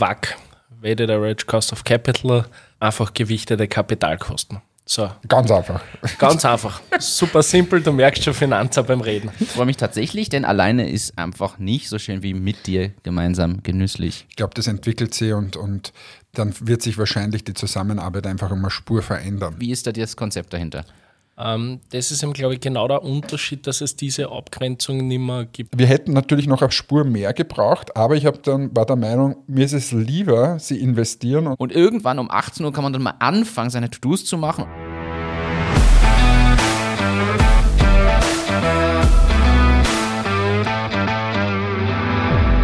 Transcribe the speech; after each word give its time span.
WAC, 0.00 0.36
Weighted 0.80 1.10
Average 1.10 1.46
Cost 1.46 1.72
of 1.72 1.84
Capital, 1.84 2.46
einfach 2.80 3.14
gewichtete 3.14 3.68
Kapitalkosten. 3.68 4.60
So. 4.84 5.08
Ganz 5.28 5.50
einfach. 5.50 5.80
Ganz 6.18 6.44
einfach. 6.44 6.80
Super 6.98 7.42
simpel, 7.42 7.82
du 7.82 7.92
merkst 7.92 8.24
schon 8.24 8.34
Finanzer 8.34 8.82
beim 8.82 9.00
Reden. 9.00 9.30
Ich 9.38 9.48
freue 9.48 9.66
mich 9.66 9.76
tatsächlich, 9.76 10.28
denn 10.28 10.44
alleine 10.44 10.90
ist 10.90 11.16
einfach 11.16 11.58
nicht 11.58 11.88
so 11.88 11.98
schön 11.98 12.22
wie 12.22 12.34
mit 12.34 12.66
dir 12.66 12.92
gemeinsam 13.02 13.62
genüsslich. 13.62 14.26
Ich 14.28 14.36
glaube, 14.36 14.54
das 14.54 14.66
entwickelt 14.66 15.14
sich 15.14 15.32
und, 15.32 15.56
und 15.56 15.92
dann 16.34 16.54
wird 16.60 16.82
sich 16.82 16.98
wahrscheinlich 16.98 17.44
die 17.44 17.54
Zusammenarbeit 17.54 18.26
einfach 18.26 18.50
immer 18.50 18.70
Spur 18.70 19.02
verändern. 19.02 19.54
Wie 19.58 19.70
ist 19.70 19.86
da 19.86 19.92
das 19.92 20.16
Konzept 20.16 20.52
dahinter? 20.52 20.84
Ähm, 21.44 21.80
das 21.90 22.12
ist 22.12 22.22
eben, 22.22 22.32
glaube 22.32 22.54
ich, 22.54 22.60
genau 22.60 22.86
der 22.86 23.02
Unterschied, 23.02 23.66
dass 23.66 23.80
es 23.80 23.96
diese 23.96 24.30
Abgrenzung 24.30 25.08
nicht 25.08 25.18
mehr 25.18 25.44
gibt. 25.46 25.76
Wir 25.76 25.86
hätten 25.86 26.12
natürlich 26.12 26.46
noch 26.46 26.62
eine 26.62 26.70
Spur 26.70 27.04
mehr 27.04 27.32
gebraucht, 27.32 27.96
aber 27.96 28.14
ich 28.14 28.22
dann 28.44 28.74
war 28.76 28.86
der 28.86 28.96
Meinung, 28.96 29.36
mir 29.48 29.64
ist 29.64 29.72
es 29.72 29.90
lieber, 29.90 30.58
sie 30.60 30.80
investieren. 30.80 31.48
Und, 31.48 31.58
und 31.58 31.72
irgendwann 31.72 32.18
um 32.18 32.30
18 32.30 32.64
Uhr 32.64 32.72
kann 32.72 32.84
man 32.84 32.92
dann 32.92 33.02
mal 33.02 33.14
anfangen, 33.18 33.70
seine 33.70 33.90
To-Dos 33.90 34.24
zu 34.24 34.38
machen. 34.38 34.66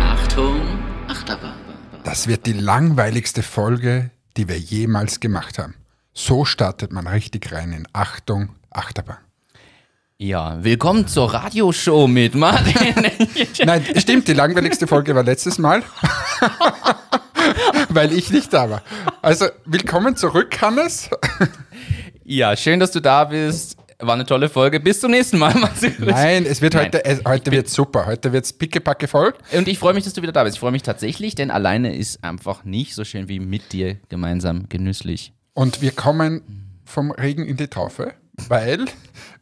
Achtung, 0.00 0.60
Achterbahn. 1.08 1.54
Das 2.04 2.28
wird 2.28 2.46
die 2.46 2.52
langweiligste 2.52 3.42
Folge, 3.42 4.10
die 4.36 4.48
wir 4.48 4.58
jemals 4.58 5.18
gemacht 5.18 5.58
haben. 5.58 5.74
So 6.14 6.44
startet 6.44 6.92
man 6.92 7.06
richtig 7.06 7.52
rein 7.52 7.72
in 7.72 7.86
Achtung, 7.92 8.50
Achterbahn. 8.70 9.18
Ja, 10.18 10.62
willkommen 10.62 11.06
zur 11.06 11.32
Radioshow 11.32 12.08
mit 12.08 12.34
Martin. 12.34 12.74
Nein, 13.64 13.84
stimmt, 13.96 14.26
die 14.26 14.32
langweiligste 14.32 14.86
Folge 14.86 15.14
war 15.14 15.22
letztes 15.22 15.58
Mal, 15.58 15.82
weil 17.88 18.12
ich 18.12 18.30
nicht 18.30 18.52
da 18.52 18.68
war. 18.68 18.82
Also, 19.22 19.46
willkommen 19.64 20.16
zurück, 20.16 20.60
Hannes. 20.60 21.08
ja, 22.24 22.56
schön, 22.56 22.80
dass 22.80 22.90
du 22.90 23.00
da 23.00 23.24
bist. 23.24 23.76
War 24.00 24.14
eine 24.14 24.26
tolle 24.26 24.48
Folge. 24.48 24.78
Bis 24.78 25.00
zum 25.00 25.10
nächsten 25.10 25.38
Mal. 25.38 25.54
Nein, 25.98 26.46
es 26.46 26.60
wird 26.60 26.74
Nein. 26.74 26.86
heute, 26.86 27.04
es, 27.04 27.20
heute 27.24 27.50
wird 27.50 27.68
super. 27.68 28.06
Heute 28.06 28.32
wird 28.32 28.44
es 28.44 28.52
pickepacke 28.52 29.08
voll. 29.08 29.34
Und 29.52 29.66
ich 29.66 29.78
freue 29.78 29.92
mich, 29.92 30.04
dass 30.04 30.12
du 30.12 30.22
wieder 30.22 30.30
da 30.30 30.44
bist. 30.44 30.56
Ich 30.56 30.60
freue 30.60 30.70
mich 30.70 30.84
tatsächlich, 30.84 31.34
denn 31.34 31.50
alleine 31.50 31.96
ist 31.96 32.22
einfach 32.22 32.64
nicht 32.64 32.94
so 32.94 33.04
schön 33.04 33.28
wie 33.28 33.40
mit 33.40 33.72
dir 33.72 33.96
gemeinsam 34.08 34.68
genüsslich. 34.68 35.32
Und 35.52 35.80
wir 35.82 35.90
kommen 35.90 36.42
vom 36.84 37.10
Regen 37.10 37.44
in 37.44 37.56
die 37.56 37.66
Taufe, 37.66 38.14
weil 38.48 38.86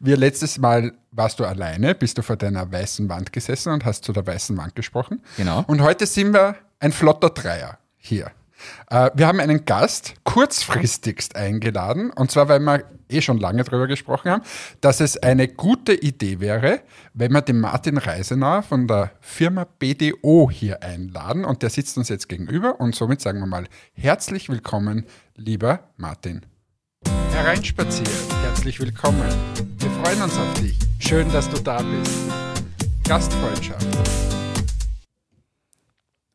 wir 0.01 0.17
letztes 0.17 0.59
Mal 0.59 0.93
warst 1.11 1.41
du 1.41 1.45
alleine, 1.45 1.95
bist 1.95 2.19
du 2.19 2.23
vor 2.23 2.37
deiner 2.37 2.71
weißen 2.71 3.09
Wand 3.09 3.33
gesessen 3.33 3.73
und 3.73 3.85
hast 3.85 4.05
zu 4.05 4.13
der 4.13 4.27
weißen 4.27 4.57
Wand 4.57 4.75
gesprochen. 4.75 5.23
Genau. 5.37 5.65
Und 5.67 5.81
heute 5.81 6.07
sind 6.07 6.33
wir 6.33 6.57
ein 6.81 6.93
flotter 6.93 7.31
Dreier 7.31 7.79
hier. 7.97 8.31
Äh, 8.91 9.11
wir 9.15 9.27
haben 9.27 9.41
einen 9.41 9.65
Gast 9.65 10.15
kurzfristigst 10.25 11.37
eingeladen, 11.37 12.11
und 12.11 12.31
zwar, 12.31 12.49
weil 12.49 12.61
wir 12.61 12.85
eh 13.09 13.21
schon 13.21 13.39
lange 13.39 13.63
darüber 13.65 13.87
gesprochen 13.87 14.31
haben, 14.31 14.43
dass 14.81 15.01
es 15.01 15.17
eine 15.17 15.49
gute 15.49 15.95
Idee 15.95 16.41
wäre, 16.41 16.81
wenn 17.15 17.33
wir 17.33 17.43
den 17.43 17.61
Martin 17.61 17.99
Reisenauer 17.99 18.63
von 18.63 18.87
der 18.87 19.13
Firma 19.21 19.67
BDO 19.79 20.51
hier 20.51 20.83
einladen. 20.83 21.45
Und 21.45 21.63
der 21.63 21.71
sitzt 21.71 21.97
uns 21.99 22.09
jetzt 22.09 22.29
gegenüber 22.29 22.81
und 22.81 22.95
somit 22.95 23.21
sagen 23.21 23.41
wir 23.41 23.47
mal 23.47 23.67
herzlich 23.93 24.49
willkommen, 24.49 25.07
lieber 25.37 25.81
Martin. 25.97 26.43
Hereinspaziert, 27.37 28.09
herzlich 28.45 28.81
willkommen. 28.81 29.29
Wir 29.77 29.91
freuen 30.03 30.23
uns 30.23 30.39
auf 30.39 30.55
dich. 30.55 30.79
Schön, 30.99 31.31
dass 31.31 31.51
du 31.51 31.61
da 31.61 31.83
bist. 31.83 32.11
Gastfreundschaft. 33.07 33.87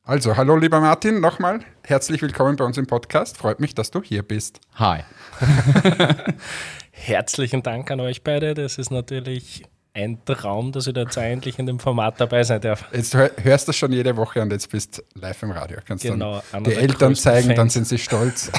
Also, 0.04 0.38
hallo 0.38 0.58
lieber 0.58 0.80
Martin, 0.80 1.20
nochmal 1.20 1.62
herzlich 1.84 2.22
willkommen 2.22 2.56
bei 2.56 2.66
uns 2.66 2.78
im 2.78 2.86
Podcast. 2.86 3.36
Freut 3.40 3.60
mich, 3.60 3.74
dass 3.74 3.90
du 3.90 4.04
hier 4.04 4.22
bist. 4.22 4.62
Hi. 4.76 5.00
Herzlichen 6.92 7.64
Dank 7.64 7.90
an 7.90 8.00
euch 8.00 8.24
beide. 8.24 8.54
Das 8.54 8.78
ist 8.78 8.92
natürlich 8.92 9.64
ein 9.94 10.24
Traum, 10.26 10.72
dass 10.72 10.88
ich 10.88 10.94
da 10.94 11.02
jetzt 11.02 11.18
endlich 11.18 11.60
in 11.60 11.66
dem 11.66 11.80
Format 11.80 12.20
dabei 12.20 12.44
sein 12.44 12.62
darf. 12.62 12.86
Jetzt 12.94 13.16
hörst 13.16 13.68
du 13.68 13.74
schon 13.74 13.92
jede 13.92 14.16
Woche 14.16 14.42
und 14.42 14.52
jetzt 14.52 14.70
bist 14.70 15.00
du 15.00 15.20
live 15.20 15.44
im 15.44 15.52
Radio. 15.52 15.80
Kannst 15.86 16.04
genau, 16.04 16.42
dann 16.52 16.64
die 16.64 16.74
Eltern 16.74 17.16
zeigen, 17.16 17.48
Fans. 17.48 17.58
dann 17.58 17.70
sind 17.70 17.88
sie 17.88 17.98
stolz. 17.98 18.52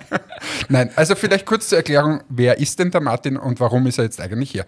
Nein, 0.68 0.90
also 0.96 1.14
vielleicht 1.14 1.46
kurz 1.46 1.68
zur 1.68 1.78
Erklärung, 1.78 2.22
wer 2.28 2.58
ist 2.58 2.78
denn 2.78 2.90
der 2.90 3.00
Martin 3.00 3.36
und 3.36 3.60
warum 3.60 3.86
ist 3.86 3.98
er 3.98 4.04
jetzt 4.04 4.20
eigentlich 4.20 4.50
hier? 4.50 4.66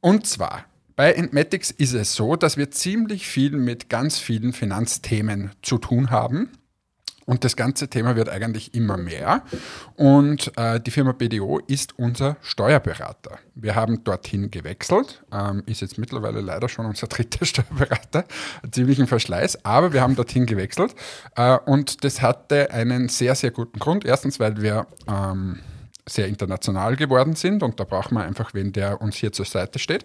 Und 0.00 0.26
zwar, 0.26 0.64
bei 0.96 1.12
Entmatics 1.12 1.70
ist 1.70 1.92
es 1.92 2.14
so, 2.14 2.36
dass 2.36 2.56
wir 2.56 2.70
ziemlich 2.70 3.26
viel 3.26 3.52
mit 3.52 3.90
ganz 3.90 4.18
vielen 4.18 4.52
Finanzthemen 4.52 5.52
zu 5.60 5.78
tun 5.78 6.10
haben. 6.10 6.50
Und 7.26 7.44
das 7.44 7.56
ganze 7.56 7.88
Thema 7.88 8.16
wird 8.16 8.28
eigentlich 8.28 8.74
immer 8.74 8.96
mehr. 8.96 9.42
Und 9.96 10.56
äh, 10.56 10.80
die 10.80 10.90
Firma 10.90 11.12
BDO 11.12 11.60
ist 11.66 11.98
unser 11.98 12.36
Steuerberater. 12.42 13.38
Wir 13.54 13.74
haben 13.74 14.02
dorthin 14.04 14.50
gewechselt, 14.50 15.22
ähm, 15.32 15.62
ist 15.66 15.82
jetzt 15.82 15.98
mittlerweile 15.98 16.40
leider 16.40 16.68
schon 16.68 16.86
unser 16.86 17.06
dritter 17.08 17.44
Steuerberater, 17.44 18.24
ziemlichen 18.70 19.06
Verschleiß, 19.06 19.64
aber 19.64 19.92
wir 19.92 20.00
haben 20.00 20.16
dorthin 20.16 20.46
gewechselt. 20.46 20.94
Äh, 21.36 21.58
und 21.58 22.04
das 22.04 22.22
hatte 22.22 22.70
einen 22.70 23.08
sehr, 23.08 23.34
sehr 23.34 23.50
guten 23.50 23.78
Grund. 23.78 24.04
Erstens, 24.04 24.40
weil 24.40 24.60
wir 24.60 24.86
ähm, 25.06 25.60
sehr 26.06 26.26
international 26.26 26.96
geworden 26.96 27.36
sind 27.36 27.62
und 27.62 27.78
da 27.78 27.84
brauchen 27.84 28.16
wir 28.16 28.24
einfach 28.24 28.54
wen, 28.54 28.72
der 28.72 29.00
uns 29.00 29.16
hier 29.16 29.32
zur 29.32 29.44
Seite 29.46 29.78
steht. 29.78 30.04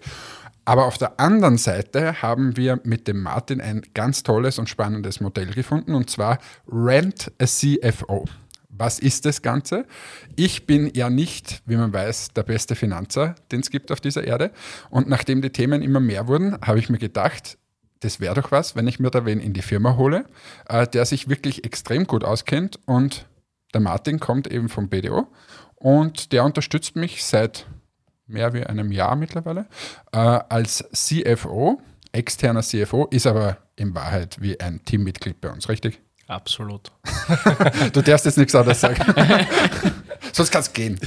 Aber 0.67 0.85
auf 0.85 0.97
der 0.97 1.17
anderen 1.17 1.57
Seite 1.57 2.21
haben 2.21 2.57
wir 2.57 2.81
mit 2.83 3.07
dem 3.07 3.21
Martin 3.21 3.61
ein 3.61 3.83
ganz 3.93 4.23
tolles 4.23 4.59
und 4.59 4.67
spannendes 4.67 5.21
Modell 5.21 5.53
gefunden 5.53 5.95
und 5.95 6.09
zwar 6.09 6.39
Rent 6.69 7.31
a 7.39 7.45
CFO. 7.45 8.25
Was 8.67 8.99
ist 8.99 9.25
das 9.25 9.41
Ganze? 9.41 9.85
Ich 10.35 10.65
bin 10.65 10.91
ja 10.93 11.09
nicht, 11.09 11.61
wie 11.67 11.77
man 11.77 11.93
weiß, 11.93 12.33
der 12.35 12.43
beste 12.43 12.75
Finanzer, 12.75 13.35
den 13.49 13.61
es 13.61 13.69
gibt 13.69 13.93
auf 13.93 14.01
dieser 14.01 14.25
Erde. 14.25 14.51
Und 14.89 15.07
nachdem 15.07 15.41
die 15.41 15.51
Themen 15.51 15.81
immer 15.81 16.01
mehr 16.01 16.27
wurden, 16.27 16.57
habe 16.61 16.79
ich 16.79 16.89
mir 16.89 16.97
gedacht, 16.97 17.57
das 18.01 18.19
wäre 18.19 18.35
doch 18.35 18.51
was, 18.51 18.75
wenn 18.75 18.87
ich 18.87 18.99
mir 18.99 19.09
da 19.09 19.25
wen 19.25 19.39
in 19.39 19.53
die 19.53 19.61
Firma 19.61 19.95
hole, 19.95 20.25
äh, 20.67 20.85
der 20.85 21.05
sich 21.05 21.29
wirklich 21.29 21.63
extrem 21.63 22.07
gut 22.07 22.25
auskennt. 22.25 22.77
Und 22.85 23.25
der 23.73 23.79
Martin 23.79 24.19
kommt 24.19 24.51
eben 24.51 24.67
vom 24.67 24.89
BDO 24.89 25.27
und 25.75 26.33
der 26.33 26.43
unterstützt 26.43 26.97
mich 26.97 27.23
seit 27.23 27.67
mehr 28.27 28.53
wie 28.53 28.63
einem 28.63 28.91
Jahr 28.91 29.15
mittlerweile, 29.15 29.65
äh, 30.11 30.17
als 30.17 30.85
CFO, 30.93 31.81
externer 32.11 32.61
CFO, 32.61 33.05
ist 33.05 33.27
aber 33.27 33.57
in 33.75 33.95
Wahrheit 33.95 34.41
wie 34.41 34.59
ein 34.59 34.83
Teammitglied 34.85 35.41
bei 35.41 35.49
uns, 35.49 35.69
richtig? 35.69 36.01
Absolut. 36.27 36.91
du 37.93 38.01
darfst 38.01 38.25
jetzt 38.25 38.37
nichts 38.37 38.53
anderes 38.53 38.81
sagen. 38.81 39.01
Sonst 40.33 40.51
kannst 40.51 40.69
du 40.69 40.81
gehen. 40.81 40.99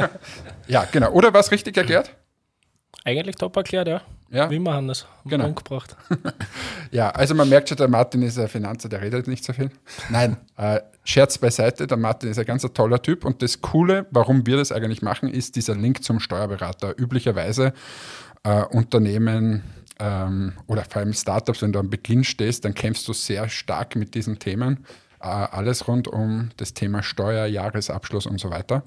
ja, 0.68 0.86
genau. 0.90 1.10
Oder 1.10 1.32
war 1.32 1.40
es 1.40 1.50
richtig 1.50 1.76
erklärt? 1.76 2.14
Eigentlich 3.04 3.36
top 3.36 3.56
erklärt, 3.56 3.88
ja. 3.88 4.02
Ja. 4.32 4.50
Wie 4.50 4.58
haben 4.66 4.88
das 4.88 5.06
genau. 5.26 5.48
umgebracht. 5.48 5.94
ja, 6.90 7.10
also 7.10 7.34
man 7.34 7.48
merkt 7.48 7.68
schon, 7.68 7.76
der 7.76 7.88
Martin 7.88 8.22
ist 8.22 8.38
ein 8.38 8.48
Finanzer, 8.48 8.88
der 8.88 9.02
redet 9.02 9.28
nicht 9.28 9.44
so 9.44 9.52
viel. 9.52 9.70
Nein, 10.08 10.38
äh, 10.56 10.80
Scherz 11.04 11.36
beiseite, 11.36 11.86
der 11.86 11.98
Martin 11.98 12.30
ist 12.30 12.38
ein 12.38 12.46
ganz 12.46 12.62
toller 12.72 13.02
Typ 13.02 13.24
und 13.26 13.42
das 13.42 13.60
Coole, 13.60 14.06
warum 14.10 14.46
wir 14.46 14.56
das 14.56 14.72
eigentlich 14.72 15.02
machen, 15.02 15.28
ist 15.28 15.56
dieser 15.56 15.74
Link 15.74 16.02
zum 16.02 16.18
Steuerberater. 16.18 16.98
Üblicherweise 16.98 17.74
äh, 18.42 18.64
Unternehmen 18.64 19.62
ähm, 20.00 20.54
oder 20.66 20.84
vor 20.84 21.02
allem 21.02 21.12
Startups, 21.12 21.60
wenn 21.60 21.72
du 21.72 21.78
am 21.78 21.90
Beginn 21.90 22.24
stehst, 22.24 22.64
dann 22.64 22.74
kämpfst 22.74 23.06
du 23.06 23.12
sehr 23.12 23.48
stark 23.50 23.96
mit 23.96 24.14
diesen 24.14 24.38
Themen. 24.38 24.86
Äh, 25.20 25.26
alles 25.26 25.86
rund 25.88 26.08
um 26.08 26.50
das 26.56 26.72
Thema 26.72 27.02
Steuer, 27.02 27.46
Jahresabschluss 27.46 28.26
und 28.26 28.40
so 28.40 28.50
weiter. 28.50 28.82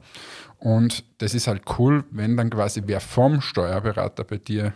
Und 0.57 1.03
das 1.19 1.35
ist 1.35 1.47
halt 1.47 1.63
cool, 1.77 2.03
wenn 2.09 2.35
dann 2.35 2.49
quasi 2.49 2.81
wer 2.85 2.99
vom 2.99 3.41
Steuerberater 3.41 4.23
bei 4.23 4.37
dir 4.37 4.73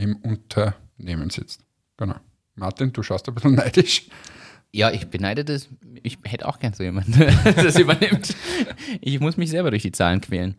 im 0.00 0.16
Unternehmen 0.16 1.30
sitzt. 1.30 1.62
Genau. 1.96 2.16
Martin, 2.54 2.92
du 2.92 3.02
schaust 3.02 3.28
ein 3.28 3.34
bisschen 3.34 3.54
neidisch. 3.56 4.08
Ja, 4.72 4.90
ich 4.90 5.08
beneide 5.08 5.44
das. 5.44 5.68
Ich 6.02 6.18
hätte 6.24 6.46
auch 6.46 6.58
gern 6.58 6.72
so 6.72 6.82
jemanden, 6.82 7.12
der 7.18 7.52
das 7.52 7.78
übernimmt. 7.78 8.34
Ich 9.00 9.20
muss 9.20 9.36
mich 9.36 9.50
selber 9.50 9.70
durch 9.70 9.82
die 9.82 9.92
Zahlen 9.92 10.20
quälen. 10.20 10.56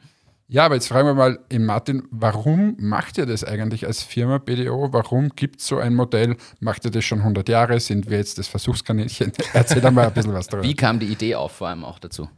Ja, 0.48 0.66
aber 0.66 0.76
jetzt 0.76 0.88
fragen 0.88 1.08
wir 1.08 1.14
mal 1.14 1.40
in 1.48 1.64
Martin, 1.64 2.04
warum 2.12 2.76
macht 2.78 3.18
ihr 3.18 3.26
das 3.26 3.46
eigentlich 3.46 3.88
als 3.88 4.04
Firma 4.04 4.38
BDO? 4.38 4.92
Warum 4.92 5.30
gibt 5.30 5.62
es 5.62 5.68
so 5.68 5.78
ein 5.78 5.96
Modell? 5.96 6.36
Macht 6.60 6.84
ihr 6.84 6.92
das 6.92 7.06
schon 7.06 7.20
100 7.20 7.48
Jahre? 7.48 7.80
Sind 7.80 8.10
wir 8.10 8.18
jetzt 8.18 8.38
das 8.38 8.50
Versuchskaninchen? 8.50 9.32
Erzähl 9.54 9.82
doch 9.82 9.92
mal 9.92 10.08
ein 10.08 10.14
bisschen 10.14 10.34
was 10.34 10.48
darüber. 10.48 10.68
Wie 10.68 10.76
kam 10.76 11.00
die 11.00 11.06
Idee 11.06 11.36
auf, 11.36 11.54
vor 11.54 11.70
allem 11.70 11.86
auch 11.86 12.00
dazu? 12.00 12.30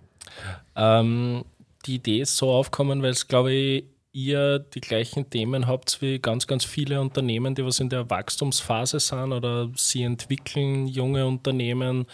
Ähm, 0.76 1.44
die 1.88 1.96
Idee 1.96 2.22
ist 2.22 2.38
so 2.38 2.52
aufgekommen, 2.52 3.02
weil 3.02 3.10
es, 3.10 3.28
glaube 3.28 3.52
ich, 3.52 3.86
ihr 4.14 4.60
die 4.60 4.80
gleichen 4.80 5.30
Themen 5.30 5.68
habt 5.68 6.02
wie 6.02 6.20
ganz, 6.20 6.46
ganz 6.46 6.64
viele 6.64 7.02
Unternehmen, 7.02 7.56
die 7.56 7.66
was 7.66 7.80
in 7.80 7.90
der 7.90 8.10
Wachstumsphase 8.10 9.00
sind 9.00 9.34
oder 9.34 9.72
sie 9.76 10.04
entwickeln 10.04 10.88
junge 10.88 11.26
Unternehmen. 11.26 12.06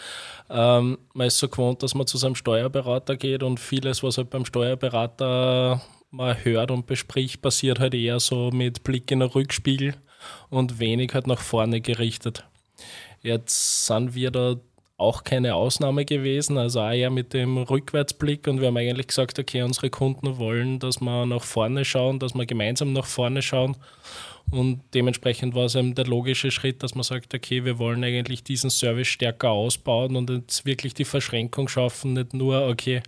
Ähm, 0.48 0.98
man 1.12 1.26
ist 1.26 1.38
so 1.38 1.48
gewohnt, 1.48 1.82
dass 1.82 1.94
man 1.94 2.06
zu 2.06 2.16
seinem 2.16 2.34
Steuerberater 2.34 3.16
geht 3.16 3.42
und 3.42 3.60
vieles, 3.60 4.02
was 4.02 4.16
halt 4.16 4.30
beim 4.30 4.46
Steuerberater 4.46 5.82
man 6.10 6.44
hört 6.44 6.70
und 6.70 6.86
bespricht, 6.86 7.42
passiert 7.42 7.78
halt 7.78 7.94
eher 7.94 8.18
so 8.18 8.50
mit 8.50 8.82
Blick 8.82 9.10
in 9.10 9.20
den 9.20 9.28
Rückspiegel 9.28 9.94
und 10.48 10.78
wenig 10.78 11.12
halt 11.14 11.26
nach 11.26 11.40
vorne 11.40 11.82
gerichtet. 11.82 12.44
Jetzt 13.22 13.86
sind 13.86 14.14
wir 14.14 14.30
da 14.30 14.56
auch 15.00 15.24
keine 15.24 15.54
Ausnahme 15.54 16.04
gewesen, 16.04 16.58
also 16.58 16.80
auch 16.80 16.92
eher 16.92 17.10
mit 17.10 17.32
dem 17.32 17.56
Rückwärtsblick. 17.58 18.46
Und 18.46 18.60
wir 18.60 18.68
haben 18.68 18.76
eigentlich 18.76 19.08
gesagt, 19.08 19.38
okay, 19.38 19.62
unsere 19.62 19.90
Kunden 19.90 20.38
wollen, 20.38 20.78
dass 20.78 21.00
wir 21.00 21.26
nach 21.26 21.42
vorne 21.42 21.84
schauen, 21.84 22.18
dass 22.18 22.34
wir 22.34 22.46
gemeinsam 22.46 22.92
nach 22.92 23.06
vorne 23.06 23.42
schauen. 23.42 23.76
Und 24.50 24.80
dementsprechend 24.94 25.54
war 25.54 25.66
es 25.66 25.76
eben 25.76 25.94
der 25.94 26.06
logische 26.06 26.50
Schritt, 26.50 26.82
dass 26.82 26.94
man 26.94 27.04
sagt, 27.04 27.34
okay, 27.34 27.64
wir 27.64 27.78
wollen 27.78 28.02
eigentlich 28.02 28.42
diesen 28.42 28.70
Service 28.70 29.06
stärker 29.08 29.50
ausbauen 29.50 30.16
und 30.16 30.28
jetzt 30.28 30.66
wirklich 30.66 30.92
die 30.92 31.04
Verschränkung 31.04 31.68
schaffen, 31.68 32.14
nicht 32.14 32.34
nur, 32.34 32.66
okay, 32.66 33.02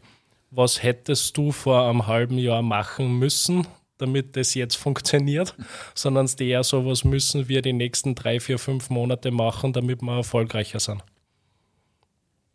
was 0.50 0.83
hättest 0.83 1.37
du 1.37 1.50
vor 1.50 1.89
einem 1.89 2.06
halben 2.06 2.39
Jahr 2.39 2.62
machen 2.62 3.19
müssen, 3.19 3.67
damit 3.99 4.37
das 4.37 4.55
jetzt 4.55 4.77
funktioniert, 4.77 5.56
sondern 5.94 6.27
es 6.27 6.35
eher 6.35 6.62
so, 6.62 6.87
was 6.87 7.03
müssen 7.03 7.49
wir 7.49 7.61
die 7.61 7.73
nächsten 7.73 8.15
drei, 8.15 8.39
vier, 8.39 8.59
fünf 8.59 8.89
Monate 8.91 9.31
machen, 9.31 9.73
damit 9.73 10.00
wir 10.03 10.17
erfolgreicher 10.17 10.79
sind. 10.79 11.03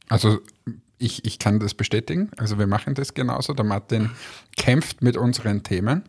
Also 0.10 0.40
ich, 0.98 1.26
ich 1.26 1.40
kann 1.40 1.60
das 1.60 1.74
bestätigen. 1.74 2.32
Also 2.38 2.58
wir 2.58 2.68
machen 2.68 2.96
das 2.96 3.14
genauso. 3.14 3.54
Der 3.54 3.66
Martin 3.66 4.12
kämpft 4.56 5.02
mit 5.02 5.18
unseren 5.18 5.64
Themen. 5.64 6.04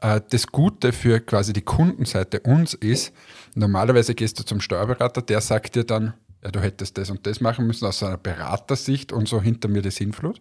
Äh, 0.00 0.20
das 0.30 0.46
Gute 0.46 0.92
für 0.92 1.20
quasi 1.20 1.52
die 1.52 1.62
Kundenseite 1.62 2.40
uns 2.40 2.74
ist, 2.74 3.12
normalerweise 3.54 4.14
gehst 4.14 4.38
du 4.38 4.44
zum 4.44 4.60
Steuerberater, 4.60 5.22
der 5.22 5.40
sagt 5.40 5.74
dir 5.74 5.84
dann, 5.84 6.14
ja, 6.42 6.50
du 6.50 6.60
hättest 6.60 6.96
das 6.96 7.10
und 7.10 7.26
das 7.26 7.40
machen 7.40 7.66
müssen 7.66 7.86
aus 7.86 8.02
einer 8.02 8.16
Beratersicht 8.16 9.12
und 9.12 9.28
so 9.28 9.42
hinter 9.42 9.68
mir 9.68 9.82
die 9.82 9.90
Sinnflut. 9.90 10.40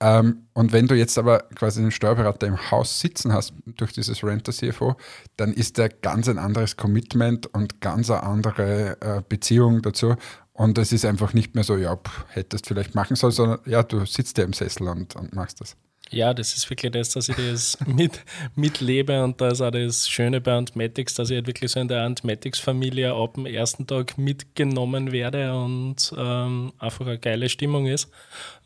Ähm, 0.00 0.46
und 0.54 0.72
wenn 0.72 0.86
du 0.86 0.94
jetzt 0.94 1.18
aber 1.18 1.40
quasi 1.54 1.80
einen 1.80 1.90
Steuerberater 1.90 2.46
im 2.46 2.70
Haus 2.70 3.00
sitzen 3.00 3.34
hast 3.34 3.52
durch 3.66 3.92
dieses 3.92 4.24
Renter 4.24 4.52
CFO, 4.52 4.96
dann 5.36 5.52
ist 5.52 5.76
der 5.76 5.90
ganz 5.90 6.28
ein 6.28 6.38
anderes 6.38 6.76
Commitment 6.76 7.46
und 7.52 7.82
ganz 7.82 8.10
eine 8.10 8.22
andere 8.22 8.96
äh, 9.00 9.22
Beziehung 9.28 9.82
dazu. 9.82 10.16
Und 10.60 10.76
es 10.76 10.92
ist 10.92 11.06
einfach 11.06 11.32
nicht 11.32 11.54
mehr 11.54 11.64
so, 11.64 11.78
ja, 11.78 11.96
pff, 11.96 12.26
hättest 12.28 12.66
vielleicht 12.66 12.94
machen 12.94 13.16
sollen, 13.16 13.32
sondern 13.32 13.60
ja, 13.64 13.82
du 13.82 14.04
sitzt 14.04 14.36
ja 14.36 14.44
im 14.44 14.52
Sessel 14.52 14.88
und, 14.88 15.16
und 15.16 15.34
machst 15.34 15.62
das. 15.62 15.74
Ja, 16.12 16.34
das 16.34 16.54
ist 16.56 16.68
wirklich 16.68 16.90
das, 16.90 17.10
dass 17.10 17.28
ich 17.28 17.36
das 17.36 17.78
mit, 17.86 18.24
mitlebe 18.56 19.22
und 19.22 19.40
da 19.40 19.48
ist 19.48 19.60
auch 19.60 19.70
das 19.70 20.08
Schöne 20.08 20.40
bei 20.40 20.52
Antmatics, 20.54 21.14
dass 21.14 21.30
ich 21.30 21.36
halt 21.36 21.46
wirklich 21.46 21.70
so 21.70 21.78
in 21.78 21.86
der 21.86 22.02
Antmatics-Familie 22.02 23.14
ab 23.14 23.34
dem 23.34 23.46
ersten 23.46 23.86
Tag 23.86 24.18
mitgenommen 24.18 25.12
werde 25.12 25.54
und 25.54 26.12
ähm, 26.18 26.72
einfach 26.80 27.06
eine 27.06 27.18
geile 27.18 27.48
Stimmung 27.48 27.86
ist. 27.86 28.10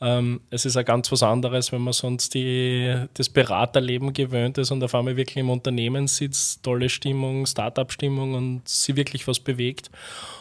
Ähm, 0.01 0.41
es 0.49 0.65
ist 0.65 0.79
auch 0.79 0.87
ganz 0.87 1.13
was 1.13 1.23
anderes, 1.23 1.71
wenn 1.71 1.83
man 1.83 1.93
sonst 1.93 2.33
die, 2.33 2.95
das 3.13 3.29
Beraterleben 3.29 4.15
gewöhnt 4.15 4.57
ist 4.57 4.71
und 4.71 4.83
auf 4.83 4.95
einmal 4.95 5.19
wirklich 5.19 5.37
im 5.37 5.51
Unternehmen 5.51 6.07
sitzt, 6.07 6.63
tolle 6.63 6.89
Stimmung, 6.89 7.45
Startup-Stimmung 7.45 8.33
und 8.33 8.67
sie 8.67 8.97
wirklich 8.97 9.29
was 9.29 9.39
bewegt 9.39 9.91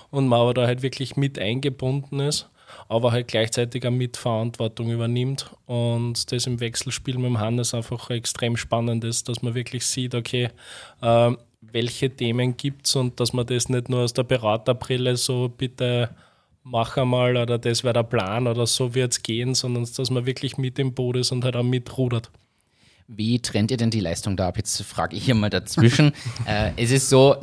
und 0.10 0.30
man 0.30 0.40
aber 0.40 0.54
da 0.54 0.68
halt 0.68 0.84
wirklich 0.84 1.18
mit 1.18 1.38
eingebunden 1.38 2.22
ist, 2.22 2.48
aber 2.88 3.12
halt 3.12 3.28
gleichzeitig 3.28 3.86
auch 3.86 3.92
Mitverantwortung 3.92 4.92
übernimmt 4.92 5.52
und 5.66 6.32
das 6.32 6.48
im 6.48 6.60
Wechselspiel 6.60 7.16
mit 7.16 7.26
dem 7.26 7.40
Hannes 7.40 7.74
einfach 7.74 8.10
extrem 8.10 8.58
spannend 8.58 9.04
ist, 9.04 9.30
dass 9.30 9.42
man 9.42 9.56
wirklich 9.56 9.86
sieht, 9.86 10.16
okay, 10.16 10.50
äh, 11.02 11.32
welche 11.62 12.10
Themen 12.10 12.58
gibt 12.58 12.88
es 12.88 12.96
und 12.96 13.20
dass 13.20 13.34
man 13.34 13.46
das 13.46 13.70
nicht 13.70 13.90
nur 13.90 14.02
aus 14.02 14.14
der 14.14 14.24
Beraterbrille 14.24 15.16
so 15.18 15.50
bitte 15.50 16.10
mach 16.64 16.98
einmal 16.98 17.36
oder 17.36 17.58
das 17.58 17.84
wäre 17.84 17.94
der 17.94 18.04
Plan 18.04 18.48
oder 18.48 18.66
so 18.66 18.96
wird 18.96 19.12
es 19.12 19.22
gehen, 19.22 19.54
sondern 19.54 19.88
dass 19.96 20.10
man 20.10 20.26
wirklich 20.26 20.58
mit 20.58 20.80
im 20.80 20.94
Boot 20.94 21.18
ist 21.18 21.32
und 21.32 21.44
halt 21.44 21.56
auch 21.56 21.64
mitrudert. 21.64 22.32
Wie 23.08 23.40
trennt 23.40 23.70
ihr 23.72 23.78
denn 23.78 23.90
die 23.90 24.00
Leistung 24.00 24.38
da 24.38 24.48
ab? 24.48 24.58
Jetzt 24.58 24.82
frage 24.84 25.16
ich 25.16 25.26
hier 25.26 25.36
mal 25.36 25.50
dazwischen. 25.50 26.14
äh, 26.46 26.72
es 26.78 26.92
ist 26.92 27.10
so, 27.10 27.36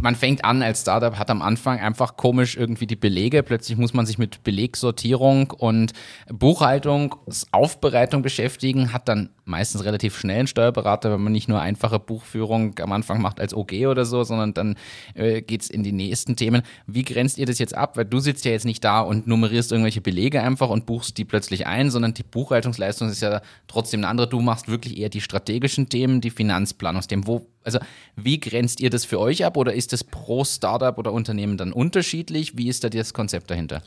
man 0.00 0.14
fängt 0.14 0.44
an 0.44 0.62
als 0.62 0.82
Startup, 0.82 1.18
hat 1.18 1.30
am 1.30 1.42
Anfang 1.42 1.80
einfach 1.80 2.16
komisch 2.16 2.56
irgendwie 2.56 2.86
die 2.86 2.96
Belege. 2.96 3.42
Plötzlich 3.42 3.78
muss 3.78 3.94
man 3.94 4.06
sich 4.06 4.18
mit 4.18 4.44
Belegsortierung 4.44 5.50
und 5.50 5.92
Buchhaltungsaufbereitung 6.28 8.22
beschäftigen, 8.22 8.92
hat 8.92 9.08
dann 9.08 9.30
meistens 9.48 9.84
relativ 9.84 10.16
schnell 10.18 10.40
einen 10.40 10.46
Steuerberater, 10.46 11.10
wenn 11.12 11.22
man 11.22 11.32
nicht 11.32 11.48
nur 11.48 11.60
einfache 11.60 11.98
Buchführung 11.98 12.78
am 12.78 12.92
Anfang 12.92 13.20
macht 13.20 13.40
als 13.40 13.54
OG 13.54 13.86
oder 13.88 14.04
so, 14.04 14.22
sondern 14.24 14.54
dann 14.54 14.76
äh, 15.14 15.42
geht 15.42 15.62
es 15.62 15.70
in 15.70 15.82
die 15.82 15.92
nächsten 15.92 16.36
Themen. 16.36 16.62
Wie 16.86 17.02
grenzt 17.02 17.38
ihr 17.38 17.46
das 17.46 17.58
jetzt 17.58 17.74
ab? 17.74 17.96
Weil 17.96 18.04
du 18.04 18.20
sitzt 18.20 18.44
ja 18.44 18.52
jetzt 18.52 18.64
nicht 18.64 18.84
da 18.84 19.00
und 19.00 19.26
nummerierst 19.26 19.72
irgendwelche 19.72 20.00
Belege 20.00 20.42
einfach 20.42 20.68
und 20.68 20.86
buchst 20.86 21.18
die 21.18 21.24
plötzlich 21.24 21.66
ein, 21.66 21.90
sondern 21.90 22.14
die 22.14 22.22
Buchhaltungsleistung 22.22 23.08
ist 23.08 23.22
ja 23.22 23.40
trotzdem 23.66 24.00
eine 24.00 24.08
andere. 24.08 24.28
Du 24.28 24.40
machst 24.40 24.68
wirklich 24.68 24.98
eher 24.98 25.08
die 25.08 25.20
strategischen 25.20 25.88
Themen, 25.88 26.20
die 26.20 26.30
Finanzplanungsthemen. 26.30 27.26
Wo, 27.26 27.46
also 27.64 27.78
wie 28.16 28.38
grenzt 28.38 28.80
ihr 28.80 28.90
das 28.90 29.04
für 29.04 29.18
euch 29.18 29.44
ab 29.44 29.56
oder 29.56 29.72
ist 29.72 29.92
das 29.92 30.04
pro 30.04 30.44
Startup 30.44 30.96
oder 30.98 31.12
Unternehmen 31.12 31.56
dann 31.56 31.72
unterschiedlich? 31.72 32.56
Wie 32.56 32.68
ist 32.68 32.84
da 32.84 32.88
das 32.88 33.14
Konzept 33.14 33.50
dahinter? 33.50 33.82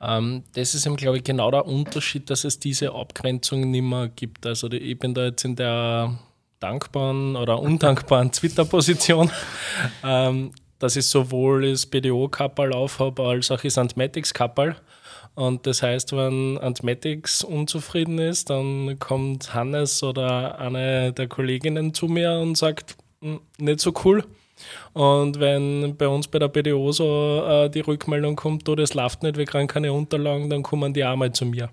Ähm, 0.00 0.44
das 0.54 0.74
ist 0.74 0.86
eben, 0.86 0.96
glaube 0.96 1.18
ich, 1.18 1.24
genau 1.24 1.50
der 1.50 1.66
Unterschied, 1.66 2.30
dass 2.30 2.44
es 2.44 2.58
diese 2.58 2.94
Abgrenzung 2.94 3.70
nicht 3.70 3.82
mehr 3.82 4.08
gibt. 4.08 4.46
Also 4.46 4.70
ich 4.70 4.98
bin 4.98 5.14
da 5.14 5.24
jetzt 5.24 5.44
in 5.44 5.56
der 5.56 6.18
dankbaren 6.60 7.36
oder 7.36 7.60
undankbaren 7.60 8.32
Twitter-Position, 8.32 9.30
ähm, 10.02 10.52
dass 10.78 10.96
ich 10.96 11.06
sowohl 11.06 11.70
das 11.70 11.86
BDO-Kappal 11.86 12.72
aufhabe 12.72 13.22
als 13.22 13.50
auch 13.50 13.60
das 13.60 13.78
Antmatics-Kappal. 13.78 14.76
Und 15.34 15.66
das 15.66 15.82
heißt, 15.82 16.12
wenn 16.12 16.58
Antmatics 16.58 17.42
unzufrieden 17.42 18.18
ist, 18.18 18.50
dann 18.50 18.98
kommt 18.98 19.52
Hannes 19.52 20.02
oder 20.02 20.58
eine 20.58 21.12
der 21.12 21.26
Kolleginnen 21.26 21.92
zu 21.92 22.06
mir 22.06 22.32
und 22.32 22.56
sagt, 22.56 22.96
hm, 23.20 23.40
nicht 23.58 23.80
so 23.80 23.92
cool. 24.04 24.24
Und 24.92 25.40
wenn 25.40 25.96
bei 25.96 26.08
uns 26.08 26.28
bei 26.28 26.38
der 26.38 26.48
BDO 26.48 26.92
so 26.92 27.44
äh, 27.46 27.70
die 27.70 27.80
Rückmeldung 27.80 28.36
kommt, 28.36 28.66
du, 28.66 28.74
das 28.74 28.94
läuft 28.94 29.22
nicht, 29.22 29.36
wir 29.36 29.46
kriegen 29.46 29.66
keine 29.66 29.92
Unterlagen, 29.92 30.50
dann 30.50 30.62
kommen 30.62 30.94
die 30.94 31.04
auch 31.04 31.16
mal 31.16 31.32
zu 31.32 31.46
mir. 31.46 31.70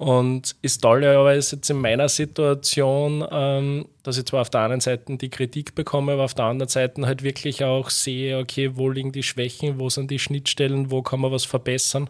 Und 0.00 0.56
ist 0.62 0.80
toll 0.80 1.04
aber 1.04 1.34
ist 1.34 1.52
jetzt 1.52 1.68
in 1.68 1.78
meiner 1.78 2.08
Situation, 2.08 3.22
ähm, 3.30 3.84
dass 4.02 4.16
ich 4.16 4.24
zwar 4.24 4.40
auf 4.40 4.48
der 4.48 4.62
einen 4.62 4.80
Seite 4.80 5.18
die 5.18 5.28
Kritik 5.28 5.74
bekomme, 5.74 6.12
aber 6.12 6.24
auf 6.24 6.32
der 6.32 6.46
anderen 6.46 6.70
Seite 6.70 7.04
halt 7.04 7.22
wirklich 7.22 7.62
auch 7.64 7.90
sehe, 7.90 8.38
okay, 8.38 8.70
wo 8.76 8.88
liegen 8.88 9.12
die 9.12 9.22
Schwächen, 9.22 9.78
wo 9.78 9.90
sind 9.90 10.10
die 10.10 10.18
Schnittstellen, 10.18 10.90
wo 10.90 11.02
kann 11.02 11.20
man 11.20 11.32
was 11.32 11.44
verbessern 11.44 12.08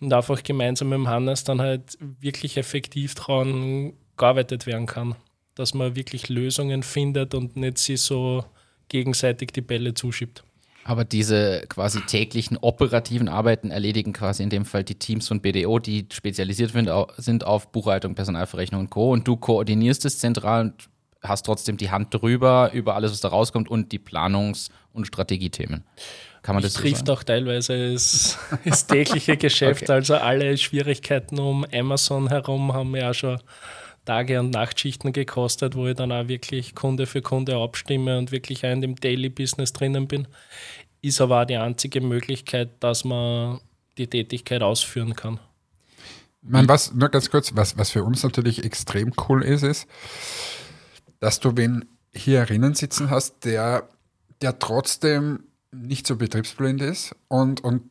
und 0.00 0.12
einfach 0.12 0.42
gemeinsam 0.42 0.90
mit 0.90 0.98
dem 0.98 1.08
Hannes 1.08 1.44
dann 1.44 1.62
halt 1.62 1.96
wirklich 2.20 2.58
effektiv 2.58 3.14
daran 3.14 3.94
gearbeitet 4.18 4.66
werden 4.66 4.84
kann. 4.84 5.14
Dass 5.54 5.72
man 5.72 5.96
wirklich 5.96 6.28
Lösungen 6.28 6.82
findet 6.82 7.34
und 7.34 7.56
nicht 7.56 7.78
sie 7.78 7.96
so 7.96 8.44
gegenseitig 8.94 9.50
die 9.50 9.60
Bälle 9.60 9.92
zuschiebt. 9.94 10.44
Aber 10.84 11.04
diese 11.04 11.64
quasi 11.68 12.00
täglichen 12.02 12.56
operativen 12.58 13.28
Arbeiten 13.28 13.72
erledigen 13.72 14.12
quasi 14.12 14.44
in 14.44 14.50
dem 14.50 14.64
Fall 14.64 14.84
die 14.84 14.94
Teams 14.94 15.26
von 15.26 15.40
BDO, 15.40 15.80
die 15.80 16.06
spezialisiert 16.12 16.72
sind 17.16 17.44
auf 17.44 17.72
Buchhaltung, 17.72 18.14
Personalverrechnung 18.14 18.82
und 18.82 18.90
Co. 18.90 19.10
Und 19.10 19.26
du 19.26 19.36
koordinierst 19.36 20.04
es 20.04 20.20
zentral 20.20 20.60
und 20.66 20.74
hast 21.22 21.44
trotzdem 21.46 21.76
die 21.76 21.90
Hand 21.90 22.14
drüber 22.14 22.70
über 22.72 22.94
alles, 22.94 23.10
was 23.10 23.20
da 23.20 23.28
rauskommt 23.28 23.68
und 23.68 23.90
die 23.90 23.98
Planungs- 23.98 24.70
und 24.92 25.06
Strategiethemen. 25.06 25.82
Kann 26.42 26.54
man 26.54 26.62
das, 26.62 26.74
das 26.74 26.82
so 26.82 26.88
trifft 26.88 27.06
sagen? 27.06 27.18
auch 27.18 27.24
teilweise 27.24 27.92
das, 27.92 28.38
das 28.64 28.86
tägliche 28.86 29.36
Geschäft. 29.36 29.84
okay. 29.84 29.92
Also 29.92 30.14
alle 30.16 30.56
Schwierigkeiten 30.56 31.40
um 31.40 31.66
Amazon 31.72 32.28
herum 32.28 32.72
haben 32.72 32.92
wir 32.92 33.00
ja 33.00 33.14
schon 33.14 33.40
Tage- 34.04 34.40
und 34.40 34.50
Nachtschichten 34.50 35.12
gekostet, 35.12 35.74
wo 35.74 35.86
ich 35.86 35.96
dann 35.96 36.12
auch 36.12 36.28
wirklich 36.28 36.74
Kunde 36.74 37.06
für 37.06 37.22
Kunde 37.22 37.56
abstimme 37.56 38.18
und 38.18 38.32
wirklich 38.32 38.64
auch 38.64 38.70
in 38.70 38.80
dem 38.80 38.96
Daily 38.96 39.28
Business 39.28 39.72
drinnen 39.72 40.08
bin. 40.08 40.28
Ist 41.00 41.20
aber 41.20 41.42
auch 41.42 41.46
die 41.46 41.56
einzige 41.56 42.00
Möglichkeit, 42.00 42.70
dass 42.80 43.04
man 43.04 43.60
die 43.98 44.06
Tätigkeit 44.06 44.62
ausführen 44.62 45.14
kann. 45.14 45.40
Man, 46.42 46.68
was, 46.68 46.92
nur 46.92 47.08
ganz 47.08 47.30
kurz, 47.30 47.52
was, 47.54 47.78
was 47.78 47.90
für 47.90 48.04
uns 48.04 48.22
natürlich 48.22 48.64
extrem 48.64 49.12
cool 49.28 49.42
ist, 49.42 49.62
ist, 49.62 49.86
dass 51.20 51.40
du 51.40 51.56
wen 51.56 51.86
hier 52.12 52.40
herinnen 52.40 52.74
sitzen 52.74 53.10
hast, 53.10 53.44
der, 53.44 53.88
der 54.42 54.58
trotzdem 54.58 55.44
nicht 55.72 56.06
so 56.06 56.16
betriebsblind 56.16 56.82
ist 56.82 57.16
und, 57.28 57.64
und 57.64 57.82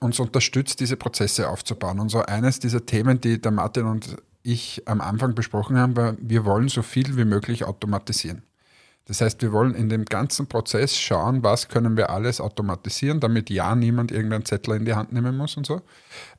uns 0.00 0.18
unterstützt, 0.18 0.80
diese 0.80 0.96
Prozesse 0.96 1.48
aufzubauen. 1.48 2.00
Und 2.00 2.08
so 2.08 2.20
eines 2.20 2.58
dieser 2.58 2.84
Themen, 2.84 3.20
die 3.20 3.40
der 3.40 3.52
Martin 3.52 3.86
und 3.86 4.16
ich 4.42 4.82
am 4.86 5.00
Anfang 5.00 5.34
besprochen 5.34 5.78
haben, 5.78 5.96
war, 5.96 6.16
wir 6.20 6.44
wollen 6.44 6.68
so 6.68 6.82
viel 6.82 7.16
wie 7.16 7.24
möglich 7.24 7.64
automatisieren. 7.64 8.42
Das 9.06 9.20
heißt, 9.20 9.42
wir 9.42 9.52
wollen 9.52 9.74
in 9.74 9.88
dem 9.88 10.04
ganzen 10.04 10.46
Prozess 10.46 10.96
schauen, 10.96 11.42
was 11.42 11.68
können 11.68 11.96
wir 11.96 12.10
alles 12.10 12.40
automatisieren, 12.40 13.18
damit 13.18 13.50
ja 13.50 13.74
niemand 13.74 14.12
irgendeinen 14.12 14.44
Zettel 14.44 14.76
in 14.76 14.84
die 14.84 14.94
Hand 14.94 15.12
nehmen 15.12 15.36
muss 15.36 15.56
und 15.56 15.66
so. 15.66 15.82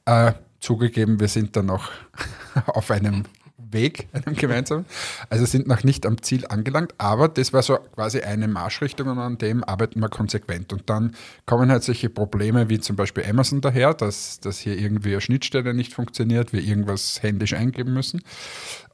Äh, 0.06 0.34
zugegeben, 0.60 1.20
wir 1.20 1.28
sind 1.28 1.56
da 1.56 1.64
noch 1.64 1.92
auf 2.68 2.92
einem 2.92 3.26
Weg, 3.74 4.08
einem 4.14 4.36
gemeinsamen. 4.36 4.86
Also 5.30 5.46
sind 5.46 5.68
noch 5.68 5.84
nicht 5.84 6.06
am 6.06 6.22
Ziel 6.22 6.46
angelangt, 6.48 6.94
aber 6.98 7.28
das 7.28 7.54
war 7.54 7.62
so 7.62 7.78
quasi 7.96 8.22
eine 8.22 8.48
Marschrichtung 8.48 9.08
und 9.08 9.20
an 9.20 9.38
dem 9.38 9.64
arbeiten 9.64 10.00
wir 10.00 10.10
konsequent. 10.10 10.74
Und 10.74 10.90
dann 10.90 11.16
kommen 11.46 11.72
halt 11.72 11.84
solche 11.84 12.10
Probleme 12.10 12.70
wie 12.70 12.80
zum 12.80 12.96
Beispiel 12.96 13.24
Amazon 13.28 13.62
daher, 13.62 13.94
dass, 13.94 14.40
dass 14.40 14.60
hier 14.60 14.78
irgendwie 14.78 15.12
eine 15.12 15.22
Schnittstelle 15.22 15.74
nicht 15.74 15.94
funktioniert, 15.94 16.54
wir 16.54 16.62
irgendwas 16.62 17.22
händisch 17.22 17.54
eingeben 17.54 17.94
müssen. 17.94 18.22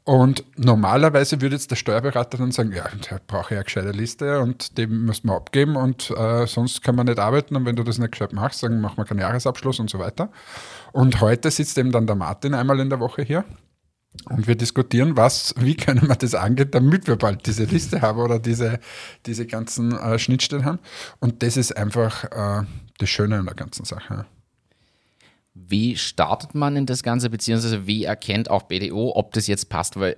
Und 0.07 0.46
normalerweise 0.55 1.41
würde 1.41 1.57
jetzt 1.57 1.69
der 1.69 1.75
Steuerberater 1.75 2.38
dann 2.38 2.53
sagen, 2.53 2.72
ja, 2.72 2.86
da 3.10 3.19
brauche 3.27 3.53
ich 3.53 3.57
eine 3.57 3.65
gescheite 3.65 3.91
Liste 3.91 4.39
und 4.39 4.77
die 4.77 4.88
müssen 4.88 5.27
wir 5.27 5.36
abgeben 5.36 5.75
und 5.75 6.12
äh, 6.12 6.48
sonst 6.48 6.81
kann 6.81 6.96
man 6.96 7.07
nicht 7.07 7.19
arbeiten 7.19 7.57
und 7.57 7.65
wenn 7.65 7.75
du 7.75 7.84
das 7.84 7.98
nicht 7.98 8.13
gescheit 8.13 8.31
machst, 8.31 8.63
dann 8.63 8.79
machen 8.79 8.96
wir 8.96 9.03
keinen 9.03 9.19
Jahresabschluss 9.19 9.81
und 9.81 9.89
so 9.89 10.00
weiter. 10.00 10.29
Und 10.93 11.19
heute 11.19 11.51
sitzt 11.51 11.77
eben 11.77 11.91
dann 11.91 12.07
der 12.07 12.15
Martin 12.15 12.53
einmal 12.53 12.79
in 12.79 12.89
der 12.89 13.01
Woche 13.01 13.22
hier 13.22 13.43
und 14.25 14.47
wir 14.47 14.55
diskutieren, 14.55 15.15
was, 15.15 15.53
wie 15.57 15.75
können 15.75 16.07
wir 16.07 16.15
das 16.15 16.36
angehen, 16.36 16.71
damit 16.71 17.07
wir 17.07 17.15
bald 17.15 17.45
diese 17.45 17.63
Liste 17.63 18.01
haben 18.01 18.19
oder 18.19 18.39
diese, 18.39 18.79
diese 19.25 19.45
ganzen 19.45 19.97
äh, 19.97 20.19
Schnittstellen 20.19 20.65
haben. 20.65 20.79
Und 21.19 21.43
das 21.43 21.57
ist 21.57 21.75
einfach 21.75 22.25
äh, 22.25 22.65
das 22.97 23.09
Schöne 23.09 23.38
an 23.39 23.45
der 23.45 23.55
ganzen 23.55 23.86
Sache. 23.86 24.25
Wie 25.53 25.95
startet 25.95 26.55
man 26.55 26.75
in 26.75 26.86
das 26.86 27.03
Ganze, 27.03 27.29
beziehungsweise 27.29 27.88
wie 27.88 28.03
erkennt 28.03 28.51
auch 28.51 28.63
BDO, 28.63 29.13
ob 29.15 29.33
das 29.33 29.47
jetzt 29.47 29.69
passt? 29.69 30.00
Weil 30.00 30.17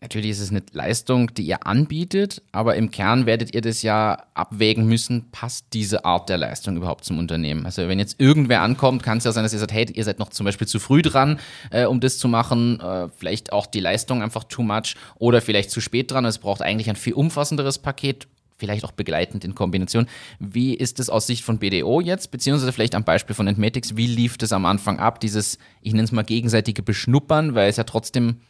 natürlich 0.00 0.30
ist 0.30 0.40
es 0.40 0.50
eine 0.50 0.62
Leistung, 0.72 1.34
die 1.34 1.42
ihr 1.42 1.66
anbietet, 1.66 2.42
aber 2.52 2.76
im 2.76 2.90
Kern 2.90 3.26
werdet 3.26 3.54
ihr 3.54 3.60
das 3.60 3.82
ja 3.82 4.24
abwägen 4.34 4.86
müssen, 4.86 5.30
passt 5.32 5.66
diese 5.72 6.04
Art 6.04 6.28
der 6.28 6.38
Leistung 6.38 6.76
überhaupt 6.76 7.04
zum 7.04 7.18
Unternehmen? 7.18 7.66
Also 7.66 7.88
wenn 7.88 7.98
jetzt 7.98 8.20
irgendwer 8.20 8.62
ankommt, 8.62 9.02
kann 9.02 9.18
es 9.18 9.24
ja 9.24 9.32
sein, 9.32 9.42
dass 9.42 9.52
ihr 9.52 9.58
sagt, 9.58 9.72
hey, 9.72 9.86
ihr 9.92 10.04
seid 10.04 10.18
noch 10.18 10.30
zum 10.30 10.44
Beispiel 10.44 10.66
zu 10.66 10.78
früh 10.78 11.02
dran, 11.02 11.40
äh, 11.70 11.84
um 11.84 12.00
das 12.00 12.18
zu 12.18 12.28
machen, 12.28 12.80
äh, 12.80 13.08
vielleicht 13.16 13.52
auch 13.52 13.66
die 13.66 13.80
Leistung 13.80 14.22
einfach 14.22 14.44
too 14.44 14.62
much 14.62 14.94
oder 15.16 15.40
vielleicht 15.40 15.70
zu 15.70 15.80
spät 15.80 16.10
dran. 16.10 16.24
Es 16.24 16.38
braucht 16.38 16.62
eigentlich 16.62 16.88
ein 16.88 16.96
viel 16.96 17.14
umfassenderes 17.14 17.78
Paket 17.78 18.28
vielleicht 18.58 18.84
auch 18.84 18.92
begleitend 18.92 19.44
in 19.44 19.54
Kombination. 19.54 20.06
Wie 20.40 20.74
ist 20.74 20.98
es 21.00 21.08
aus 21.08 21.26
Sicht 21.26 21.44
von 21.44 21.58
BDO 21.58 22.00
jetzt, 22.00 22.30
beziehungsweise 22.30 22.72
vielleicht 22.72 22.94
am 22.94 23.04
Beispiel 23.04 23.34
von 23.34 23.46
Entmatics, 23.46 23.96
wie 23.96 24.08
lief 24.08 24.36
das 24.36 24.52
am 24.52 24.66
Anfang 24.66 24.98
ab, 24.98 25.20
dieses, 25.20 25.58
ich 25.80 25.92
nenne 25.92 26.04
es 26.04 26.12
mal 26.12 26.24
gegenseitige 26.24 26.82
Beschnuppern, 26.82 27.54
weil 27.54 27.70
es 27.70 27.76
ja 27.76 27.84
trotzdem 27.84 28.40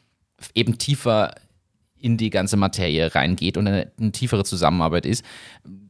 eben 0.55 0.79
tiefer 0.79 1.35
in 2.01 2.17
die 2.17 2.31
ganze 2.31 2.57
Materie 2.57 3.15
reingeht 3.15 3.57
und 3.57 3.67
eine, 3.67 3.91
eine 3.99 4.13
tiefere 4.13 4.45
Zusammenarbeit 4.45 5.05
ist. 5.05 5.25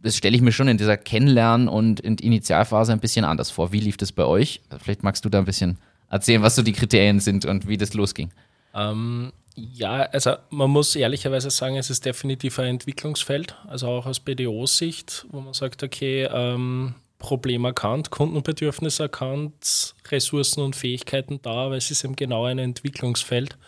Das 0.02 0.17
stelle 0.17 0.37
ich 0.37 0.43
mir 0.43 0.52
schon 0.52 0.69
in 0.69 0.78
dieser 0.78 0.97
Kennenlernen- 0.97 1.69
und 1.69 2.00
in 2.00 2.17
Initialphase 2.17 2.93
ein 2.93 3.00
bisschen 3.00 3.25
anders 3.25 3.50
vor. 3.50 3.73
Wie 3.73 3.81
lief 3.81 3.97
das 3.97 4.12
bei 4.12 4.25
euch? 4.25 4.62
Vielleicht 4.83 5.02
magst 5.02 5.25
du 5.25 5.28
da 5.28 5.38
ein 5.38 5.45
bisschen 5.45 5.78
erzählen, 6.11 6.43
was 6.43 6.57
so 6.57 6.62
die 6.62 6.73
Kriterien 6.73 7.21
sind 7.21 7.45
und 7.45 7.69
wie 7.69 7.76
das 7.76 7.93
losging. 7.93 8.31
Ähm, 8.75 9.33
ja, 9.55 10.02
also 10.02 10.35
man 10.50 10.71
muss 10.71 10.95
ehrlicherweise 10.97 11.50
sagen, 11.50 11.76
es 11.76 11.90
ist 11.90 12.07
definitiv 12.07 12.59
ein 12.59 12.67
Entwicklungsfeld, 12.67 13.57
also 13.67 13.88
auch 13.88 14.07
aus 14.07 14.21
BDO-Sicht, 14.21 15.26
wo 15.31 15.40
man 15.40 15.52
sagt, 15.52 15.83
okay, 15.83 16.28
ähm, 16.33 16.95
Problem 17.19 17.64
erkannt, 17.64 18.11
Kundenbedürfnis 18.11 19.00
erkannt, 19.00 19.95
Ressourcen 20.09 20.62
und 20.62 20.76
Fähigkeiten 20.76 21.40
da, 21.43 21.50
aber 21.50 21.76
es 21.76 21.90
ist 21.90 22.05
eben 22.05 22.14
genau 22.14 22.45
ein 22.45 22.59
Entwicklungsfeld. 22.59 23.59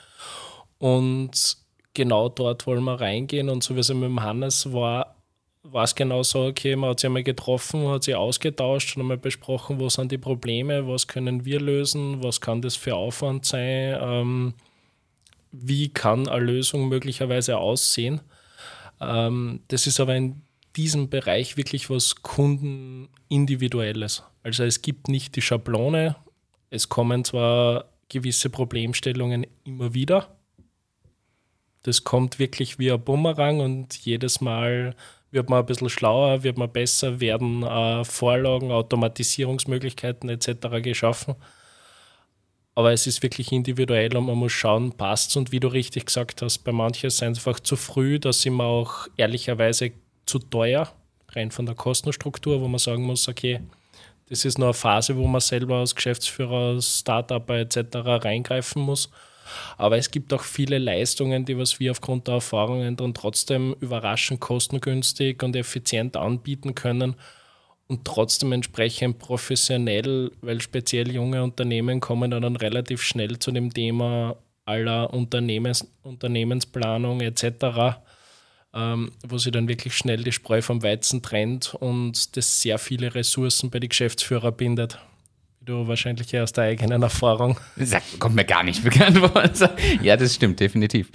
Und 0.80 1.56
genau 1.94 2.28
dort 2.28 2.66
wollen 2.66 2.82
wir 2.82 3.00
reingehen. 3.00 3.49
Und 3.49 3.62
so 3.62 3.76
wie 3.76 3.80
es 3.80 3.90
mit 3.90 4.02
dem 4.02 4.22
Hannes 4.22 4.72
war, 4.72 5.14
war 5.62 5.84
es 5.84 5.94
genau 5.94 6.25
so, 6.25 6.46
okay, 6.46 6.75
man 6.75 6.90
hat 6.90 7.00
sich 7.00 7.06
einmal 7.06 7.22
getroffen, 7.22 7.87
hat 7.87 8.02
sich 8.02 8.16
ausgetauscht 8.16 8.96
und 8.96 9.02
einmal 9.02 9.18
besprochen, 9.18 9.78
wo 9.78 9.88
sind 9.88 10.10
die 10.10 10.18
Probleme, 10.18 10.88
was 10.88 11.06
können 11.06 11.44
wir 11.44 11.60
lösen, 11.60 12.25
was 12.25 12.40
kann 12.40 12.62
das 12.62 12.76
für 12.76 12.96
Aufwand 12.96 13.44
sein. 13.44 13.96
Ähm, 14.00 14.54
wie 15.52 15.88
kann 15.88 16.28
eine 16.28 16.44
Lösung 16.44 16.88
möglicherweise 16.88 17.58
aussehen. 17.58 18.20
Ähm, 19.00 19.60
das 19.68 19.87
ist 19.87 20.00
aber 20.00 20.16
in 20.16 20.42
diesem 20.76 21.08
Bereich 21.10 21.56
wirklich 21.56 21.90
was 21.90 22.22
Kundenindividuelles. 22.22 24.22
Also 24.42 24.64
es 24.64 24.82
gibt 24.82 25.08
nicht 25.08 25.37
die 25.37 25.42
Schablone, 25.42 26.16
es 26.70 26.88
kommen 26.88 27.25
zwar 27.25 27.84
gewisse 28.08 28.50
Problemstellungen 28.50 29.46
immer 29.64 29.94
wieder, 29.94 30.37
das 31.82 32.04
kommt 32.04 32.38
wirklich 32.38 32.78
wie 32.78 32.92
ein 32.92 33.02
Bumerang 33.02 33.60
und 33.60 33.96
jedes 33.96 34.40
Mal 34.40 34.94
wird 35.30 35.49
man 35.49 35.60
ein 35.60 35.66
bisschen 35.66 35.88
schlauer, 35.88 36.42
wird 36.42 36.58
man 36.58 36.70
besser, 36.70 37.20
werden 37.20 37.62
äh, 37.62 38.04
Vorlagen, 38.04 38.72
Automatisierungsmöglichkeiten 38.72 40.28
etc. 40.28 40.82
geschaffen. 40.82 41.37
Aber 42.75 42.92
es 42.92 43.06
ist 43.06 43.22
wirklich 43.22 43.52
individuell 43.52 44.16
und 44.16 44.26
man 44.26 44.38
muss 44.38 44.52
schauen, 44.52 44.92
passt 44.92 45.30
es. 45.30 45.37
Und 45.37 45.52
wie 45.52 45.60
du 45.60 45.68
richtig 45.68 46.06
gesagt 46.06 46.42
hast, 46.42 46.58
bei 46.60 46.72
manchen 46.72 47.06
ist 47.06 47.14
es 47.14 47.22
einfach 47.22 47.60
zu 47.60 47.76
früh, 47.76 48.18
da 48.18 48.32
sind 48.32 48.54
wir 48.54 48.64
auch 48.64 49.08
ehrlicherweise 49.16 49.92
zu 50.26 50.38
teuer, 50.38 50.92
rein 51.30 51.50
von 51.50 51.66
der 51.66 51.75
Kostenstruktur, 51.75 52.60
wo 52.60 52.68
man 52.68 52.78
sagen 52.78 53.02
muss, 53.02 53.28
okay, 53.28 53.60
das 54.28 54.44
ist 54.44 54.58
nur 54.58 54.68
eine 54.68 54.75
Phase, 54.75 55.16
wo 55.16 55.26
man 55.26 55.40
selber 55.40 55.76
als 55.76 55.94
Geschäftsführer, 55.94 56.75
als 56.75 57.00
Startup 57.00 57.49
etc. 57.50 57.76
reingreifen 57.94 58.82
muss. 58.82 59.10
Aber 59.76 59.97
es 59.97 60.11
gibt 60.11 60.33
auch 60.33 60.42
viele 60.42 60.78
Leistungen, 60.78 61.45
die 61.45 61.57
was 61.59 61.80
wir 61.80 61.90
aufgrund 61.90 62.26
der 62.26 62.35
Erfahrungen 62.35 62.97
dann 62.97 63.14
trotzdem 63.14 63.75
überraschend 63.80 64.40
kostengünstig 64.40 65.42
und 65.42 65.57
effizient 65.57 66.16
anbieten 66.16 66.75
können 66.75 67.16
und 67.90 68.04
trotzdem 68.04 68.52
entsprechend 68.52 69.19
professionell, 69.19 70.30
weil 70.42 70.61
speziell 70.61 71.11
junge 71.11 71.42
Unternehmen 71.42 72.00
kommen 72.00 72.30
dann 72.30 72.57
relativ 72.57 73.02
schnell 73.02 73.38
zu 73.40 73.50
dem 73.50 73.75
Thema 73.75 74.37
aller 74.64 75.12
Unternehmens, 75.12 75.90
Unternehmensplanung 76.02 77.21
etc., 77.21 77.99
ähm, 78.73 79.11
wo 79.26 79.38
sie 79.38 79.50
dann 79.50 79.66
wirklich 79.66 79.97
schnell 79.97 80.23
die 80.23 80.30
Spreu 80.30 80.62
vom 80.62 80.83
Weizen 80.85 81.23
trennt 81.23 81.75
und 81.75 82.37
das 82.37 82.62
sehr 82.62 82.78
viele 82.78 83.14
Ressourcen 83.14 83.71
bei 83.71 83.80
den 83.80 83.88
Geschäftsführern 83.88 84.57
bindet. 84.57 84.99
Du 85.70 85.86
wahrscheinlich 85.86 86.36
aus 86.36 86.52
der 86.52 86.64
eigenen 86.64 87.00
Erfahrung. 87.00 87.56
Das 87.76 87.92
kommt 88.18 88.34
mir 88.34 88.44
gar 88.44 88.64
nicht 88.64 88.82
bekannt 88.82 89.18
vor. 89.18 89.36
Also, 89.36 89.68
ja, 90.02 90.16
das 90.16 90.34
stimmt, 90.34 90.58
definitiv. 90.58 91.12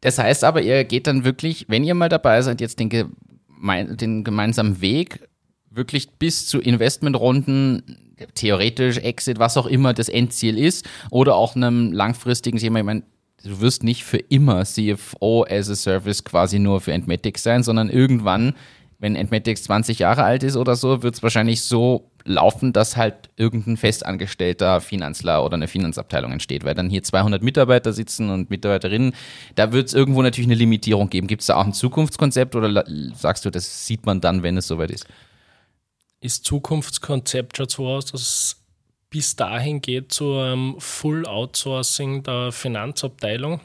Das 0.00 0.16
heißt 0.16 0.44
aber, 0.44 0.62
ihr 0.62 0.84
geht 0.84 1.08
dann 1.08 1.24
wirklich, 1.24 1.64
wenn 1.66 1.82
ihr 1.82 1.96
mal 1.96 2.08
dabei 2.08 2.40
seid, 2.42 2.60
jetzt 2.60 2.78
den, 2.78 2.88
den 2.88 4.22
gemeinsamen 4.22 4.80
Weg 4.80 5.28
wirklich 5.70 6.10
bis 6.20 6.46
zu 6.46 6.60
Investmentrunden, 6.60 8.14
theoretisch 8.36 8.98
Exit, 8.98 9.40
was 9.40 9.56
auch 9.56 9.66
immer 9.66 9.92
das 9.92 10.08
Endziel 10.08 10.56
ist, 10.56 10.88
oder 11.10 11.34
auch 11.34 11.56
einem 11.56 11.90
langfristigen 11.90 12.58
Thema. 12.58 12.78
Ich 12.78 12.84
meine, 12.84 13.02
du 13.42 13.60
wirst 13.60 13.82
nicht 13.82 14.04
für 14.04 14.18
immer 14.18 14.64
CFO 14.64 15.44
as 15.50 15.68
a 15.68 15.74
Service 15.74 16.22
quasi 16.22 16.60
nur 16.60 16.80
für 16.80 16.92
Entmatics 16.92 17.42
sein, 17.42 17.64
sondern 17.64 17.90
irgendwann, 17.90 18.54
wenn 19.00 19.16
Entmatics 19.16 19.64
20 19.64 19.98
Jahre 19.98 20.22
alt 20.22 20.44
ist 20.44 20.56
oder 20.56 20.76
so, 20.76 21.02
wird 21.02 21.16
es 21.16 21.24
wahrscheinlich 21.24 21.62
so 21.62 22.11
laufen, 22.24 22.72
dass 22.72 22.96
halt 22.96 23.30
irgendein 23.36 23.76
festangestellter 23.76 24.80
Finanzler 24.80 25.44
oder 25.44 25.54
eine 25.54 25.68
Finanzabteilung 25.68 26.32
entsteht, 26.32 26.64
weil 26.64 26.74
dann 26.74 26.90
hier 26.90 27.02
200 27.02 27.42
Mitarbeiter 27.42 27.92
sitzen 27.92 28.30
und 28.30 28.50
Mitarbeiterinnen. 28.50 29.14
Da 29.54 29.72
wird 29.72 29.88
es 29.88 29.94
irgendwo 29.94 30.22
natürlich 30.22 30.48
eine 30.48 30.56
Limitierung 30.56 31.10
geben. 31.10 31.26
Gibt 31.26 31.42
es 31.42 31.46
da 31.46 31.56
auch 31.56 31.64
ein 31.64 31.72
Zukunftskonzept 31.72 32.54
oder 32.54 32.84
sagst 33.14 33.44
du, 33.44 33.50
das 33.50 33.86
sieht 33.86 34.06
man 34.06 34.20
dann, 34.20 34.42
wenn 34.42 34.56
es 34.56 34.66
soweit 34.66 34.90
ist? 34.90 35.06
ist 36.22 36.44
Zukunftskonzept 36.44 37.56
schon 37.56 37.68
so 37.68 37.88
aus, 37.88 38.06
dass 38.06 38.20
es 38.22 38.56
bis 39.10 39.36
dahin 39.36 39.82
geht 39.82 40.12
zu 40.12 40.38
einem 40.38 40.76
Full 40.78 41.26
Outsourcing 41.26 42.22
der 42.22 42.52
Finanzabteilung. 42.52 43.60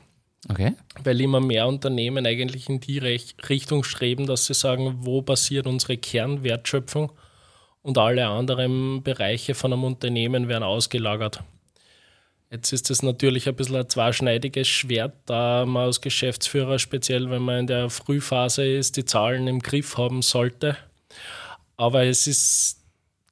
Okay. 0.50 0.74
Weil 1.04 1.22
immer 1.22 1.40
mehr 1.40 1.68
Unternehmen 1.68 2.26
eigentlich 2.26 2.68
in 2.68 2.80
die 2.80 2.98
Richtung 3.00 3.84
streben, 3.84 4.26
dass 4.26 4.48
sie 4.48 4.54
sagen, 4.54 4.98
wo 5.00 5.22
basiert 5.22 5.68
unsere 5.68 5.98
Kernwertschöpfung 5.98 7.12
und 7.88 7.98
alle 7.98 8.28
anderen 8.28 9.02
Bereiche 9.02 9.56
von 9.56 9.74
einem 9.74 9.84
Unternehmen 9.84 10.48
werden 10.48 10.64
ausgelagert. 10.64 11.42
Jetzt 12.52 12.72
ist 12.72 12.92
es 12.92 13.02
natürlich 13.02 13.48
ein 13.48 13.56
bisschen 13.56 13.78
ein 13.78 13.90
zweischneidiges 13.90 14.68
Schwert, 14.68 15.14
da 15.26 15.66
man 15.66 15.86
als 15.86 16.02
Geschäftsführer, 16.02 16.80
speziell 16.80 17.30
wenn 17.30 17.42
man 17.42 17.60
in 17.62 17.68
der 17.68 17.90
Frühphase 17.90 18.66
ist, 18.66 18.96
die 18.98 19.06
Zahlen 19.06 19.48
im 19.48 19.60
Griff 19.60 19.98
haben 19.98 20.22
sollte 20.22 20.78
aber 21.78 22.06
es 22.06 22.28
ist 22.28 22.84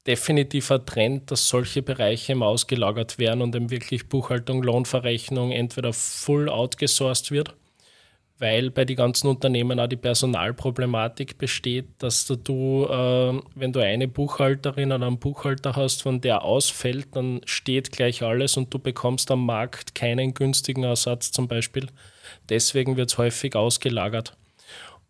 definitiv 0.06 0.70
ein 0.70 0.86
Trend, 0.86 1.30
dass 1.30 1.48
solche 1.48 1.82
Bereiche 1.82 2.32
im 2.32 2.44
ausgelagert 2.44 3.18
werden 3.18 3.42
und 3.42 3.54
eben 3.56 3.70
wirklich 3.70 4.08
Buchhaltung, 4.08 4.62
Lohnverrechnung 4.62 5.50
entweder 5.50 5.92
full 5.92 6.48
outgesourced 6.48 7.32
wird, 7.32 7.54
weil 8.38 8.70
bei 8.70 8.84
den 8.84 8.96
ganzen 8.96 9.28
Unternehmen 9.28 9.80
auch 9.80 9.86
die 9.86 9.96
Personalproblematik 9.96 11.38
besteht, 11.38 11.86
dass 11.98 12.26
du, 12.26 12.84
äh, 12.84 13.40
wenn 13.54 13.72
du 13.72 13.80
eine 13.80 14.08
Buchhalterin 14.08 14.92
oder 14.92 15.06
einen 15.06 15.18
Buchhalter 15.18 15.74
hast, 15.76 16.02
von 16.02 16.20
der 16.20 16.42
ausfällt, 16.42 17.08
dann 17.16 17.40
steht 17.44 17.92
gleich 17.92 18.22
alles 18.22 18.56
und 18.56 18.72
du 18.72 18.78
bekommst 18.78 19.30
am 19.30 19.46
Markt 19.46 19.94
keinen 19.94 20.34
günstigen 20.34 20.84
Ersatz 20.84 21.32
zum 21.32 21.48
Beispiel. 21.48 21.86
Deswegen 22.48 22.96
wird 22.96 23.10
es 23.10 23.18
häufig 23.18 23.56
ausgelagert 23.56 24.36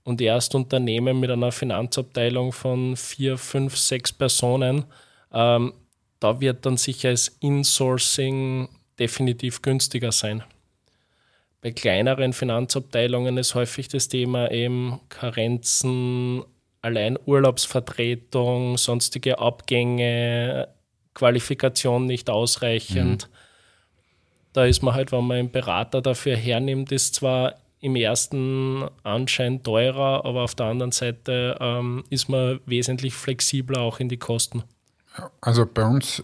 und 0.07 0.21
erst 0.21 0.55
Unternehmen 0.55 1.19
mit 1.19 1.33
einer 1.33 1.51
Finanzabteilung 1.51 2.53
von 2.53 2.97
vier, 2.97 3.37
fünf, 3.37 3.77
sechs 3.77 4.13
Personen, 4.13 4.85
ähm, 5.33 5.73
da 6.21 6.41
wird 6.41 6.65
dann 6.65 6.77
sicher 6.77 7.11
das 7.11 7.27
Insourcing 7.41 8.69
definitiv 9.01 9.63
günstiger 9.63 10.13
sein. 10.13 10.45
Bei 11.67 11.73
kleineren 11.73 12.33
Finanzabteilungen 12.33 13.39
ist 13.39 13.57
häufig 13.57 13.89
das 13.89 14.07
Thema 14.07 14.53
eben 14.53 15.01
Karenzen, 15.09 16.45
allein 16.81 17.19
Urlaubsvertretung, 17.27 18.79
sonstige 18.79 19.41
Abgänge, 19.41 20.69
Qualifikation 21.15 22.07
nicht 22.07 22.31
ausreichend. 22.31 23.29
Mhm. 23.29 23.35
Da 24.53 24.65
ist 24.65 24.85
man 24.85 24.95
halt, 24.95 25.11
wenn 25.11 25.27
man 25.27 25.39
einen 25.39 25.51
Berater 25.51 26.01
dafür 26.03 26.37
hernimmt, 26.37 26.93
ist 26.93 27.17
zwar 27.17 27.57
im 27.81 27.97
ersten 27.97 28.85
Anschein 29.03 29.65
teurer, 29.65 30.25
aber 30.25 30.45
auf 30.45 30.55
der 30.55 30.67
anderen 30.67 30.93
Seite 30.93 31.57
ähm, 31.61 32.05
ist 32.11 32.29
man 32.29 32.61
wesentlich 32.67 33.15
flexibler 33.15 33.81
auch 33.81 33.99
in 33.99 34.09
die 34.09 34.19
Kosten. 34.19 34.63
Also 35.41 35.67
bei 35.67 35.85
uns 35.85 36.23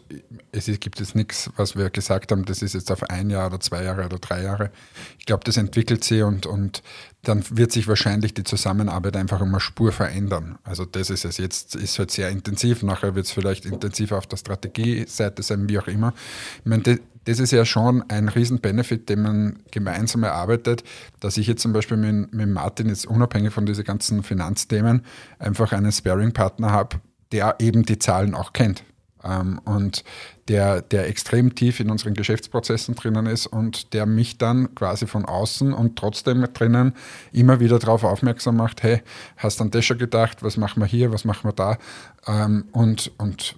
es 0.53 0.67
gibt 0.81 1.01
es 1.01 1.15
nichts, 1.15 1.51
was 1.57 1.77
wir 1.77 1.89
gesagt 1.91 2.31
haben, 2.31 2.45
das 2.45 2.63
ist 2.63 2.75
jetzt 2.75 2.93
auf 2.93 3.03
ein 3.05 3.31
Jahr 3.31 3.47
oder 3.47 3.59
zwei 3.59 3.83
Jahre 3.85 4.05
oder 4.05 4.19
drei 4.19 4.43
Jahre. 4.43 4.71
Ich 5.19 5.25
glaube, 5.25 5.45
das 5.45 5.57
entwickelt 5.57 6.05
sich 6.05 6.23
und, 6.23 6.45
und 6.47 6.83
dann 7.23 7.43
wird 7.51 7.73
sich 7.73 7.89
wahrscheinlich 7.89 8.35
die 8.35 8.45
Zusammenarbeit 8.45 9.17
einfach 9.17 9.41
immer 9.41 9.61
Spur 9.61 9.93
verändern. 9.93 10.59
Also 10.63 10.85
das 10.85 11.09
ist 11.09 11.25
es 11.25 11.39
jetzt, 11.39 11.75
ist 11.75 11.99
halt 11.99 12.11
sehr 12.11 12.29
intensiv, 12.29 12.83
nachher 12.83 13.15
wird 13.15 13.27
es 13.27 13.33
vielleicht 13.33 13.65
intensiver 13.65 14.19
auf 14.19 14.27
der 14.27 14.37
Strategieseite 14.37 15.43
sein, 15.43 15.69
wie 15.69 15.79
auch 15.79 15.89
immer. 15.89 16.13
Ich 16.59 16.67
meine, 16.67 16.83
das, 16.83 16.99
das 17.25 17.39
ist 17.39 17.53
ja 17.53 17.65
schon 17.65 18.03
ein 18.11 18.29
Riesen-Benefit, 18.29 19.09
den 19.09 19.23
man 19.23 19.63
gemeinsam 19.71 20.25
erarbeitet, 20.25 20.83
dass 21.21 21.37
ich 21.37 21.47
jetzt 21.47 21.63
zum 21.63 21.73
Beispiel 21.73 21.97
mit, 21.97 22.35
mit 22.35 22.49
Martin 22.49 22.89
jetzt 22.89 23.07
unabhängig 23.07 23.53
von 23.53 23.65
diesen 23.65 23.85
ganzen 23.85 24.23
Finanzthemen 24.23 25.03
einfach 25.39 25.73
einen 25.73 25.93
Sparing-Partner 25.93 26.73
habe, 26.73 27.01
der 27.33 27.57
eben 27.59 27.85
die 27.85 27.99
Zahlen 27.99 28.35
auch 28.35 28.53
kennt. 28.53 28.85
Ähm, 29.25 29.61
und 29.65 30.05
der, 30.49 30.83
der 30.83 31.09
extrem 31.09 31.55
tief 31.55 31.81
in 31.81 31.91
unseren 31.91 32.15
Geschäftsprozessen 32.15 32.95
drinnen 32.95 33.27
ist 33.27 33.47
und 33.47 33.93
der 33.95 34.07
mich 34.07 34.39
dann 34.39 34.75
quasi 34.75 35.07
von 35.07 35.25
außen 35.25 35.73
und 35.73 35.97
trotzdem 35.97 36.47
drinnen 36.53 36.95
immer 37.33 37.61
wieder 37.61 37.79
darauf 37.79 38.05
aufmerksam 38.05 38.57
macht, 38.57 38.83
hey, 38.83 39.03
hast 39.37 39.61
an 39.61 39.71
das 39.71 39.85
schon 39.85 39.99
gedacht, 39.99 40.43
was 40.43 40.57
machen 40.57 40.81
wir 40.81 40.87
hier, 40.87 41.13
was 41.13 41.25
machen 41.25 41.49
wir 41.49 41.53
da? 41.53 41.79
Ähm, 42.27 42.65
und, 42.73 43.13
und 43.19 43.57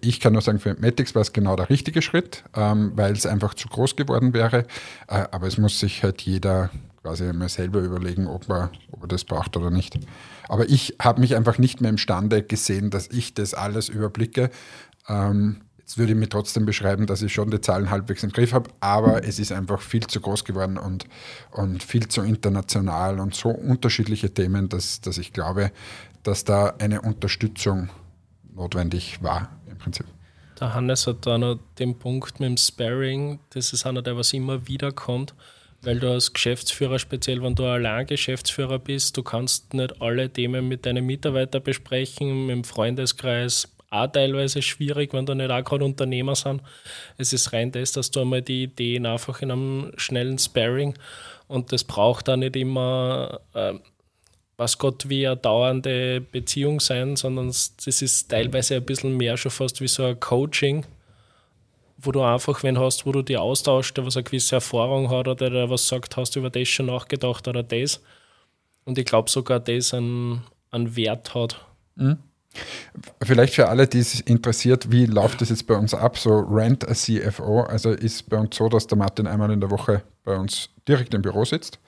ich 0.00 0.20
kann 0.20 0.32
nur 0.32 0.42
sagen, 0.42 0.58
für 0.58 0.74
Matix 0.78 1.14
war 1.14 1.22
es 1.22 1.32
genau 1.32 1.56
der 1.56 1.70
richtige 1.70 2.02
Schritt, 2.02 2.44
ähm, 2.54 2.92
weil 2.96 3.12
es 3.12 3.26
einfach 3.26 3.54
zu 3.54 3.68
groß 3.68 3.96
geworden 3.96 4.34
wäre. 4.34 4.66
Äh, 5.06 5.24
aber 5.30 5.46
es 5.46 5.56
muss 5.56 5.78
sich 5.78 6.02
halt 6.02 6.22
jeder 6.22 6.70
quasi 7.02 7.24
einmal 7.24 7.48
selber 7.48 7.80
überlegen, 7.80 8.26
ob 8.26 8.48
er, 8.50 8.70
ob 8.90 9.02
er 9.02 9.08
das 9.08 9.24
braucht 9.24 9.56
oder 9.56 9.70
nicht. 9.70 9.98
Aber 10.48 10.68
ich 10.68 10.96
habe 11.00 11.20
mich 11.20 11.36
einfach 11.36 11.58
nicht 11.58 11.80
mehr 11.80 11.90
imstande 11.90 12.42
gesehen, 12.42 12.90
dass 12.90 13.08
ich 13.08 13.34
das 13.34 13.54
alles 13.54 13.88
überblicke. 13.88 14.50
Ähm, 15.08 15.60
jetzt 15.78 15.98
würde 15.98 16.12
ich 16.12 16.18
mir 16.18 16.28
trotzdem 16.28 16.66
beschreiben, 16.66 17.06
dass 17.06 17.22
ich 17.22 17.32
schon 17.32 17.50
die 17.50 17.60
Zahlen 17.60 17.90
halbwegs 17.90 18.22
im 18.22 18.30
Griff 18.30 18.52
habe, 18.52 18.70
aber 18.80 19.24
es 19.24 19.38
ist 19.38 19.52
einfach 19.52 19.80
viel 19.80 20.06
zu 20.06 20.20
groß 20.20 20.44
geworden 20.44 20.78
und, 20.78 21.06
und 21.50 21.82
viel 21.82 22.08
zu 22.08 22.22
international 22.22 23.20
und 23.20 23.34
so 23.34 23.50
unterschiedliche 23.50 24.32
Themen, 24.32 24.68
dass, 24.68 25.00
dass 25.00 25.18
ich 25.18 25.32
glaube, 25.32 25.70
dass 26.22 26.44
da 26.44 26.74
eine 26.78 27.02
Unterstützung 27.02 27.90
notwendig 28.54 29.22
war 29.22 29.50
im 29.70 29.78
Prinzip. 29.78 30.06
Der 30.60 30.74
Hannes 30.74 31.06
hat 31.06 31.24
da 31.24 31.38
noch 31.38 31.58
den 31.78 31.98
Punkt 31.98 32.40
mit 32.40 32.48
dem 32.48 32.56
Sparring, 32.56 33.38
das 33.50 33.72
ist 33.72 33.86
einer, 33.86 34.02
der 34.02 34.16
was 34.16 34.32
immer 34.32 34.66
wieder 34.66 34.92
kommt 34.92 35.34
weil 35.82 36.00
du 36.00 36.10
als 36.10 36.32
Geschäftsführer, 36.32 36.98
speziell 36.98 37.42
wenn 37.42 37.54
du 37.54 37.64
allein 37.64 38.06
Geschäftsführer 38.06 38.78
bist, 38.78 39.16
du 39.16 39.22
kannst 39.22 39.74
nicht 39.74 40.00
alle 40.02 40.28
Themen 40.30 40.66
mit 40.68 40.86
deinen 40.86 41.06
Mitarbeitern 41.06 41.62
besprechen, 41.62 42.48
dem 42.48 42.64
Freundeskreis 42.64 43.68
auch 43.90 44.06
teilweise 44.08 44.60
schwierig, 44.60 45.14
wenn 45.14 45.24
du 45.24 45.34
nicht 45.34 45.50
auch 45.50 45.64
gerade 45.64 45.84
Unternehmer 45.84 46.34
sind. 46.34 46.62
Es 47.16 47.32
ist 47.32 47.52
rein 47.52 47.72
das, 47.72 47.92
dass 47.92 48.10
du 48.10 48.20
einmal 48.20 48.42
die 48.42 48.64
Ideen 48.64 49.06
einfach 49.06 49.40
in 49.40 49.50
einem 49.50 49.92
schnellen 49.96 50.38
Sparring 50.38 50.94
und 51.46 51.72
das 51.72 51.84
braucht 51.84 52.28
auch 52.28 52.36
nicht 52.36 52.56
immer, 52.56 53.40
äh, 53.54 53.74
was 54.56 54.76
Gott 54.76 55.08
wie 55.08 55.26
eine 55.26 55.36
dauernde 55.36 56.20
Beziehung 56.20 56.80
sein, 56.80 57.16
sondern 57.16 57.46
das 57.46 58.02
ist 58.02 58.28
teilweise 58.28 58.76
ein 58.76 58.84
bisschen 58.84 59.16
mehr 59.16 59.36
schon 59.36 59.52
fast 59.52 59.80
wie 59.80 59.88
so 59.88 60.04
ein 60.04 60.20
Coaching 60.20 60.84
wo 62.00 62.12
du 62.12 62.22
einfach 62.22 62.62
wenn 62.62 62.78
hast, 62.78 63.04
wo 63.06 63.12
du 63.12 63.22
die 63.22 63.36
austauschst, 63.36 63.96
der 63.96 64.06
was 64.06 64.16
eine 64.16 64.22
gewisse 64.22 64.56
Erfahrung 64.56 65.10
hat 65.10 65.26
oder 65.26 65.50
der 65.50 65.68
was 65.68 65.88
sagt, 65.88 66.16
hast 66.16 66.36
du 66.36 66.40
über 66.40 66.50
das 66.50 66.68
schon 66.68 66.86
nachgedacht 66.86 67.48
oder 67.48 67.62
das. 67.62 68.00
Und 68.84 68.96
ich 68.98 69.04
glaube 69.04 69.28
sogar, 69.28 69.58
das 69.60 69.92
einen, 69.92 70.42
einen 70.70 70.94
Wert 70.96 71.34
hat. 71.34 71.60
Mhm. 71.96 72.18
Vielleicht 73.22 73.54
für 73.54 73.68
alle, 73.68 73.86
die 73.86 73.98
es 73.98 74.20
interessiert, 74.20 74.90
wie 74.90 75.06
läuft 75.06 75.40
das 75.40 75.50
jetzt 75.50 75.66
bei 75.66 75.76
uns 75.76 75.92
ab? 75.92 76.16
So 76.16 76.38
Rent 76.38 76.88
a 76.88 76.94
CFO, 76.94 77.62
also 77.62 77.90
ist 77.90 78.28
bei 78.30 78.38
uns 78.38 78.56
so, 78.56 78.68
dass 78.68 78.86
der 78.86 78.96
Martin 78.96 79.26
einmal 79.26 79.50
in 79.50 79.60
der 79.60 79.70
Woche 79.70 80.02
bei 80.24 80.36
uns 80.36 80.70
direkt 80.86 81.12
im 81.14 81.22
Büro 81.22 81.44
sitzt. 81.44 81.78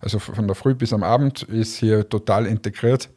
Also 0.00 0.18
von 0.18 0.46
der 0.46 0.54
Früh 0.54 0.74
bis 0.74 0.92
am 0.92 1.02
Abend 1.02 1.42
ist 1.42 1.76
hier 1.76 2.08
total 2.08 2.46
integriert 2.46 3.10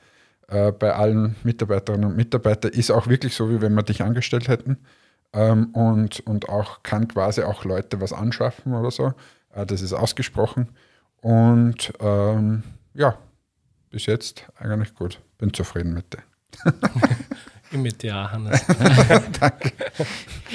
äh, 0.48 0.72
bei 0.72 0.94
allen 0.94 1.36
Mitarbeiterinnen 1.44 2.10
und 2.10 2.18
Mitarbeitern. 2.18 2.72
Ist 2.72 2.92
auch 2.92 3.08
wirklich 3.08 3.34
so, 3.34 3.50
wie 3.50 3.62
wenn 3.62 3.74
wir 3.74 3.84
dich 3.84 4.02
angestellt 4.02 4.48
hätten 4.48 4.78
ähm, 5.34 5.68
und, 5.74 6.20
und 6.22 6.50
auch 6.50 6.84
kann 6.84 7.08
quasi 7.08 7.44
auch 7.44 7.64
Leute 7.64 8.02
was 8.02 8.14
anschaffen 8.14 8.74
oder 8.74 8.92
so. 8.92 9.14
Äh, 9.54 9.66
das 9.66 9.82
ist 9.82 9.94
ausgesprochen. 9.94 10.70
Und 11.22 11.94
ähm, 12.00 12.64
ja, 12.94 13.18
bis 13.90 14.06
jetzt 14.06 14.46
eigentlich 14.58 14.96
gut. 14.96 15.22
Bin 15.38 15.54
zufrieden 15.54 15.94
mit 15.94 16.14
dir. 16.14 16.24
Mit 17.72 18.02
dir 18.02 18.16
auch, 18.18 18.32
Hannes. 18.32 18.66
Danke. 19.40 19.72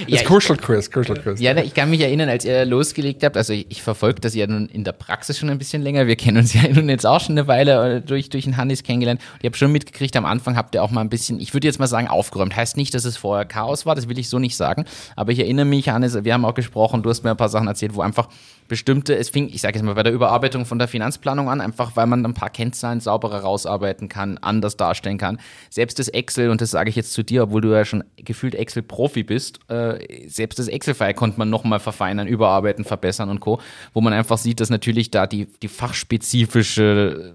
Ja, 0.07 0.19
das 0.19 0.25
Kuschelkurs, 0.25 0.91
Kuschelkurs. 0.91 1.41
Ja, 1.41 1.57
ich 1.59 1.73
kann 1.73 1.89
mich 1.89 2.01
erinnern, 2.01 2.29
als 2.29 2.45
ihr 2.45 2.65
losgelegt 2.65 3.23
habt, 3.23 3.37
also 3.37 3.53
ich, 3.53 3.67
ich 3.69 3.83
verfolge 3.83 4.21
das 4.21 4.35
ja 4.35 4.49
nun 4.49 4.67
in 4.67 4.83
der 4.83 4.93
Praxis 4.93 5.39
schon 5.39 5.49
ein 5.49 5.59
bisschen 5.59 5.83
länger. 5.83 6.09
Wir 6.09 6.17
kennen 6.17 6.39
uns 6.39 6.55
ja 6.55 6.69
nun 6.69 6.89
jetzt 6.89 7.07
auch 7.07 7.21
schon 7.21 7.39
eine 7.39 7.47
Weile 7.47 7.97
äh, 7.97 8.01
durch, 8.01 8.31
durch 8.31 8.45
den 8.45 8.57
Hannes 8.57 8.83
kennengelernt. 8.83 9.21
Und 9.35 9.39
ich 9.43 9.47
habe 9.47 9.57
schon 9.57 9.71
mitgekriegt, 9.71 10.17
am 10.17 10.25
Anfang 10.25 10.57
habt 10.57 10.75
ihr 10.75 10.83
auch 10.83 10.91
mal 10.91 11.03
ein 11.03 11.09
bisschen, 11.09 11.39
ich 11.39 11.55
würde 11.55 11.69
jetzt 11.69 11.79
mal 11.79 11.87
sagen, 11.87 12.09
aufgeräumt. 12.09 12.57
Heißt 12.57 12.77
nicht, 12.77 12.93
dass 12.95 13.05
es 13.05 13.17
vorher 13.17 13.45
Chaos 13.45 13.87
war, 13.87 13.95
das 13.95 14.09
will 14.09 14.19
ich 14.19 14.29
so 14.29 14.41
nicht 14.41 14.57
sagen. 14.57 14.85
Aber 15.15 15.31
ich 15.31 15.39
erinnere 15.39 15.67
mich, 15.67 15.89
Hannes, 15.89 16.25
wir 16.25 16.35
haben 16.35 16.45
auch 16.45 16.55
gesprochen, 16.55 17.05
du 17.05 17.11
hast 17.11 17.23
mir 17.23 17.31
ein 17.31 17.37
paar 17.37 17.49
Sachen 17.49 17.69
erzählt, 17.69 17.95
wo 17.95 18.01
einfach 18.01 18.29
bestimmte, 18.69 19.17
es 19.17 19.29
fing, 19.29 19.49
ich 19.49 19.61
sage 19.61 19.79
jetzt 19.79 19.85
mal, 19.85 19.95
bei 19.95 20.03
der 20.03 20.13
Überarbeitung 20.13 20.65
von 20.65 20.79
der 20.79 20.89
Finanzplanung 20.89 21.49
an, 21.49 21.61
einfach 21.61 21.97
weil 21.97 22.07
man 22.07 22.25
ein 22.25 22.35
paar 22.35 22.51
Kennzahlen 22.51 23.01
sauberer 23.01 23.41
rausarbeiten 23.41 24.09
kann, 24.09 24.39
anders 24.39 24.77
darstellen 24.77 25.19
kann. 25.19 25.39
Selbst 25.71 25.99
das 25.99 26.09
Excel, 26.09 26.51
und 26.51 26.61
das 26.61 26.71
sage 26.71 26.91
ich 26.91 26.97
jetzt 26.97 27.13
zu 27.13 27.23
dir, 27.23 27.45
obwohl 27.45 27.61
du 27.61 27.73
ja 27.73 27.85
schon 27.85 28.05
gefühlt 28.17 28.55
Excel-Profi 28.55 29.23
bist, 29.23 29.61
äh, 29.69 30.29
selbst 30.29 30.59
das 30.59 30.69
Excel-File 30.69 31.15
konnte 31.15 31.39
man 31.39 31.51
nochmal 31.51 31.81
verfeinern, 31.81 32.27
überarbeiten, 32.27 32.85
verbessern 32.85 33.29
und 33.29 33.41
Co., 33.41 33.61
wo 33.93 34.01
man 34.01 34.13
einfach 34.13 34.39
sieht, 34.39 34.61
dass 34.61 34.71
natürlich 34.71 35.11
da 35.11 35.27
die, 35.27 35.47
die 35.63 35.69
fachspezifische, 35.69 37.35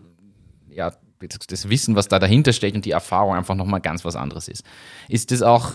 ja, 0.69 0.91
das 1.27 1.69
Wissen, 1.69 1.95
was 1.95 2.07
da 2.07 2.17
dahinter 2.17 2.53
steckt 2.53 2.75
und 2.75 2.85
die 2.85 2.91
Erfahrung 2.91 3.35
einfach 3.35 3.55
nochmal 3.55 3.81
ganz 3.81 4.05
was 4.05 4.15
anderes 4.15 4.47
ist. 4.47 4.63
Ist 5.09 5.31
das 5.31 5.41
auch 5.41 5.73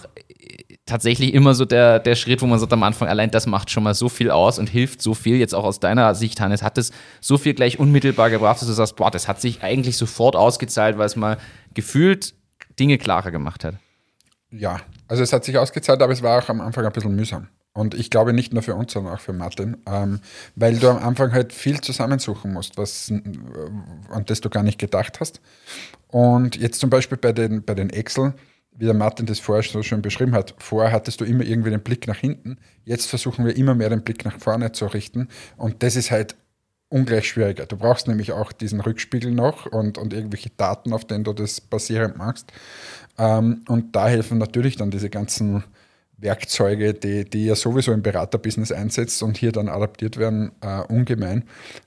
tatsächlich 0.87 1.35
immer 1.35 1.55
so 1.55 1.65
der, 1.65 1.99
der 1.99 2.15
Schritt, 2.15 2.43
wo 2.43 2.47
man 2.47 2.59
sagt 2.59 2.73
am 2.73 2.83
Anfang, 2.83 3.09
allein 3.09 3.31
das 3.31 3.47
macht 3.47 3.71
schon 3.71 3.83
mal 3.83 3.95
so 3.95 4.09
viel 4.09 4.31
aus 4.31 4.59
und 4.59 4.69
hilft 4.69 5.03
so 5.03 5.15
viel. 5.15 5.37
Jetzt 5.37 5.55
auch 5.55 5.65
aus 5.65 5.81
deiner 5.81 6.15
Sicht, 6.15 6.41
Hannes, 6.41 6.63
hat 6.63 6.79
es 6.79 6.93
so 7.21 7.39
viel 7.39 7.55
gleich 7.55 7.79
unmittelbar 7.79 8.31
gebracht, 8.31 8.61
dass 8.61 8.69
du 8.69 8.75
sagst, 8.75 8.97
boah, 8.97 9.11
das 9.11 9.29
hat 9.29 9.41
sich 9.41 9.63
eigentlich 9.63 9.97
sofort 9.97 10.37
ausgezahlt, 10.37 10.99
weil 10.99 11.07
es 11.07 11.17
mal 11.17 11.39
gefühlt 11.73 12.35
Dinge 12.79 12.99
klarer 12.99 13.31
gemacht 13.31 13.65
hat. 13.65 13.77
Ja, 14.51 14.81
also 15.09 15.23
es 15.23 15.33
hat 15.33 15.45
sich 15.45 15.59
ausgezahlt, 15.59 16.01
aber 16.03 16.13
es 16.13 16.23
war 16.23 16.43
auch 16.43 16.49
am 16.49 16.61
Anfang 16.61 16.85
ein 16.85 16.93
bisschen 16.93 17.17
mühsam. 17.17 17.49
Und 17.73 17.95
ich 17.95 18.09
glaube 18.09 18.33
nicht 18.33 18.53
nur 18.53 18.63
für 18.63 18.77
uns, 18.77 18.93
sondern 18.93 19.15
auch 19.15 19.21
für 19.21 19.33
Martin, 19.33 19.77
ähm, 19.87 20.21
weil 20.55 20.79
du 20.79 20.89
am 20.89 20.99
Anfang 20.99 21.33
halt 21.33 21.53
viel 21.53 21.81
zusammensuchen 21.81 22.53
musst, 22.53 22.79
was, 22.79 23.11
an 23.11 24.25
das 24.27 24.41
du 24.41 24.49
gar 24.49 24.63
nicht 24.63 24.79
gedacht 24.79 25.19
hast. 25.19 25.41
Und 26.07 26.55
jetzt 26.55 26.79
zum 26.79 26.89
Beispiel 26.89 27.19
bei 27.19 27.33
den, 27.33 27.65
bei 27.65 27.75
den 27.75 27.91
Excel, 27.91 28.35
wie 28.77 28.87
der 28.87 28.95
Martin 28.95 29.27
das 29.27 29.39
vorher 29.39 29.63
so 29.63 29.83
schön 29.83 30.03
beschrieben 30.03 30.35
hat, 30.35 30.55
vorher 30.59 30.93
hattest 30.93 31.21
du 31.21 31.25
immer 31.25 31.45
irgendwie 31.45 31.71
den 31.71 31.83
Blick 31.83 32.07
nach 32.07 32.19
hinten. 32.19 32.59
Jetzt 32.85 33.07
versuchen 33.07 33.45
wir 33.47 33.57
immer 33.57 33.75
mehr 33.75 33.89
den 33.89 34.03
Blick 34.03 34.25
nach 34.25 34.39
vorne 34.39 34.73
zu 34.73 34.87
richten. 34.87 35.29
Und 35.57 35.83
das 35.83 35.97
ist 35.97 36.11
halt 36.11 36.37
ungleich 36.89 37.29
schwieriger. 37.29 37.67
Du 37.67 37.77
brauchst 37.77 38.09
nämlich 38.09 38.33
auch 38.33 38.53
diesen 38.53 38.81
Rückspiegel 38.81 39.31
noch 39.31 39.67
und, 39.67 39.99
und 39.99 40.13
irgendwelche 40.13 40.51
Daten, 40.51 40.93
auf 40.93 41.05
denen 41.05 41.25
du 41.25 41.33
das 41.33 41.61
basierend 41.61 42.17
machst. 42.17 42.53
Ähm, 43.19 43.65
und 43.69 43.97
da 43.97 44.09
helfen 44.09 44.39
natürlich 44.39 44.77
dann 44.77 44.91
diese 44.91 45.11
ganzen 45.11 45.65
Werkzeuge, 46.19 46.95
die, 46.95 47.25
die 47.25 47.47
ja 47.47 47.55
sowieso 47.55 47.93
im 47.93 48.03
Beraterbusiness 48.03 48.73
einsetzt 48.73 49.23
und 49.23 49.37
hier 49.37 49.53
dann 49.53 49.69
adaptiert 49.69 50.17
werden, 50.17 50.53
äh, 50.61 50.81
ungemein. 50.81 51.45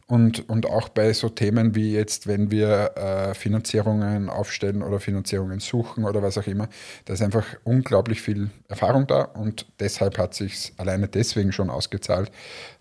Und, 0.08 0.48
und 0.50 0.66
auch 0.66 0.90
bei 0.90 1.14
so 1.14 1.30
Themen 1.30 1.76
wie 1.76 1.94
jetzt, 1.94 2.28
wenn 2.28 2.52
wir 2.52 2.92
äh, 2.96 3.34
Finanzierungen 3.34 4.30
aufstellen 4.30 4.82
oder 4.82 5.00
Finanzierungen 5.00 5.60
suchen 5.60 6.06
oder 6.06 6.22
was 6.22 6.38
auch 6.38 6.48
immer, 6.48 6.70
da 7.06 7.14
ist 7.14 7.22
einfach 7.22 7.46
unglaublich 7.64 8.22
viel 8.22 8.50
Erfahrung 8.68 9.08
da 9.08 9.22
und 9.22 9.66
deshalb 9.80 10.18
hat 10.18 10.34
sich 10.34 10.74
alleine 10.78 11.08
deswegen 11.08 11.52
schon 11.52 11.70
ausgezahlt. 11.70 12.32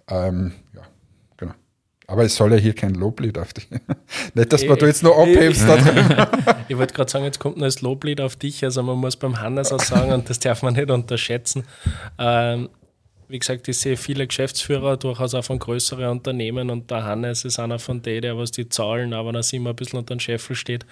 Ähm, 0.09 0.53
ja, 0.75 0.83
aber 2.07 2.25
es 2.25 2.37
soll 2.37 2.53
ja 2.53 2.59
hier 2.59 2.75
kein 2.75 2.95
Loblied 2.95 3.39
auf 3.39 3.53
dich. 3.53 3.69
Nicht, 4.35 4.53
dass 4.53 4.65
man 4.65 4.79
du 4.79 4.87
jetzt 4.87 5.03
noch 5.03 5.19
abhebst 5.19 5.69
da 5.69 5.77
drin. 5.77 6.27
ich 6.69 6.79
wollte 6.79 6.95
gerade 6.95 7.11
sagen, 7.11 7.25
jetzt 7.25 7.41
kommt 7.41 7.57
noch 7.57 7.67
das 7.67 7.81
Loblied 7.81 8.21
auf 8.21 8.37
dich. 8.37 8.63
Also 8.65 8.83
man 8.83 8.99
muss 8.99 9.17
beim 9.17 9.41
Hannes 9.41 9.73
auch 9.73 9.81
sagen, 9.81 10.13
und 10.13 10.31
das 10.31 10.39
darf 10.39 10.63
man 10.63 10.75
nicht 10.75 10.91
unterschätzen. 10.91 11.65
Ähm, 12.19 12.69
wie 13.29 13.39
gesagt, 13.39 13.67
ich 13.67 13.79
sehe 13.79 13.97
viele 13.97 14.27
Geschäftsführer, 14.27 14.97
durchaus 14.97 15.35
auch 15.35 15.45
von 15.45 15.59
größeren 15.59 16.09
Unternehmen 16.09 16.71
und 16.71 16.91
der 16.91 17.03
Hannes 17.03 17.45
ist 17.45 17.59
einer 17.59 17.81
von 17.81 18.03
denen, 18.03 18.23
der 18.23 18.39
was 18.39 18.53
die 18.53 18.69
Zahlen, 18.69 19.13
aber 19.13 19.31
wenn 19.31 19.35
er 19.37 19.53
immer 19.53 19.71
ein 19.71 19.77
bisschen 19.77 19.99
unter 19.99 20.15
den 20.15 20.21
Scheffel 20.21 20.55
steht, 20.55 20.87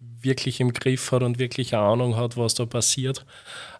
wirklich 0.00 0.60
im 0.60 0.72
Griff 0.72 1.12
hat 1.12 1.22
und 1.22 1.38
wirklich 1.38 1.74
eine 1.74 1.84
Ahnung 1.84 2.16
hat, 2.16 2.36
was 2.36 2.54
da 2.54 2.66
passiert. 2.66 3.24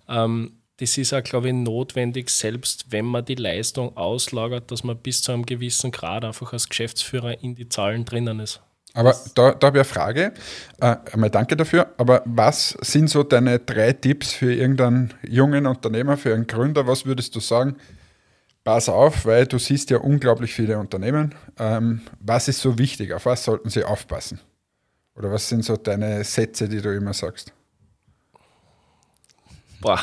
Ähm, 0.08 0.52
das 0.78 0.98
ist 0.98 1.14
auch, 1.14 1.22
glaube 1.22 1.48
ich, 1.48 1.54
notwendig, 1.54 2.28
selbst 2.30 2.86
wenn 2.90 3.06
man 3.06 3.24
die 3.24 3.34
Leistung 3.34 3.96
auslagert, 3.96 4.70
dass 4.70 4.84
man 4.84 4.98
bis 4.98 5.22
zu 5.22 5.32
einem 5.32 5.46
gewissen 5.46 5.90
Grad 5.90 6.24
einfach 6.24 6.52
als 6.52 6.68
Geschäftsführer 6.68 7.42
in 7.42 7.54
die 7.54 7.68
Zahlen 7.68 8.04
drinnen 8.04 8.40
ist. 8.40 8.60
Aber 8.92 9.14
da, 9.34 9.52
da 9.52 9.66
habe 9.66 9.78
ich 9.78 9.80
eine 9.80 9.84
Frage. 9.84 10.32
Äh, 10.80 10.96
einmal 11.12 11.30
danke 11.30 11.54
dafür. 11.54 11.92
Aber 11.98 12.22
was 12.24 12.70
sind 12.80 13.10
so 13.10 13.22
deine 13.22 13.58
drei 13.58 13.92
Tipps 13.92 14.32
für 14.32 14.54
irgendeinen 14.54 15.12
jungen 15.22 15.66
Unternehmer, 15.66 16.16
für 16.16 16.32
einen 16.34 16.46
Gründer? 16.46 16.86
Was 16.86 17.04
würdest 17.04 17.34
du 17.36 17.40
sagen? 17.40 17.76
Pass 18.64 18.88
auf, 18.88 19.26
weil 19.26 19.46
du 19.46 19.58
siehst 19.58 19.90
ja 19.90 19.98
unglaublich 19.98 20.54
viele 20.54 20.78
Unternehmen. 20.78 21.34
Ähm, 21.58 22.00
was 22.20 22.48
ist 22.48 22.60
so 22.60 22.78
wichtig? 22.78 23.12
Auf 23.12 23.26
was 23.26 23.44
sollten 23.44 23.68
sie 23.68 23.84
aufpassen? 23.84 24.40
Oder 25.14 25.30
was 25.30 25.48
sind 25.48 25.64
so 25.64 25.76
deine 25.76 26.24
Sätze, 26.24 26.68
die 26.68 26.80
du 26.80 26.94
immer 26.94 27.12
sagst? 27.12 27.52
Boah. 29.86 30.00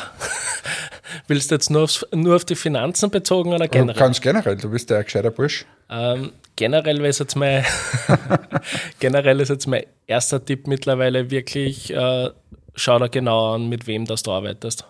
Willst 1.28 1.50
du 1.50 1.56
jetzt 1.56 1.70
nur, 1.70 1.82
aufs, 1.82 2.06
nur 2.10 2.36
auf 2.36 2.46
die 2.46 2.54
Finanzen 2.54 3.10
bezogen 3.10 3.52
oder 3.52 3.68
generell? 3.68 4.00
Ganz 4.00 4.18
generell, 4.18 4.56
du 4.56 4.70
bist 4.70 4.88
ja 4.88 4.96
ein 4.96 5.04
gescheiter 5.04 5.30
Bursch. 5.30 5.66
Ähm, 5.90 6.32
generell 6.56 7.04
ist 7.04 7.20
jetzt 7.20 7.36
mein 7.36 7.66
generell 8.98 9.40
ist 9.40 9.50
jetzt 9.50 9.66
mein 9.66 9.84
erster 10.06 10.42
Tipp 10.42 10.66
mittlerweile 10.66 11.30
wirklich, 11.30 11.92
äh, 11.92 12.30
schau 12.74 12.98
da 12.98 13.08
genau 13.08 13.56
an, 13.56 13.68
mit 13.68 13.86
wem 13.86 14.06
das 14.06 14.22
du 14.22 14.32
arbeitest. 14.32 14.86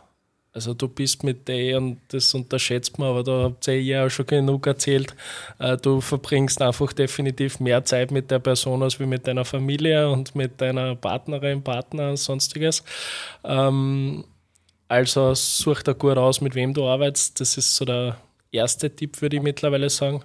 Also 0.53 0.75
du 0.75 0.87
bist 0.87 1.25
mit 1.25 1.49
der 1.49 1.79
und 1.79 1.99
das 2.09 2.33
unterschätzt 2.33 2.97
man, 3.01 3.09
aber 3.09 3.25
da 3.25 3.43
habt 3.43 3.67
ihr 3.67 3.83
ja 3.83 4.07
auch 4.07 4.11
schon 4.11 4.27
genug 4.27 4.69
erzählt. 4.69 5.13
Äh, 5.59 5.77
du 5.77 6.01
verbringst 6.01 6.63
einfach 6.63 6.93
definitiv 6.93 7.59
mehr 7.59 7.85
Zeit 7.85 8.13
mit 8.13 8.31
der 8.31 8.39
Person 8.39 8.85
als 8.85 9.01
wie 9.01 9.07
mit 9.07 9.27
deiner 9.27 9.45
Familie 9.45 10.09
und 10.09 10.37
mit 10.37 10.61
deiner 10.61 10.95
Partnerin, 10.95 11.65
Partner 11.65 12.11
und 12.11 12.19
sonstiges. 12.19 12.85
Ähm, 13.43 14.25
also 14.89 15.35
such 15.35 15.83
da 15.83 15.93
gut 15.93 16.17
aus, 16.19 16.41
mit 16.41 16.55
wem 16.55 16.75
du 16.75 16.87
arbeitest. 16.87 17.41
Das 17.41 17.57
ist 17.57 17.75
so 17.75 17.85
der 17.85 18.17
erste 18.53 18.95
Tipp, 18.95 19.21
würde 19.23 19.37
ich 19.37 19.43
mittlerweile 19.43 19.91
sagen. 19.91 20.23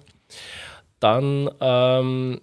Dann 1.00 1.50
ähm, 1.60 2.40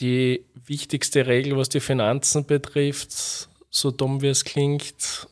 die 0.00 0.44
wichtigste 0.66 1.26
Regel, 1.26 1.56
was 1.56 1.68
die 1.68 1.80
Finanzen 1.80 2.44
betrifft, 2.44 3.48
so 3.70 3.90
dumm 3.90 4.22
wie 4.22 4.28
es 4.28 4.44
klingt, 4.44 5.28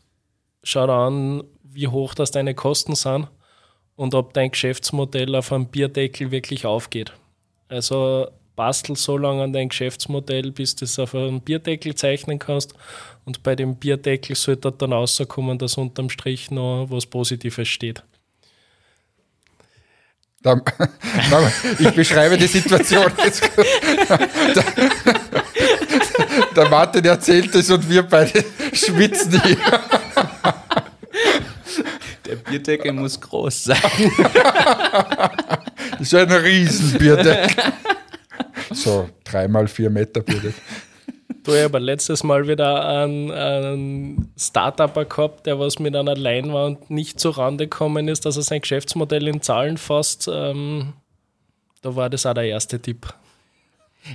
schau 0.63 0.85
an, 0.85 1.45
wie 1.63 1.89
hoch 1.89 2.15
das 2.15 2.31
deine 2.31 2.55
Kosten 2.55 2.95
sind 2.95 3.29
und 3.97 4.15
ob 4.15 4.33
dein 4.33 4.51
Geschäftsmodell 4.51 5.35
auf 5.35 5.53
einem 5.53 5.67
Bierdeckel 5.67 6.31
wirklich 6.31 6.67
aufgeht. 6.67 7.13
Also 7.69 8.29
bastel 8.57 8.97
so 8.97 9.17
lange 9.17 9.43
an 9.43 9.53
dein 9.53 9.69
Geschäftsmodell, 9.69 10.53
bis 10.53 10.77
du 10.77 10.85
es 10.85 10.99
auf 10.99 11.15
einem 11.15 11.41
Bierdeckel 11.41 11.95
zeichnen 11.95 12.39
kannst. 12.39 12.75
Und 13.25 13.43
bei 13.43 13.57
dem 13.57 13.77
Bierdeckel 13.77 14.37
sollte 14.37 14.71
dann 14.73 14.93
rauskommen, 14.93 15.59
dass 15.59 15.77
unterm 15.77 16.11
Strich 16.11 16.51
noch 16.51 16.87
was 16.91 17.07
Positives 17.07 17.69
steht. 17.69 18.03
Ich 21.79 21.91
beschreibe 21.93 22.37
die 22.37 22.47
Situation. 22.47 23.11
der, 24.55 24.65
der 26.55 26.69
Martin 26.69 27.05
erzählt 27.05 27.55
es 27.55 27.71
und 27.71 27.89
wir 27.89 28.03
beide 28.03 28.45
schwitzen 28.75 29.43
hier. 29.43 29.57
Der 32.27 32.37
Bierdeckel 32.37 32.93
muss 32.93 33.19
groß 33.19 33.65
sein. 33.65 33.81
Das 35.93 36.01
ist 36.01 36.15
ein 36.15 36.31
Riesenbierdeckel. 36.31 37.73
So 38.75 39.09
dreimal 39.25 39.69
vier 39.69 39.91
Meter 39.91 40.21
Bierdeckel. 40.21 40.55
Du, 41.43 41.53
ich 41.53 41.63
habe 41.63 41.79
letztes 41.79 42.25
Mal 42.25 42.49
wieder 42.49 42.87
einen, 42.89 43.31
einen 43.31 44.33
Startupper 44.37 45.05
gehabt, 45.05 45.47
der 45.47 45.59
was 45.59 45.79
mit 45.79 45.95
einer 45.95 46.17
Leinwand 46.17 46.91
nicht 46.91 47.21
zurande 47.21 47.67
gekommen 47.67 48.09
ist, 48.09 48.25
dass 48.25 48.37
er 48.37 48.43
sein 48.43 48.63
Geschäftsmodell 48.63 49.29
in 49.29 49.43
Zahlen 49.43 49.77
fasst. 49.77 50.29
Ähm, 50.33 50.95
da 51.83 51.95
war 51.97 52.09
das 52.09 52.25
auch 52.25 52.35
der 52.35 52.45
erste 52.45 52.81
Tipp. 52.81 53.13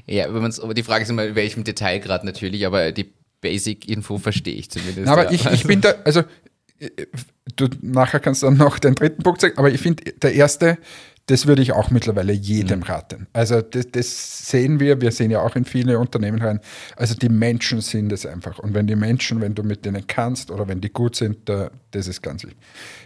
Ja, 0.07 0.27
aber 0.27 0.73
die 0.73 0.83
Frage 0.83 1.03
ist 1.03 1.09
immer, 1.09 1.25
in 1.25 1.35
welchem 1.35 1.63
Detailgrad 1.63 2.23
natürlich, 2.23 2.65
aber 2.65 2.91
die 2.91 3.11
Basic-Info 3.41 4.17
verstehe 4.17 4.55
ich 4.55 4.69
zumindest. 4.69 5.07
aber 5.07 5.25
ja. 5.25 5.31
ich, 5.31 5.45
ich 5.45 5.63
bin 5.65 5.81
da, 5.81 5.93
also 6.03 6.23
du 7.55 7.67
nachher 7.81 8.19
kannst 8.19 8.43
dann 8.43 8.57
noch 8.57 8.79
den 8.79 8.95
dritten 8.95 9.23
Punkt 9.23 9.41
sagen, 9.41 9.57
aber 9.57 9.69
ich 9.69 9.81
finde, 9.81 10.03
der 10.13 10.33
erste, 10.33 10.77
das 11.29 11.45
würde 11.45 11.61
ich 11.61 11.73
auch 11.73 11.91
mittlerweile 11.91 12.33
jedem 12.33 12.79
mhm. 12.79 12.85
raten. 12.85 13.27
Also 13.33 13.61
das, 13.61 13.91
das, 13.91 14.49
sehen 14.49 14.79
wir, 14.79 14.99
wir 14.99 15.11
sehen 15.11 15.29
ja 15.29 15.41
auch 15.41 15.55
in 15.55 15.63
viele 15.63 15.99
Unternehmen 15.99 16.41
rein. 16.41 16.59
Also 16.95 17.13
die 17.13 17.29
Menschen 17.29 17.81
sind 17.81 18.11
es 18.11 18.25
einfach. 18.25 18.57
Und 18.57 18.73
wenn 18.73 18.87
die 18.87 18.95
Menschen, 18.95 19.39
wenn 19.39 19.53
du 19.53 19.61
mit 19.61 19.85
denen 19.85 20.07
kannst 20.07 20.49
oder 20.49 20.67
wenn 20.67 20.81
die 20.81 20.91
gut 20.91 21.15
sind, 21.15 21.47
da, 21.47 21.69
das 21.91 22.07
ist 22.07 22.23
ganz 22.23 22.43
wichtig. 22.43 22.57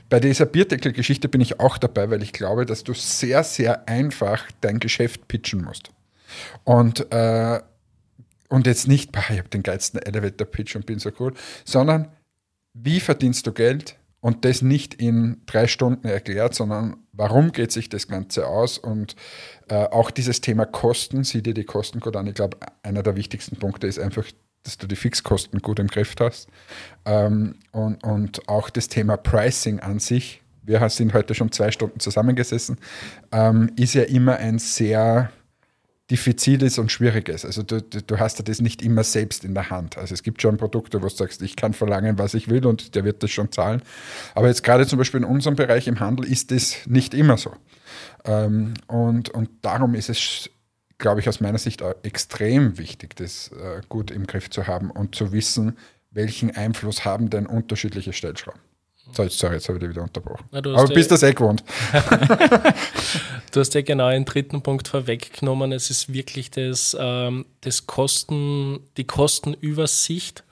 Bei 0.10 0.22
dieser 0.22 0.46
Bierdeckel-Geschichte 0.46 1.28
bin 1.28 1.42
ich 1.42 1.60
auch 1.60 1.78
dabei, 1.78 2.10
weil 2.10 2.24
ich 2.24 2.32
glaube, 2.32 2.66
dass 2.66 2.86
du 2.86 2.94
sehr, 2.94 3.44
sehr 3.44 3.90
einfach 3.90 4.46
dein 4.62 4.80
Geschäft 4.80 5.28
pitchen 5.28 5.62
musst. 5.62 5.90
Und, 6.64 7.12
äh, 7.12 7.60
und 8.48 8.68
jetzt 8.68 8.88
nicht, 8.88 9.12
ich 9.32 9.38
habe 9.38 9.50
den 9.50 9.64
geilsten 9.64 10.02
Elevator-Pitch 10.02 10.78
und 10.78 10.86
bin 10.86 11.00
so 11.00 11.12
cool, 11.20 11.34
sondern 11.66 12.08
wie 12.74 13.02
verdienst 13.02 13.46
du 13.48 13.52
Geld 13.52 13.98
und 14.22 14.46
das 14.46 14.62
nicht 14.62 14.94
in 14.94 15.42
drei 15.46 15.68
Stunden 15.68 16.08
erklärt, 16.08 16.56
sondern 16.56 17.03
warum 17.14 17.52
geht 17.52 17.72
sich 17.72 17.90
das 17.90 18.08
Ganze 18.08 18.48
aus 18.48 18.78
und 18.78 19.16
äh, 19.70 19.86
auch 19.86 20.12
dieses 20.12 20.42
Thema 20.42 20.66
Kosten, 20.66 21.24
sieh 21.24 21.42
dir 21.42 21.54
die 21.54 21.64
Kosten 21.64 22.00
gut 22.00 22.16
an. 22.16 22.28
Ich 22.28 22.34
glaube, 22.34 22.58
einer 22.82 23.04
der 23.04 23.16
wichtigsten 23.16 23.58
Punkte 23.58 23.88
ist 23.88 24.00
einfach, 24.00 24.26
dass 24.64 24.78
du 24.78 24.88
die 24.88 24.96
Fixkosten 24.96 25.62
gut 25.62 25.80
im 25.80 25.88
Griff 25.88 26.16
hast 26.20 26.48
ähm, 27.06 27.56
und, 27.72 28.04
und 28.04 28.48
auch 28.50 28.70
das 28.70 28.88
Thema 28.88 29.18
Pricing 29.18 29.80
an 29.80 30.00
sich. 30.00 30.42
Wir 30.64 30.88
sind 30.90 31.14
heute 31.14 31.36
schon 31.36 31.52
zwei 31.52 31.72
Stunden 31.72 32.00
zusammengesessen, 32.00 32.78
ähm, 33.32 33.70
ist 33.76 33.94
ja 33.94 34.04
immer 34.04 34.38
ein 34.38 34.60
sehr 34.60 35.30
diffizil 36.14 36.62
ist 36.62 36.78
und 36.78 36.92
schwierig 36.92 37.28
ist. 37.28 37.44
Also 37.44 37.64
du, 37.64 37.82
du 37.82 38.20
hast 38.20 38.38
ja 38.38 38.46
das 38.46 38.62
nicht 38.62 38.84
immer 38.84 39.04
selbst 39.04 39.44
in 39.44 39.56
der 39.56 39.72
Hand. 39.72 39.98
Also 39.98 40.14
es 40.14 40.22
gibt 40.22 40.44
schon 40.44 40.58
Produkte, 40.58 41.02
wo 41.02 41.08
du 41.08 41.14
sagst, 41.14 41.42
ich 41.42 41.56
kann 41.56 41.74
verlangen, 41.74 42.20
was 42.20 42.36
ich 42.36 42.50
will 42.50 42.68
und 42.68 42.94
der 42.94 43.04
wird 43.04 43.24
das 43.24 43.32
schon 43.32 43.52
zahlen. 43.52 43.82
Aber 44.36 44.48
jetzt 44.48 44.64
gerade 44.64 44.86
zum 44.86 45.00
Beispiel 45.00 45.22
in 45.22 45.26
unserem 45.26 45.56
Bereich 45.56 45.88
im 45.88 46.00
Handel 46.00 46.26
ist 46.26 46.52
das 46.52 46.86
nicht 46.86 47.16
immer 47.16 47.38
so. 47.38 47.52
Ähm, 48.26 48.76
und, 48.86 49.30
und 49.30 49.50
darum 49.64 49.96
ist 49.96 50.10
es, 50.10 50.52
glaube 51.00 51.20
ich, 51.20 51.28
aus 51.28 51.42
meiner 51.42 51.58
Sicht 51.58 51.84
extrem 52.04 52.78
wichtig, 52.78 53.16
das 53.16 53.50
äh, 53.52 53.82
gut 53.90 54.12
im 54.12 54.28
Griff 54.28 54.52
zu 54.52 54.68
haben 54.68 54.92
und 54.92 55.16
zu 55.16 55.32
wissen, 55.32 55.78
welchen 56.12 56.56
Einfluss 56.56 57.06
haben 57.06 57.32
denn 57.32 57.48
unterschiedliche 57.48 58.14
Stellschrauben. 58.14 58.62
So, 59.12 59.28
sorry, 59.28 59.56
jetzt 59.56 59.68
habe 59.68 59.78
ich 59.78 59.82
dich 59.82 59.90
wieder 59.92 60.04
unterbrochen. 60.04 60.46
Na, 60.52 60.60
Aber 60.60 60.88
bist 60.88 61.12
das 61.12 61.24
eh 61.24 61.34
gewohnt. 61.34 61.64
du 63.52 63.60
hast 63.60 63.74
ja 63.74 63.82
genau 63.82 64.06
einen 64.06 64.26
dritten 64.26 64.62
Punkt 64.62 64.88
vorweggenommen. 64.88 65.72
Es 65.72 65.90
ist 65.90 66.14
wirklich 66.14 66.50
das, 66.52 66.96
ähm, 67.00 67.46
das 67.62 67.86
Kosten, 67.86 68.80
die 68.98 69.04
Kostenübersicht 69.06 70.44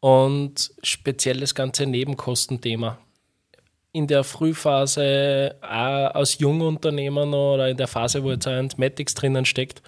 und 0.00 0.72
speziell 0.82 1.40
das 1.40 1.54
ganze 1.54 1.86
Nebenkostenthema. 1.86 2.98
In 3.92 4.08
der 4.08 4.24
Frühphase, 4.24 5.54
auch 5.62 6.14
als 6.14 6.38
Jungunternehmer 6.38 7.24
noch, 7.24 7.54
oder 7.54 7.68
in 7.68 7.76
der 7.76 7.86
Phase, 7.86 8.24
wo 8.24 8.32
jetzt 8.32 8.48
ein 8.48 8.70
Matics 8.76 9.14
drinnen 9.14 9.44
steckt, 9.44 9.82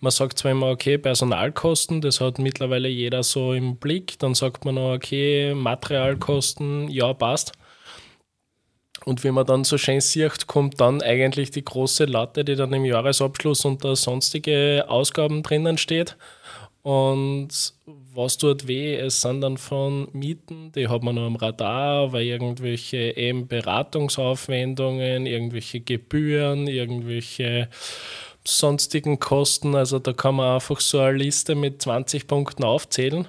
man 0.00 0.10
sagt 0.10 0.38
zwar 0.38 0.52
immer, 0.52 0.68
okay, 0.68 0.98
Personalkosten, 0.98 2.00
das 2.00 2.20
hat 2.20 2.38
mittlerweile 2.38 2.88
jeder 2.88 3.22
so 3.22 3.52
im 3.52 3.76
Blick. 3.76 4.18
Dann 4.18 4.34
sagt 4.34 4.64
man 4.64 4.76
noch, 4.76 4.94
okay, 4.94 5.54
Materialkosten, 5.54 6.88
ja, 6.88 7.12
passt. 7.12 7.52
Und 9.04 9.24
wie 9.24 9.30
man 9.30 9.46
dann 9.46 9.64
so 9.64 9.78
schön 9.78 10.00
sieht, 10.00 10.46
kommt 10.46 10.80
dann 10.80 11.02
eigentlich 11.02 11.50
die 11.50 11.64
große 11.64 12.04
Latte, 12.04 12.44
die 12.44 12.56
dann 12.56 12.72
im 12.72 12.84
Jahresabschluss 12.84 13.64
unter 13.64 13.96
sonstige 13.96 14.86
Ausgaben 14.88 15.42
drinnen 15.42 15.78
steht. 15.78 16.16
Und 16.82 17.48
was 18.14 18.38
tut 18.38 18.66
weh? 18.66 18.96
Es 18.96 19.20
sind 19.20 19.42
dann 19.42 19.58
von 19.58 20.08
Mieten, 20.12 20.72
die 20.72 20.88
hat 20.88 21.02
man 21.02 21.14
noch 21.14 21.26
am 21.26 21.36
Radar, 21.36 22.12
weil 22.12 22.24
irgendwelche 22.24 23.16
eben 23.16 23.48
Beratungsaufwendungen, 23.48 25.26
irgendwelche 25.26 25.80
Gebühren, 25.80 26.66
irgendwelche 26.66 27.68
sonstigen 28.44 29.20
Kosten. 29.20 29.74
Also 29.74 29.98
da 29.98 30.12
kann 30.12 30.36
man 30.36 30.54
einfach 30.54 30.80
so 30.80 31.00
eine 31.00 31.18
Liste 31.18 31.54
mit 31.54 31.82
20 31.82 32.26
Punkten 32.26 32.64
aufzählen. 32.64 33.28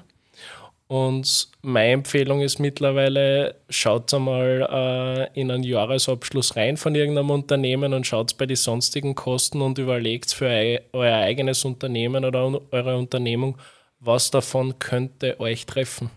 Und 0.91 1.47
meine 1.61 1.93
Empfehlung 1.93 2.41
ist 2.41 2.59
mittlerweile, 2.59 3.55
schaut 3.69 4.13
einmal 4.13 5.29
äh, 5.33 5.39
in 5.39 5.49
einen 5.49 5.63
Jahresabschluss 5.63 6.57
rein 6.57 6.75
von 6.75 6.95
irgendeinem 6.95 7.29
Unternehmen 7.29 7.93
und 7.93 8.05
schaut 8.05 8.37
bei 8.37 8.45
den 8.45 8.57
sonstigen 8.57 9.15
Kosten 9.15 9.61
und 9.61 9.77
überlegt 9.77 10.33
für 10.33 10.81
euer 10.91 11.15
eigenes 11.15 11.63
Unternehmen 11.63 12.25
oder 12.25 12.61
eure 12.71 12.97
Unternehmung, 12.97 13.57
was 14.01 14.31
davon 14.31 14.79
könnte 14.79 15.39
euch 15.39 15.65
treffen. 15.65 16.09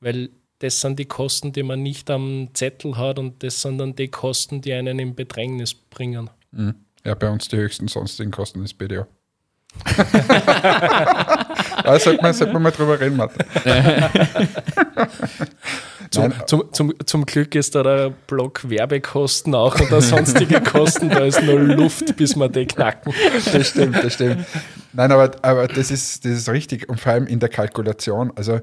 Weil 0.00 0.28
das 0.58 0.82
sind 0.82 0.98
die 0.98 1.06
Kosten, 1.06 1.52
die 1.52 1.62
man 1.62 1.82
nicht 1.82 2.10
am 2.10 2.50
Zettel 2.52 2.98
hat 2.98 3.18
und 3.18 3.42
das 3.42 3.62
sind 3.62 3.78
dann 3.78 3.96
die 3.96 4.08
Kosten, 4.08 4.60
die 4.60 4.74
einen 4.74 4.98
in 4.98 5.14
Bedrängnis 5.14 5.72
bringen. 5.72 6.28
Mhm. 6.50 6.74
Ja, 7.04 7.14
bei 7.14 7.28
uns 7.28 7.48
die 7.48 7.56
höchsten 7.56 7.88
sonstigen 7.88 8.30
Kosten 8.30 8.64
ist 8.64 8.74
BDO. 8.74 9.06
da 11.84 11.98
sollte 11.98 12.22
man, 12.22 12.32
sollte 12.32 12.52
man 12.52 12.62
mal 12.62 12.70
drüber 12.70 13.00
reden, 13.00 13.16
Martin. 13.16 13.44
zum, 16.10 16.32
zum, 16.46 16.72
zum, 16.72 16.94
zum, 17.04 17.26
Glück 17.26 17.54
ist 17.54 17.74
da 17.74 17.82
der 17.82 18.10
Block 18.26 18.68
Werbekosten 18.68 19.54
auch 19.54 19.78
und 19.78 20.02
sonstige 20.02 20.60
Kosten, 20.60 21.08
da 21.08 21.24
ist 21.24 21.42
nur 21.42 21.58
Luft, 21.58 22.16
bis 22.16 22.36
wir 22.36 22.48
die 22.48 22.66
knacken. 22.66 23.12
Das 23.52 23.68
stimmt, 23.68 23.96
das 23.96 24.14
stimmt. 24.14 24.46
Nein, 24.92 25.10
aber, 25.10 25.32
aber 25.42 25.66
das, 25.66 25.90
ist, 25.90 26.24
das 26.24 26.32
ist 26.32 26.48
richtig 26.48 26.88
und 26.88 27.00
vor 27.00 27.12
allem 27.12 27.26
in 27.26 27.40
der 27.40 27.48
Kalkulation. 27.48 28.32
Also 28.36 28.60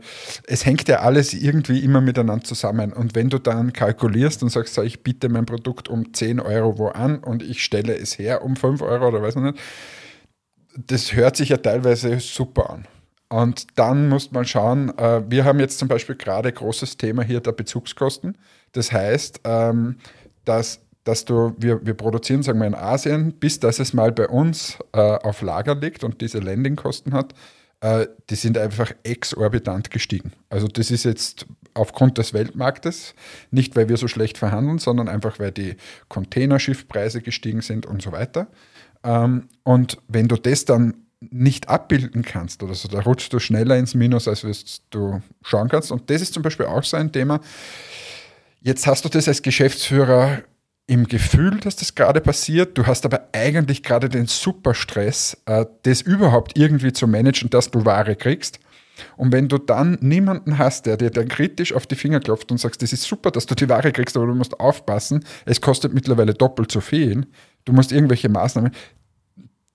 es 0.47 0.65
hängt 0.65 0.87
ja 0.87 1.01
alles 1.01 1.33
irgendwie 1.33 1.79
immer 1.79 1.99
miteinander 1.99 2.45
zusammen. 2.45 2.93
Und 2.93 3.15
wenn 3.15 3.29
du 3.29 3.37
dann 3.37 3.73
kalkulierst 3.73 4.41
und 4.41 4.49
sagst, 4.49 4.73
so, 4.73 4.81
ich 4.81 5.03
biete 5.03 5.27
mein 5.27 5.45
Produkt 5.45 5.89
um 5.89 6.13
10 6.13 6.39
Euro 6.39 6.77
wo 6.77 6.87
an 6.87 7.19
und 7.19 7.43
ich 7.43 7.63
stelle 7.63 7.97
es 7.97 8.17
her 8.17 8.43
um 8.43 8.55
5 8.55 8.81
Euro 8.81 9.09
oder 9.09 9.21
weiß 9.21 9.35
ich 9.35 9.41
nicht, 9.41 9.59
das 10.77 11.13
hört 11.13 11.35
sich 11.35 11.49
ja 11.49 11.57
teilweise 11.57 12.19
super 12.19 12.69
an. 12.69 12.87
Und 13.31 13.79
dann 13.79 14.09
muss 14.09 14.31
man 14.31 14.43
schauen, 14.43 14.89
äh, 14.97 15.23
wir 15.25 15.45
haben 15.45 15.61
jetzt 15.61 15.79
zum 15.79 15.87
Beispiel 15.87 16.15
gerade 16.15 16.51
großes 16.51 16.97
Thema 16.97 17.23
hier 17.23 17.39
der 17.39 17.53
Bezugskosten. 17.53 18.37
Das 18.73 18.91
heißt, 18.91 19.39
ähm, 19.45 19.95
dass, 20.43 20.81
dass 21.05 21.23
du, 21.23 21.55
wir, 21.57 21.85
wir 21.85 21.93
produzieren, 21.93 22.43
sagen 22.43 22.59
wir 22.59 22.67
in 22.67 22.75
Asien, 22.75 23.31
bis 23.31 23.57
dass 23.57 23.79
es 23.79 23.93
mal 23.93 24.11
bei 24.11 24.27
uns 24.27 24.77
äh, 24.91 24.99
auf 24.99 25.41
Lager 25.41 25.75
liegt 25.75 26.03
und 26.03 26.19
diese 26.19 26.39
Landingkosten 26.39 27.13
hat, 27.13 27.33
äh, 27.79 28.07
die 28.29 28.35
sind 28.35 28.57
einfach 28.57 28.91
exorbitant 29.03 29.91
gestiegen. 29.91 30.33
Also 30.49 30.67
das 30.67 30.91
ist 30.91 31.05
jetzt 31.05 31.45
aufgrund 31.73 32.17
des 32.17 32.33
Weltmarktes, 32.33 33.15
nicht 33.49 33.77
weil 33.77 33.87
wir 33.87 33.95
so 33.95 34.09
schlecht 34.09 34.39
verhandeln, 34.39 34.77
sondern 34.77 35.07
einfach 35.07 35.39
weil 35.39 35.51
die 35.51 35.77
Containerschiffpreise 36.09 37.21
gestiegen 37.21 37.61
sind 37.61 37.85
und 37.85 38.01
so 38.01 38.11
weiter. 38.11 38.47
Ähm, 39.05 39.47
und 39.63 39.99
wenn 40.09 40.27
du 40.27 40.35
das 40.35 40.65
dann 40.65 41.00
nicht 41.29 41.69
abbilden 41.69 42.23
kannst 42.23 42.63
oder 42.63 42.73
so, 42.73 42.87
da 42.87 43.01
rutschst 43.01 43.31
du 43.31 43.39
schneller 43.39 43.77
ins 43.77 43.93
Minus, 43.93 44.27
als 44.27 44.41
du 44.89 45.21
schauen 45.43 45.69
kannst. 45.69 45.91
Und 45.91 46.09
das 46.09 46.21
ist 46.21 46.33
zum 46.33 46.43
Beispiel 46.43 46.65
auch 46.65 46.83
so 46.83 46.97
ein 46.97 47.11
Thema. 47.11 47.39
Jetzt 48.61 48.87
hast 48.87 49.05
du 49.05 49.09
das 49.09 49.27
als 49.27 49.41
Geschäftsführer 49.41 50.41
im 50.87 51.07
Gefühl, 51.07 51.59
dass 51.59 51.75
das 51.75 51.95
gerade 51.95 52.21
passiert. 52.21 52.77
Du 52.77 52.85
hast 52.85 53.05
aber 53.05 53.29
eigentlich 53.33 53.83
gerade 53.83 54.09
den 54.09 54.25
Superstress, 54.25 55.37
äh, 55.45 55.65
das 55.83 56.01
überhaupt 56.01 56.57
irgendwie 56.57 56.91
zu 56.91 57.07
managen, 57.07 57.49
dass 57.49 57.71
du 57.71 57.85
Ware 57.85 58.15
kriegst. 58.15 58.59
Und 59.15 59.31
wenn 59.31 59.47
du 59.47 59.57
dann 59.57 59.97
niemanden 60.01 60.57
hast, 60.57 60.85
der 60.85 60.97
dir 60.97 61.09
dann 61.09 61.27
kritisch 61.27 61.73
auf 61.73 61.87
die 61.87 61.95
Finger 61.95 62.19
klopft 62.19 62.51
und 62.51 62.59
sagst, 62.59 62.81
das 62.81 62.93
ist 62.93 63.03
super, 63.03 63.31
dass 63.31 63.45
du 63.45 63.55
die 63.55 63.69
Ware 63.69 63.91
kriegst, 63.91 64.17
aber 64.17 64.27
du 64.27 64.35
musst 64.35 64.59
aufpassen, 64.59 65.23
es 65.45 65.61
kostet 65.61 65.93
mittlerweile 65.93 66.33
doppelt 66.33 66.71
so 66.71 66.81
viel, 66.81 67.25
du 67.65 67.73
musst 67.73 67.91
irgendwelche 67.91 68.29
Maßnahmen. 68.29 68.71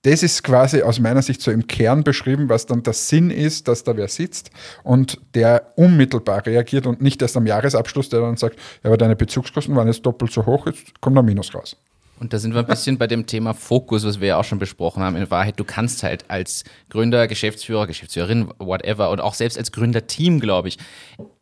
Das 0.03 0.23
ist 0.23 0.43
quasi 0.43 0.83
aus 0.83 0.99
meiner 0.99 1.21
Sicht 1.21 1.41
so 1.41 1.51
im 1.51 1.67
Kern 1.67 2.03
beschrieben, 2.03 2.49
was 2.49 2.65
dann 2.65 2.83
der 2.83 2.93
Sinn 2.93 3.31
ist, 3.31 3.67
dass 3.67 3.83
da 3.83 3.97
wer 3.97 4.07
sitzt 4.07 4.51
und 4.83 5.19
der 5.33 5.73
unmittelbar 5.75 6.45
reagiert 6.45 6.85
und 6.85 7.01
nicht 7.01 7.21
erst 7.21 7.35
am 7.35 7.47
Jahresabschluss, 7.47 8.09
der 8.09 8.21
dann 8.21 8.37
sagt, 8.37 8.57
ja, 8.83 8.89
aber 8.89 8.97
deine 8.97 9.15
Bezugskosten 9.15 9.75
waren 9.75 9.87
jetzt 9.87 10.05
doppelt 10.05 10.31
so 10.31 10.45
hoch, 10.45 10.67
jetzt 10.67 11.01
kommt 11.01 11.17
ein 11.17 11.25
Minus 11.25 11.53
raus. 11.53 11.75
Und 12.19 12.33
da 12.33 12.39
sind 12.39 12.53
wir 12.53 12.59
ein 12.59 12.67
bisschen 12.67 12.97
bei 12.97 13.07
dem 13.07 13.25
Thema 13.27 13.53
Fokus, 13.53 14.05
was 14.05 14.19
wir 14.19 14.27
ja 14.29 14.39
auch 14.39 14.43
schon 14.43 14.59
besprochen 14.59 15.03
haben. 15.03 15.15
In 15.15 15.29
Wahrheit, 15.29 15.59
du 15.59 15.63
kannst 15.63 16.03
halt 16.03 16.25
als 16.29 16.63
Gründer, 16.89 17.27
Geschäftsführer, 17.27 17.87
Geschäftsführerin, 17.87 18.49
whatever, 18.57 19.11
und 19.11 19.21
auch 19.21 19.33
selbst 19.33 19.57
als 19.57 19.71
Gründerteam, 19.71 20.39
glaube 20.39 20.69
ich, 20.69 20.77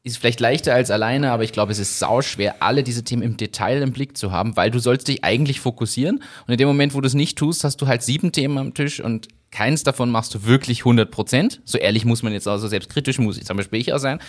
ist 0.03 0.17
vielleicht 0.17 0.39
leichter 0.39 0.73
als 0.73 0.91
alleine, 0.91 1.31
aber 1.31 1.43
ich 1.43 1.51
glaube, 1.51 1.71
es 1.71 1.79
ist 1.79 1.97
sau 1.97 2.21
schwer, 2.21 2.55
alle 2.61 2.83
diese 2.83 3.03
Themen 3.03 3.23
im 3.23 3.37
Detail 3.37 3.81
im 3.81 3.91
Blick 3.91 4.17
zu 4.17 4.31
haben, 4.31 4.55
weil 4.55 4.69
du 4.69 4.79
sollst 4.79 5.07
dich 5.07 5.23
eigentlich 5.23 5.59
fokussieren. 5.59 6.21
Und 6.45 6.51
in 6.51 6.57
dem 6.57 6.67
Moment, 6.67 6.93
wo 6.93 7.01
du 7.01 7.07
es 7.07 7.13
nicht 7.13 7.37
tust, 7.37 7.63
hast 7.63 7.81
du 7.81 7.87
halt 7.87 8.03
sieben 8.03 8.31
Themen 8.31 8.57
am 8.57 8.73
Tisch 8.73 8.99
und 8.99 9.29
keins 9.55 9.83
davon 9.83 10.11
machst 10.11 10.35
du 10.35 10.43
wirklich 10.43 10.79
100 10.79 11.09
Prozent. 11.09 11.61
So 11.63 11.77
ehrlich 11.77 12.03
muss 12.03 12.23
man 12.23 12.33
jetzt 12.33 12.45
also 12.45 12.67
selbstkritisch 12.67 13.19
muss 13.19 13.37
ich 13.37 13.45
zum 13.45 13.55
Beispiel 13.55 13.79
ich 13.79 13.93
auch 13.93 13.99
sein. 13.99 14.19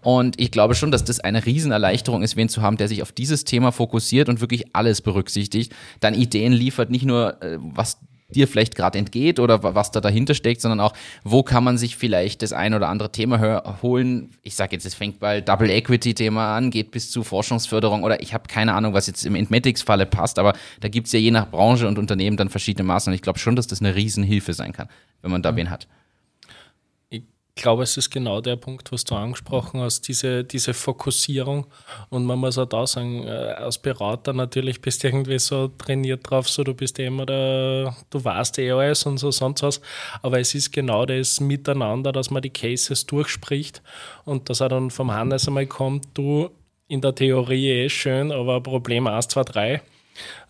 Und 0.00 0.40
ich 0.40 0.52
glaube 0.52 0.76
schon, 0.76 0.92
dass 0.92 1.02
das 1.02 1.18
eine 1.18 1.44
Riesenerleichterung 1.44 2.22
ist, 2.22 2.36
wen 2.36 2.48
zu 2.48 2.62
haben, 2.62 2.76
der 2.76 2.86
sich 2.86 3.02
auf 3.02 3.10
dieses 3.10 3.42
Thema 3.42 3.72
fokussiert 3.72 4.28
und 4.28 4.40
wirklich 4.40 4.76
alles 4.76 5.02
berücksichtigt, 5.02 5.74
dann 5.98 6.14
Ideen 6.14 6.52
liefert, 6.52 6.90
nicht 6.90 7.04
nur 7.04 7.42
äh, 7.42 7.58
was 7.60 7.98
dir 8.28 8.48
vielleicht 8.48 8.74
gerade 8.74 8.98
entgeht 8.98 9.38
oder 9.38 9.62
was 9.62 9.90
da 9.90 10.00
dahinter 10.00 10.34
steckt, 10.34 10.60
sondern 10.60 10.80
auch, 10.80 10.92
wo 11.22 11.42
kann 11.42 11.62
man 11.62 11.78
sich 11.78 11.96
vielleicht 11.96 12.42
das 12.42 12.52
ein 12.52 12.74
oder 12.74 12.88
andere 12.88 13.12
Thema 13.12 13.78
holen. 13.82 14.30
Ich 14.42 14.56
sage 14.56 14.74
jetzt, 14.74 14.84
es 14.84 14.94
fängt 14.94 15.20
bei 15.20 15.40
Double 15.40 15.70
Equity 15.70 16.14
Thema 16.14 16.56
an, 16.56 16.70
geht 16.70 16.90
bis 16.90 17.10
zu 17.10 17.22
Forschungsförderung 17.22 18.02
oder 18.02 18.20
ich 18.22 18.34
habe 18.34 18.48
keine 18.48 18.74
Ahnung, 18.74 18.94
was 18.94 19.06
jetzt 19.06 19.24
im 19.24 19.34
Entmatics-Falle 19.34 20.06
passt, 20.06 20.38
aber 20.38 20.54
da 20.80 20.88
gibt 20.88 21.06
es 21.06 21.12
ja 21.12 21.20
je 21.20 21.30
nach 21.30 21.50
Branche 21.50 21.86
und 21.86 21.98
Unternehmen 21.98 22.36
dann 22.36 22.48
verschiedene 22.48 22.84
Maßnahmen. 22.84 23.14
Ich 23.14 23.22
glaube 23.22 23.38
schon, 23.38 23.56
dass 23.56 23.66
das 23.66 23.80
eine 23.80 23.94
Riesenhilfe 23.94 24.52
sein 24.54 24.72
kann, 24.72 24.88
wenn 25.22 25.30
man 25.30 25.42
da 25.42 25.52
mhm. 25.52 25.56
wen 25.56 25.70
hat 25.70 25.86
glaube, 27.56 27.82
es 27.82 27.96
ist 27.96 28.10
genau 28.10 28.40
der 28.40 28.56
Punkt, 28.56 28.92
was 28.92 29.04
du 29.04 29.14
angesprochen 29.14 29.80
hast, 29.80 30.06
diese, 30.08 30.44
diese 30.44 30.74
Fokussierung. 30.74 31.66
Und 32.10 32.24
man 32.24 32.38
muss 32.38 32.58
auch 32.58 32.66
da 32.66 32.86
sagen, 32.86 33.26
äh, 33.26 33.30
als 33.30 33.78
Berater 33.78 34.32
natürlich 34.32 34.80
bist 34.80 35.02
du 35.02 35.08
irgendwie 35.08 35.38
so 35.38 35.68
trainiert 35.68 36.28
drauf, 36.28 36.48
so 36.48 36.62
du 36.62 36.74
bist 36.74 36.98
eh 36.98 37.06
immer 37.06 37.26
der, 37.26 37.96
du 38.10 38.24
weißt 38.24 38.58
eh 38.58 38.70
alles 38.70 39.06
und 39.06 39.18
so 39.18 39.30
sonst 39.30 39.62
was. 39.62 39.80
Aber 40.22 40.38
es 40.38 40.54
ist 40.54 40.70
genau 40.70 41.06
das 41.06 41.40
Miteinander, 41.40 42.12
dass 42.12 42.30
man 42.30 42.42
die 42.42 42.50
Cases 42.50 43.06
durchspricht 43.06 43.82
und 44.24 44.50
dass 44.50 44.60
er 44.60 44.68
dann 44.68 44.90
vom 44.90 45.10
Hannes 45.12 45.48
einmal 45.48 45.66
kommt, 45.66 46.06
du 46.14 46.50
in 46.88 47.00
der 47.00 47.14
Theorie 47.14 47.70
eh 47.70 47.88
schön, 47.88 48.30
aber 48.32 48.60
Problem 48.60 49.06
1, 49.06 49.28
2, 49.28 49.42
3. 49.42 49.82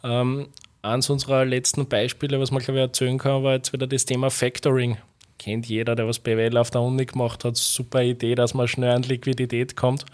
Ähm, 0.03 0.49
eins 0.83 1.09
unserer 1.09 1.45
letzten 1.45 1.87
Beispiele, 1.87 2.40
was 2.40 2.51
man 2.51 2.62
glaube 2.62 2.79
ich 2.79 2.83
erzählen 2.87 3.19
kann, 3.19 3.42
war 3.42 3.55
jetzt 3.55 3.73
wieder 3.73 3.87
das 3.87 4.05
Thema 4.05 4.31
Factoring 4.31 4.99
kennt 5.38 5.66
jeder, 5.66 5.94
der 5.94 6.07
was 6.07 6.18
BWL 6.18 6.57
auf 6.57 6.70
der 6.70 6.81
Uni 6.81 7.07
gemacht 7.07 7.44
hat. 7.44 7.57
Super 7.57 8.03
Idee, 8.03 8.35
dass 8.35 8.55
man 8.55 8.68
schnell 8.68 8.90
an 8.90 9.03
Liquidität 9.03 9.77
kommt. 9.77 10.05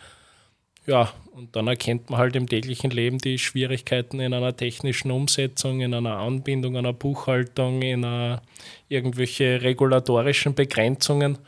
Ja, 0.87 1.12
und 1.32 1.54
dann 1.54 1.68
erkennt 1.68 2.11
man 2.11 2.18
halt 2.18 2.35
im 2.35 2.48
täglichen 2.48 2.90
Leben 2.90 3.18
die 3.18 3.38
Schwierigkeiten 3.38 4.20
in 4.20 4.35
einer 4.35 4.56
technischen 4.56 5.11
Umsetzung, 5.11 5.80
in 5.80 5.94
einer 5.94 6.18
Anbindung, 6.18 6.76
einer 6.76 6.92
Buchhaltung, 6.92 7.82
in 7.82 8.04
einer, 8.04 8.42
irgendwelche 8.88 9.62
regulatorischen 9.62 10.54
Begrenzungen. 10.54 11.38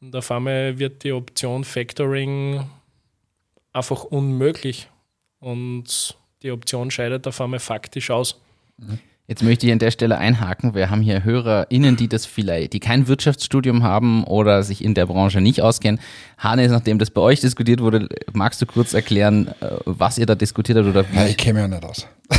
Und 0.00 0.14
auf 0.14 0.30
einmal 0.30 0.78
wird 0.78 1.02
die 1.04 1.12
Option 1.12 1.64
Factoring 1.64 2.64
einfach 3.72 4.04
unmöglich. 4.04 4.88
Und 5.40 6.16
die 6.42 6.50
Option 6.50 6.90
scheidet 6.90 7.26
auf 7.26 7.40
einmal 7.40 7.60
faktisch 7.60 8.10
aus. 8.10 8.40
Mhm. 8.78 8.98
Jetzt 9.28 9.42
möchte 9.42 9.66
ich 9.66 9.72
an 9.72 9.80
der 9.80 9.90
Stelle 9.90 10.18
einhaken. 10.18 10.74
Wir 10.76 10.88
haben 10.88 11.00
hier 11.00 11.24
HörerInnen, 11.24 11.96
die 11.96 12.06
das 12.08 12.26
vielleicht, 12.26 12.74
die 12.74 12.80
kein 12.80 13.08
Wirtschaftsstudium 13.08 13.82
haben 13.82 14.22
oder 14.22 14.62
sich 14.62 14.84
in 14.84 14.94
der 14.94 15.06
Branche 15.06 15.40
nicht 15.40 15.62
auskennen. 15.62 16.00
Hannes, 16.38 16.70
nachdem 16.70 17.00
das 17.00 17.10
bei 17.10 17.20
euch 17.20 17.40
diskutiert 17.40 17.80
wurde, 17.80 18.08
magst 18.32 18.62
du 18.62 18.66
kurz 18.66 18.94
erklären, 18.94 19.48
äh, 19.60 19.70
was 19.84 20.18
ihr 20.18 20.26
da 20.26 20.36
diskutiert 20.36 20.78
habt 20.78 20.86
oder 20.86 21.04
wie? 21.10 21.16
Ja, 21.16 21.26
ich 21.26 21.36
kenne 21.36 21.60
ja 21.60 21.68
nicht 21.68 21.84
aus. 21.84 22.06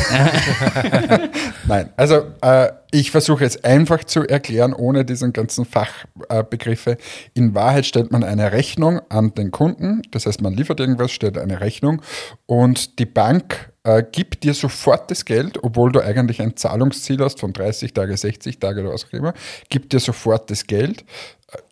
Nein, 1.67 1.89
also 1.95 2.21
äh, 2.41 2.69
ich 2.91 3.12
versuche 3.12 3.43
jetzt 3.43 3.65
einfach 3.65 4.04
zu 4.04 4.28
erklären, 4.28 4.73
ohne 4.73 5.06
diesen 5.06 5.34
ganzen 5.34 5.65
Fachbegriffe. 5.65 6.91
Äh, 6.91 6.97
In 7.34 7.54
Wahrheit 7.54 7.86
stellt 7.86 8.12
man 8.12 8.23
eine 8.23 8.52
Rechnung 8.52 9.02
an 9.10 9.34
den 9.34 9.52
Kunden, 9.52 10.02
das 10.12 10.26
heißt, 10.26 10.41
man 10.41 10.54
liefert 10.54 10.80
irgendwas, 10.80 11.12
stellt 11.12 11.38
eine 11.38 11.62
Rechnung 11.62 12.02
und 12.45 13.00
die 13.00 13.06
Bank 13.06 13.71
äh, 13.88 14.04
gibt 14.12 14.43
dir 14.43 14.54
sofort 14.54 15.10
das 15.10 15.23
Geld, 15.23 15.63
obwohl 15.63 15.93
du 15.93 16.02
eigentlich 16.02 16.41
ein 16.41 16.58
Zahlungsziel 16.58 17.19
hast 17.23 17.39
von 17.39 17.54
30 17.54 17.93
Tage, 17.93 18.17
60 18.17 18.60
Tage 18.60 18.82
oder 18.82 18.91
was 18.91 19.06
auch 19.06 19.13
immer, 19.13 19.34
gibt 19.69 19.93
dir 19.93 20.02
sofort 20.02 20.52
das 20.52 20.67
Geld, 20.67 21.06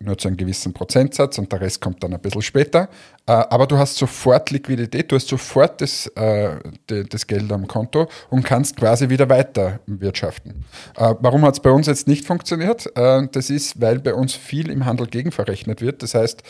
nur 0.00 0.16
zu 0.16 0.28
einem 0.28 0.38
gewissen 0.38 0.72
Prozentsatz 0.72 1.38
und 1.38 1.52
der 1.52 1.60
Rest 1.60 1.82
kommt 1.82 2.02
dann 2.02 2.14
ein 2.14 2.20
bisschen 2.20 2.42
später. 2.42 2.88
Äh, 3.26 3.32
aber 3.32 3.66
du 3.66 3.76
hast 3.76 3.96
sofort 3.96 4.50
Liquidität, 4.50 5.12
du 5.12 5.16
hast 5.16 5.28
sofort 5.28 5.80
das, 5.80 6.06
äh, 6.16 6.56
das 6.86 7.26
Geld 7.26 7.52
am 7.52 7.66
Konto 7.66 8.08
und 8.30 8.42
kannst 8.42 8.76
quasi 8.76 9.10
wieder 9.10 9.28
weiter 9.28 9.80
wirtschaften. 9.86 10.64
Warum 10.94 11.42
hat 11.42 11.54
es 11.54 11.60
bei 11.60 11.70
uns 11.70 11.86
jetzt 11.86 12.08
nicht 12.08 12.24
funktioniert? 12.26 12.90
Das 12.94 13.50
ist, 13.50 13.80
weil 13.80 13.98
bei 13.98 14.14
uns 14.14 14.34
viel 14.34 14.70
im 14.70 14.86
Handel 14.86 15.06
gegenverrechnet 15.06 15.80
wird. 15.80 16.02
Das 16.02 16.14
heißt, 16.14 16.42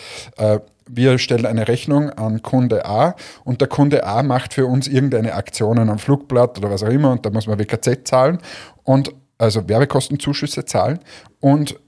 wir 0.88 1.18
stellen 1.18 1.46
eine 1.46 1.68
Rechnung 1.68 2.10
an 2.10 2.42
Kunde 2.42 2.86
A 2.86 3.16
und 3.44 3.60
der 3.60 3.68
Kunde 3.68 4.04
A 4.04 4.22
macht 4.22 4.54
für 4.54 4.66
uns 4.66 4.86
irgendeine 4.86 5.34
Aktion 5.34 5.78
am 5.78 5.98
Flugblatt 5.98 6.58
oder 6.58 6.70
was 6.70 6.82
auch 6.82 6.88
immer 6.88 7.12
und 7.12 7.26
da 7.26 7.30
muss 7.30 7.46
man 7.46 7.58
WKZ 7.58 8.06
zahlen 8.06 8.38
und 8.84 9.12
also 9.38 9.68
Werbekostenzuschüsse 9.68 10.64
zahlen 10.64 11.00
und 11.40 11.78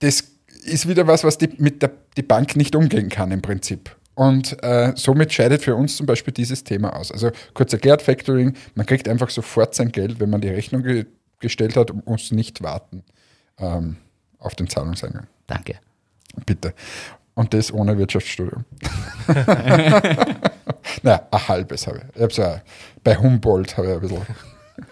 das 0.00 0.33
ist 0.64 0.88
wieder 0.88 1.06
was, 1.06 1.24
was 1.24 1.38
die, 1.38 1.50
mit 1.58 1.82
der 1.82 1.92
die 2.16 2.22
Bank 2.22 2.56
nicht 2.56 2.74
umgehen 2.76 3.08
kann 3.08 3.30
im 3.30 3.42
Prinzip. 3.42 3.94
Und 4.14 4.62
äh, 4.62 4.92
somit 4.94 5.32
scheidet 5.32 5.62
für 5.62 5.74
uns 5.74 5.96
zum 5.96 6.06
Beispiel 6.06 6.32
dieses 6.32 6.62
Thema 6.62 6.94
aus. 6.96 7.10
Also 7.10 7.30
kurz 7.52 7.72
erklärt, 7.72 8.02
Factoring, 8.02 8.54
man 8.74 8.86
kriegt 8.86 9.08
einfach 9.08 9.30
sofort 9.30 9.74
sein 9.74 9.90
Geld, 9.90 10.20
wenn 10.20 10.30
man 10.30 10.40
die 10.40 10.48
Rechnung 10.48 10.82
ge 10.82 11.06
gestellt 11.40 11.76
hat 11.76 11.90
und 11.90 12.06
muss 12.06 12.30
nicht 12.30 12.62
warten 12.62 13.02
ähm, 13.58 13.96
auf 14.38 14.54
den 14.54 14.66
Zahlungseingang. 14.66 15.26
Danke. 15.46 15.74
Bitte. 16.46 16.72
Und 17.34 17.52
das 17.52 17.70
ohne 17.70 17.98
Wirtschaftsstudium. 17.98 18.64
naja, 21.02 21.26
ein 21.30 21.48
halbes 21.48 21.86
habe 21.86 21.98
ich. 21.98 22.16
Ich 22.16 22.22
habe 22.22 22.32
so 22.32 22.60
bei 23.02 23.16
Humboldt 23.16 23.76
habe 23.76 23.88
ich 23.88 23.94
ein 23.94 24.00
bisschen. 24.00 24.26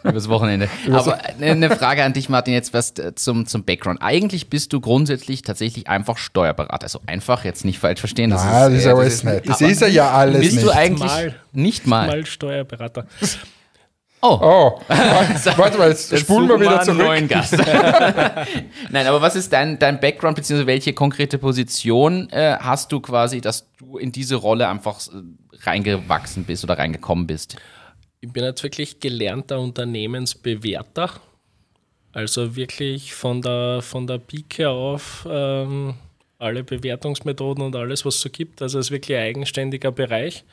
Übers 0.04 0.28
Wochenende. 0.28 0.68
Aber 0.90 1.18
eine 1.40 1.70
Frage 1.70 2.04
an 2.04 2.12
dich, 2.12 2.28
Martin, 2.28 2.54
jetzt 2.54 2.72
was 2.72 2.96
äh, 2.98 3.14
zum, 3.14 3.46
zum 3.46 3.64
Background. 3.64 4.00
Eigentlich 4.00 4.48
bist 4.48 4.72
du 4.72 4.80
grundsätzlich 4.80 5.42
tatsächlich 5.42 5.88
einfach 5.88 6.18
Steuerberater. 6.18 6.84
Also 6.84 7.00
einfach, 7.06 7.44
jetzt 7.44 7.64
nicht 7.64 7.78
falsch 7.78 8.00
verstehen. 8.00 8.30
Das 8.30 8.44
Nein, 8.44 8.72
ist, 8.72 8.72
das 8.72 8.78
ist 8.78 8.84
ja 8.84 8.94
alles 8.94 9.24
nicht. 9.24 9.48
Das 9.48 9.60
ist 9.60 9.80
ja 9.80 10.10
alles 10.10 10.40
bist 10.40 10.52
nicht. 10.54 10.64
Bist 10.64 10.74
du 10.74 10.78
eigentlich 10.78 11.10
mal, 11.10 11.34
nicht 11.52 11.86
mal? 11.86 12.06
Mal 12.06 12.26
Steuerberater. 12.26 13.06
Oh. 14.24 14.38
oh. 14.40 14.80
Warte 14.88 15.78
mal, 15.78 15.88
jetzt 15.88 16.16
spulen 16.16 16.48
wir 16.48 16.60
wieder 16.60 16.80
zurück. 16.82 16.98
Neuen 16.98 17.26
Gast. 17.26 17.56
Nein, 18.90 19.06
aber 19.08 19.20
was 19.20 19.34
ist 19.34 19.52
dein, 19.52 19.80
dein 19.80 19.98
Background, 19.98 20.36
beziehungsweise 20.36 20.68
welche 20.68 20.92
konkrete 20.92 21.38
Position 21.38 22.30
äh, 22.30 22.56
hast 22.60 22.92
du 22.92 23.00
quasi, 23.00 23.40
dass 23.40 23.66
du 23.78 23.98
in 23.98 24.12
diese 24.12 24.36
Rolle 24.36 24.68
einfach 24.68 25.00
äh, 25.08 25.64
reingewachsen 25.64 26.44
bist 26.44 26.62
oder 26.62 26.78
reingekommen 26.78 27.26
bist? 27.26 27.56
Ich 28.24 28.32
bin 28.32 28.44
jetzt 28.44 28.62
wirklich 28.62 29.00
gelernter 29.00 29.58
Unternehmensbewerter. 29.58 31.10
Also 32.12 32.54
wirklich 32.54 33.14
von 33.14 33.42
der, 33.42 33.80
von 33.82 34.06
der 34.06 34.18
Pike 34.18 34.68
auf 34.68 35.26
ähm, 35.28 35.94
alle 36.38 36.62
Bewertungsmethoden 36.62 37.64
und 37.64 37.74
alles, 37.74 38.04
was 38.04 38.14
es 38.14 38.20
so 38.20 38.30
gibt. 38.30 38.62
Also 38.62 38.78
es 38.78 38.86
ist 38.86 38.90
wirklich 38.92 39.18
ein 39.18 39.24
eigenständiger 39.24 39.90
Bereich. 39.90 40.44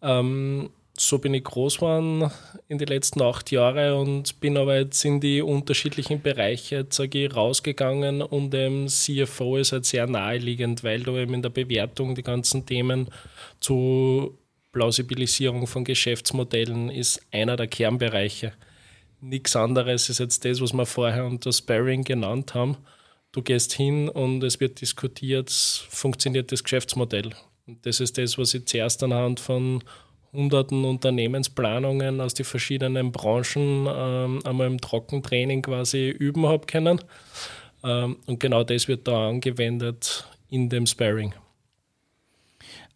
Ähm, 0.00 0.70
so 0.96 1.18
bin 1.18 1.34
ich 1.34 1.44
groß 1.44 1.76
geworden 1.76 2.30
in 2.68 2.78
den 2.78 2.88
letzten 2.88 3.20
acht 3.20 3.50
Jahren 3.50 3.92
und 3.92 4.40
bin 4.40 4.56
aber 4.56 4.78
jetzt 4.78 5.04
in 5.04 5.20
die 5.20 5.42
unterschiedlichen 5.42 6.22
Bereiche 6.22 6.86
ich, 6.88 7.36
rausgegangen 7.36 8.22
und 8.22 8.50
dem 8.50 8.88
CFO 8.88 9.58
ist 9.58 9.72
halt 9.72 9.84
sehr 9.84 10.06
naheliegend, 10.06 10.82
weil 10.84 11.02
du 11.02 11.18
eben 11.18 11.34
in 11.34 11.42
der 11.42 11.50
Bewertung 11.50 12.14
die 12.14 12.22
ganzen 12.22 12.64
Themen 12.64 13.08
zu 13.60 14.38
Plausibilisierung 14.78 15.66
von 15.66 15.82
Geschäftsmodellen 15.82 16.88
ist 16.88 17.20
einer 17.32 17.56
der 17.56 17.66
Kernbereiche. 17.66 18.52
Nichts 19.20 19.56
anderes 19.56 20.08
ist 20.08 20.20
jetzt 20.20 20.44
das, 20.44 20.60
was 20.60 20.72
wir 20.72 20.86
vorher 20.86 21.26
unter 21.26 21.52
Sparring 21.52 22.04
genannt 22.04 22.54
haben. 22.54 22.76
Du 23.32 23.42
gehst 23.42 23.72
hin 23.72 24.08
und 24.08 24.44
es 24.44 24.60
wird 24.60 24.80
diskutiert, 24.80 25.50
funktioniert 25.50 26.52
das 26.52 26.62
Geschäftsmodell. 26.62 27.30
Und 27.66 27.84
das 27.84 27.98
ist 27.98 28.18
das, 28.18 28.38
was 28.38 28.54
ich 28.54 28.66
zuerst 28.66 29.02
anhand 29.02 29.40
von 29.40 29.82
hunderten 30.32 30.84
Unternehmensplanungen 30.84 32.20
aus 32.20 32.34
den 32.34 32.46
verschiedenen 32.46 33.10
Branchen 33.10 33.88
ähm, 33.92 34.38
einmal 34.44 34.68
im 34.68 34.80
Trockentraining 34.80 35.62
quasi 35.62 36.08
üben 36.08 36.46
habe 36.46 36.66
können. 36.66 37.00
Ähm, 37.82 38.18
und 38.26 38.38
genau 38.38 38.62
das 38.62 38.86
wird 38.86 39.08
da 39.08 39.28
angewendet 39.28 40.24
in 40.50 40.68
dem 40.68 40.86
Sparring. 40.86 41.34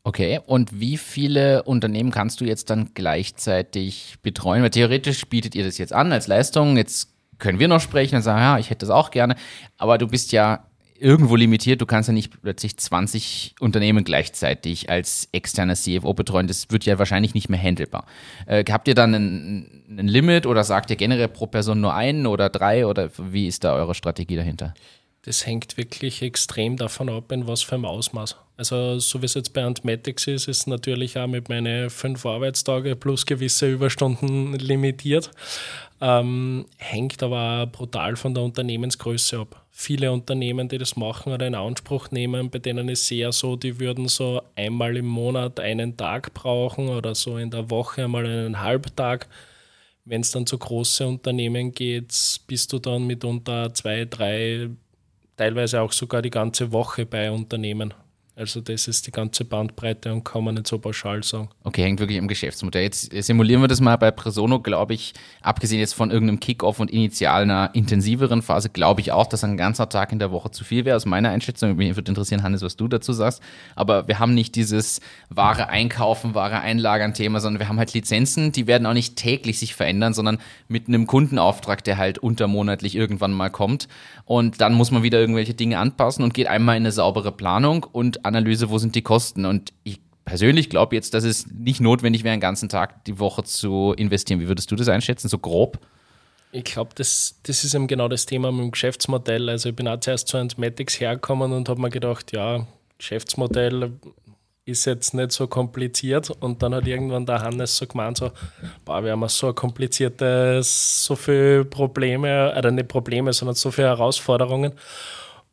Okay, 0.04 0.40
und 0.46 0.80
wie 0.80 0.96
viele 0.96 1.62
Unternehmen 1.62 2.10
kannst 2.10 2.40
du 2.40 2.44
jetzt 2.44 2.70
dann 2.70 2.90
gleichzeitig 2.94 4.16
betreuen? 4.22 4.62
Weil 4.62 4.70
theoretisch 4.70 5.26
bietet 5.26 5.54
ihr 5.54 5.64
das 5.64 5.78
jetzt 5.78 5.92
an 5.92 6.12
als 6.12 6.26
Leistung. 6.26 6.76
Jetzt 6.76 7.10
können 7.38 7.60
wir 7.60 7.68
noch 7.68 7.80
sprechen 7.80 8.16
und 8.16 8.22
sagen, 8.22 8.40
ja, 8.40 8.58
ich 8.58 8.70
hätte 8.70 8.86
das 8.86 8.90
auch 8.90 9.12
gerne. 9.12 9.36
Aber 9.78 9.98
du 9.98 10.08
bist 10.08 10.32
ja 10.32 10.66
irgendwo 11.02 11.36
limitiert. 11.36 11.80
Du 11.80 11.86
kannst 11.86 12.08
ja 12.08 12.12
nicht 12.12 12.42
plötzlich 12.42 12.76
20 12.76 13.56
Unternehmen 13.60 14.04
gleichzeitig 14.04 14.90
als 14.90 15.28
externer 15.32 15.74
CFO 15.74 16.14
betreuen. 16.14 16.46
Das 16.48 16.70
wird 16.70 16.84
ja 16.84 16.98
wahrscheinlich 16.98 17.34
nicht 17.34 17.48
mehr 17.48 17.60
handelbar. 17.60 18.06
Äh, 18.46 18.64
habt 18.70 18.88
ihr 18.88 18.94
dann 18.94 19.14
ein, 19.14 19.84
ein 19.88 20.08
Limit 20.08 20.46
oder 20.46 20.64
sagt 20.64 20.90
ihr 20.90 20.96
generell 20.96 21.28
pro 21.28 21.46
Person 21.46 21.80
nur 21.80 21.94
einen 21.94 22.26
oder 22.26 22.48
drei 22.48 22.86
oder 22.86 23.10
wie 23.18 23.46
ist 23.46 23.64
da 23.64 23.74
eure 23.74 23.94
Strategie 23.94 24.36
dahinter? 24.36 24.74
Das 25.22 25.46
hängt 25.46 25.76
wirklich 25.76 26.22
extrem 26.22 26.76
davon 26.76 27.08
ab, 27.08 27.30
in 27.30 27.46
was 27.46 27.62
für 27.62 27.76
einem 27.76 27.84
Ausmaß. 27.84 28.36
Also, 28.62 29.00
so 29.00 29.20
wie 29.20 29.26
es 29.26 29.34
jetzt 29.34 29.52
bei 29.52 29.64
Antmatics 29.64 30.28
ist, 30.28 30.46
ist 30.46 30.68
natürlich 30.68 31.18
auch 31.18 31.26
mit 31.26 31.48
meinen 31.48 31.90
fünf 31.90 32.24
Arbeitstage 32.24 32.94
plus 32.94 33.26
gewisse 33.26 33.68
Überstunden 33.68 34.54
limitiert. 34.54 35.32
Ähm, 36.00 36.66
hängt 36.76 37.20
aber 37.24 37.64
auch 37.64 37.72
brutal 37.72 38.14
von 38.14 38.34
der 38.34 38.44
Unternehmensgröße 38.44 39.40
ab. 39.40 39.66
Viele 39.72 40.12
Unternehmen, 40.12 40.68
die 40.68 40.78
das 40.78 40.94
machen 40.94 41.32
oder 41.32 41.44
in 41.44 41.56
Anspruch 41.56 42.12
nehmen, 42.12 42.50
bei 42.50 42.60
denen 42.60 42.88
ist 42.88 43.02
es 43.02 43.10
eher 43.10 43.32
so, 43.32 43.56
die 43.56 43.80
würden 43.80 44.06
so 44.06 44.40
einmal 44.54 44.96
im 44.96 45.06
Monat 45.06 45.58
einen 45.58 45.96
Tag 45.96 46.32
brauchen 46.32 46.88
oder 46.88 47.16
so 47.16 47.38
in 47.38 47.50
der 47.50 47.68
Woche 47.68 48.04
einmal 48.04 48.24
einen 48.26 48.60
Halbtag. 48.60 49.26
Wenn 50.04 50.20
es 50.20 50.30
dann 50.30 50.46
zu 50.46 50.56
großen 50.56 51.08
Unternehmen 51.08 51.72
geht, 51.72 52.14
bist 52.46 52.72
du 52.72 52.78
dann 52.78 53.08
mitunter 53.08 53.74
zwei, 53.74 54.04
drei, 54.04 54.68
teilweise 55.36 55.80
auch 55.80 55.90
sogar 55.90 56.22
die 56.22 56.30
ganze 56.30 56.70
Woche 56.70 57.06
bei 57.06 57.28
Unternehmen. 57.28 57.92
Also 58.42 58.60
das 58.60 58.88
ist 58.88 59.06
die 59.06 59.12
ganze 59.12 59.44
Bandbreite 59.44 60.12
und 60.12 60.24
kann 60.24 60.42
man 60.42 60.56
nicht 60.56 60.66
so 60.66 60.76
pauschal 60.76 61.22
sagen. 61.22 61.48
Okay, 61.62 61.84
hängt 61.84 62.00
wirklich 62.00 62.18
am 62.18 62.26
Geschäftsmodell. 62.26 62.82
Jetzt 62.82 63.12
simulieren 63.12 63.62
wir 63.62 63.68
das 63.68 63.80
mal 63.80 63.94
bei 63.94 64.10
Presono, 64.10 64.58
glaube 64.58 64.94
ich, 64.94 65.12
abgesehen 65.42 65.78
jetzt 65.78 65.94
von 65.94 66.10
irgendeinem 66.10 66.40
Kickoff 66.40 66.80
und 66.80 66.90
initial 66.90 67.42
einer 67.42 67.70
intensiveren 67.72 68.42
Phase, 68.42 68.68
glaube 68.68 69.00
ich 69.00 69.12
auch, 69.12 69.26
dass 69.28 69.44
ein 69.44 69.56
ganzer 69.56 69.88
Tag 69.88 70.10
in 70.10 70.18
der 70.18 70.32
Woche 70.32 70.50
zu 70.50 70.64
viel 70.64 70.84
wäre, 70.84 70.96
aus 70.96 71.06
meiner 71.06 71.30
Einschätzung. 71.30 71.76
Mich 71.76 71.94
würde 71.94 72.10
interessieren, 72.10 72.42
Hannes, 72.42 72.62
was 72.62 72.76
du 72.76 72.88
dazu 72.88 73.12
sagst. 73.12 73.40
Aber 73.76 74.08
wir 74.08 74.18
haben 74.18 74.34
nicht 74.34 74.56
dieses 74.56 75.00
Ware 75.28 75.68
einkaufen, 75.68 76.34
Ware 76.34 76.58
einlagern 76.58 77.14
Thema, 77.14 77.38
sondern 77.38 77.60
wir 77.60 77.68
haben 77.68 77.78
halt 77.78 77.94
Lizenzen, 77.94 78.50
die 78.50 78.66
werden 78.66 78.88
auch 78.88 78.92
nicht 78.92 79.14
täglich 79.14 79.60
sich 79.60 79.76
verändern, 79.76 80.14
sondern 80.14 80.38
mit 80.66 80.88
einem 80.88 81.06
Kundenauftrag, 81.06 81.84
der 81.84 81.96
halt 81.96 82.18
untermonatlich 82.18 82.96
irgendwann 82.96 83.30
mal 83.30 83.50
kommt. 83.50 83.86
Und 84.24 84.60
dann 84.60 84.74
muss 84.74 84.90
man 84.90 85.04
wieder 85.04 85.20
irgendwelche 85.20 85.54
Dinge 85.54 85.78
anpassen 85.78 86.24
und 86.24 86.34
geht 86.34 86.48
einmal 86.48 86.76
in 86.76 86.82
eine 86.82 86.90
saubere 86.90 87.30
Planung 87.30 87.86
und 87.92 88.24
Analyse, 88.36 88.70
wo 88.70 88.78
sind 88.78 88.94
die 88.94 89.02
Kosten. 89.02 89.44
Und 89.44 89.72
ich 89.84 90.00
persönlich 90.24 90.70
glaube 90.70 90.94
jetzt, 90.94 91.14
dass 91.14 91.24
es 91.24 91.46
nicht 91.46 91.80
notwendig 91.80 92.24
wäre, 92.24 92.32
einen 92.32 92.40
ganzen 92.40 92.68
Tag 92.68 93.04
die 93.04 93.18
Woche 93.18 93.44
zu 93.44 93.94
investieren. 93.96 94.40
Wie 94.40 94.48
würdest 94.48 94.70
du 94.70 94.76
das 94.76 94.88
einschätzen, 94.88 95.28
so 95.28 95.38
grob? 95.38 95.78
Ich 96.52 96.64
glaube, 96.64 96.90
das, 96.94 97.40
das 97.44 97.64
ist 97.64 97.74
eben 97.74 97.86
genau 97.86 98.08
das 98.08 98.26
Thema 98.26 98.52
mit 98.52 98.62
dem 98.62 98.70
Geschäftsmodell. 98.72 99.48
Also 99.48 99.70
ich 99.70 99.76
bin 99.76 99.88
auch 99.88 99.98
zuerst 100.00 100.28
zu 100.28 100.36
Antmatics 100.36 101.00
hergekommen 101.00 101.52
und 101.52 101.68
habe 101.68 101.80
mir 101.80 101.90
gedacht, 101.90 102.32
ja, 102.32 102.66
Geschäftsmodell 102.98 103.92
ist 104.64 104.84
jetzt 104.84 105.14
nicht 105.14 105.32
so 105.32 105.46
kompliziert. 105.46 106.30
Und 106.30 106.62
dann 106.62 106.74
hat 106.74 106.86
irgendwann 106.86 107.26
der 107.26 107.40
Hannes 107.40 107.76
so 107.76 107.86
gemeint, 107.86 108.18
so, 108.18 108.30
boah, 108.84 109.02
wir 109.02 109.12
haben 109.12 109.26
so 109.28 109.52
ein 109.52 110.62
so 110.62 111.16
viele 111.16 111.64
Probleme, 111.64 112.54
oder 112.56 112.70
nicht 112.70 112.88
Probleme, 112.88 113.32
sondern 113.32 113.54
so 113.54 113.70
viele 113.70 113.88
Herausforderungen. 113.88 114.72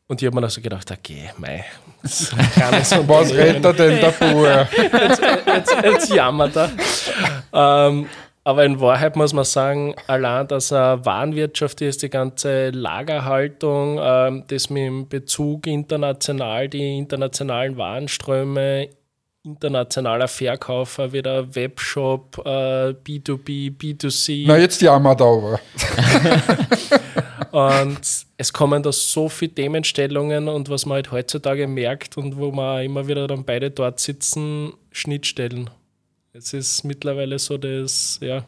Und 0.07 0.21
ich 0.21 0.25
habe 0.25 0.35
mir 0.35 0.41
dann 0.41 0.49
so 0.49 0.61
gedacht, 0.61 0.91
okay, 0.91 1.29
mei, 1.37 1.65
was 2.01 3.33
rennt 3.33 3.65
er 3.65 3.73
denn 3.73 3.99
der 3.99 4.11
Bauer? 4.11 4.67
jetzt, 4.75 5.21
jetzt, 5.45 5.75
jetzt 5.83 6.13
jammert 6.13 6.55
er. 6.55 6.69
Ähm, 7.53 8.07
aber 8.43 8.65
in 8.65 8.79
Wahrheit 8.79 9.15
muss 9.15 9.33
man 9.33 9.43
sagen, 9.43 9.93
allein, 10.07 10.47
dass 10.47 10.73
eine 10.73 11.05
Warenwirtschaft 11.05 11.81
ist, 11.81 12.01
die 12.01 12.09
ganze 12.09 12.69
Lagerhaltung, 12.69 13.99
ähm, 14.01 14.43
das 14.47 14.69
mit 14.69 14.83
dem 14.83 15.07
Bezug 15.07 15.67
international, 15.67 16.69
die 16.69 16.97
internationalen 16.97 17.77
Warenströme, 17.77 18.89
internationaler 19.43 20.27
Verkäufer, 20.27 21.11
wieder 21.13 21.53
Webshop, 21.53 22.41
äh, 22.45 22.89
B2B, 22.89 23.77
B2C. 23.77 24.45
Na, 24.47 24.57
jetzt 24.57 24.81
jammern 24.81 25.17
da 25.17 25.25
aber. 25.25 25.59
und 27.51 27.99
es 28.37 28.53
kommen 28.53 28.83
da 28.83 28.91
so 28.91 29.29
viele 29.29 29.53
Themenstellungen 29.53 30.47
und 30.47 30.69
was 30.69 30.85
man 30.85 30.95
halt 30.95 31.11
heutzutage 31.11 31.67
merkt 31.67 32.17
und 32.17 32.37
wo 32.37 32.51
man 32.51 32.83
immer 32.83 33.07
wieder 33.07 33.27
dann 33.27 33.43
beide 33.43 33.71
dort 33.71 33.99
sitzen, 33.99 34.73
Schnittstellen. 34.91 35.69
Es 36.33 36.53
ist 36.53 36.83
mittlerweile 36.83 37.39
so 37.39 37.57
das, 37.57 38.19
ja, 38.21 38.45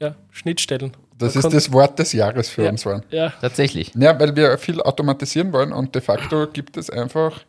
ja, 0.00 0.14
Schnittstellen. 0.30 0.96
Das 1.18 1.36
ist 1.36 1.52
das 1.52 1.72
Wort 1.72 1.98
des 1.98 2.12
Jahres 2.12 2.48
für 2.48 2.64
ja, 2.64 2.70
uns 2.70 2.84
waren. 2.84 3.04
Ja, 3.10 3.32
tatsächlich. 3.40 3.92
Ja, 3.94 4.18
weil 4.18 4.34
wir 4.34 4.58
viel 4.58 4.80
automatisieren 4.80 5.52
wollen 5.52 5.72
und 5.72 5.94
de 5.94 6.02
facto 6.02 6.48
gibt 6.48 6.76
es 6.76 6.90
einfach 6.90 7.44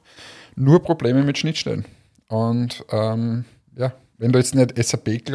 nur 0.55 0.83
Probleme 0.83 1.23
mit 1.23 1.37
Schnittstellen. 1.37 1.85
Und 2.27 2.85
ähm, 2.91 3.45
ja, 3.75 3.93
wenn 4.17 4.31
du 4.31 4.39
jetzt 4.39 4.55
nicht 4.55 4.77
SAP 4.77 5.25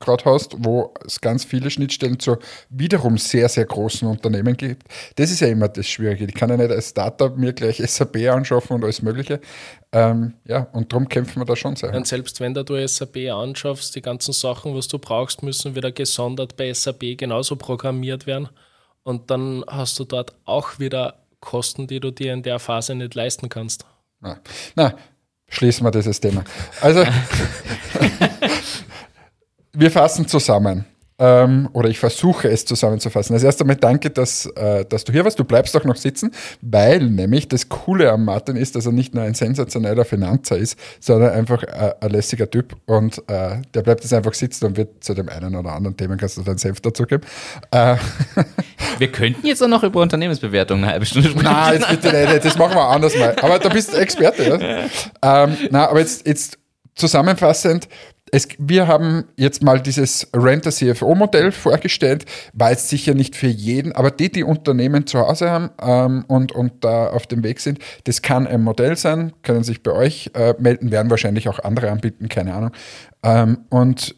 gerade 0.00 0.24
hast, 0.24 0.54
wo 0.58 0.94
es 1.04 1.20
ganz 1.20 1.44
viele 1.44 1.70
Schnittstellen 1.70 2.18
zu 2.18 2.36
wiederum 2.70 3.18
sehr, 3.18 3.48
sehr 3.48 3.64
großen 3.64 4.06
Unternehmen 4.08 4.56
gibt, 4.56 4.84
das 5.16 5.30
ist 5.30 5.40
ja 5.40 5.48
immer 5.48 5.68
das 5.68 5.86
Schwierige. 5.86 6.24
Ich 6.24 6.34
kann 6.34 6.50
ja 6.50 6.56
nicht 6.56 6.70
als 6.70 6.90
Startup 6.90 7.36
mir 7.36 7.52
gleich 7.52 7.78
SAP 7.78 8.16
anschaffen 8.28 8.76
und 8.76 8.84
alles 8.84 9.02
Mögliche. 9.02 9.40
Ähm, 9.92 10.34
ja, 10.44 10.68
und 10.72 10.92
darum 10.92 11.08
kämpfen 11.08 11.40
wir 11.40 11.46
da 11.46 11.56
schon 11.56 11.76
sehr. 11.76 11.94
Und 11.94 12.06
selbst 12.06 12.40
wenn 12.40 12.54
du 12.54 12.88
SAP 12.88 13.16
anschaffst, 13.32 13.94
die 13.94 14.02
ganzen 14.02 14.32
Sachen, 14.32 14.74
was 14.74 14.88
du 14.88 14.98
brauchst, 14.98 15.42
müssen 15.42 15.74
wieder 15.74 15.92
gesondert 15.92 16.56
bei 16.56 16.72
SAP 16.72 17.16
genauso 17.16 17.56
programmiert 17.56 18.26
werden. 18.26 18.48
Und 19.02 19.30
dann 19.30 19.64
hast 19.66 19.98
du 19.98 20.04
dort 20.04 20.34
auch 20.44 20.78
wieder 20.78 21.22
Kosten, 21.40 21.86
die 21.86 22.00
du 22.00 22.10
dir 22.10 22.32
in 22.32 22.42
der 22.42 22.58
Phase 22.58 22.94
nicht 22.94 23.14
leisten 23.14 23.48
kannst. 23.48 23.86
Na, 24.20 24.40
na 24.74 24.94
Schließen 25.50 25.84
wir 25.86 25.90
dieses 25.90 26.20
Thema. 26.20 26.44
Also, 26.80 27.04
wir 29.78 29.90
fassen 29.90 30.26
zusammen. 30.26 30.84
ähm, 31.20 31.68
oder 31.72 31.88
ich 31.88 31.98
versuche 31.98 32.48
es 32.48 32.64
zusammenzufassen. 32.64 33.34
Als 33.34 33.42
erstes 33.42 33.62
einmal 33.62 33.76
danke, 33.76 34.10
dass, 34.10 34.46
äh, 34.46 34.84
dass 34.84 35.02
du 35.02 35.12
hier 35.12 35.24
warst. 35.24 35.38
Du 35.38 35.44
bleibst 35.44 35.76
auch 35.76 35.82
noch 35.84 35.96
sitzen, 35.96 36.30
weil 36.60 37.00
nämlich 37.00 37.48
das 37.48 37.68
Coole 37.68 38.12
am 38.12 38.24
Martin 38.24 38.54
ist, 38.54 38.76
dass 38.76 38.86
er 38.86 38.92
nicht 38.92 39.14
nur 39.14 39.24
ein 39.24 39.34
sensationeller 39.34 40.04
Finanzer 40.04 40.56
ist, 40.56 40.78
sondern 41.00 41.32
einfach 41.32 41.64
äh, 41.64 41.94
ein 42.00 42.10
lässiger 42.10 42.48
Typ 42.48 42.76
und 42.86 43.18
äh, 43.28 43.60
der 43.74 43.82
bleibt 43.82 44.04
jetzt 44.04 44.14
einfach 44.14 44.34
sitzen 44.34 44.66
und 44.66 44.76
wird 44.76 45.02
zu 45.02 45.12
dem 45.14 45.28
einen 45.28 45.56
oder 45.56 45.72
anderen 45.72 45.96
Thema, 45.96 46.16
kannst 46.16 46.36
du 46.36 46.42
deinen 46.42 46.58
Senf 46.58 46.80
dazugeben. 46.80 47.26
Äh, 47.72 47.96
wir 48.98 49.10
könnten 49.10 49.44
jetzt 49.44 49.60
auch 49.60 49.68
noch 49.68 49.82
über 49.82 50.00
Unternehmensbewertungen 50.00 50.84
eine 50.84 50.92
halbe 50.92 51.06
Stunde 51.06 51.30
sprechen. 51.30 51.46
Nein, 51.46 51.80
jetzt 51.80 51.88
bitte 51.88 52.28
nicht, 52.28 52.44
das 52.44 52.56
machen 52.56 52.76
wir 52.76 52.88
anders 52.88 53.16
mal. 53.16 53.34
Aber 53.42 53.58
du 53.58 53.70
bist 53.70 53.92
Experte, 53.92 54.44
ja? 55.22 55.44
ähm, 55.44 55.56
na, 55.70 55.88
aber 55.88 55.98
jetzt, 55.98 56.26
jetzt 56.28 56.58
zusammenfassend, 56.94 57.88
es, 58.32 58.48
wir 58.58 58.86
haben 58.86 59.24
jetzt 59.36 59.62
mal 59.62 59.80
dieses 59.80 60.28
Renter 60.34 60.70
CFO-Modell 60.70 61.52
vorgestellt, 61.52 62.24
war 62.52 62.70
jetzt 62.70 62.88
sicher 62.88 63.14
nicht 63.14 63.36
für 63.36 63.46
jeden, 63.46 63.92
aber 63.92 64.10
die, 64.10 64.30
die 64.30 64.44
Unternehmen 64.44 65.06
zu 65.06 65.20
Hause 65.20 65.50
haben 65.50 65.70
ähm, 65.80 66.24
und, 66.28 66.52
und 66.52 66.84
da 66.84 67.08
auf 67.08 67.26
dem 67.26 67.42
Weg 67.42 67.60
sind, 67.60 67.78
das 68.04 68.22
kann 68.22 68.46
ein 68.46 68.62
Modell 68.62 68.96
sein, 68.96 69.32
können 69.42 69.64
sich 69.64 69.82
bei 69.82 69.92
euch 69.92 70.30
äh, 70.34 70.54
melden, 70.58 70.90
werden 70.90 71.10
wahrscheinlich 71.10 71.48
auch 71.48 71.58
andere 71.58 71.90
anbieten, 71.90 72.28
keine 72.28 72.54
Ahnung. 72.54 72.70
Ähm, 73.22 73.58
und 73.70 74.14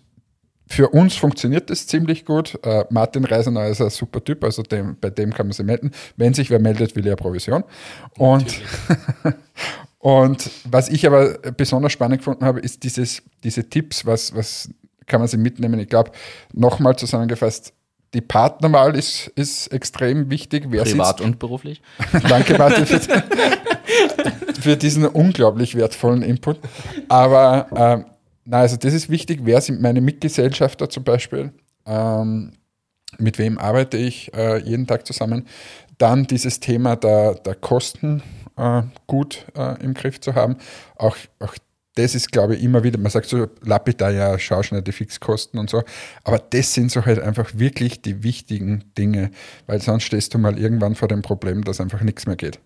für 0.70 0.88
uns 0.90 1.16
funktioniert 1.16 1.68
das 1.68 1.88
ziemlich 1.88 2.24
gut. 2.24 2.58
Äh, 2.62 2.84
Martin 2.90 3.24
Reisener 3.24 3.66
ist 3.66 3.80
ein 3.80 3.90
super 3.90 4.22
Typ, 4.22 4.44
also 4.44 4.62
dem, 4.62 4.96
bei 5.00 5.10
dem 5.10 5.34
kann 5.34 5.46
man 5.46 5.52
sich 5.52 5.66
melden. 5.66 5.90
Wenn 6.16 6.32
sich 6.32 6.48
wer 6.48 6.60
meldet, 6.60 6.94
will 6.94 7.06
er 7.06 7.16
Provision. 7.16 7.64
Und, 8.16 8.60
Und 10.00 10.50
was 10.64 10.88
ich 10.88 11.06
aber 11.06 11.34
besonders 11.56 11.92
spannend 11.92 12.18
gefunden 12.18 12.44
habe, 12.44 12.58
ist 12.60 12.82
dieses, 12.84 13.22
diese 13.44 13.68
Tipps, 13.68 14.06
was, 14.06 14.34
was 14.34 14.70
kann 15.06 15.20
man 15.20 15.28
sie 15.28 15.36
mitnehmen? 15.36 15.78
Ich 15.78 15.90
glaube, 15.90 16.12
nochmal 16.54 16.96
zusammengefasst, 16.96 17.74
die 18.14 18.22
Partnerwahl 18.22 18.96
ist, 18.96 19.28
ist 19.36 19.68
extrem 19.68 20.30
wichtig. 20.30 20.64
Wer 20.68 20.84
Privat 20.84 21.18
sitzt? 21.18 21.20
und 21.20 21.38
beruflich. 21.38 21.82
Danke, 22.28 22.56
Martin, 22.56 22.86
für, 22.86 23.00
für, 24.60 24.76
diesen 24.76 25.06
unglaublich 25.06 25.74
wertvollen 25.74 26.22
Input. 26.22 26.58
Aber 27.08 27.68
ähm, 27.76 28.06
na, 28.46 28.60
also 28.60 28.76
das 28.76 28.94
ist 28.94 29.10
wichtig. 29.10 29.40
Wer 29.44 29.60
sind 29.60 29.82
meine 29.82 30.00
Mitgesellschafter 30.00 30.88
zum 30.88 31.04
Beispiel? 31.04 31.52
Ähm, 31.86 32.52
mit 33.18 33.38
wem 33.38 33.58
arbeite 33.58 33.98
ich 33.98 34.32
äh, 34.34 34.58
jeden 34.58 34.86
Tag 34.86 35.06
zusammen? 35.06 35.46
Dann 35.98 36.26
dieses 36.26 36.58
Thema 36.58 36.96
der, 36.96 37.34
der 37.34 37.54
Kosten 37.54 38.22
äh, 38.56 38.82
gut 39.06 39.46
äh, 39.56 39.82
im 39.82 39.94
Griff 39.94 40.20
zu 40.20 40.34
haben. 40.34 40.56
Auch, 40.96 41.16
auch 41.38 41.54
das 41.94 42.14
ist, 42.14 42.32
glaube 42.32 42.56
ich, 42.56 42.62
immer 42.62 42.82
wieder, 42.82 42.98
man 42.98 43.10
sagt 43.10 43.26
so 43.26 43.48
lapidar, 43.62 44.10
ja, 44.10 44.38
schau 44.38 44.62
schnell 44.62 44.82
die 44.82 44.92
Fixkosten 44.92 45.58
und 45.58 45.70
so, 45.70 45.82
aber 46.24 46.38
das 46.38 46.72
sind 46.72 46.90
so 46.90 47.04
halt 47.04 47.18
einfach 47.18 47.50
wirklich 47.54 48.00
die 48.00 48.22
wichtigen 48.22 48.84
Dinge, 48.96 49.30
weil 49.66 49.80
sonst 49.82 50.04
stehst 50.04 50.34
du 50.34 50.38
mal 50.38 50.58
irgendwann 50.58 50.94
vor 50.94 51.08
dem 51.08 51.22
Problem, 51.22 51.64
dass 51.64 51.80
einfach 51.80 52.02
nichts 52.02 52.26
mehr 52.26 52.36
geht. 52.36 52.60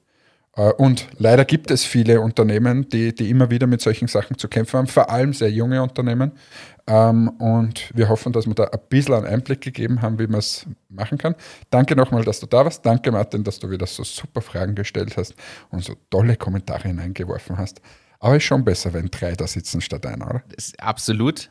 Äh, 0.57 0.73
und 0.73 1.09
leider 1.19 1.45
gibt 1.45 1.71
es 1.71 1.85
viele 1.85 2.21
Unternehmen, 2.21 2.89
die, 2.89 3.15
die 3.15 3.31
immer 3.31 3.51
wieder 3.51 3.67
mit 3.67 3.81
solchen 3.81 4.09
Sachen 4.09 4.39
zu 4.39 4.49
kämpfen 4.49 4.79
haben, 4.79 4.87
vor 4.87 5.11
allem 5.11 5.33
sehr 5.33 5.51
junge 5.51 5.83
Unternehmen. 5.83 6.33
Ähm, 6.87 7.29
und 7.39 7.91
wir 7.95 8.09
hoffen, 8.09 8.33
dass 8.33 8.47
wir 8.47 8.55
da 8.55 8.65
ein 8.65 8.79
bisschen 8.89 9.15
einen 9.15 9.27
Einblick 9.27 9.63
gegeben 9.63 10.03
haben, 10.03 10.19
wie 10.19 10.27
man 10.27 10.41
es 10.41 10.67
machen 10.89 11.17
kann. 11.17 11.35
Danke 11.71 11.97
nochmal, 11.97 12.25
dass 12.25 12.41
du 12.41 12.47
da 12.47 12.65
warst. 12.65 12.85
Danke, 12.85 13.11
Martin, 13.11 13.43
dass 13.43 13.59
du 13.59 13.71
wieder 13.71 13.87
so 13.87 14.05
super 14.05 14.43
Fragen 14.43 14.75
gestellt 14.75 15.17
hast 15.17 15.35
und 15.71 15.83
so 15.83 15.95
tolle 16.11 16.37
Kommentare 16.37 16.89
hineingeworfen 16.89 17.57
hast. 17.57 17.81
Aber 18.21 18.37
ist 18.37 18.45
schon 18.45 18.65
besser, 18.65 18.93
wenn 18.93 19.07
drei 19.11 19.33
da 19.33 19.47
sitzen 19.47 19.81
statt 19.81 20.07
einer, 20.07 20.29
oder? 20.29 20.43
absolut 20.79 21.51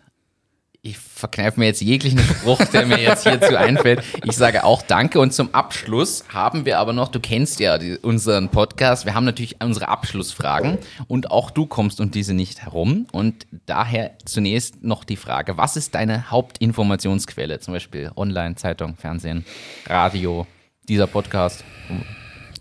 ich 0.86 0.98
verkneife 0.98 1.62
mir 1.62 1.68
jetzt 1.68 1.82
jeglichen 1.82 2.20
Spruch, 2.20 2.60
der 2.66 2.86
mir 2.86 3.00
jetzt 3.00 3.24
hierzu 3.24 3.56
einfällt. 3.56 4.04
Ich 4.26 4.36
sage 4.36 4.66
auch 4.66 4.82
Danke 4.82 5.22
und 5.22 5.34
zum 5.34 5.54
Abschluss 5.54 6.26
haben 6.28 6.66
wir 6.66 6.78
aber 6.78 6.92
noch, 6.92 7.08
du 7.08 7.22
kennst 7.22 7.62
ja 7.62 7.78
die, 7.78 7.98
unseren 7.98 8.50
Podcast, 8.50 9.06
wir 9.06 9.16
haben 9.16 9.24
natürlich 9.24 9.56
unsere 9.64 9.88
Abschlussfragen 9.88 10.78
und 11.08 11.32
auch 11.32 11.52
du 11.52 11.68
kommst 11.68 12.02
um 12.02 12.12
diese 12.12 12.34
nicht 12.34 12.64
herum 12.64 13.08
und 13.14 13.48
daher 13.66 14.18
zunächst 14.26 14.84
noch 14.84 15.06
die 15.06 15.16
Frage, 15.16 15.58
was 15.58 15.78
ist 15.78 15.96
deine 15.96 16.30
Hauptinformationsquelle, 16.30 17.62
zum 17.62 17.74
Beispiel 17.74 18.12
Online, 18.18 18.56
Zeitung, 18.56 18.98
Fernsehen, 18.98 19.46
Radio, 19.88 20.46
dieser 20.90 21.08
Podcast? 21.08 21.64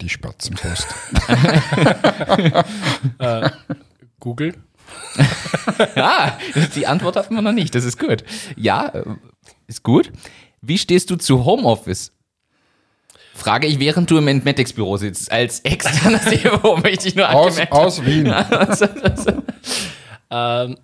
Die 0.01 0.09
Spatzenpost. 0.09 0.87
äh, 3.19 3.51
Google. 4.21 4.55
ja, 5.97 6.39
die 6.75 6.87
Antwort 6.87 7.17
hatten 7.17 7.35
wir 7.35 7.43
noch 7.43 7.53
nicht. 7.53 7.75
Das 7.75 7.85
ist 7.85 7.99
gut. 7.99 8.25
Ja, 8.57 8.89
äh, 8.89 9.05
ist 9.67 9.83
gut. 9.83 10.11
Wie 10.61 10.79
stehst 10.79 11.11
du 11.11 11.17
zu 11.17 11.45
Homeoffice? 11.45 12.13
Frage 13.35 13.67
ich, 13.67 13.79
während 13.79 14.11
du 14.11 14.19
im 14.19 14.29
Entmetics-Büro 14.29 14.97
sitzt. 14.97 15.33
Als 15.33 15.61
externer 15.61 16.21
CFO 16.23 16.77
möchte 16.77 17.09
ich 17.09 17.15
nur 17.15 17.31
aus, 17.31 17.59
aus 17.71 18.05
Wien. 18.05 18.33
ähm, 20.31 20.77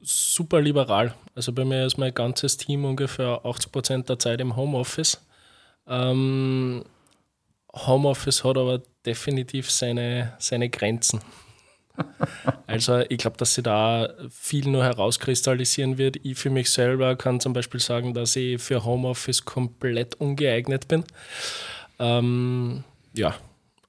super 0.00 0.60
liberal. 0.60 1.14
Also 1.34 1.52
bei 1.52 1.64
mir 1.64 1.86
ist 1.86 1.96
mein 1.96 2.12
ganzes 2.12 2.56
Team 2.56 2.84
ungefähr 2.84 3.42
80% 3.44 4.06
der 4.06 4.18
Zeit 4.18 4.40
im 4.40 4.56
Homeoffice. 4.56 5.24
Ähm, 5.86 6.84
Homeoffice 7.72 8.44
hat 8.44 8.58
aber 8.58 8.82
definitiv 9.06 9.70
seine, 9.70 10.34
seine 10.38 10.68
Grenzen. 10.68 11.20
Also 12.66 13.00
ich 13.08 13.18
glaube, 13.18 13.36
dass 13.36 13.54
sie 13.54 13.62
da 13.62 14.08
viel 14.30 14.66
nur 14.68 14.84
herauskristallisieren 14.84 15.98
wird. 15.98 16.16
Ich 16.24 16.38
für 16.38 16.50
mich 16.50 16.70
selber 16.70 17.16
kann 17.16 17.40
zum 17.40 17.52
Beispiel 17.52 17.80
sagen, 17.80 18.14
dass 18.14 18.34
ich 18.36 18.62
für 18.62 18.84
Homeoffice 18.84 19.44
komplett 19.44 20.14
ungeeignet 20.14 20.88
bin. 20.88 21.04
Ähm, 21.98 22.84
ja, 23.14 23.34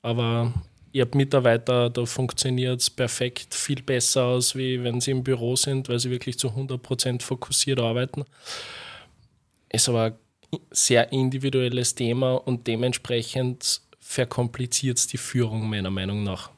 aber 0.01 0.53
ich 0.91 1.01
habe 1.01 1.17
Mitarbeiter, 1.17 1.89
da 1.89 2.05
funktioniert 2.05 2.81
es 2.81 2.89
perfekt 2.89 3.55
viel 3.55 3.81
besser 3.81 4.25
aus, 4.25 4.55
wie 4.55 4.83
wenn 4.83 5.01
sie 5.01 5.11
im 5.11 5.23
Büro 5.23 5.55
sind, 5.55 5.89
weil 5.89 5.99
sie 5.99 6.11
wirklich 6.11 6.37
zu 6.37 6.49
100% 6.49 7.21
fokussiert 7.21 7.79
arbeiten. 7.79 8.25
Ist 9.69 9.89
aber 9.89 10.17
ein 10.51 10.59
sehr 10.69 11.11
individuelles 11.11 11.95
Thema 11.95 12.33
und 12.33 12.67
dementsprechend 12.67 13.81
verkompliziert 13.99 14.99
es 14.99 15.07
die 15.07 15.17
Führung 15.17 15.67
meiner 15.67 15.89
Meinung 15.89 16.23
nach. 16.23 16.52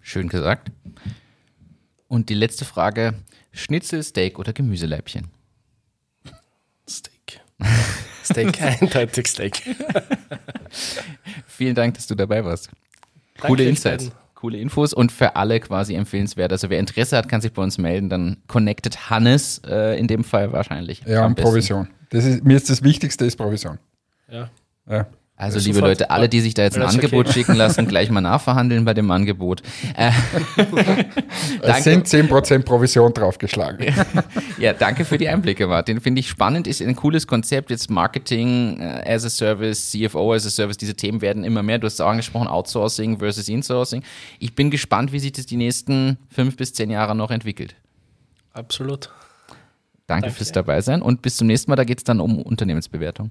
Schön 0.00 0.28
gesagt. 0.28 0.70
Und 2.08 2.28
die 2.28 2.34
letzte 2.34 2.64
Frage: 2.64 3.14
Schnitzel, 3.52 4.02
Steak 4.02 4.38
oder 4.38 4.52
Gemüseleibchen? 4.52 5.28
Steak. 6.88 7.40
Steak, 8.24 8.62
eindeutig 8.82 9.26
Steak. 9.26 9.62
Vielen 11.46 11.74
Dank, 11.74 11.94
dass 11.94 12.06
du 12.06 12.14
dabei 12.14 12.44
warst. 12.44 12.70
Danke 13.36 13.46
Coole 13.46 13.64
Insights. 13.64 14.10
Coole 14.34 14.58
Infos 14.58 14.94
und 14.94 15.12
für 15.12 15.36
alle 15.36 15.60
quasi 15.60 15.94
empfehlenswert. 15.94 16.50
Also 16.50 16.70
wer 16.70 16.78
Interesse 16.78 17.16
hat, 17.16 17.28
kann 17.28 17.42
sich 17.42 17.52
bei 17.52 17.62
uns 17.62 17.76
melden. 17.76 18.08
Dann 18.08 18.38
connected 18.46 19.10
Hannes 19.10 19.60
äh, 19.66 19.98
in 19.98 20.06
dem 20.06 20.24
Fall 20.24 20.52
wahrscheinlich. 20.52 21.02
Ja, 21.06 21.26
und 21.26 21.34
Provision. 21.34 21.88
Das 22.08 22.24
ist, 22.24 22.42
mir 22.42 22.56
ist 22.56 22.70
das 22.70 22.82
Wichtigste 22.82 23.26
ist 23.26 23.36
Provision. 23.36 23.78
Ja. 24.30 24.50
ja. 24.88 25.06
Also 25.40 25.58
liebe 25.58 25.76
sofort, 25.76 25.92
Leute, 25.92 26.10
alle, 26.10 26.28
die 26.28 26.40
sich 26.42 26.52
da 26.52 26.64
jetzt 26.64 26.76
ein 26.76 26.82
Angebot 26.82 27.24
okay. 27.24 27.32
schicken 27.32 27.54
lassen, 27.54 27.88
gleich 27.88 28.10
mal 28.10 28.20
nachverhandeln 28.20 28.84
bei 28.84 28.92
dem 28.92 29.10
Angebot. 29.10 29.62
Äh, 29.96 30.12
es 31.62 31.84
sind 31.84 32.06
10% 32.06 32.62
Provision 32.62 33.12
draufgeschlagen. 33.12 33.86
ja, 34.58 34.72
danke 34.72 35.04
für 35.04 35.18
die 35.18 35.28
Einblicke, 35.28 35.66
Martin. 35.66 36.00
Finde 36.00 36.20
ich 36.20 36.28
spannend, 36.28 36.66
ist 36.66 36.80
ein 36.80 36.96
cooles 36.96 37.26
Konzept. 37.26 37.70
Jetzt 37.70 37.90
Marketing 37.90 38.78
äh, 38.80 39.14
as 39.14 39.24
a 39.24 39.30
Service, 39.30 39.90
CFO 39.90 40.32
as 40.32 40.46
a 40.46 40.50
Service, 40.50 40.76
diese 40.76 40.94
Themen 40.94 41.20
werden 41.20 41.44
immer 41.44 41.62
mehr. 41.62 41.78
Du 41.78 41.86
hast 41.86 41.94
es 41.94 42.00
auch 42.00 42.08
angesprochen, 42.08 42.46
Outsourcing 42.46 43.18
versus 43.18 43.48
Insourcing. 43.48 44.02
Ich 44.38 44.54
bin 44.54 44.70
gespannt, 44.70 45.12
wie 45.12 45.18
sich 45.18 45.32
das 45.32 45.46
die 45.46 45.56
nächsten 45.56 46.18
fünf 46.30 46.56
bis 46.56 46.72
zehn 46.72 46.90
Jahre 46.90 47.14
noch 47.14 47.30
entwickelt. 47.30 47.74
Absolut. 48.52 49.10
Danke, 50.06 50.26
Danke. 50.26 50.30
fürs 50.30 50.52
Dabeisein 50.52 51.02
und 51.02 51.22
bis 51.22 51.36
zum 51.36 51.46
nächsten 51.46 51.70
Mal. 51.70 51.76
Da 51.76 51.84
geht 51.84 51.98
es 51.98 52.04
dann 52.04 52.20
um 52.20 52.40
Unternehmensbewertung. 52.42 53.30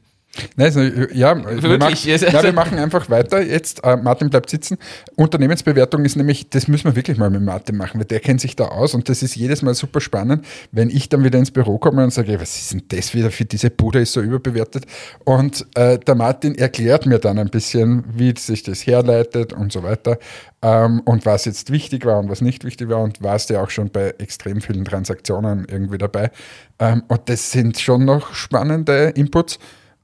Nein, 0.55 0.67
also, 0.67 0.81
ja, 0.81 1.35
wir 1.35 1.77
machen, 1.79 1.97
ja, 2.05 2.43
wir 2.43 2.53
machen 2.53 2.77
einfach 2.77 3.09
weiter. 3.09 3.41
Jetzt, 3.41 3.83
äh, 3.83 3.97
Martin 3.97 4.29
bleibt 4.29 4.49
sitzen. 4.49 4.77
Unternehmensbewertung 5.15 6.05
ist 6.05 6.15
nämlich, 6.15 6.49
das 6.49 6.67
müssen 6.67 6.85
wir 6.85 6.95
wirklich 6.95 7.17
mal 7.17 7.31
mit 7.31 7.41
Martin 7.41 7.77
machen, 7.77 7.99
weil 7.99 8.05
der 8.05 8.19
kennt 8.19 8.39
sich 8.39 8.55
da 8.55 8.65
aus 8.65 8.93
und 8.93 9.09
das 9.09 9.23
ist 9.23 9.35
jedes 9.35 9.63
Mal 9.63 9.73
super 9.73 9.99
spannend, 9.99 10.45
wenn 10.71 10.89
ich 10.89 11.09
dann 11.09 11.23
wieder 11.23 11.39
ins 11.39 11.51
Büro 11.51 11.79
komme 11.79 12.03
und 12.03 12.13
sage, 12.13 12.39
was 12.39 12.57
ist 12.57 12.73
denn 12.73 12.83
das 12.89 13.13
wieder 13.15 13.31
für 13.31 13.45
diese 13.45 13.71
Bude, 13.71 13.99
ist 13.99 14.13
so 14.13 14.21
überbewertet. 14.21 14.85
Und 15.25 15.65
äh, 15.75 15.97
der 15.97 16.15
Martin 16.15 16.55
erklärt 16.55 17.07
mir 17.07 17.17
dann 17.17 17.39
ein 17.39 17.49
bisschen, 17.49 18.03
wie 18.13 18.33
sich 18.37 18.61
das 18.61 18.85
herleitet 18.85 19.51
und 19.51 19.71
so 19.71 19.81
weiter 19.81 20.19
ähm, 20.61 21.01
und 21.05 21.25
was 21.25 21.45
jetzt 21.45 21.71
wichtig 21.71 22.05
war 22.05 22.19
und 22.19 22.29
was 22.29 22.41
nicht 22.41 22.63
wichtig 22.63 22.87
war 22.89 23.01
und 23.01 23.21
war 23.21 23.35
es 23.35 23.49
ja 23.49 23.63
auch 23.63 23.69
schon 23.71 23.89
bei 23.89 24.13
extrem 24.19 24.61
vielen 24.61 24.85
Transaktionen 24.85 25.65
irgendwie 25.69 25.97
dabei. 25.97 26.31
Ähm, 26.77 27.03
und 27.07 27.27
das 27.29 27.51
sind 27.51 27.79
schon 27.79 28.05
noch 28.05 28.33
spannende 28.33 29.11
Inputs 29.15 29.57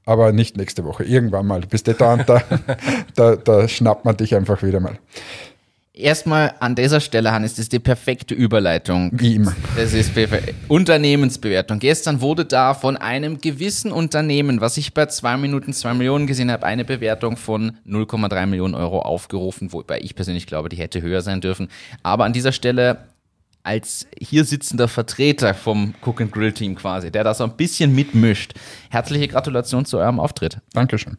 aber 0.06 0.32
nicht 0.32 0.56
nächste 0.56 0.84
Woche. 0.84 1.04
Irgendwann 1.04 1.46
mal. 1.46 1.60
Bis 1.60 1.82
dahin, 1.82 2.24
da, 2.26 2.42
da, 3.14 3.36
da 3.36 3.68
schnappt 3.68 4.04
man 4.04 4.16
dich 4.16 4.34
einfach 4.34 4.62
wieder 4.62 4.80
mal. 4.80 4.98
Erstmal 5.92 6.52
an 6.60 6.74
dieser 6.74 7.00
Stelle, 7.00 7.32
Hannes, 7.32 7.52
das 7.52 7.60
ist 7.60 7.72
die 7.72 7.78
perfekte 7.78 8.34
Überleitung. 8.34 9.10
Wie 9.14 9.36
immer. 9.36 9.56
Das 9.76 9.94
ist. 9.94 10.12
Unternehmensbewertung. 10.68 11.78
Gestern 11.78 12.20
wurde 12.20 12.44
da 12.44 12.74
von 12.74 12.98
einem 12.98 13.40
gewissen 13.40 13.92
Unternehmen, 13.92 14.60
was 14.60 14.76
ich 14.76 14.92
bei 14.92 15.06
zwei 15.06 15.38
Minuten 15.38 15.72
zwei 15.72 15.94
Millionen 15.94 16.26
gesehen 16.26 16.52
habe, 16.52 16.66
eine 16.66 16.84
Bewertung 16.84 17.38
von 17.38 17.78
0,3 17.88 18.44
Millionen 18.44 18.74
Euro 18.74 19.00
aufgerufen, 19.00 19.72
wobei 19.72 20.00
ich 20.00 20.14
persönlich 20.14 20.46
glaube, 20.46 20.68
die 20.68 20.76
hätte 20.76 21.00
höher 21.00 21.22
sein 21.22 21.40
dürfen. 21.40 21.68
Aber 22.02 22.26
an 22.26 22.34
dieser 22.34 22.52
Stelle 22.52 22.98
als 23.66 24.06
hier 24.16 24.44
sitzender 24.44 24.86
Vertreter 24.86 25.52
vom 25.52 25.94
Cook 26.04 26.20
and 26.20 26.32
Grill 26.32 26.52
Team 26.52 26.76
quasi, 26.76 27.10
der 27.10 27.24
da 27.24 27.34
so 27.34 27.44
ein 27.44 27.56
bisschen 27.56 27.94
mitmischt. 27.94 28.54
Herzliche 28.90 29.26
Gratulation 29.26 29.84
zu 29.84 29.98
eurem 29.98 30.20
Auftritt. 30.20 30.60
Dankeschön. 30.72 31.16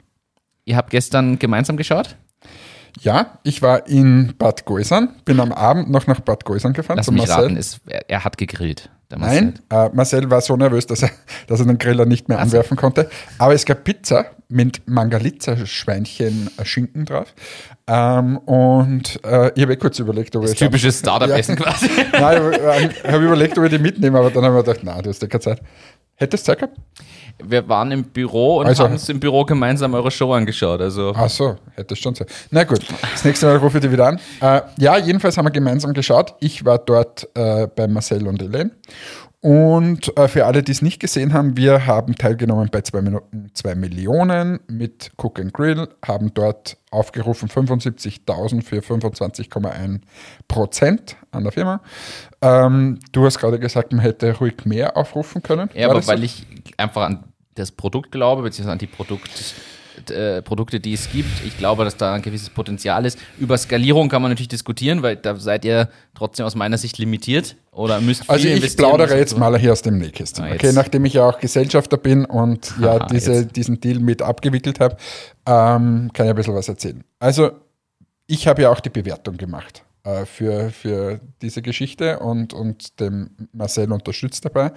Ihr 0.63 0.77
habt 0.77 0.89
gestern 0.89 1.39
gemeinsam 1.39 1.75
geschaut? 1.75 2.15
Ja, 3.01 3.39
ich 3.43 3.61
war 3.61 3.87
in 3.87 4.33
Bad 4.37 4.65
Gäusern, 4.65 5.15
bin 5.25 5.39
am 5.39 5.51
Abend 5.51 5.89
noch 5.89 6.07
nach 6.07 6.21
Bad 6.21 6.45
Gäusern 6.45 6.73
gefahren. 6.73 6.97
Lass 6.97 7.11
mich 7.11 7.27
Marcel. 7.27 7.43
raten, 7.43 7.57
ist, 7.57 7.81
er, 7.85 8.09
er, 8.09 8.23
hat 8.23 8.37
gegrillt. 8.37 8.89
Marcel. 9.16 9.41
Nein, 9.41 9.60
äh, 9.70 9.89
Marcel 9.93 10.30
war 10.30 10.41
so 10.41 10.58
nervös, 10.58 10.86
dass 10.86 11.03
er, 11.03 11.12
dass 11.47 11.62
er 11.62 11.66
den 11.66 11.78
Griller 11.78 12.05
nicht 12.05 12.28
mehr 12.28 12.39
also. 12.39 12.58
anwerfen 12.58 12.76
konnte. 12.76 13.10
Aber 13.38 13.53
es 13.53 13.64
gab 13.66 13.86
Pizza 13.86 14.26
mit 14.49 14.86
Mangalitza-Schweinchen-Schinken 14.88 17.05
drauf. 17.05 17.34
Ähm, 17.88 18.38
und 18.39 19.24
äh, 19.26 19.53
ich 19.55 19.64
habe 19.64 19.74
eh 19.74 19.78
kurz 19.78 19.99
überlegt, 19.99 20.36
ob 20.36 20.41
das 20.41 20.51
ich. 20.51 20.60
Typisches 20.60 20.99
Startup-Essen 20.99 21.58
ja. 21.58 21.64
quasi. 21.64 21.89
nein, 22.12 22.51
ich 22.51 22.60
habe 23.03 23.14
hab 23.14 23.22
überlegt, 23.22 23.58
ob 23.58 23.64
ich 23.64 23.72
die 23.72 23.80
mitnehme, 23.80 24.20
aber 24.20 24.30
dann 24.30 24.43
habe 24.43 24.60
ich 24.60 24.66
gedacht, 24.66 24.84
nein, 24.84 25.01
du 25.03 25.10
hast 25.10 25.22
ja 25.22 25.30
keine 25.30 25.41
Zeit. 25.41 25.62
Hättest 26.16 26.45
du 26.47 26.51
Zeit 26.51 26.60
gehabt? 26.60 26.78
Wir 27.43 27.67
waren 27.69 27.91
im 27.91 28.03
Büro 28.03 28.59
und 28.59 28.67
also, 28.67 28.83
haben 28.83 28.93
uns 28.93 29.07
im 29.09 29.19
Büro 29.19 29.45
gemeinsam 29.45 29.93
eure 29.93 30.11
Show 30.11 30.33
angeschaut. 30.33 30.81
Also. 30.81 31.13
Ach 31.15 31.29
so, 31.29 31.55
hätte 31.75 31.95
schon 31.95 32.15
sein. 32.15 32.27
Na 32.51 32.63
gut, 32.63 32.81
das 33.11 33.23
nächste 33.23 33.45
Mal 33.45 33.57
rufe 33.57 33.77
ich 33.77 33.81
dich 33.81 33.91
wieder 33.91 34.07
an. 34.07 34.19
Äh, 34.41 34.61
ja, 34.77 34.97
jedenfalls 34.97 35.38
haben 35.38 35.45
wir 35.45 35.51
gemeinsam 35.51 35.93
geschaut. 35.93 36.33
Ich 36.39 36.65
war 36.65 36.79
dort 36.79 37.27
äh, 37.35 37.67
bei 37.67 37.88
Marcel 37.88 38.27
und 38.27 38.41
Elaine. 38.41 38.71
Und 39.39 40.17
äh, 40.17 40.27
für 40.27 40.47
alle, 40.47 40.63
die 40.63 40.71
es 40.71 40.81
nicht 40.81 40.99
gesehen 40.99 41.31
haben, 41.31 41.57
wir 41.57 41.85
haben 41.85 42.15
teilgenommen 42.15 42.69
bei 42.71 42.81
2 42.81 43.01
Minuten 43.03 43.51
2 43.53 43.75
Millionen 43.75 44.59
mit 44.67 45.11
Cook 45.17 45.39
and 45.39 45.53
Grill, 45.53 45.88
haben 46.05 46.33
dort 46.33 46.77
aufgerufen 46.89 47.47
75.000 47.47 48.63
für 48.63 48.79
25,1 48.79 50.01
Prozent 50.47 51.17
an 51.31 51.43
der 51.43 51.51
Firma. 51.51 51.81
Ähm, 52.41 52.99
du 53.11 53.25
hast 53.25 53.38
gerade 53.38 53.59
gesagt, 53.59 53.91
man 53.91 54.01
hätte 54.01 54.35
ruhig 54.38 54.65
mehr 54.65 54.97
aufrufen 54.97 55.43
können. 55.43 55.69
Ja, 55.75 55.89
aber 55.89 56.05
weil 56.07 56.17
so? 56.17 56.23
ich 56.23 56.45
einfach 56.77 57.03
an 57.03 57.23
das 57.53 57.71
Produkt 57.71 58.11
glaube, 58.11 58.41
beziehungsweise 58.41 58.73
an 58.73 58.79
die 58.79 58.88
Produkt, 58.88 59.53
äh, 60.09 60.41
Produkte, 60.41 60.79
die 60.79 60.93
es 60.93 61.11
gibt. 61.11 61.29
Ich 61.45 61.57
glaube, 61.57 61.83
dass 61.83 61.97
da 61.97 62.13
ein 62.13 62.21
gewisses 62.21 62.49
Potenzial 62.49 63.05
ist. 63.05 63.17
Über 63.39 63.57
Skalierung 63.57 64.09
kann 64.09 64.21
man 64.21 64.31
natürlich 64.31 64.47
diskutieren, 64.47 65.01
weil 65.01 65.15
da 65.15 65.35
seid 65.35 65.65
ihr 65.65 65.89
trotzdem 66.13 66.45
aus 66.45 66.55
meiner 66.55 66.77
Sicht 66.77 66.97
limitiert 66.97 67.55
oder 67.71 68.01
müsst 68.01 68.29
Also 68.29 68.47
ich 68.47 68.77
plaudere 68.77 69.17
jetzt 69.17 69.37
mal 69.37 69.57
hier 69.57 69.71
aus 69.71 69.81
dem 69.81 69.97
Nähkästchen. 69.97 70.45
Ah, 70.45 70.53
okay, 70.53 70.71
nachdem 70.73 71.05
ich 71.05 71.13
ja 71.13 71.27
auch 71.27 71.39
Gesellschafter 71.39 71.97
bin 71.97 72.25
und 72.25 72.73
ja 72.81 72.97
Aha, 72.97 73.07
diese, 73.07 73.45
diesen 73.45 73.79
Deal 73.79 73.99
mit 73.99 74.21
abgewickelt 74.21 74.79
habe, 74.79 74.97
ähm, 75.45 76.11
kann 76.13 76.25
ich 76.25 76.29
ein 76.29 76.35
bisschen 76.35 76.55
was 76.55 76.67
erzählen. 76.67 77.03
Also 77.19 77.51
ich 78.27 78.47
habe 78.47 78.63
ja 78.63 78.71
auch 78.71 78.79
die 78.79 78.89
Bewertung 78.89 79.37
gemacht 79.37 79.83
äh, 80.03 80.25
für, 80.25 80.69
für 80.69 81.19
diese 81.41 81.61
Geschichte 81.61 82.19
und, 82.19 82.53
und 82.53 82.99
dem 82.99 83.29
Marcel 83.53 83.91
unterstützt 83.91 84.45
dabei. 84.45 84.71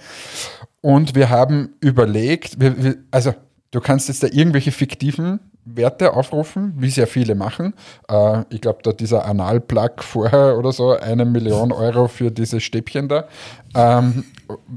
Und 0.80 1.14
wir 1.14 1.30
haben 1.30 1.74
überlegt, 1.80 2.60
wir, 2.60 2.82
wir, 2.82 2.96
also 3.10 3.34
du 3.70 3.80
kannst 3.80 4.08
jetzt 4.08 4.22
da 4.22 4.28
irgendwelche 4.28 4.72
fiktiven 4.72 5.40
Werte 5.64 6.14
aufrufen, 6.14 6.74
wie 6.78 6.90
sehr 6.90 7.06
viele 7.06 7.34
machen. 7.34 7.74
Äh, 8.08 8.44
ich 8.50 8.60
glaube, 8.60 8.80
da 8.82 8.92
dieser 8.92 9.24
Analplug 9.24 10.02
vorher 10.02 10.58
oder 10.58 10.72
so, 10.72 10.96
eine 10.96 11.24
Million 11.24 11.72
Euro 11.72 12.08
für 12.08 12.30
diese 12.30 12.60
Stäbchen 12.60 13.08
da, 13.08 13.28
ähm, 13.74 14.24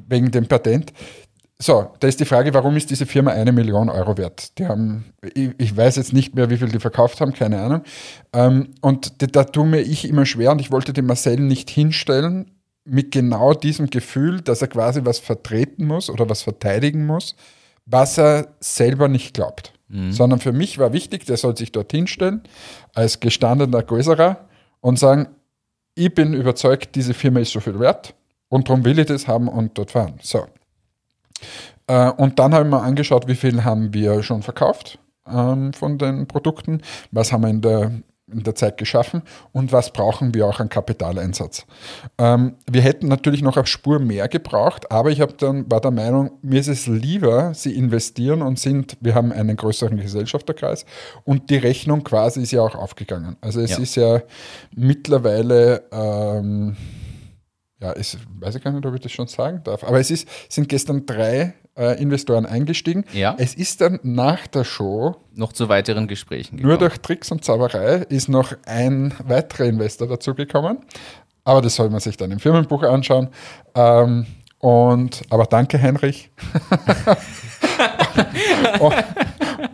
wegen 0.07 0.31
dem 0.31 0.47
Patent. 0.47 0.93
So, 1.59 1.91
da 1.99 2.07
ist 2.07 2.19
die 2.19 2.25
Frage, 2.25 2.53
warum 2.53 2.75
ist 2.75 2.89
diese 2.89 3.05
Firma 3.05 3.31
eine 3.31 3.53
Million 3.53 3.89
Euro 3.89 4.17
wert? 4.17 4.57
Die 4.57 4.67
haben, 4.67 5.05
ich, 5.33 5.51
ich 5.57 5.77
weiß 5.77 5.95
jetzt 5.95 6.11
nicht 6.11 6.35
mehr, 6.35 6.49
wie 6.49 6.57
viel 6.57 6.67
die 6.67 6.79
verkauft 6.79 7.21
haben, 7.21 7.31
keine 7.31 7.61
Ahnung. 7.61 7.83
Ähm, 8.33 8.71
und 8.81 9.35
da 9.35 9.45
tue 9.45 9.65
mir 9.65 9.79
ich 9.79 10.07
immer 10.07 10.25
schwer 10.25 10.51
und 10.51 10.59
ich 10.59 10.71
wollte 10.71 10.91
den 10.91 11.05
Marcel 11.05 11.39
nicht 11.39 11.69
hinstellen 11.69 12.51
mit 12.85 13.11
genau 13.11 13.53
diesem 13.53 13.89
Gefühl, 13.89 14.41
dass 14.41 14.61
er 14.61 14.67
quasi 14.67 15.05
was 15.05 15.19
vertreten 15.19 15.85
muss 15.85 16.09
oder 16.09 16.29
was 16.29 16.41
verteidigen 16.41 17.05
muss, 17.05 17.35
was 17.86 18.17
er 18.17 18.47
selber 18.59 19.07
nicht 19.07 19.34
glaubt. 19.34 19.73
Mhm. 19.88 20.11
Sondern 20.11 20.39
für 20.39 20.53
mich 20.53 20.79
war 20.79 20.93
wichtig, 20.93 21.25
der 21.25 21.38
soll 21.38 21.55
sich 21.57 21.71
dorthin 21.71 22.07
stellen 22.07 22.43
als 22.93 23.19
gestandener 23.19 23.84
Größerer 23.84 24.38
und 24.81 24.99
sagen, 24.99 25.27
ich 25.95 26.13
bin 26.13 26.34
überzeugt, 26.34 26.95
diese 26.95 27.13
Firma 27.13 27.39
ist 27.39 27.51
so 27.51 27.59
viel 27.59 27.79
wert 27.79 28.15
und 28.49 28.69
darum 28.69 28.84
will 28.86 28.97
ich 28.97 29.05
das 29.05 29.27
haben 29.27 29.47
und 29.47 29.77
dort 29.77 29.91
fahren. 29.91 30.15
So. 30.21 30.45
Äh, 31.88 32.11
und 32.11 32.39
dann 32.39 32.53
haben 32.53 32.69
wir 32.69 32.81
angeschaut, 32.81 33.27
wie 33.27 33.36
viel 33.36 33.63
haben 33.63 33.93
wir 33.93 34.23
schon 34.23 34.41
verkauft 34.41 34.99
ähm, 35.27 35.73
von 35.73 35.97
den 35.97 36.27
Produkten, 36.27 36.81
was 37.11 37.31
haben 37.31 37.43
wir 37.43 37.49
in 37.49 37.61
der, 37.61 37.91
in 38.34 38.43
der 38.43 38.55
Zeit 38.55 38.77
geschaffen 38.77 39.21
und 39.51 39.71
was 39.71 39.91
brauchen 39.93 40.34
wir 40.34 40.47
auch 40.47 40.59
an 40.59 40.69
Kapitaleinsatz. 40.69 41.65
Ähm, 42.17 42.55
wir 42.69 42.81
hätten 42.81 43.07
natürlich 43.07 43.41
noch 43.41 43.57
eine 43.57 43.65
Spur 43.65 43.99
mehr 43.99 44.27
gebraucht, 44.27 44.91
aber 44.91 45.11
ich 45.11 45.23
dann, 45.38 45.69
war 45.71 45.81
der 45.81 45.91
Meinung, 45.91 46.31
mir 46.41 46.59
ist 46.59 46.67
es 46.67 46.88
lieber, 46.88 47.53
sie 47.53 47.75
investieren 47.75 48.41
und 48.41 48.59
sind, 48.59 48.97
wir 48.99 49.15
haben 49.15 49.31
einen 49.31 49.55
größeren 49.55 49.97
Gesellschafterkreis 49.97 50.86
und 51.23 51.49
die 51.49 51.57
Rechnung 51.57 52.03
quasi 52.03 52.41
ist 52.41 52.51
ja 52.51 52.61
auch 52.61 52.75
aufgegangen. 52.75 53.38
Also 53.41 53.61
es 53.61 53.71
ja. 53.71 53.77
ist 53.77 53.95
ja 53.95 54.21
mittlerweile 54.75 55.84
ähm, 55.91 56.75
ja, 57.84 57.91
ist, 57.91 58.17
weiß 58.39 58.55
ich 58.55 58.63
gar 58.63 58.71
nicht, 58.71 58.86
ob 58.86 58.95
ich 58.95 59.01
das 59.01 59.11
schon 59.11 59.27
sagen 59.27 59.61
darf, 59.65 59.84
aber 59.84 59.99
es 59.99 60.09
ist, 60.09 60.27
sind 60.47 60.69
gestern 60.69 61.05
drei 61.05 61.53
äh, 61.78 62.01
Investoren 62.01 62.45
eingestiegen. 62.45 63.05
Ja. 63.13 63.36
Es 63.38 63.53
ist 63.53 63.82
dann 63.82 63.99
nach 64.03 64.47
der 64.47 64.63
Show 64.63 65.15
noch 65.34 65.53
zu 65.53 65.69
weiteren 65.69 66.07
Gesprächen 66.07 66.57
gekommen. 66.57 66.69
Nur 66.69 66.78
durch 66.78 66.99
Tricks 66.99 67.32
und 67.32 67.43
Zauberei 67.43 68.05
ist 68.09 68.30
noch 68.30 68.53
ein 68.65 69.13
weiterer 69.24 69.65
Investor 69.65 70.07
dazugekommen. 70.07 70.80
Aber 71.43 71.61
das 71.61 71.76
soll 71.76 71.89
man 71.89 71.99
sich 71.99 72.15
dann 72.17 72.32
im 72.32 72.39
Firmenbuch 72.39 72.84
anschauen. 72.84 73.30
Ähm, 73.76 74.26
und, 74.59 75.24
aber 75.30 75.45
danke, 75.45 75.82
Heinrich. 75.82 76.30
und, 78.80 78.93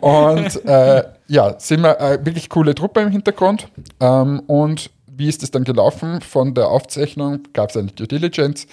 und 0.00 0.64
äh, 0.64 1.04
ja, 1.28 1.54
sind 1.60 1.82
wir 1.82 2.00
äh, 2.00 2.24
wirklich 2.24 2.48
coole 2.48 2.74
Truppe 2.74 3.00
im 3.00 3.10
Hintergrund. 3.10 3.68
Ähm, 4.00 4.40
und 4.48 4.90
wie 5.06 5.28
ist 5.28 5.44
es 5.44 5.52
dann 5.52 5.62
gelaufen? 5.62 6.20
Von 6.22 6.54
der 6.54 6.68
Aufzeichnung 6.68 7.44
gab 7.52 7.70
es 7.70 7.76
eine 7.76 7.92
Due 7.92 8.08
Diligence. 8.08 8.66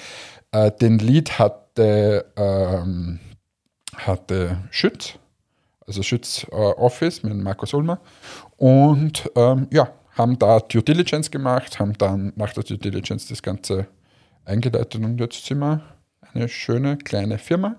Äh, 0.52 0.72
den 0.72 0.98
Lead 0.98 1.38
hatte, 1.78 2.26
ähm, 2.36 3.20
hatte 3.96 4.58
Schütz, 4.72 5.14
also 5.86 6.04
Schütz 6.04 6.46
äh, 6.52 6.56
Office 6.56 7.24
mit 7.24 7.36
Markus 7.36 7.74
Ulmer. 7.74 8.00
Und 8.58 9.30
ähm, 9.36 9.68
ja, 9.72 9.90
haben 10.14 10.38
da 10.40 10.60
Due 10.60 10.82
Diligence 10.82 11.30
gemacht, 11.30 11.80
haben 11.80 11.94
dann 11.98 12.34
nach 12.36 12.54
der 12.54 12.64
Due 12.64 12.78
Diligence 12.78 13.28
das 13.28 13.42
Ganze 13.42 13.88
eingeleitet 14.46 14.96
und 15.04 15.20
jetzt 15.20 15.46
sind 15.46 15.60
wir 15.60 15.82
eine 16.34 16.48
schöne 16.50 16.98
kleine 16.98 17.38
Firma 17.38 17.76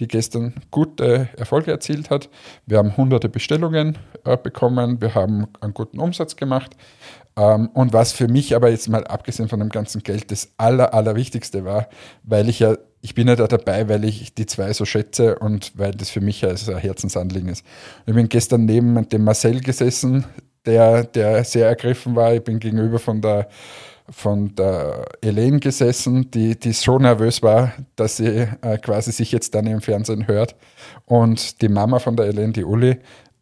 die 0.00 0.08
gestern 0.08 0.54
gute 0.70 1.28
Erfolge 1.36 1.70
erzielt 1.70 2.08
hat. 2.08 2.30
Wir 2.66 2.78
haben 2.78 2.96
hunderte 2.96 3.28
Bestellungen 3.28 3.98
äh, 4.24 4.36
bekommen, 4.36 5.00
wir 5.00 5.14
haben 5.14 5.46
einen 5.60 5.74
guten 5.74 6.00
Umsatz 6.00 6.36
gemacht. 6.36 6.74
Ähm, 7.36 7.68
und 7.74 7.92
was 7.92 8.12
für 8.12 8.26
mich 8.26 8.56
aber 8.56 8.70
jetzt 8.70 8.88
mal 8.88 9.06
abgesehen 9.06 9.48
von 9.48 9.60
dem 9.60 9.68
ganzen 9.68 10.02
Geld 10.02 10.30
das 10.30 10.52
Aller, 10.56 10.94
Allerwichtigste 10.94 11.66
war, 11.66 11.88
weil 12.22 12.48
ich 12.48 12.60
ja, 12.60 12.76
ich 13.02 13.14
bin 13.14 13.28
ja 13.28 13.36
da 13.36 13.46
dabei, 13.46 13.88
weil 13.88 14.04
ich 14.04 14.34
die 14.34 14.46
zwei 14.46 14.72
so 14.72 14.84
schätze 14.84 15.38
und 15.38 15.72
weil 15.76 15.92
das 15.92 16.10
für 16.10 16.20
mich 16.20 16.44
also 16.44 16.72
ein 16.72 16.78
Herzensanliegen 16.78 17.48
ist. 17.48 17.64
Ich 18.06 18.14
bin 18.14 18.28
gestern 18.28 18.66
neben 18.66 19.08
dem 19.08 19.24
Marcel 19.24 19.60
gesessen, 19.60 20.24
der, 20.66 21.04
der 21.04 21.44
sehr 21.44 21.68
ergriffen 21.68 22.14
war. 22.14 22.34
Ich 22.34 22.44
bin 22.44 22.58
gegenüber 22.58 22.98
von 22.98 23.20
der 23.20 23.48
von 24.10 24.54
der 24.56 25.04
Elaine 25.20 25.60
gesessen, 25.60 26.30
die, 26.32 26.58
die 26.58 26.72
so 26.72 26.98
nervös 26.98 27.42
war, 27.42 27.72
dass 27.96 28.16
sie 28.16 28.48
äh, 28.60 28.76
quasi 28.78 29.12
sich 29.12 29.30
jetzt 29.30 29.54
dann 29.54 29.66
im 29.66 29.80
Fernsehen 29.80 30.26
hört. 30.26 30.56
Und 31.04 31.62
die 31.62 31.68
Mama 31.68 32.00
von 32.00 32.16
der 32.16 32.26
Elaine, 32.26 32.52
die 32.52 32.64
Uli, 32.64 32.98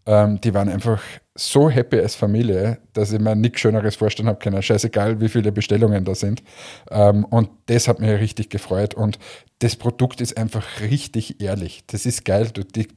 ähm, 0.09 0.41
die 0.41 0.55
waren 0.55 0.71
einfach 0.71 1.03
so 1.35 1.69
happy 1.69 2.01
als 2.01 2.15
Familie, 2.15 2.79
dass 2.95 3.13
ich 3.13 3.21
mir 3.21 3.37
nichts 3.37 3.61
Schöneres 3.61 3.95
vorstellen 3.95 4.29
habe 4.29 4.39
können. 4.39 4.63
Scheißegal, 4.63 5.21
wie 5.21 5.29
viele 5.29 5.53
Bestellungen 5.53 6.07
da 6.07 6.15
sind. 6.15 6.43
Ähm, 6.91 7.27
und 7.27 7.51
das 7.67 7.89
hat 7.89 8.01
mich 8.01 8.11
richtig 8.11 8.49
gefreut. 8.49 8.95
Und 8.95 9.19
das 9.59 9.77
Produkt 9.77 10.23
ist 10.23 10.39
einfach 10.39 10.81
richtig 10.81 11.43
ehrlich. 11.43 11.85
Das 11.89 12.07
ist 12.07 12.25
geil. 12.25 12.49
Du, 12.51 12.65
die, 12.65 12.89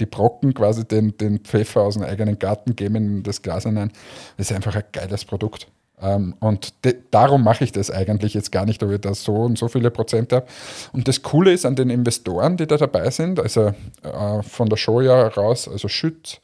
die 0.00 0.06
Brocken 0.06 0.54
quasi 0.54 0.88
den, 0.88 1.14
den 1.18 1.40
Pfeffer 1.40 1.82
aus 1.82 1.94
dem 1.94 2.04
eigenen 2.04 2.38
Garten 2.38 2.74
geben 2.74 2.96
in 2.96 3.22
das 3.22 3.42
Glas 3.42 3.64
hinein. 3.64 3.92
Das 4.38 4.50
ist 4.50 4.56
einfach 4.56 4.74
ein 4.74 4.84
geiles 4.92 5.26
Produkt. 5.26 5.70
Ähm, 6.02 6.34
und 6.40 6.74
darum 7.10 7.44
mache 7.44 7.64
ich 7.64 7.72
das 7.72 7.90
eigentlich 7.90 8.34
jetzt 8.34 8.50
gar 8.50 8.66
nicht, 8.66 8.82
ob 8.82 8.90
ich 8.90 9.00
da 9.00 9.14
so 9.14 9.34
und 9.34 9.56
so 9.56 9.68
viele 9.68 9.90
Prozent 9.90 10.32
habe. 10.32 10.46
Und 10.92 11.06
das 11.08 11.22
Coole 11.22 11.52
ist 11.52 11.64
an 11.64 11.76
den 11.76 11.90
Investoren, 11.90 12.56
die 12.56 12.66
da 12.66 12.76
dabei 12.76 13.10
sind, 13.10 13.38
also 13.38 13.72
äh, 14.02 14.42
von 14.42 14.68
der 14.68 14.76
Show 14.76 15.00
ja 15.00 15.28
raus, 15.28 15.68
also 15.68 15.88
Schütz, 15.88 16.40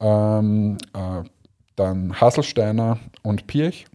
ähm, 0.00 0.78
äh, 0.94 1.28
dann 1.76 2.20
Hasselsteiner 2.20 3.00
und 3.22 3.46
Pirch, 3.46 3.86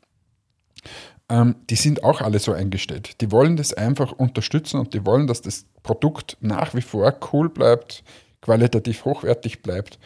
ähm, 1.30 1.56
die 1.70 1.76
sind 1.76 2.04
auch 2.04 2.22
alle 2.22 2.40
so 2.40 2.52
eingestellt. 2.52 3.22
Die 3.22 3.32
wollen 3.32 3.58
das 3.58 3.74
einfach 3.74 4.12
unterstützen 4.12 4.80
und 4.80 4.94
die 4.94 5.06
wollen, 5.06 5.28
dass 5.28 5.42
das 5.42 5.66
Produkt 5.84 6.38
nach 6.42 6.74
wie 6.74 6.82
vor 6.82 7.14
cool 7.32 7.50
bleibt, 7.50 8.04
qualitativ 8.42 9.06
hochwertig 9.06 9.62
bleibt 9.62 10.00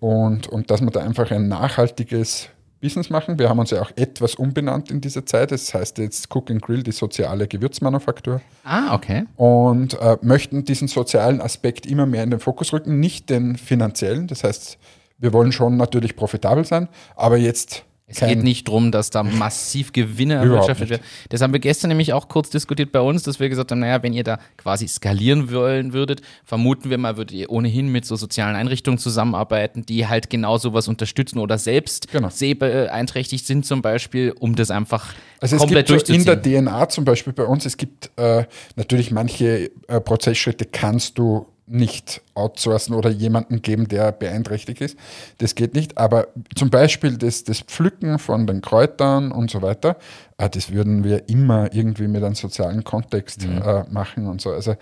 und, 0.00 0.48
und 0.48 0.70
dass 0.70 0.80
man 0.80 0.92
da 0.92 1.00
einfach 1.00 1.30
ein 1.30 1.48
nachhaltiges 1.48 2.48
Business 2.82 3.08
machen. 3.08 3.38
Wir 3.38 3.48
haben 3.48 3.58
uns 3.58 3.70
ja 3.70 3.80
auch 3.80 3.92
etwas 3.96 4.34
umbenannt 4.34 4.90
in 4.90 5.00
dieser 5.00 5.24
Zeit. 5.24 5.52
Das 5.52 5.72
heißt 5.72 5.98
jetzt 5.98 6.34
Cook 6.34 6.50
and 6.50 6.60
Grill, 6.60 6.82
die 6.82 6.92
soziale 6.92 7.48
Gewürzmanufaktur. 7.48 8.42
Ah, 8.64 8.94
okay. 8.94 9.24
Und 9.36 9.98
äh, 10.00 10.18
möchten 10.20 10.64
diesen 10.64 10.88
sozialen 10.88 11.40
Aspekt 11.40 11.86
immer 11.86 12.04
mehr 12.04 12.24
in 12.24 12.30
den 12.30 12.40
Fokus 12.40 12.72
rücken, 12.72 13.00
nicht 13.00 13.30
den 13.30 13.56
finanziellen. 13.56 14.26
Das 14.26 14.44
heißt, 14.44 14.78
wir 15.18 15.32
wollen 15.32 15.52
schon 15.52 15.76
natürlich 15.76 16.16
profitabel 16.16 16.64
sein, 16.64 16.88
aber 17.14 17.36
jetzt 17.36 17.84
es 18.12 18.28
geht 18.28 18.42
nicht 18.42 18.68
darum, 18.68 18.92
dass 18.92 19.10
da 19.10 19.22
massiv 19.22 19.92
Gewinne 19.92 20.34
erwirtschaftet 20.34 20.90
werden. 20.90 21.02
Das 21.28 21.40
haben 21.40 21.52
wir 21.52 21.60
gestern 21.60 21.88
nämlich 21.88 22.12
auch 22.12 22.28
kurz 22.28 22.50
diskutiert 22.50 22.92
bei 22.92 23.00
uns, 23.00 23.22
dass 23.22 23.40
wir 23.40 23.48
gesagt 23.48 23.70
haben, 23.70 23.80
naja, 23.80 24.02
wenn 24.02 24.12
ihr 24.12 24.24
da 24.24 24.38
quasi 24.56 24.86
skalieren 24.86 25.52
wollen 25.52 25.92
würdet, 25.92 26.20
vermuten 26.44 26.90
wir 26.90 26.98
mal, 26.98 27.16
würdet 27.16 27.36
ihr 27.36 27.50
ohnehin 27.50 27.88
mit 27.88 28.04
so 28.04 28.16
sozialen 28.16 28.56
Einrichtungen 28.56 28.98
zusammenarbeiten, 28.98 29.86
die 29.86 30.06
halt 30.06 30.30
genau 30.30 30.58
sowas 30.58 30.88
unterstützen 30.88 31.38
oder 31.38 31.58
selbst 31.58 32.10
genau. 32.10 32.28
sehbeeinträchtigt 32.28 33.46
sind 33.46 33.64
zum 33.64 33.82
Beispiel, 33.82 34.34
um 34.38 34.54
das 34.54 34.70
einfach 34.70 35.14
also 35.40 35.56
komplett 35.56 35.90
es 35.90 36.04
gibt 36.04 36.18
in 36.18 36.24
der 36.24 36.40
DNA 36.40 36.88
zum 36.88 37.04
Beispiel 37.04 37.32
bei 37.32 37.44
uns, 37.44 37.66
es 37.66 37.76
gibt 37.76 38.10
äh, 38.16 38.44
natürlich 38.76 39.10
manche 39.10 39.70
äh, 39.88 40.00
Prozessschritte 40.00 40.66
kannst 40.66 41.18
du 41.18 41.46
nicht 41.66 42.20
outsourcen 42.34 42.94
oder 42.94 43.10
jemanden 43.10 43.62
geben, 43.62 43.88
der 43.88 44.12
beeinträchtigt 44.12 44.80
ist. 44.80 44.98
Das 45.38 45.54
geht 45.54 45.74
nicht. 45.74 45.96
Aber 45.96 46.28
zum 46.54 46.70
Beispiel 46.70 47.16
das, 47.16 47.44
das 47.44 47.60
Pflücken 47.60 48.18
von 48.18 48.46
den 48.46 48.60
Kräutern 48.60 49.32
und 49.32 49.50
so 49.50 49.62
weiter, 49.62 49.96
äh, 50.38 50.50
das 50.50 50.72
würden 50.72 51.04
wir 51.04 51.28
immer 51.28 51.72
irgendwie 51.72 52.08
mit 52.08 52.22
einem 52.22 52.34
sozialen 52.34 52.84
Kontext 52.84 53.46
mhm. 53.46 53.62
äh, 53.62 53.84
machen 53.90 54.26
und 54.26 54.40
so. 54.40 54.50
Also, 54.50 54.74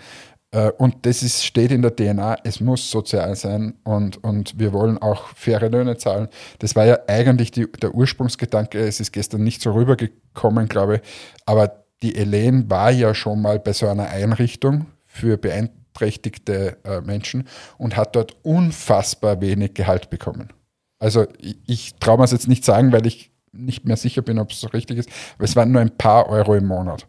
äh, 0.51 0.71
und 0.71 1.05
das 1.05 1.23
ist, 1.23 1.45
steht 1.45 1.71
in 1.71 1.81
der 1.81 1.95
DNA, 1.95 2.37
es 2.43 2.59
muss 2.59 2.89
sozial 2.89 3.35
sein 3.35 3.75
und, 3.83 4.23
und 4.23 4.59
wir 4.59 4.73
wollen 4.73 4.97
auch 4.97 5.27
faire 5.35 5.69
Löhne 5.69 5.97
zahlen. 5.97 6.27
Das 6.59 6.75
war 6.75 6.85
ja 6.85 6.99
eigentlich 7.07 7.51
die, 7.51 7.71
der 7.71 7.93
Ursprungsgedanke. 7.93 8.79
Es 8.79 8.99
ist 8.99 9.11
gestern 9.11 9.43
nicht 9.43 9.61
so 9.61 9.71
rübergekommen, 9.71 10.67
glaube 10.67 10.95
ich. 10.95 11.01
Aber 11.45 11.83
die 12.01 12.15
Elaine 12.15 12.69
war 12.69 12.91
ja 12.91 13.13
schon 13.13 13.41
mal 13.41 13.59
bei 13.59 13.73
so 13.73 13.87
einer 13.87 14.09
Einrichtung 14.09 14.87
für 15.05 15.37
beeinträchtigte 15.37 15.80
beeinträchtigte 15.93 16.77
äh, 16.83 17.01
Menschen 17.01 17.47
und 17.77 17.95
hat 17.95 18.15
dort 18.15 18.35
unfassbar 18.43 19.41
wenig 19.41 19.73
Gehalt 19.73 20.09
bekommen. 20.09 20.49
Also 20.99 21.25
ich, 21.39 21.57
ich 21.65 21.95
traue 21.95 22.17
mir 22.17 22.23
es 22.23 22.31
jetzt 22.31 22.47
nicht 22.47 22.65
sagen, 22.65 22.91
weil 22.91 23.05
ich 23.05 23.31
nicht 23.53 23.85
mehr 23.85 23.97
sicher 23.97 24.21
bin, 24.21 24.39
ob 24.39 24.51
es 24.51 24.61
so 24.61 24.67
richtig 24.67 24.97
ist, 24.97 25.09
aber 25.35 25.43
es 25.43 25.55
waren 25.55 25.71
nur 25.71 25.81
ein 25.81 25.97
paar 25.97 26.29
Euro 26.29 26.55
im 26.55 26.67
Monat. 26.67 27.07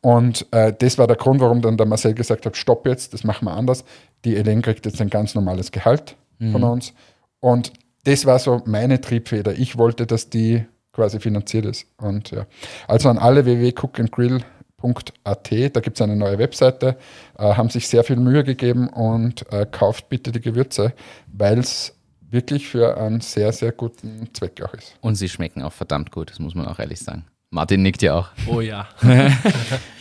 Und 0.00 0.46
äh, 0.52 0.72
das 0.76 0.98
war 0.98 1.06
der 1.06 1.16
Grund, 1.16 1.40
warum 1.40 1.60
dann 1.60 1.76
der 1.76 1.86
Marcel 1.86 2.14
gesagt 2.14 2.46
hat, 2.46 2.56
stopp 2.56 2.86
jetzt, 2.86 3.12
das 3.12 3.24
machen 3.24 3.44
wir 3.44 3.52
anders. 3.52 3.84
Die 4.24 4.36
Elen 4.36 4.62
kriegt 4.62 4.86
jetzt 4.86 5.00
ein 5.00 5.10
ganz 5.10 5.34
normales 5.34 5.70
Gehalt 5.70 6.16
mhm. 6.38 6.52
von 6.52 6.64
uns. 6.64 6.94
Und 7.40 7.72
das 8.04 8.24
war 8.24 8.38
so 8.38 8.62
meine 8.64 9.00
Triebfeder. 9.00 9.52
Ich 9.52 9.78
wollte, 9.78 10.06
dass 10.06 10.28
die 10.28 10.64
quasi 10.92 11.20
finanziert 11.20 11.66
ist. 11.66 11.86
Und 11.98 12.30
ja. 12.30 12.46
Also 12.88 13.08
an 13.10 13.18
alle 13.18 13.44
www.cookandgrill 13.44 14.42
www.ecom.at. 14.82 15.76
Da 15.76 15.80
gibt 15.80 15.96
es 15.96 16.02
eine 16.02 16.16
neue 16.16 16.38
Webseite, 16.38 16.96
äh, 17.38 17.54
haben 17.54 17.70
sich 17.70 17.88
sehr 17.88 18.04
viel 18.04 18.16
Mühe 18.16 18.44
gegeben 18.44 18.88
und 18.88 19.50
äh, 19.52 19.66
kauft 19.70 20.08
bitte 20.08 20.32
die 20.32 20.40
Gewürze, 20.40 20.92
weil 21.32 21.58
es 21.58 21.94
wirklich 22.30 22.68
für 22.68 22.96
einen 22.98 23.20
sehr, 23.20 23.52
sehr 23.52 23.72
guten 23.72 24.28
Zweck 24.32 24.62
auch 24.62 24.74
ist. 24.74 24.96
Und 25.00 25.16
sie 25.16 25.28
schmecken 25.28 25.62
auch 25.62 25.72
verdammt 25.72 26.10
gut, 26.10 26.30
das 26.30 26.38
muss 26.38 26.54
man 26.54 26.66
auch 26.66 26.78
ehrlich 26.78 27.00
sagen. 27.00 27.24
Martin 27.50 27.82
nickt 27.82 28.00
ja 28.00 28.14
auch. 28.14 28.28
Oh 28.46 28.62
ja. 28.62 28.88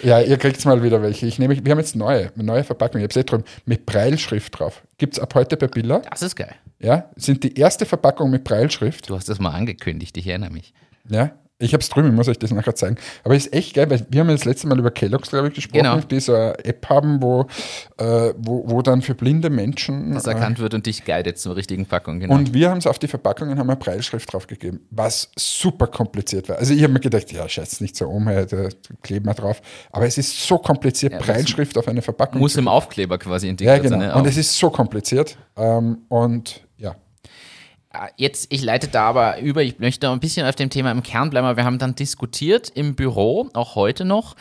ja, 0.04 0.22
ihr 0.22 0.38
kriegt 0.38 0.64
mal 0.64 0.82
wieder 0.84 1.02
welche. 1.02 1.26
Ich 1.26 1.38
nehme, 1.38 1.54
wir 1.66 1.72
haben 1.72 1.80
jetzt 1.80 1.98
neue, 1.98 2.32
neue 2.36 2.64
Verpackungen. 2.64 3.06
Ich 3.06 3.14
habe 3.14 3.20
es 3.20 3.26
drüben, 3.26 3.44
mit 3.66 3.86
Breilschrift 3.86 4.58
drauf. 4.58 4.82
Gibt 4.98 5.16
es 5.16 5.20
ab 5.20 5.36
heute 5.36 5.58
bei 5.58 5.68
Billa. 5.68 6.00
Das 6.10 6.22
ist 6.22 6.38
geil. 6.38 6.56
Ja, 6.80 7.10
sind 7.18 7.44
die 7.44 7.54
erste 7.56 7.86
Verpackung 7.86 8.32
mit 8.32 8.46
Breilschrift. 8.46 9.10
Du 9.10 9.18
hast 9.18 9.28
das 9.28 9.40
mal 9.40 9.52
angekündigt, 9.52 10.16
ich 10.16 10.28
erinnere 10.28 10.52
mich. 10.52 10.74
Ja, 11.10 11.32
ich 11.62 11.74
habe 11.74 11.82
es 11.82 11.90
drüben, 11.90 12.10
ich 12.10 12.14
muss 12.14 12.28
euch 12.28 12.40
das 12.40 12.52
nachher 12.52 12.76
zeigen. 12.76 12.98
Aber 13.24 13.36
es 13.36 13.48
ist 13.48 13.54
echt 13.54 13.76
geil, 13.76 13.90
weil 13.90 14.06
wir 14.10 14.22
haben 14.22 14.28
ja 14.28 14.36
das 14.36 14.46
letzte 14.46 14.68
Mal 14.68 14.80
über 14.80 14.92
Kellogg's, 14.92 15.30
glaube 15.30 15.50
ich, 15.50 15.54
gesprochen, 15.54 15.84
genau. 15.84 16.00
die 16.00 16.20
so 16.20 16.34
eine 16.34 16.66
App 16.66 16.90
haben, 16.90 17.22
wo, 17.22 17.48
äh, 17.98 18.34
wo, 18.38 18.64
wo 18.70 18.82
dann 18.82 19.02
für 19.02 19.16
blinde 19.16 19.50
Menschen. 19.50 20.14
Das 20.14 20.26
erkannt 20.26 20.60
äh, 20.60 20.62
wird 20.62 20.74
und 20.74 20.86
dich 20.86 21.06
guidet 21.06 21.38
zur 21.38 21.56
richtigen 21.56 21.86
Packung, 21.86 22.20
genau. 22.20 22.36
Und 22.36 22.54
wir 22.54 22.70
haben 22.70 22.80
es 22.80 22.88
auf 22.88 23.00
die 23.00 23.08
Verpackungen, 23.08 23.60
haben 23.60 23.70
eine 23.70 23.80
Preisschrift 23.80 24.32
draufgegeben, 24.32 24.82
was 24.90 25.32
super 25.38 25.88
kompliziert 25.88 26.50
war. 26.50 26.58
Also 26.58 26.74
ich 26.74 26.84
habe 26.84 26.94
mir 26.94 27.00
gedacht, 27.00 27.32
ja, 27.32 27.48
scheiß 27.48 27.82
nicht 27.82 27.96
so 27.96 28.08
um, 28.08 28.26
da 28.26 28.70
kleben 29.02 29.26
wir 29.26 29.34
drauf. 29.34 29.62
Aber 29.92 30.06
es 30.06 30.18
ist 30.18 30.48
so 30.48 30.58
kompliziert, 30.58 31.14
ja, 31.14 31.20
Preisschrift 31.20 31.78
auf 31.78 31.88
eine 31.88 32.02
Verpackung. 32.02 32.42
Muss 32.42 32.56
im 32.56 32.68
Aufkleber 32.68 33.18
quasi 33.18 33.48
integriert 33.48 33.78
ja, 33.78 33.84
genau. 33.84 34.00
sein. 34.00 34.10
Ne? 34.10 34.16
Und 34.16 34.28
es 34.28 34.38
ist 34.38 34.58
so 34.58 34.70
kompliziert. 34.70 35.38
Ähm, 35.56 36.00
und 36.10 36.62
jetzt, 38.18 38.48
ich 38.50 38.62
leite 38.62 38.88
da 38.88 39.10
aber 39.10 39.40
über, 39.40 39.64
ich 39.64 39.80
möchte 39.80 40.10
ein 40.10 40.20
bisschen 40.20 40.46
auf 40.48 40.56
dem 40.56 40.70
Thema 40.70 40.92
im 40.92 41.04
Kern 41.04 41.30
bleiben, 41.30 41.46
aber 41.46 41.58
wir 41.58 41.66
haben 41.66 41.80
dann 41.80 41.96
diskutiert 41.96 42.72
im 42.74 42.96
Büro, 42.96 43.50
auch 43.54 43.76
heute 43.76 44.06
noch. 44.06 44.36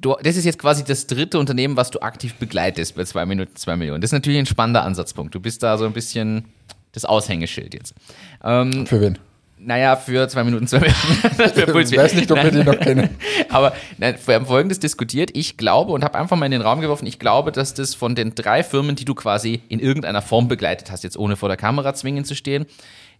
Du, 0.00 0.14
das 0.22 0.36
ist 0.36 0.44
jetzt 0.44 0.58
quasi 0.58 0.84
das 0.84 1.06
dritte 1.06 1.38
Unternehmen, 1.38 1.76
was 1.76 1.90
du 1.90 2.00
aktiv 2.00 2.34
begleitest 2.34 2.94
bei 2.94 3.04
2 3.04 3.26
Minuten 3.26 3.56
2 3.56 3.76
Millionen. 3.76 4.00
Das 4.00 4.08
ist 4.08 4.12
natürlich 4.12 4.38
ein 4.38 4.46
spannender 4.46 4.84
Ansatzpunkt. 4.84 5.34
Du 5.34 5.40
bist 5.40 5.62
da 5.62 5.76
so 5.76 5.86
ein 5.86 5.92
bisschen 5.92 6.44
das 6.92 7.04
Aushängeschild 7.04 7.74
jetzt. 7.74 7.94
Ähm, 8.44 8.86
Für 8.86 9.00
wen? 9.00 9.18
Naja, 9.60 9.96
für 9.96 10.28
zwei 10.28 10.44
Minuten, 10.44 10.66
zwei 10.66 10.80
Minuten. 10.80 11.78
ich 11.80 11.96
weiß 11.96 12.14
nicht, 12.14 12.30
ob 12.30 12.42
wir 12.42 12.50
die 12.50 12.64
noch 12.64 12.78
kennen. 12.78 13.10
Aber 13.48 13.74
nein, 13.98 14.16
wir 14.24 14.34
haben 14.36 14.46
Folgendes 14.46 14.78
diskutiert. 14.78 15.30
Ich 15.34 15.56
glaube 15.56 15.92
und 15.92 16.04
habe 16.04 16.18
einfach 16.18 16.36
mal 16.36 16.46
in 16.46 16.52
den 16.52 16.62
Raum 16.62 16.80
geworfen, 16.80 17.06
ich 17.06 17.18
glaube, 17.18 17.52
dass 17.52 17.74
das 17.74 17.94
von 17.94 18.14
den 18.14 18.34
drei 18.34 18.62
Firmen, 18.62 18.96
die 18.96 19.04
du 19.04 19.14
quasi 19.14 19.62
in 19.68 19.80
irgendeiner 19.80 20.22
Form 20.22 20.48
begleitet 20.48 20.90
hast, 20.90 21.04
jetzt 21.04 21.18
ohne 21.18 21.36
vor 21.36 21.48
der 21.48 21.56
Kamera 21.56 21.94
zwingend 21.94 22.26
zu 22.26 22.34
stehen, 22.34 22.66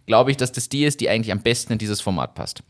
glaube 0.05 0.31
ich, 0.31 0.37
dass 0.37 0.51
das 0.51 0.69
die 0.69 0.85
ist, 0.85 1.01
die 1.01 1.09
eigentlich 1.09 1.31
am 1.31 1.41
besten 1.41 1.73
in 1.73 1.79
dieses 1.79 2.01
Format 2.01 2.35
passt 2.35 2.63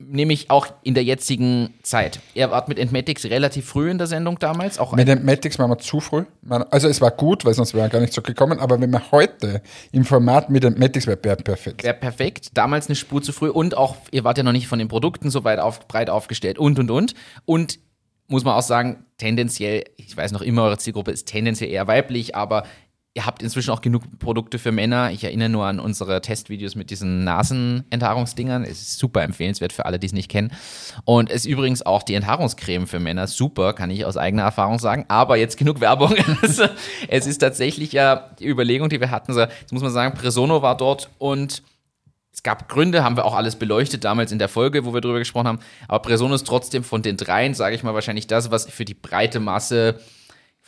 nämlich 0.00 0.50
auch 0.50 0.66
in 0.82 0.94
der 0.94 1.04
jetzigen 1.04 1.74
Zeit. 1.82 2.20
Er 2.34 2.50
war 2.50 2.64
mit 2.68 2.78
Entmatics 2.78 3.26
relativ 3.26 3.66
früh 3.66 3.90
in 3.90 3.98
der 3.98 4.06
Sendung 4.06 4.38
damals. 4.38 4.78
Auch 4.78 4.92
mit 4.92 5.08
Entmatics 5.08 5.58
waren 5.58 5.70
wir 5.70 5.78
zu 5.78 6.00
früh. 6.00 6.24
Also 6.70 6.88
es 6.88 7.00
war 7.00 7.10
gut, 7.10 7.44
weil 7.44 7.54
sonst 7.54 7.74
wäre 7.74 7.86
er 7.86 7.90
gar 7.90 8.00
nicht 8.00 8.12
so 8.12 8.22
gekommen, 8.22 8.58
aber 8.58 8.80
wenn 8.80 8.90
wir 8.90 9.10
heute 9.12 9.62
im 9.92 10.04
Format 10.04 10.50
mit 10.50 10.64
Entmatics 10.64 11.06
wäre, 11.06 11.18
wäre 11.22 11.36
perfekt. 11.36 11.84
Wäre 11.84 11.94
perfekt. 11.94 12.50
Damals 12.54 12.88
eine 12.88 12.96
Spur 12.96 13.22
zu 13.22 13.32
früh 13.32 13.50
und 13.50 13.76
auch, 13.76 13.96
ihr 14.10 14.24
wart 14.24 14.38
ja 14.38 14.44
noch 14.44 14.52
nicht 14.52 14.66
von 14.66 14.78
den 14.78 14.88
Produkten 14.88 15.30
so 15.30 15.44
weit 15.44 15.58
auf, 15.58 15.86
breit 15.86 16.10
aufgestellt 16.10 16.58
und, 16.58 16.78
und, 16.78 16.90
und. 16.90 17.14
Und 17.44 17.78
muss 18.26 18.44
man 18.44 18.54
auch 18.54 18.62
sagen, 18.62 19.04
tendenziell, 19.18 19.84
ich 19.96 20.16
weiß 20.16 20.32
noch 20.32 20.42
immer, 20.42 20.62
eure 20.62 20.78
Zielgruppe 20.78 21.10
ist 21.10 21.26
tendenziell 21.26 21.70
eher 21.70 21.88
weiblich, 21.88 22.36
aber 22.36 22.64
ihr 23.14 23.26
habt 23.26 23.42
inzwischen 23.42 23.70
auch 23.70 23.80
genug 23.80 24.02
Produkte 24.18 24.58
für 24.58 24.70
Männer. 24.70 25.10
Ich 25.10 25.24
erinnere 25.24 25.48
nur 25.48 25.66
an 25.66 25.80
unsere 25.80 26.20
Testvideos 26.20 26.76
mit 26.76 26.90
diesen 26.90 27.24
Nasenenthaarungsdingern. 27.24 28.62
Es 28.62 28.82
ist 28.82 28.98
super 28.98 29.22
empfehlenswert 29.22 29.72
für 29.72 29.84
alle, 29.84 29.98
die 29.98 30.06
es 30.06 30.12
nicht 30.12 30.30
kennen. 30.30 30.52
Und 31.04 31.28
es 31.28 31.44
ist 31.44 31.46
übrigens 31.46 31.84
auch 31.84 32.04
die 32.04 32.14
Enthaarungscreme 32.14 32.86
für 32.86 33.00
Männer. 33.00 33.26
Super, 33.26 33.72
kann 33.72 33.90
ich 33.90 34.04
aus 34.04 34.16
eigener 34.16 34.42
Erfahrung 34.42 34.78
sagen. 34.78 35.06
Aber 35.08 35.36
jetzt 35.36 35.56
genug 35.56 35.80
Werbung. 35.80 36.14
Es 37.08 37.26
ist 37.26 37.38
tatsächlich 37.38 37.92
ja 37.92 38.30
die 38.38 38.46
Überlegung, 38.46 38.88
die 38.88 39.00
wir 39.00 39.10
hatten. 39.10 39.36
Jetzt 39.36 39.72
muss 39.72 39.82
man 39.82 39.90
sagen, 39.90 40.14
Presono 40.14 40.62
war 40.62 40.76
dort 40.76 41.10
und 41.18 41.62
es 42.32 42.42
gab 42.42 42.68
Gründe, 42.68 43.02
haben 43.02 43.16
wir 43.16 43.24
auch 43.24 43.34
alles 43.34 43.56
beleuchtet 43.56 44.04
damals 44.04 44.32
in 44.32 44.38
der 44.38 44.48
Folge, 44.48 44.84
wo 44.84 44.94
wir 44.94 45.00
darüber 45.00 45.18
gesprochen 45.18 45.48
haben. 45.48 45.58
Aber 45.88 46.00
Presono 46.00 46.34
ist 46.34 46.46
trotzdem 46.46 46.84
von 46.84 47.02
den 47.02 47.16
dreien, 47.16 47.54
sage 47.54 47.74
ich 47.74 47.82
mal, 47.82 47.94
wahrscheinlich 47.94 48.26
das, 48.26 48.50
was 48.50 48.66
für 48.66 48.84
die 48.84 48.94
breite 48.94 49.40
Masse 49.40 50.00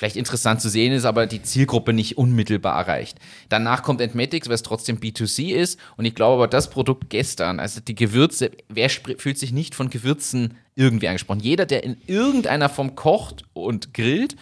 vielleicht 0.02 0.16
interessant 0.16 0.60
zu 0.60 0.68
sehen 0.68 0.92
ist, 0.92 1.04
aber 1.04 1.28
die 1.28 1.42
Zielgruppe 1.42 1.92
nicht 1.92 2.18
unmittelbar 2.18 2.76
erreicht. 2.76 3.18
Danach 3.48 3.84
kommt 3.84 4.00
Entmatics, 4.00 4.48
was 4.48 4.64
trotzdem 4.64 4.98
B2C 4.98 5.54
ist. 5.54 5.78
Und 5.96 6.04
ich 6.06 6.16
glaube 6.16 6.34
aber, 6.42 6.48
das 6.48 6.70
Produkt 6.70 7.08
gestern, 7.08 7.60
also 7.60 7.80
die 7.80 7.94
Gewürze, 7.94 8.50
wer 8.68 8.90
fühlt 8.90 9.38
sich 9.38 9.52
nicht 9.52 9.76
von 9.76 9.90
Gewürzen 9.90 10.56
irgendwie 10.74 11.06
angesprochen? 11.06 11.38
Jeder, 11.38 11.66
der 11.66 11.84
in 11.84 11.98
irgendeiner 12.08 12.68
Form 12.68 12.96
kocht 12.96 13.44
und 13.52 13.94
grillt 13.94 14.34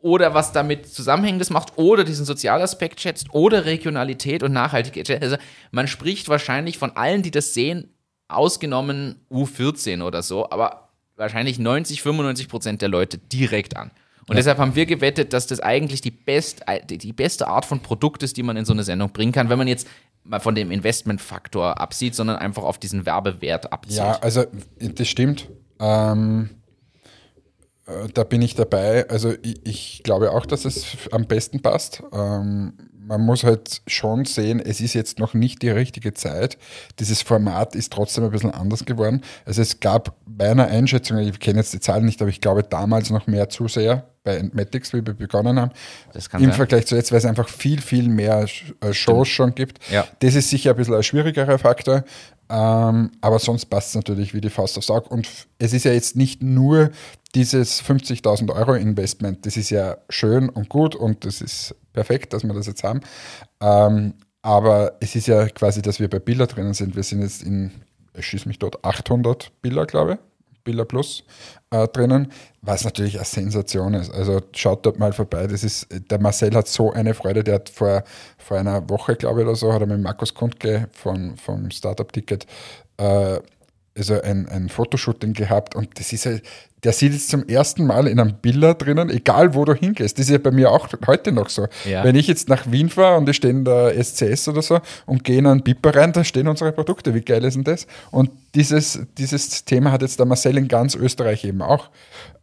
oder 0.00 0.34
was 0.34 0.50
damit 0.50 0.92
Zusammenhängendes 0.92 1.50
macht 1.50 1.78
oder 1.78 2.02
diesen 2.02 2.24
Sozialaspekt 2.24 3.00
schätzt 3.00 3.28
oder 3.30 3.66
Regionalität 3.66 4.42
und 4.42 4.52
Nachhaltigkeit. 4.52 5.22
Also 5.22 5.36
man 5.70 5.86
spricht 5.86 6.28
wahrscheinlich 6.28 6.78
von 6.78 6.96
allen, 6.96 7.22
die 7.22 7.30
das 7.30 7.54
sehen, 7.54 7.94
ausgenommen 8.26 9.20
U14 9.30 10.02
oder 10.02 10.24
so, 10.24 10.50
aber 10.50 10.88
wahrscheinlich 11.14 11.60
90, 11.60 12.02
95 12.02 12.48
Prozent 12.48 12.82
der 12.82 12.88
Leute 12.88 13.18
direkt 13.18 13.76
an. 13.76 13.92
Und 14.26 14.36
ja. 14.36 14.36
deshalb 14.36 14.58
haben 14.58 14.74
wir 14.74 14.86
gewettet, 14.86 15.32
dass 15.32 15.46
das 15.46 15.60
eigentlich 15.60 16.00
die, 16.00 16.10
best, 16.10 16.62
die 16.88 17.12
beste 17.12 17.46
Art 17.46 17.64
von 17.64 17.80
Produkt 17.80 18.22
ist, 18.22 18.36
die 18.36 18.42
man 18.42 18.56
in 18.56 18.64
so 18.64 18.72
eine 18.72 18.82
Sendung 18.82 19.10
bringen 19.10 19.32
kann, 19.32 19.50
wenn 19.50 19.58
man 19.58 19.68
jetzt 19.68 19.86
mal 20.24 20.40
von 20.40 20.54
dem 20.54 20.70
Investmentfaktor 20.70 21.78
absieht, 21.80 22.14
sondern 22.14 22.36
einfach 22.36 22.62
auf 22.62 22.78
diesen 22.78 23.04
Werbewert 23.04 23.72
abzieht. 23.72 23.98
Ja, 23.98 24.18
also 24.20 24.44
das 24.78 25.08
stimmt. 25.08 25.50
Ähm, 25.78 26.50
äh, 27.86 28.08
da 28.12 28.24
bin 28.24 28.42
ich 28.42 28.54
dabei. 28.54 29.08
Also 29.08 29.34
ich, 29.42 29.66
ich, 29.66 30.02
glaube 30.02 30.32
auch, 30.32 30.46
dass 30.46 30.64
es 30.64 30.96
am 31.10 31.26
besten 31.26 31.60
passt. 31.60 32.02
Ähm, 32.12 32.72
man 33.06 33.20
muss 33.20 33.44
halt 33.44 33.82
schon 33.86 34.24
sehen, 34.24 34.60
es 34.60 34.80
ist 34.80 34.94
jetzt 34.94 35.18
noch 35.18 35.34
nicht 35.34 35.62
die 35.62 35.70
richtige 35.70 36.14
Zeit. 36.14 36.58
Dieses 36.98 37.22
Format 37.22 37.74
ist 37.74 37.92
trotzdem 37.92 38.24
ein 38.24 38.30
bisschen 38.30 38.52
anders 38.52 38.84
geworden. 38.84 39.22
Also 39.44 39.62
es 39.62 39.80
gab 39.80 40.16
meiner 40.26 40.66
Einschätzung, 40.68 41.18
ich 41.18 41.38
kenne 41.38 41.58
jetzt 41.58 41.72
die 41.72 41.80
Zahlen 41.80 42.04
nicht, 42.04 42.20
aber 42.22 42.30
ich 42.30 42.40
glaube 42.40 42.62
damals 42.62 43.10
noch 43.10 43.26
mehr 43.26 43.48
Zuseher 43.48 44.04
bei 44.24 44.36
Entmatics, 44.36 44.94
wie 44.94 45.06
wir 45.06 45.12
begonnen 45.12 45.60
haben. 45.60 45.70
Im 46.14 46.20
sein. 46.20 46.52
Vergleich 46.52 46.86
zu 46.86 46.96
jetzt, 46.96 47.12
weil 47.12 47.18
es 47.18 47.26
einfach 47.26 47.48
viel, 47.48 47.80
viel 47.80 48.08
mehr 48.08 48.46
äh, 48.80 48.92
Shows 48.94 49.28
schon 49.28 49.54
gibt. 49.54 49.78
Ja. 49.90 50.06
Das 50.20 50.34
ist 50.34 50.48
sicher 50.48 50.70
ein 50.70 50.76
bisschen 50.76 50.94
ein 50.94 51.02
schwierigerer 51.02 51.58
Faktor. 51.58 52.04
Ähm, 52.48 53.12
aber 53.20 53.38
sonst 53.38 53.66
passt 53.66 53.88
es 53.90 53.94
natürlich 53.94 54.34
wie 54.34 54.40
die 54.40 54.50
Faust 54.50 54.76
aufs 54.76 54.90
Auge. 54.90 55.08
Und 55.08 55.28
es 55.58 55.72
ist 55.72 55.84
ja 55.84 55.92
jetzt 55.92 56.16
nicht 56.16 56.42
nur 56.42 56.90
dieses 57.34 57.82
50.000 57.82 58.54
Euro 58.54 58.74
Investment. 58.74 59.44
Das 59.46 59.56
ist 59.56 59.70
ja 59.70 59.96
schön 60.08 60.48
und 60.48 60.68
gut 60.68 60.94
und 60.94 61.24
das 61.24 61.40
ist 61.40 61.74
perfekt, 61.92 62.32
dass 62.32 62.44
wir 62.44 62.52
das 62.52 62.66
jetzt 62.66 62.84
haben. 62.84 63.00
Ähm, 63.60 64.14
aber 64.42 64.96
es 65.00 65.14
ist 65.14 65.26
ja 65.26 65.48
quasi, 65.48 65.80
dass 65.80 66.00
wir 66.00 66.08
bei 66.08 66.18
Bilder 66.18 66.46
drinnen 66.46 66.74
sind. 66.74 66.94
Wir 66.96 67.02
sind 67.02 67.22
jetzt 67.22 67.42
in, 67.42 67.72
ich 68.16 68.26
schieße 68.26 68.46
mich 68.46 68.58
dort, 68.58 68.84
800 68.84 69.50
Bilder, 69.62 69.86
glaube 69.86 70.14
ich. 70.14 70.18
Bilder 70.64 70.84
Plus 70.84 71.24
äh, 71.74 71.88
drinnen, 71.88 72.30
was 72.62 72.84
natürlich 72.84 73.16
eine 73.16 73.24
Sensation 73.24 73.94
ist. 73.94 74.12
Also 74.12 74.40
schaut 74.52 74.86
dort 74.86 74.98
mal 74.98 75.12
vorbei. 75.12 75.46
Das 75.46 75.64
ist, 75.64 75.88
der 75.90 76.20
Marcel 76.20 76.54
hat 76.54 76.68
so 76.68 76.92
eine 76.92 77.14
Freude, 77.14 77.42
der 77.42 77.56
hat 77.56 77.68
vor, 77.68 78.04
vor 78.38 78.58
einer 78.58 78.88
Woche, 78.88 79.16
glaube 79.16 79.40
ich, 79.40 79.46
oder 79.46 79.56
so, 79.56 79.72
hat 79.72 79.80
er 79.80 79.86
mit 79.86 80.00
Markus 80.00 80.34
Kundke 80.34 80.88
von, 80.92 81.36
vom 81.36 81.70
Startup-Ticket 81.70 82.46
äh, 82.98 83.40
also 83.96 84.20
ein, 84.22 84.48
ein 84.48 84.68
Fotoshooting 84.68 85.34
gehabt 85.34 85.76
und 85.76 85.98
das 86.00 86.12
ist 86.12 86.26
halt, 86.26 86.42
der 86.84 86.92
sieht 86.92 87.12
jetzt 87.12 87.30
zum 87.30 87.48
ersten 87.48 87.86
Mal 87.86 88.06
in 88.06 88.20
einem 88.20 88.34
Bilder 88.34 88.74
drinnen, 88.74 89.08
egal 89.08 89.54
wo 89.54 89.64
du 89.64 89.74
hingehst. 89.74 90.18
Das 90.18 90.26
ist 90.26 90.30
ja 90.30 90.38
bei 90.38 90.50
mir 90.50 90.70
auch 90.70 90.88
heute 91.06 91.32
noch 91.32 91.48
so. 91.48 91.66
Ja. 91.84 92.04
Wenn 92.04 92.14
ich 92.14 92.26
jetzt 92.26 92.48
nach 92.48 92.70
Wien 92.70 92.90
fahre 92.90 93.16
und 93.16 93.28
ich 93.28 93.36
stehe 93.36 93.52
in 93.52 93.64
der 93.64 93.94
SCS 94.02 94.48
oder 94.48 94.60
so 94.60 94.80
und 95.06 95.24
gehe 95.24 95.38
in 95.38 95.46
einen 95.46 95.64
Piper 95.64 95.94
rein, 95.96 96.12
da 96.12 96.22
stehen 96.22 96.46
unsere 96.46 96.72
Produkte. 96.72 97.14
Wie 97.14 97.22
geil 97.22 97.42
ist 97.44 97.54
denn 97.54 97.64
das? 97.64 97.86
Und 98.10 98.30
dieses, 98.54 99.00
dieses 99.16 99.64
Thema 99.64 99.92
hat 99.92 100.02
jetzt 100.02 100.18
der 100.18 100.26
Marcel 100.26 100.58
in 100.58 100.68
ganz 100.68 100.94
Österreich 100.94 101.44
eben 101.44 101.62
auch. 101.62 101.90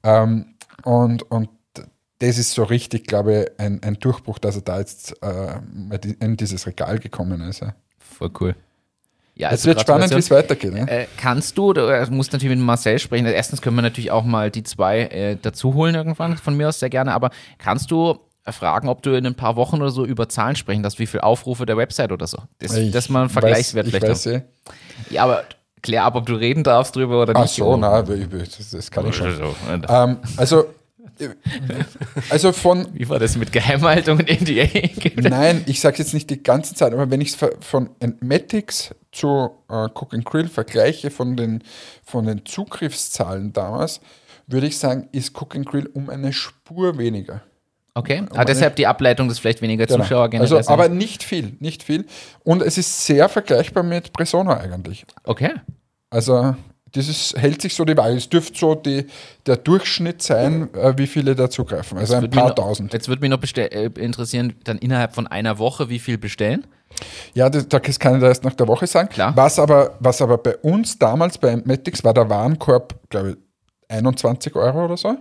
Ähm, 0.03 0.55
und, 0.83 1.29
und 1.31 1.49
das 2.19 2.37
ist 2.37 2.53
so 2.53 2.63
richtig, 2.63 3.05
glaube 3.05 3.41
ich, 3.41 3.59
ein, 3.59 3.81
ein 3.83 3.95
Durchbruch, 3.95 4.39
dass 4.39 4.55
er 4.55 4.61
da 4.61 4.79
jetzt 4.79 5.15
äh, 5.21 5.59
in 6.19 6.37
dieses 6.37 6.65
Regal 6.65 6.99
gekommen 6.99 7.41
ist. 7.41 7.61
Ja. 7.61 7.75
Voll 7.99 8.31
cool. 8.39 8.55
Ja, 9.41 9.49
also 9.49 9.61
es 9.61 9.65
wird 9.65 9.81
spannend, 9.81 10.11
wie 10.11 10.19
es 10.19 10.29
weitergeht. 10.29 10.71
Ne? 10.71 10.87
Äh, 10.87 11.07
kannst 11.17 11.57
du, 11.57 11.73
du 11.73 11.81
äh, 11.81 12.05
musst 12.11 12.31
natürlich 12.31 12.55
mit 12.55 12.63
Marcel 12.63 12.99
sprechen. 12.99 13.25
Erstens 13.25 13.59
können 13.59 13.75
wir 13.75 13.81
natürlich 13.81 14.11
auch 14.11 14.23
mal 14.23 14.51
die 14.51 14.61
zwei 14.61 14.99
äh, 14.99 15.35
dazu 15.41 15.73
holen 15.73 15.95
irgendwann, 15.95 16.37
von 16.37 16.55
mir 16.55 16.69
aus 16.69 16.79
sehr 16.79 16.91
gerne. 16.91 17.11
Aber 17.11 17.31
kannst 17.57 17.89
du 17.89 18.19
fragen, 18.47 18.87
ob 18.87 19.01
du 19.01 19.17
in 19.17 19.25
ein 19.25 19.33
paar 19.33 19.55
Wochen 19.55 19.77
oder 19.77 19.89
so 19.89 20.05
über 20.05 20.29
Zahlen 20.29 20.55
sprechen 20.55 20.83
darfst, 20.83 20.99
wie 20.99 21.07
viele 21.07 21.23
Aufrufe 21.23 21.65
der 21.65 21.75
Website 21.75 22.11
oder 22.11 22.27
so? 22.27 22.37
Das, 22.59 22.77
ich 22.77 22.91
dass 22.91 23.09
man 23.09 23.23
einen 23.23 23.29
Vergleichswert 23.31 23.87
weiß, 23.87 23.99
vielleicht 23.99 24.25
ich 24.27 24.31
weiß, 24.31 24.41
Ja, 25.09 25.23
aber 25.23 25.43
klär 25.81 26.03
ab, 26.03 26.13
ob 26.13 26.27
du 26.27 26.35
reden 26.35 26.63
darfst 26.63 26.95
drüber 26.95 27.23
oder 27.23 27.33
nicht. 27.33 27.41
Ach 27.41 27.47
so, 27.47 27.77
nein, 27.77 28.29
das, 28.29 28.69
das 28.69 28.91
kann 28.91 29.07
ich 29.07 29.15
schon. 29.15 29.33
Ähm, 29.89 30.17
also 30.37 30.65
also 32.29 32.51
von. 32.51 32.87
Wie 32.93 33.07
war 33.09 33.19
das 33.19 33.37
mit 33.37 33.51
Geheimhaltung 33.51 34.19
und 34.19 34.29
NDA? 34.29 34.67
Nein, 35.15 35.63
ich 35.67 35.81
sage 35.81 35.93
es 35.93 35.99
jetzt 35.99 36.13
nicht 36.13 36.29
die 36.29 36.41
ganze 36.41 36.75
Zeit, 36.75 36.93
aber 36.93 37.09
wenn 37.11 37.21
ich 37.21 37.29
es 37.29 37.49
von 37.61 37.89
Entmatics 37.99 38.95
zu 39.11 39.51
äh, 39.69 39.87
Cook 39.93 40.13
and 40.13 40.25
Grill 40.25 40.47
vergleiche 40.47 41.11
von 41.11 41.35
den, 41.35 41.63
von 42.03 42.25
den 42.25 42.45
Zugriffszahlen 42.45 43.53
damals, 43.53 44.01
würde 44.47 44.67
ich 44.67 44.77
sagen, 44.77 45.09
ist 45.11 45.39
Cook 45.39 45.55
and 45.55 45.65
Grill 45.65 45.89
um 45.93 46.09
eine 46.09 46.33
Spur 46.33 46.97
weniger. 46.97 47.41
Okay, 47.93 48.21
um 48.21 48.37
ah, 48.37 48.45
deshalb 48.45 48.77
die 48.77 48.87
Ableitung, 48.87 49.27
dass 49.27 49.39
vielleicht 49.39 49.61
weniger 49.61 49.85
genau. 49.85 50.03
Zuschauer 50.03 50.29
generell 50.29 50.57
also, 50.57 50.71
Aber 50.71 50.87
nicht 50.87 51.23
viel, 51.23 51.57
nicht 51.59 51.83
viel. 51.83 52.05
Und 52.43 52.61
es 52.61 52.77
ist 52.77 53.05
sehr 53.05 53.27
vergleichbar 53.27 53.83
mit 53.83 54.13
Presona 54.13 54.57
eigentlich. 54.57 55.05
Okay. 55.25 55.51
Also 56.09 56.55
das 56.93 57.07
ist, 57.07 57.37
hält 57.37 57.61
sich 57.61 57.73
so 57.73 57.85
die 57.85 57.95
Waage. 57.95 58.15
Es 58.15 58.29
dürfte 58.29 58.57
so 58.57 58.75
die, 58.75 59.05
der 59.45 59.57
Durchschnitt 59.57 60.21
sein, 60.21 60.73
äh, 60.73 60.97
wie 60.97 61.07
viele 61.07 61.35
da 61.35 61.49
zugreifen. 61.49 61.97
Also 61.97 62.15
ein 62.15 62.29
paar 62.29 62.49
noch, 62.49 62.55
tausend. 62.55 62.93
Jetzt 62.93 63.07
würde 63.07 63.21
mich 63.21 63.29
noch 63.29 63.41
äh, 63.57 63.85
interessieren, 63.97 64.55
dann 64.63 64.77
innerhalb 64.77 65.15
von 65.15 65.27
einer 65.27 65.57
Woche, 65.57 65.89
wie 65.89 65.99
viel 65.99 66.17
bestellen? 66.17 66.67
Ja, 67.33 67.49
das, 67.49 67.67
das 67.67 67.99
kann 67.99 68.15
ich 68.15 68.21
da 68.21 68.27
erst 68.27 68.43
nach 68.43 68.53
der 68.53 68.67
Woche 68.67 68.87
sagen. 68.87 69.09
Klar. 69.09 69.35
Was 69.35 69.57
aber, 69.57 69.95
was 69.99 70.21
aber 70.21 70.37
bei 70.37 70.57
uns 70.57 70.99
damals 70.99 71.37
bei 71.37 71.55
Matix 71.57 72.03
war 72.03 72.13
der 72.13 72.29
Warenkorb, 72.29 72.95
glaube 73.09 73.31
ich, 73.31 73.37
21 73.87 74.55
Euro 74.55 74.85
oder 74.85 74.97
so. 74.97 75.17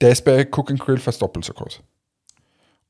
Der 0.00 0.10
ist 0.10 0.24
bei 0.24 0.46
Cooking 0.50 0.78
Grill 0.78 0.98
fast 0.98 1.20
doppelt 1.20 1.44
so 1.44 1.52
groß. 1.52 1.80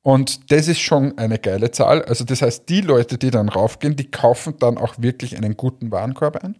Und 0.04 0.52
das 0.52 0.68
ist 0.68 0.80
schon 0.80 1.16
eine 1.16 1.38
geile 1.38 1.70
Zahl. 1.70 2.02
Also 2.02 2.24
das 2.24 2.42
heißt, 2.42 2.68
die 2.68 2.82
Leute, 2.82 3.16
die 3.16 3.30
dann 3.30 3.48
raufgehen, 3.48 3.96
die 3.96 4.10
kaufen 4.10 4.54
dann 4.58 4.76
auch 4.76 4.96
wirklich 4.98 5.34
einen 5.34 5.56
guten 5.56 5.90
Warenkorb 5.90 6.44
ein. 6.44 6.56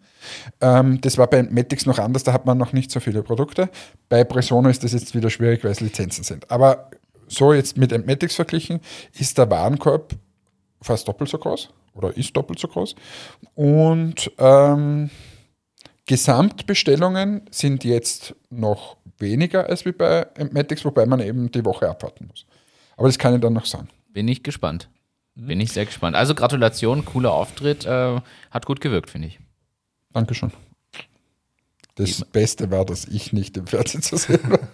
Ähm, 0.62 0.98
das 1.02 1.18
war 1.18 1.26
bei 1.26 1.42
Matix 1.42 1.84
noch 1.84 1.98
anders, 1.98 2.24
da 2.24 2.32
hat 2.32 2.46
man 2.46 2.56
noch 2.56 2.72
nicht 2.72 2.90
so 2.90 3.00
viele 3.00 3.22
Produkte. 3.22 3.68
Bei 4.08 4.24
Presono 4.24 4.70
ist 4.70 4.82
das 4.82 4.94
jetzt 4.94 5.14
wieder 5.14 5.28
schwierig, 5.28 5.62
weil 5.62 5.72
es 5.72 5.80
Lizenzen 5.80 6.24
sind. 6.24 6.50
Aber 6.50 6.88
so 7.28 7.52
jetzt 7.52 7.76
mit 7.76 8.06
Matix 8.06 8.34
verglichen, 8.34 8.80
ist 9.12 9.36
der 9.36 9.50
Warenkorb 9.50 10.14
fast 10.80 11.06
doppelt 11.06 11.28
so 11.28 11.36
groß 11.36 11.68
oder 11.92 12.16
ist 12.16 12.34
doppelt 12.34 12.58
so 12.58 12.68
groß. 12.68 12.94
Und 13.54 14.32
ähm, 14.38 15.10
Gesamtbestellungen 16.06 17.42
sind 17.50 17.84
jetzt 17.84 18.34
noch 18.48 18.96
weniger 19.18 19.68
als 19.68 19.84
wie 19.84 19.92
bei 19.92 20.28
Matix, 20.50 20.82
wobei 20.86 21.04
man 21.04 21.20
eben 21.20 21.50
die 21.50 21.64
Woche 21.66 21.90
abwarten 21.90 22.26
muss. 22.26 22.46
Aber 22.96 23.08
das 23.08 23.18
kann 23.18 23.34
ich 23.34 23.40
dann 23.40 23.52
noch 23.52 23.66
sagen. 23.66 23.88
Bin 24.08 24.28
ich 24.28 24.42
gespannt. 24.42 24.88
Bin 25.34 25.60
ich 25.60 25.72
sehr 25.72 25.84
gespannt. 25.84 26.14
Also 26.14 26.34
Gratulation, 26.34 27.04
cooler 27.04 27.32
Auftritt. 27.32 27.84
Äh, 27.84 28.20
hat 28.50 28.66
gut 28.66 28.80
gewirkt, 28.80 29.10
finde 29.10 29.28
ich. 29.28 29.40
Dankeschön. 30.12 30.52
Das 31.96 32.20
Eben. 32.20 32.30
Beste 32.32 32.70
war, 32.70 32.84
dass 32.84 33.04
ich 33.06 33.32
nicht 33.32 33.56
im 33.56 33.66
Fernsehen 33.66 34.02
zu 34.02 34.16
sehen 34.16 34.40
war. 34.50 34.58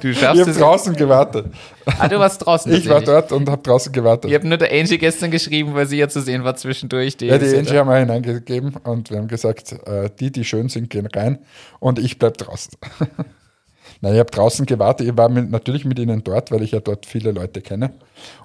Du 0.00 0.14
schaffst 0.14 0.40
ich 0.40 0.46
habe 0.46 0.52
draußen 0.52 0.94
gewartet. 0.94 1.46
Ah, 1.86 2.06
du 2.06 2.20
warst 2.20 2.46
draußen. 2.46 2.72
Ich 2.72 2.88
war 2.88 3.00
dort 3.00 3.32
und 3.32 3.48
habe 3.48 3.62
draußen 3.62 3.92
gewartet. 3.92 4.30
Ich 4.30 4.34
habe 4.36 4.46
nur 4.46 4.58
der 4.58 4.70
Angie 4.70 4.96
gestern 4.96 5.32
geschrieben, 5.32 5.74
weil 5.74 5.86
sie 5.86 5.98
ja 5.98 6.08
zu 6.08 6.20
sehen 6.20 6.44
war 6.44 6.54
zwischendurch. 6.54 7.16
Die 7.16 7.26
ja, 7.26 7.36
die 7.36 7.56
Angie 7.56 7.76
haben 7.76 7.88
wir 7.88 7.96
hineingegeben 7.96 8.76
und 8.84 9.10
wir 9.10 9.18
haben 9.18 9.26
gesagt, 9.26 9.72
äh, 9.86 10.08
die, 10.20 10.30
die 10.30 10.44
schön 10.44 10.68
sind, 10.68 10.88
gehen 10.88 11.06
rein 11.06 11.40
und 11.80 11.98
ich 11.98 12.20
bleibe 12.20 12.36
draußen. 12.36 12.74
Nein, 14.00 14.14
ich 14.14 14.18
habe 14.18 14.30
draußen 14.30 14.66
gewartet. 14.66 15.06
Ich 15.08 15.16
war 15.16 15.28
mit, 15.28 15.50
natürlich 15.50 15.84
mit 15.84 15.98
ihnen 15.98 16.22
dort, 16.22 16.50
weil 16.50 16.62
ich 16.62 16.72
ja 16.72 16.80
dort 16.80 17.06
viele 17.06 17.32
Leute 17.32 17.60
kenne 17.60 17.92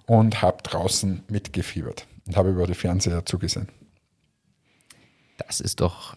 und 0.05 0.41
habe 0.41 0.57
draußen 0.63 1.23
mitgefiebert 1.27 2.07
und 2.27 2.37
habe 2.37 2.49
über 2.49 2.67
die 2.67 2.73
Fernseher 2.73 3.25
zugesehen. 3.25 3.67
Das 5.37 5.59
ist 5.59 5.81
doch 5.81 6.15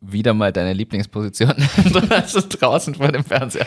wieder 0.00 0.34
mal 0.34 0.52
deine 0.52 0.72
Lieblingsposition. 0.72 1.54
also 2.10 2.40
draußen 2.46 2.94
vor 2.94 3.10
dem 3.10 3.24
Fernseher. 3.24 3.66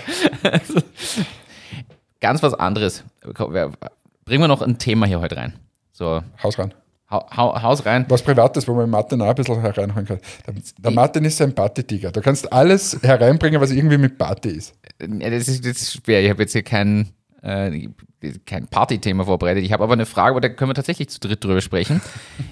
Ganz 2.20 2.44
was 2.44 2.54
anderes. 2.54 3.04
Bringen 3.22 4.44
wir 4.44 4.48
noch 4.48 4.62
ein 4.62 4.78
Thema 4.78 5.06
hier 5.06 5.20
heute 5.20 5.38
rein. 5.38 5.54
So. 5.92 6.22
Haus 6.42 6.58
rein. 7.10 7.20
Ha 7.30 7.62
Haus 7.62 7.86
rein. 7.86 8.06
Was 8.10 8.22
Privates, 8.22 8.68
wo 8.68 8.74
man 8.74 8.90
Martin 8.90 9.22
auch 9.22 9.30
ein 9.30 9.36
bisschen 9.36 9.62
hereinholen 9.62 10.06
kann. 10.06 10.20
Der, 10.46 10.54
der 10.78 10.92
Martin 10.92 11.26
ist 11.26 11.42
ein 11.42 11.54
Party-Tiger. 11.54 12.12
Du 12.12 12.22
kannst 12.22 12.52
alles 12.52 12.98
hereinbringen, 13.02 13.62
was 13.62 13.72
irgendwie 13.72 13.98
mit 13.98 14.18
Party 14.18 14.50
ist. 14.50 14.74
Ja, 15.02 15.30
das 15.30 15.48
ist, 15.48 15.66
das 15.66 15.82
ist 15.82 15.94
schwer. 16.04 16.22
Ich 16.22 16.30
habe 16.30 16.44
jetzt 16.44 16.54
hier 16.54 16.64
kein, 16.64 17.10
äh, 17.42 17.90
kein 18.46 18.68
Party-Thema 18.68 19.26
vorbereitet. 19.26 19.64
Ich 19.64 19.72
habe 19.72 19.84
aber 19.84 19.94
eine 19.94 20.06
Frage, 20.06 20.32
aber 20.32 20.42
da 20.42 20.50
können 20.50 20.70
wir 20.70 20.76
tatsächlich 20.76 21.10
zu 21.10 21.20
dritt 21.20 21.44
drüber 21.44 21.62
sprechen. 21.62 22.02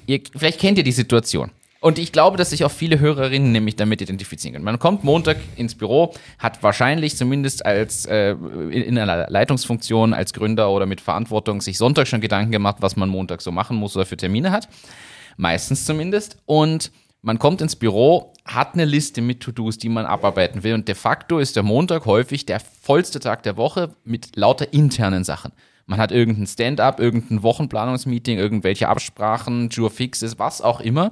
ihr, 0.05 0.21
vielleicht 0.35 0.59
kennt 0.59 0.77
ihr 0.77 0.83
die 0.83 0.91
Situation. 0.91 1.51
Und 1.85 1.99
ich 1.99 2.11
glaube, 2.11 2.35
dass 2.35 2.49
sich 2.49 2.65
auch 2.65 2.71
viele 2.71 2.99
Hörerinnen 2.99 3.51
nämlich 3.51 3.75
damit 3.75 4.01
identifizieren 4.01 4.53
können. 4.53 4.65
Man 4.65 4.79
kommt 4.79 5.03
Montag 5.03 5.37
ins 5.55 5.75
Büro, 5.75 6.15
hat 6.39 6.63
wahrscheinlich 6.63 7.15
zumindest 7.15 7.63
als 7.63 8.07
äh, 8.07 8.31
in 8.31 8.97
einer 8.97 9.29
Leitungsfunktion 9.29 10.15
als 10.15 10.33
Gründer 10.33 10.71
oder 10.71 10.87
mit 10.87 10.99
Verantwortung 10.99 11.61
sich 11.61 11.77
Sonntag 11.77 12.07
schon 12.07 12.21
Gedanken 12.21 12.51
gemacht, 12.51 12.77
was 12.79 12.95
man 12.95 13.07
Montag 13.07 13.43
so 13.43 13.51
machen 13.51 13.77
muss 13.77 13.95
oder 13.95 14.07
für 14.07 14.17
Termine 14.17 14.49
hat. 14.49 14.67
Meistens 15.37 15.85
zumindest. 15.85 16.37
Und 16.47 16.91
man 17.21 17.37
kommt 17.37 17.61
ins 17.61 17.75
Büro, 17.75 18.33
hat 18.45 18.73
eine 18.73 18.85
Liste 18.85 19.21
mit 19.21 19.41
To-Dos, 19.41 19.77
die 19.77 19.89
man 19.89 20.07
abarbeiten 20.07 20.63
will. 20.63 20.73
Und 20.73 20.87
de 20.87 20.95
facto 20.95 21.37
ist 21.37 21.55
der 21.55 21.61
Montag 21.61 22.07
häufig 22.07 22.47
der 22.47 22.61
vollste 22.61 23.19
Tag 23.19 23.43
der 23.43 23.57
Woche 23.57 23.93
mit 24.03 24.35
lauter 24.35 24.73
internen 24.73 25.23
Sachen. 25.23 25.51
Man 25.87 25.99
hat 25.99 26.11
irgendein 26.11 26.47
Stand-up, 26.47 26.99
irgendein 26.99 27.43
Wochenplanungsmeeting, 27.43 28.39
irgendwelche 28.39 28.89
Absprachen, 28.89 29.69
Jure-Fixes, 29.69 30.39
was 30.39 30.63
auch 30.63 30.79
immer 30.79 31.11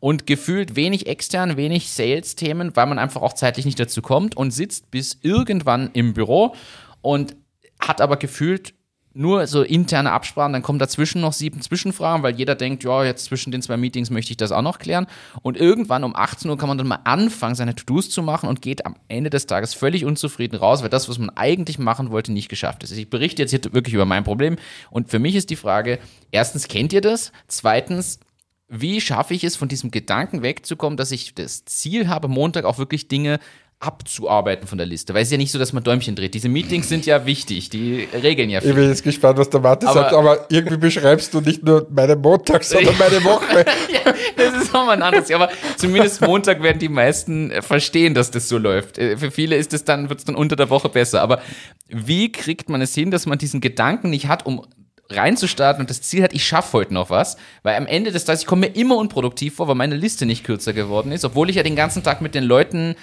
und 0.00 0.26
gefühlt 0.26 0.76
wenig 0.76 1.06
extern, 1.06 1.56
wenig 1.56 1.90
Sales-Themen, 1.90 2.76
weil 2.76 2.86
man 2.86 2.98
einfach 2.98 3.22
auch 3.22 3.32
zeitlich 3.32 3.66
nicht 3.66 3.80
dazu 3.80 4.02
kommt 4.02 4.36
und 4.36 4.52
sitzt 4.52 4.90
bis 4.90 5.18
irgendwann 5.22 5.90
im 5.92 6.14
Büro 6.14 6.54
und 7.02 7.36
hat 7.80 8.00
aber 8.00 8.16
gefühlt 8.16 8.74
nur 9.18 9.48
so 9.48 9.62
interne 9.62 10.12
Absprachen, 10.12 10.52
dann 10.52 10.62
kommen 10.62 10.78
dazwischen 10.78 11.20
noch 11.20 11.32
sieben 11.32 11.60
Zwischenfragen, 11.60 12.22
weil 12.22 12.36
jeder 12.36 12.54
denkt, 12.54 12.84
ja, 12.84 13.02
jetzt 13.02 13.24
zwischen 13.24 13.50
den 13.50 13.62
zwei 13.62 13.76
Meetings 13.76 14.10
möchte 14.10 14.30
ich 14.30 14.36
das 14.36 14.52
auch 14.52 14.62
noch 14.62 14.78
klären. 14.78 15.08
Und 15.42 15.56
irgendwann 15.56 16.04
um 16.04 16.14
18 16.14 16.48
Uhr 16.48 16.56
kann 16.56 16.68
man 16.68 16.78
dann 16.78 16.86
mal 16.86 17.00
anfangen, 17.02 17.56
seine 17.56 17.74
To-Dos 17.74 18.10
zu 18.10 18.22
machen 18.22 18.48
und 18.48 18.62
geht 18.62 18.86
am 18.86 18.94
Ende 19.08 19.28
des 19.28 19.46
Tages 19.46 19.74
völlig 19.74 20.04
unzufrieden 20.04 20.56
raus, 20.56 20.82
weil 20.82 20.88
das, 20.88 21.08
was 21.08 21.18
man 21.18 21.30
eigentlich 21.30 21.80
machen 21.80 22.12
wollte, 22.12 22.30
nicht 22.32 22.48
geschafft 22.48 22.84
ist. 22.84 22.92
Ich 22.92 23.10
berichte 23.10 23.42
jetzt 23.42 23.50
hier 23.50 23.60
wirklich 23.72 23.94
über 23.94 24.04
mein 24.04 24.22
Problem. 24.22 24.56
Und 24.90 25.10
für 25.10 25.18
mich 25.18 25.34
ist 25.34 25.50
die 25.50 25.56
Frage, 25.56 25.98
erstens, 26.30 26.68
kennt 26.68 26.92
ihr 26.92 27.00
das? 27.00 27.32
Zweitens, 27.48 28.20
wie 28.68 29.00
schaffe 29.00 29.34
ich 29.34 29.44
es, 29.44 29.56
von 29.56 29.68
diesem 29.68 29.90
Gedanken 29.90 30.42
wegzukommen, 30.42 30.96
dass 30.96 31.10
ich 31.10 31.34
das 31.34 31.64
Ziel 31.64 32.08
habe, 32.08 32.28
Montag 32.28 32.64
auch 32.64 32.78
wirklich 32.78 33.08
Dinge 33.08 33.40
abzuarbeiten 33.80 34.66
von 34.66 34.76
der 34.76 34.88
Liste. 34.88 35.14
Weil 35.14 35.22
es 35.22 35.28
ist 35.28 35.32
ja 35.32 35.38
nicht 35.38 35.52
so, 35.52 35.58
dass 35.58 35.72
man 35.72 35.84
Däumchen 35.84 36.16
dreht. 36.16 36.34
Diese 36.34 36.48
Meetings 36.48 36.88
sind 36.88 37.06
ja 37.06 37.26
wichtig, 37.26 37.70
die 37.70 38.08
regeln 38.12 38.50
ja 38.50 38.60
viel. 38.60 38.70
Ich 38.70 38.76
bin 38.76 38.88
jetzt 38.88 39.04
gespannt, 39.04 39.38
was 39.38 39.50
der 39.50 39.60
Martin 39.60 39.88
aber, 39.88 40.00
sagt, 40.00 40.14
aber 40.14 40.46
irgendwie 40.50 40.78
beschreibst 40.78 41.32
du 41.32 41.40
nicht 41.40 41.62
nur 41.62 41.86
meine 41.88 42.16
Montag, 42.16 42.64
sondern 42.64 42.98
meine 42.98 43.22
Woche. 43.22 43.64
ja, 43.92 44.12
das 44.36 44.62
ist 44.62 44.72
nochmal 44.72 44.96
ein 44.96 45.02
anderes. 45.02 45.30
Aber 45.30 45.48
zumindest 45.76 46.20
Montag 46.22 46.60
werden 46.60 46.80
die 46.80 46.88
meisten 46.88 47.52
verstehen, 47.62 48.14
dass 48.14 48.32
das 48.32 48.48
so 48.48 48.58
läuft. 48.58 48.98
Äh, 48.98 49.16
für 49.16 49.30
viele 49.30 49.54
ist 49.54 49.72
es 49.72 49.84
dann, 49.84 50.08
wird 50.08 50.18
es 50.18 50.24
dann 50.24 50.34
unter 50.34 50.56
der 50.56 50.70
Woche 50.70 50.88
besser. 50.88 51.22
Aber 51.22 51.40
wie 51.86 52.32
kriegt 52.32 52.68
man 52.68 52.82
es 52.82 52.94
hin, 52.96 53.12
dass 53.12 53.26
man 53.26 53.38
diesen 53.38 53.60
Gedanken 53.60 54.10
nicht 54.10 54.26
hat, 54.26 54.44
um 54.44 54.66
reinzustarten 55.10 55.80
und 55.80 55.90
das 55.90 56.02
Ziel 56.02 56.22
hat, 56.22 56.32
ich 56.32 56.46
schaffe 56.46 56.74
heute 56.74 56.94
noch 56.94 57.10
was, 57.10 57.36
weil 57.62 57.76
am 57.76 57.86
Ende 57.86 58.12
des 58.12 58.24
Tages, 58.24 58.42
ich 58.42 58.46
komme 58.46 58.68
mir 58.68 58.76
immer 58.76 58.96
unproduktiv 58.96 59.54
vor, 59.54 59.68
weil 59.68 59.74
meine 59.74 59.96
Liste 59.96 60.26
nicht 60.26 60.44
kürzer 60.44 60.72
geworden 60.72 61.12
ist, 61.12 61.24
obwohl 61.24 61.48
ich 61.50 61.56
ja 61.56 61.62
den 61.62 61.76
ganzen 61.76 62.02
Tag 62.02 62.20
mit 62.20 62.34
den 62.34 62.44
Leuten 62.44 62.94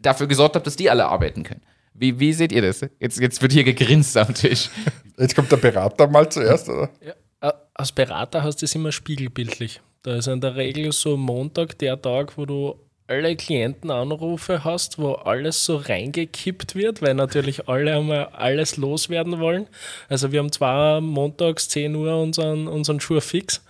dafür 0.00 0.26
gesorgt 0.26 0.56
habe, 0.56 0.64
dass 0.64 0.76
die 0.76 0.90
alle 0.90 1.06
arbeiten 1.06 1.42
können. 1.42 1.62
Wie, 1.94 2.18
wie 2.18 2.32
seht 2.32 2.52
ihr 2.52 2.62
das? 2.62 2.80
Jetzt, 2.98 3.20
jetzt 3.20 3.42
wird 3.42 3.52
hier 3.52 3.64
gegrinst 3.64 4.16
am 4.16 4.34
Tisch. 4.34 4.70
Jetzt 5.18 5.34
kommt 5.34 5.52
der 5.52 5.58
Berater 5.58 6.08
mal 6.08 6.28
zuerst, 6.28 6.68
oder? 6.68 6.90
Ja, 7.04 7.54
als 7.74 7.92
Berater 7.92 8.42
hast 8.42 8.62
du 8.62 8.64
es 8.64 8.74
immer 8.74 8.92
spiegelbildlich. 8.92 9.80
Da 10.02 10.16
ist 10.16 10.26
in 10.26 10.40
der 10.40 10.56
Regel 10.56 10.92
so 10.92 11.16
Montag 11.16 11.78
der 11.78 12.00
Tag, 12.00 12.36
wo 12.36 12.46
du 12.46 12.80
alle 13.12 13.36
Klientenanrufe 13.36 14.64
hast, 14.64 14.98
wo 14.98 15.12
alles 15.12 15.66
so 15.66 15.76
reingekippt 15.76 16.74
wird, 16.74 17.02
weil 17.02 17.12
natürlich 17.12 17.68
alle 17.68 17.94
einmal 17.94 18.28
alles 18.32 18.78
loswerden 18.78 19.38
wollen. 19.38 19.66
Also 20.08 20.32
wir 20.32 20.38
haben 20.38 20.50
zwar 20.50 21.02
montags 21.02 21.68
10 21.68 21.94
Uhr 21.94 22.16
unseren, 22.16 22.68
unseren 22.68 23.00
Schurfix, 23.00 23.62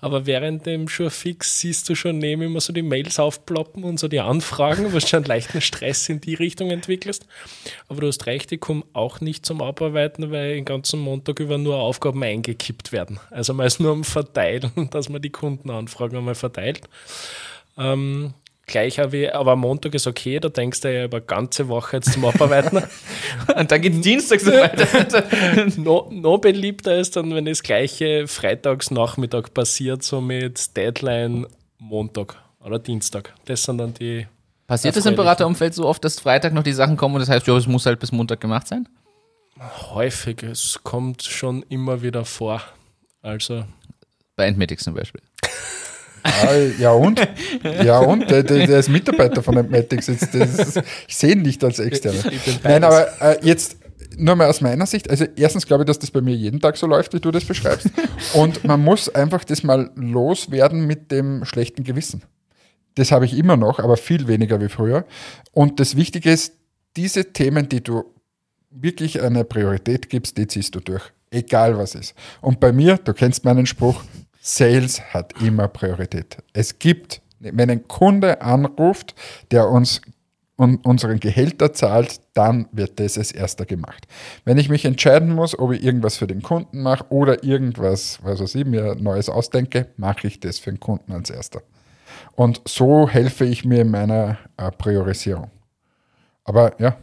aber 0.00 0.26
während 0.26 0.66
dem 0.66 0.88
Schurfix 0.88 1.60
siehst 1.60 1.88
du 1.88 1.94
schon 1.94 2.18
neben 2.18 2.42
immer 2.42 2.60
so 2.60 2.72
die 2.72 2.82
Mails 2.82 3.20
aufploppen 3.20 3.84
und 3.84 4.00
so 4.00 4.08
die 4.08 4.18
Anfragen, 4.18 4.90
du 4.90 5.00
schon 5.00 5.22
leichten 5.22 5.60
Stress 5.60 6.08
in 6.08 6.20
die 6.20 6.34
Richtung 6.34 6.72
entwickelst. 6.72 7.24
Aber 7.86 8.00
du 8.00 8.08
hast 8.08 8.26
recht, 8.26 8.50
die 8.50 8.58
kommen 8.58 8.82
auch 8.94 9.20
nicht 9.20 9.46
zum 9.46 9.62
Abarbeiten, 9.62 10.32
weil 10.32 10.56
den 10.56 10.64
ganzen 10.64 10.98
Montag 10.98 11.38
über 11.38 11.56
nur 11.56 11.76
Aufgaben 11.76 12.20
eingekippt 12.24 12.90
werden. 12.90 13.20
Also 13.30 13.54
meist 13.54 13.78
nur 13.78 13.92
am 13.92 14.02
Verteilen, 14.02 14.72
dass 14.90 15.08
man 15.08 15.22
die 15.22 15.30
Kundenanfragen 15.30 16.18
einmal 16.18 16.34
verteilt. 16.34 16.80
Ähm, 17.76 18.34
gleicher 18.68 19.10
wie, 19.10 19.28
aber 19.28 19.56
Montag 19.56 19.94
ist 19.94 20.06
okay, 20.06 20.38
da 20.38 20.48
denkst 20.48 20.82
du 20.82 20.94
ja 20.94 21.04
über 21.04 21.20
ganze 21.20 21.68
Woche 21.68 21.96
jetzt 21.96 22.12
zum 22.12 22.24
Abarbeiten. 22.24 22.76
und 23.56 23.72
dann 23.72 23.80
geht 23.80 23.94
es 23.94 24.00
Dienstag 24.02 24.40
so 24.40 24.52
weiter. 24.52 25.24
no, 25.76 26.08
no 26.12 26.38
beliebter 26.38 26.96
ist 26.96 27.16
dann, 27.16 27.34
wenn 27.34 27.46
das 27.46 27.62
gleiche 27.62 28.28
Freitagsnachmittag 28.28 29.52
passiert, 29.52 30.02
so 30.04 30.20
mit 30.20 30.76
Deadline 30.76 31.46
Montag 31.78 32.36
oder 32.60 32.78
Dienstag. 32.78 33.34
Das 33.46 33.64
sind 33.64 33.78
dann 33.78 33.94
die. 33.94 34.26
Passiert 34.66 34.96
das 34.96 35.06
im 35.06 35.16
Beraterumfeld 35.16 35.74
so 35.74 35.86
oft, 35.86 36.04
dass 36.04 36.20
Freitag 36.20 36.52
noch 36.52 36.62
die 36.62 36.72
Sachen 36.72 36.96
kommen 36.96 37.14
und 37.14 37.20
das 37.20 37.30
heißt, 37.30 37.46
ja, 37.46 37.56
es 37.56 37.66
muss 37.66 37.86
halt 37.86 37.98
bis 38.00 38.12
Montag 38.12 38.40
gemacht 38.40 38.68
sein? 38.68 38.86
Häufig, 39.58 40.42
es 40.42 40.78
kommt 40.84 41.22
schon 41.22 41.64
immer 41.68 42.02
wieder 42.02 42.24
vor. 42.24 42.62
Also. 43.22 43.64
Bei 44.36 44.46
Entmetics 44.46 44.84
zum 44.84 44.94
Beispiel. 44.94 45.22
Ah, 46.22 46.54
ja 46.78 46.92
und? 46.92 47.20
Ja 47.84 47.98
und? 47.98 48.30
Der, 48.30 48.42
der, 48.42 48.66
der 48.66 48.78
ist 48.78 48.88
Mitarbeiter 48.88 49.42
von 49.42 49.56
Admatics. 49.56 50.06
Jetzt, 50.06 50.34
ist, 50.34 50.82
ich 51.06 51.16
sehe 51.16 51.32
ihn 51.32 51.42
nicht 51.42 51.62
als 51.64 51.78
Externer. 51.78 52.22
Nein, 52.62 52.84
aber 52.84 53.08
äh, 53.20 53.38
jetzt 53.42 53.76
nur 54.16 54.36
mal 54.36 54.48
aus 54.48 54.60
meiner 54.60 54.86
Sicht. 54.86 55.08
Also 55.10 55.26
erstens 55.36 55.66
glaube 55.66 55.84
ich, 55.84 55.86
dass 55.86 55.98
das 55.98 56.10
bei 56.10 56.20
mir 56.20 56.34
jeden 56.34 56.60
Tag 56.60 56.76
so 56.76 56.86
läuft, 56.86 57.14
wie 57.14 57.20
du 57.20 57.30
das 57.30 57.44
beschreibst. 57.44 57.90
Und 58.34 58.64
man 58.64 58.82
muss 58.82 59.08
einfach 59.08 59.44
das 59.44 59.62
mal 59.62 59.90
loswerden 59.94 60.86
mit 60.86 61.10
dem 61.10 61.44
schlechten 61.44 61.84
Gewissen. 61.84 62.22
Das 62.94 63.12
habe 63.12 63.24
ich 63.24 63.36
immer 63.36 63.56
noch, 63.56 63.78
aber 63.78 63.96
viel 63.96 64.26
weniger 64.26 64.60
wie 64.60 64.68
früher. 64.68 65.04
Und 65.52 65.78
das 65.78 65.96
Wichtige 65.96 66.32
ist, 66.32 66.54
diese 66.96 67.32
Themen, 67.32 67.68
die 67.68 67.82
du 67.82 68.04
wirklich 68.70 69.22
eine 69.22 69.44
Priorität 69.44 70.10
gibst, 70.10 70.36
die 70.36 70.46
ziehst 70.46 70.74
du 70.74 70.80
durch. 70.80 71.02
Egal 71.30 71.78
was 71.78 71.94
ist. 71.94 72.14
Und 72.40 72.58
bei 72.58 72.72
mir, 72.72 72.96
du 72.96 73.12
kennst 73.12 73.44
meinen 73.44 73.66
Spruch, 73.66 74.02
Sales 74.48 75.02
hat 75.12 75.40
immer 75.42 75.68
Priorität. 75.68 76.38
Es 76.54 76.78
gibt, 76.78 77.20
wenn 77.38 77.70
ein 77.70 77.86
Kunde 77.86 78.40
anruft, 78.40 79.14
der 79.50 79.68
uns 79.68 80.00
unseren 80.56 81.20
Gehälter 81.20 81.72
zahlt, 81.72 82.20
dann 82.32 82.66
wird 82.72 82.98
das 82.98 83.16
als 83.16 83.30
erster 83.30 83.64
gemacht. 83.64 84.08
Wenn 84.44 84.58
ich 84.58 84.68
mich 84.68 84.84
entscheiden 84.84 85.32
muss, 85.34 85.56
ob 85.56 85.72
ich 85.72 85.84
irgendwas 85.84 86.16
für 86.16 86.26
den 86.26 86.42
Kunden 86.42 86.82
mache 86.82 87.04
oder 87.10 87.44
irgendwas, 87.44 88.18
was 88.22 88.40
weiß 88.40 88.54
ich, 88.56 88.64
mir 88.64 88.96
Neues 88.96 89.28
ausdenke, 89.28 89.88
mache 89.98 90.26
ich 90.26 90.40
das 90.40 90.58
für 90.58 90.70
den 90.70 90.80
Kunden 90.80 91.12
als 91.12 91.30
erster. 91.30 91.62
Und 92.34 92.62
so 92.66 93.08
helfe 93.08 93.44
ich 93.44 93.64
mir 93.64 93.82
in 93.82 93.90
meiner 93.90 94.38
äh, 94.56 94.72
Priorisierung. 94.72 95.50
Aber 96.42 96.72
ja, 96.80 96.96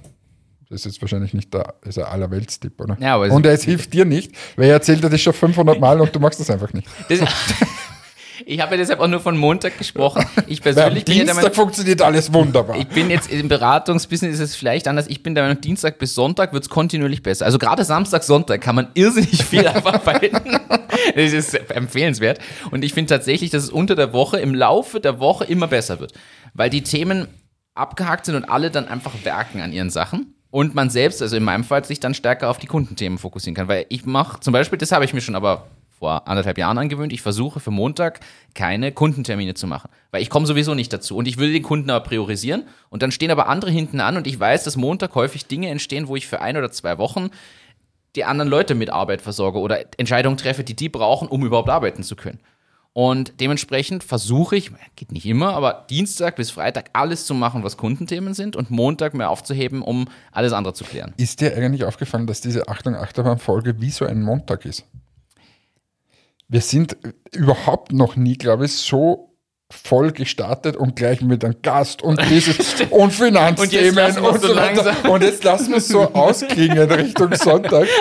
das 0.70 0.82
ist 0.82 0.86
jetzt 0.86 1.02
wahrscheinlich 1.02 1.34
nicht 1.34 1.54
der, 1.54 1.76
ist 1.84 2.00
ein 2.00 2.06
Allerweltstipp, 2.06 2.82
oder? 2.82 2.98
Ja, 3.00 3.16
aber 3.16 3.32
und 3.32 3.46
es 3.46 3.64
hilft 3.64 3.94
dir 3.94 4.06
nicht, 4.06 4.32
weil 4.56 4.68
er 4.68 4.74
erzählt 4.74 5.04
dir 5.04 5.10
das 5.10 5.22
schon 5.22 5.34
500 5.34 5.80
Mal 5.80 6.02
und 6.02 6.16
du 6.16 6.20
machst 6.20 6.40
das 6.40 6.50
einfach 6.50 6.74
nicht. 6.74 6.88
Das, 7.08 7.20
ich 8.46 8.60
habe 8.60 8.72
ja 8.72 8.78
deshalb 8.78 9.00
auch 9.00 9.08
nur 9.08 9.20
von 9.20 9.38
Montag 9.38 9.78
gesprochen. 9.78 10.26
Ich 10.48 10.62
persönlich 10.62 11.08
ja, 11.08 11.14
bin 11.14 11.26
Dienstag 11.26 11.44
ja 11.44 11.50
funktioniert 11.52 12.02
alles 12.02 12.34
wunderbar. 12.34 12.78
Ich 12.78 12.88
bin 12.88 13.12
jetzt 13.12 13.32
im 13.32 13.48
Beratungsbusiness 13.48 14.36
ist 14.36 14.40
es 14.40 14.56
vielleicht 14.56 14.88
anders. 14.88 15.06
Ich 15.08 15.22
bin 15.22 15.36
der 15.36 15.44
Meinung, 15.44 15.62
Dienstag 15.62 16.00
bis 16.00 16.16
Sonntag 16.16 16.52
wird 16.52 16.64
es 16.64 16.70
kontinuierlich 16.70 17.22
besser. 17.22 17.46
Also 17.46 17.60
gerade 17.60 17.84
Samstag, 17.86 18.24
Sonntag 18.24 18.62
kann 18.62 18.76
man 18.76 18.88
irrsinnig 18.96 19.44
viel 19.44 19.68
abarbeiten. 19.68 20.60
das 21.16 21.32
ist 21.32 21.54
empfehlenswert. 21.70 22.40
Und 22.72 22.84
ich 22.84 22.94
finde 22.94 23.10
tatsächlich, 23.10 23.52
dass 23.52 23.64
es 23.64 23.70
unter 23.70 23.96
der 23.96 24.14
Woche, 24.14 24.40
im 24.40 24.56
Laufe 24.56 25.00
der 25.00 25.20
Woche 25.20 25.46
immer 25.46 25.68
besser 25.68 26.00
wird. 26.00 26.14
Weil 26.56 26.72
die 26.72 26.82
Themen 26.82 27.28
abgehakt 27.76 28.26
sind 28.26 28.36
und 28.36 28.46
alle 28.46 28.72
dann 28.72 28.88
einfach 28.88 29.12
werken 29.24 29.62
an 29.62 29.72
ihren 29.72 29.90
Sachen 29.90 30.35
und 30.56 30.74
man 30.74 30.90
selbst, 30.90 31.22
also 31.22 31.36
in 31.36 31.44
meinem 31.44 31.66
Fall, 31.66 31.84
sich 31.84 32.00
dann 32.00 32.14
stärker 32.14 32.50
auf 32.50 32.60
die 32.60 32.66
Kundenthemen 32.66 33.18
fokussieren 33.18 33.56
kann. 33.56 33.68
Weil 33.68 33.88
ich 33.90 34.06
mache 34.06 34.40
zum 34.40 34.54
Beispiel, 34.54 34.78
das 34.78 34.94
habe 34.94 35.04
ich 35.04 35.14
mir 35.14 35.20
schon 35.20 35.36
aber 35.36 35.68
vor 36.00 36.30
anderthalb 36.30 36.58
Jahren 36.58 36.78
angewöhnt, 36.78 37.12
ich 37.12 37.22
versuche 37.22 37.60
für 37.60 37.72
Montag 37.72 38.22
keine 38.54 38.94
Kundentermine 38.94 39.56
zu 39.56 39.68
machen, 39.68 39.90
weil 40.12 40.22
ich 40.22 40.30
komme 40.30 40.46
sowieso 40.46 40.74
nicht 40.74 40.94
dazu 40.94 41.18
und 41.18 41.28
ich 41.28 41.38
will 41.38 41.52
den 41.52 41.62
Kunden 41.62 41.90
aber 41.90 42.06
priorisieren 42.06 42.64
und 42.90 43.04
dann 43.04 43.12
stehen 43.12 43.32
aber 43.32 43.50
andere 43.50 43.70
hinten 43.70 44.00
an 44.00 44.16
und 44.16 44.28
ich 44.28 44.40
weiß, 44.40 44.64
dass 44.64 44.78
Montag 44.78 45.14
häufig 45.16 45.46
Dinge 45.46 45.68
entstehen, 45.68 46.08
wo 46.08 46.16
ich 46.16 46.26
für 46.26 46.40
ein 46.40 46.56
oder 46.56 46.72
zwei 46.72 46.98
Wochen 47.00 47.32
die 48.16 48.24
anderen 48.24 48.50
Leute 48.50 48.76
mit 48.76 48.90
Arbeit 48.90 49.22
versorge 49.22 49.60
oder 49.60 49.84
Entscheidungen 49.98 50.38
treffe, 50.38 50.64
die 50.64 50.76
die 50.78 50.88
brauchen, 50.88 51.28
um 51.28 51.46
überhaupt 51.46 51.70
arbeiten 51.70 52.02
zu 52.04 52.16
können. 52.16 52.40
Und 52.98 53.42
dementsprechend 53.42 54.06
versuche 54.06 54.56
ich, 54.56 54.72
geht 54.96 55.12
nicht 55.12 55.26
immer, 55.26 55.54
aber 55.54 55.86
Dienstag 55.90 56.38
bis 56.38 56.52
Freitag 56.52 56.92
alles 56.94 57.26
zu 57.26 57.34
machen, 57.34 57.62
was 57.62 57.76
Kundenthemen 57.76 58.34
sind 58.34 58.56
und 58.56 58.72
Montag 58.72 59.14
mehr 59.14 59.30
aufzuheben, 59.32 59.82
um 59.82 60.06
alles 60.32 60.54
andere 60.54 60.74
zu 60.74 60.86
klären. 60.86 61.14
Ist 61.18 61.42
dir 61.42 61.58
eigentlich 61.58 61.84
aufgefallen, 61.84 62.26
dass 62.26 62.40
diese 62.40 62.70
Achtung 62.70 62.96
Achterbahn-Folge 62.96 63.82
wie 63.82 63.90
so 63.90 64.06
ein 64.06 64.22
Montag 64.22 64.64
ist? 64.64 64.86
Wir 66.48 66.62
sind 66.62 66.96
überhaupt 67.34 67.92
noch 67.92 68.16
nie, 68.16 68.38
glaube 68.38 68.64
ich, 68.64 68.72
so 68.72 69.36
voll 69.70 70.14
gestartet 70.14 70.78
und 70.78 70.96
gleich 70.96 71.20
mit 71.20 71.44
einem 71.44 71.62
Gast 71.62 72.02
und 72.02 72.22
dieses 72.30 72.76
und 72.92 73.12
Finanzthemen 73.12 74.18
und, 74.20 74.26
und, 74.26 74.42
so 74.42 74.56
weiter. 74.56 75.10
Und 75.10 75.22
jetzt 75.22 75.44
lassen 75.44 75.72
wir 75.72 75.78
es 75.80 75.90
so 75.90 76.14
ausklingen 76.14 76.90
Richtung 76.90 77.36
Sonntag. 77.36 77.90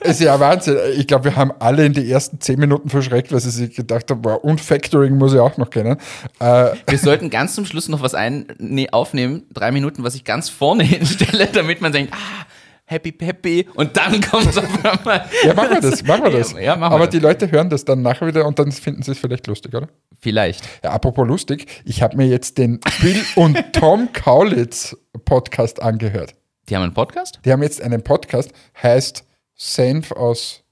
Ist 0.00 0.20
ja 0.20 0.38
Wahnsinn. 0.38 0.78
Ich 0.96 1.06
glaube, 1.06 1.24
wir 1.24 1.36
haben 1.36 1.52
alle 1.58 1.86
in 1.86 1.92
die 1.92 2.10
ersten 2.10 2.40
zehn 2.40 2.58
Minuten 2.58 2.88
verschreckt, 2.88 3.32
weil 3.32 3.40
sie 3.40 3.50
sich 3.50 3.74
gedacht 3.74 4.10
haben, 4.10 4.24
wow, 4.24 4.42
und 4.42 4.60
Factoring 4.60 5.16
muss 5.16 5.32
ich 5.34 5.40
auch 5.40 5.56
noch 5.56 5.70
kennen. 5.70 5.96
Äh, 6.40 6.70
wir 6.86 6.98
sollten 6.98 7.30
ganz 7.30 7.54
zum 7.54 7.66
Schluss 7.66 7.88
noch 7.88 8.02
was 8.02 8.14
ein, 8.14 8.46
nee, 8.58 8.88
aufnehmen, 8.90 9.44
drei 9.52 9.72
Minuten, 9.72 10.02
was 10.02 10.14
ich 10.14 10.24
ganz 10.24 10.48
vorne 10.48 10.82
hinstelle, 10.84 11.48
damit 11.52 11.80
man 11.80 11.92
denkt, 11.92 12.12
ah, 12.14 12.46
happy 12.86 13.12
peppy 13.12 13.66
und 13.74 13.96
dann 13.96 14.20
kommt 14.30 14.46
es 14.46 14.58
auf 14.58 14.84
einmal. 14.84 15.24
Ja, 15.44 15.54
machen 15.54 15.70
wir 15.70 15.80
das, 15.80 16.04
machen 16.04 16.24
wir 16.24 16.30
das. 16.30 16.52
Ja, 16.52 16.76
machen 16.76 16.92
wir 16.92 16.96
Aber 16.96 17.06
das. 17.06 17.10
die 17.10 17.18
Leute 17.18 17.50
hören 17.50 17.68
das 17.68 17.84
dann 17.84 18.02
nachher 18.02 18.26
wieder 18.26 18.46
und 18.46 18.58
dann 18.58 18.72
finden 18.72 19.02
sie 19.02 19.12
es 19.12 19.18
vielleicht 19.18 19.46
lustig, 19.46 19.74
oder? 19.74 19.88
Vielleicht. 20.20 20.64
Ja, 20.84 20.90
apropos 20.90 21.26
lustig, 21.26 21.66
ich 21.84 22.02
habe 22.02 22.16
mir 22.16 22.26
jetzt 22.26 22.58
den 22.58 22.80
Bill 23.00 23.22
und 23.34 23.58
Tom 23.72 24.12
Kaulitz 24.12 24.96
Podcast 25.24 25.82
angehört. 25.82 26.34
Die 26.68 26.74
haben 26.74 26.82
einen 26.82 26.94
Podcast? 26.94 27.40
Die 27.44 27.52
haben 27.52 27.62
jetzt 27.62 27.80
einen 27.80 28.02
Podcast, 28.02 28.50
heißt 28.82 29.24
Senf 29.56 30.12
aus 30.12 30.62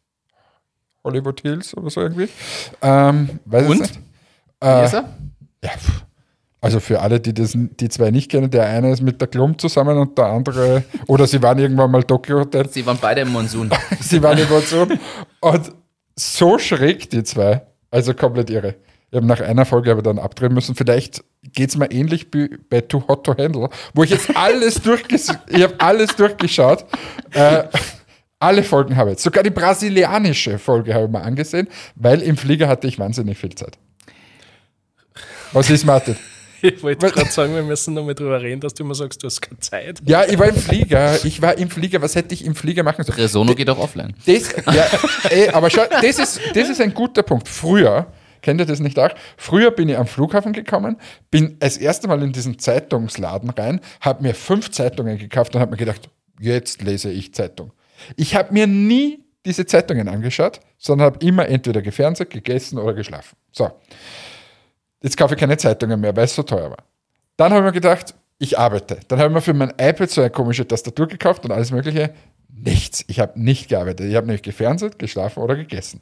Hollywood 1.02 1.40
Hills 1.40 1.76
oder 1.76 1.90
so 1.90 2.00
irgendwie. 2.00 2.28
Ähm, 2.82 3.40
weiß 3.44 3.68
Und? 3.68 3.80
Nicht. 3.80 4.00
Äh, 4.60 4.80
Wie 4.80 4.84
ist 4.86 4.94
er? 4.94 5.08
Ja, 5.62 5.70
Also 6.60 6.80
für 6.80 7.00
alle, 7.00 7.20
die 7.20 7.34
das, 7.34 7.52
die 7.54 7.88
zwei 7.88 8.10
nicht 8.10 8.30
kennen, 8.30 8.50
der 8.50 8.66
eine 8.66 8.92
ist 8.92 9.02
mit 9.02 9.20
der 9.20 9.28
Klump 9.28 9.60
zusammen 9.60 9.98
und 9.98 10.16
der 10.16 10.26
andere, 10.26 10.84
oder 11.06 11.26
sie 11.26 11.42
waren 11.42 11.58
irgendwann 11.58 11.90
mal 11.90 12.02
Tokyo 12.02 12.40
Hotel. 12.40 12.68
Sie 12.68 12.84
waren 12.86 12.98
beide 13.00 13.22
im 13.22 13.28
Monsun. 13.28 13.70
sie 14.00 14.22
waren 14.22 14.38
im 14.38 14.48
Monsun. 14.48 14.98
Und 15.40 15.72
so 16.16 16.58
schräg, 16.58 17.10
die 17.10 17.22
zwei. 17.22 17.62
Also 17.90 18.14
komplett 18.14 18.50
irre. 18.50 18.76
Ich 19.10 19.16
habe 19.16 19.26
nach 19.26 19.40
einer 19.40 19.64
Folge 19.64 19.92
aber 19.92 20.02
dann 20.02 20.18
abdrehen 20.18 20.52
müssen. 20.52 20.74
Vielleicht 20.74 21.22
geht 21.52 21.70
es 21.70 21.76
mir 21.76 21.90
ähnlich 21.92 22.26
wie 22.32 22.48
bei 22.68 22.80
Too 22.80 23.06
Hot 23.06 23.24
to 23.24 23.36
Handle, 23.36 23.68
wo 23.92 24.02
ich 24.02 24.10
jetzt 24.10 24.36
alles 24.36 24.82
durchges 24.82 25.32
ich 25.48 25.62
habe 25.62 25.74
alles 25.78 26.16
durchgeschaut. 26.16 26.84
Äh, 27.32 27.64
alle 28.44 28.62
Folgen 28.62 28.96
habe 28.96 29.10
ich 29.10 29.14
jetzt. 29.14 29.22
Sogar 29.22 29.42
die 29.42 29.50
brasilianische 29.50 30.58
Folge 30.58 30.94
habe 30.94 31.06
ich 31.06 31.10
mir 31.10 31.22
angesehen, 31.22 31.68
weil 31.94 32.20
im 32.22 32.36
Flieger 32.36 32.68
hatte 32.68 32.86
ich 32.86 32.98
wahnsinnig 32.98 33.38
viel 33.38 33.54
Zeit. 33.54 33.78
Was 35.52 35.70
ist, 35.70 35.84
Martin? 35.84 36.16
Ich 36.66 36.82
wollte 36.82 37.10
gerade 37.10 37.30
sagen, 37.30 37.54
wir 37.54 37.62
müssen 37.62 37.92
nochmal 37.92 38.14
drüber 38.14 38.40
reden, 38.40 38.58
dass 38.62 38.72
du 38.72 38.84
immer 38.84 38.94
sagst, 38.94 39.22
du 39.22 39.26
hast 39.26 39.42
keine 39.42 39.60
Zeit. 39.60 40.00
Ja, 40.06 40.24
ich 40.24 40.38
war 40.38 40.48
im 40.48 40.56
Flieger. 40.56 41.22
Ich 41.22 41.42
war 41.42 41.58
im 41.58 41.68
Flieger. 41.68 42.00
Was 42.00 42.14
hätte 42.14 42.32
ich 42.32 42.42
im 42.42 42.54
Flieger 42.54 42.82
machen 42.82 43.04
sollen? 43.04 43.18
Resono 43.18 43.54
geht 43.54 43.68
auch 43.68 43.78
offline. 43.78 44.14
Das, 44.24 44.50
ja, 44.74 44.86
ey, 45.28 45.50
aber 45.50 45.68
schau, 45.68 45.82
das 45.90 46.18
ist, 46.18 46.40
das 46.54 46.70
ist 46.70 46.80
ein 46.80 46.94
guter 46.94 47.22
Punkt. 47.22 47.48
Früher, 47.48 48.06
kennt 48.40 48.62
ihr 48.62 48.64
das 48.64 48.80
nicht 48.80 48.98
auch? 48.98 49.10
Früher 49.36 49.72
bin 49.72 49.90
ich 49.90 49.98
am 49.98 50.06
Flughafen 50.06 50.54
gekommen, 50.54 50.96
bin 51.30 51.58
das 51.58 51.76
erste 51.76 52.08
Mal 52.08 52.22
in 52.22 52.32
diesen 52.32 52.58
Zeitungsladen 52.58 53.50
rein, 53.50 53.80
habe 54.00 54.22
mir 54.22 54.34
fünf 54.34 54.70
Zeitungen 54.70 55.18
gekauft 55.18 55.54
und 55.54 55.60
habe 55.60 55.72
mir 55.72 55.76
gedacht, 55.76 56.08
jetzt 56.40 56.80
lese 56.80 57.10
ich 57.10 57.34
Zeitung. 57.34 57.72
Ich 58.16 58.34
habe 58.34 58.52
mir 58.52 58.66
nie 58.66 59.24
diese 59.44 59.66
Zeitungen 59.66 60.08
angeschaut, 60.08 60.60
sondern 60.78 61.06
habe 61.06 61.26
immer 61.26 61.46
entweder 61.46 61.82
gefernseht, 61.82 62.30
gegessen 62.30 62.78
oder 62.78 62.94
geschlafen. 62.94 63.36
So 63.52 63.70
jetzt 65.04 65.16
kaufe 65.18 65.34
ich 65.34 65.40
keine 65.40 65.56
Zeitungen 65.56 66.00
mehr, 66.00 66.16
weil 66.16 66.24
es 66.24 66.34
so 66.34 66.42
teuer 66.42 66.70
war. 66.70 66.84
Dann 67.36 67.52
habe 67.52 67.60
ich 67.60 67.66
mir 67.66 67.80
gedacht, 67.80 68.14
ich 68.38 68.58
arbeite. 68.58 68.98
Dann 69.06 69.18
habe 69.20 69.28
ich 69.28 69.34
mir 69.34 69.40
für 69.42 69.54
mein 69.54 69.70
iPad 69.78 70.10
so 70.10 70.22
eine 70.22 70.30
komische 70.30 70.66
Tastatur 70.66 71.06
gekauft 71.06 71.44
und 71.44 71.52
alles 71.52 71.70
Mögliche. 71.70 72.12
Nichts. 72.48 73.04
Ich 73.06 73.20
habe 73.20 73.40
nicht 73.40 73.68
gearbeitet. 73.68 74.08
Ich 74.08 74.16
habe 74.16 74.26
nämlich 74.26 74.42
gefernseht, 74.42 74.98
geschlafen 74.98 75.42
oder 75.42 75.56
gegessen. 75.56 76.00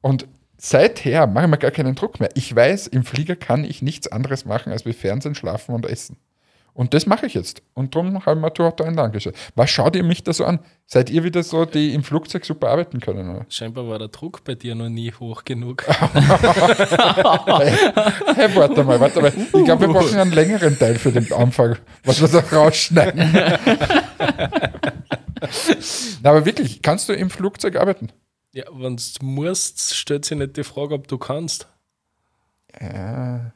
Und 0.00 0.26
seither 0.56 1.26
mache 1.26 1.44
ich 1.44 1.50
mir 1.50 1.58
gar 1.58 1.70
keinen 1.70 1.94
Druck 1.94 2.18
mehr. 2.18 2.30
Ich 2.34 2.54
weiß, 2.54 2.86
im 2.88 3.04
Flieger 3.04 3.36
kann 3.36 3.64
ich 3.64 3.82
nichts 3.82 4.08
anderes 4.08 4.46
machen, 4.46 4.72
als 4.72 4.86
wie 4.86 4.92
Fernsehen, 4.92 5.34
Schlafen 5.34 5.74
und 5.74 5.86
Essen. 5.86 6.16
Und 6.76 6.92
das 6.92 7.06
mache 7.06 7.24
ich 7.24 7.32
jetzt. 7.32 7.62
Und 7.72 7.94
darum 7.94 8.26
habe 8.26 8.38
ich 8.38 8.42
mir 8.42 8.52
Tour 8.52 8.74
ein 8.84 8.98
angeschaut. 8.98 9.32
Was 9.54 9.70
schaut 9.70 9.96
ihr 9.96 10.04
mich 10.04 10.22
da 10.24 10.34
so 10.34 10.44
an? 10.44 10.58
Seid 10.84 11.08
ihr 11.08 11.24
wieder 11.24 11.42
so, 11.42 11.64
die 11.64 11.94
im 11.94 12.04
Flugzeug 12.04 12.44
super 12.44 12.68
arbeiten 12.68 13.00
können? 13.00 13.30
Oder? 13.30 13.46
Scheinbar 13.48 13.88
war 13.88 13.98
der 13.98 14.08
Druck 14.08 14.44
bei 14.44 14.56
dir 14.56 14.74
noch 14.74 14.90
nie 14.90 15.10
hoch 15.10 15.44
genug. 15.44 15.86
hey, 15.88 15.98
hey, 18.34 18.54
warte 18.54 18.84
mal, 18.84 19.00
warte 19.00 19.22
mal. 19.22 19.32
Ich 19.34 19.64
glaube, 19.64 19.86
wir 19.86 19.88
brauchen 19.88 20.18
einen 20.18 20.32
längeren 20.32 20.78
Teil 20.78 20.96
für 20.96 21.12
den 21.12 21.32
Anfang, 21.32 21.78
was 22.04 22.20
wir 22.20 22.28
da 22.28 22.40
rausschneiden. 22.40 23.32
Na, 26.22 26.30
aber 26.30 26.44
wirklich, 26.44 26.82
kannst 26.82 27.08
du 27.08 27.14
im 27.14 27.30
Flugzeug 27.30 27.76
arbeiten? 27.76 28.12
Ja, 28.52 28.64
wenn 28.70 28.96
du 28.96 29.02
musst, 29.24 29.94
stellt 29.94 30.26
sich 30.26 30.36
nicht 30.36 30.58
die 30.58 30.64
Frage, 30.64 30.92
ob 30.94 31.08
du 31.08 31.16
kannst. 31.16 31.68
Ja. 32.78 33.52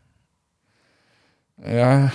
Ja. 1.63 2.11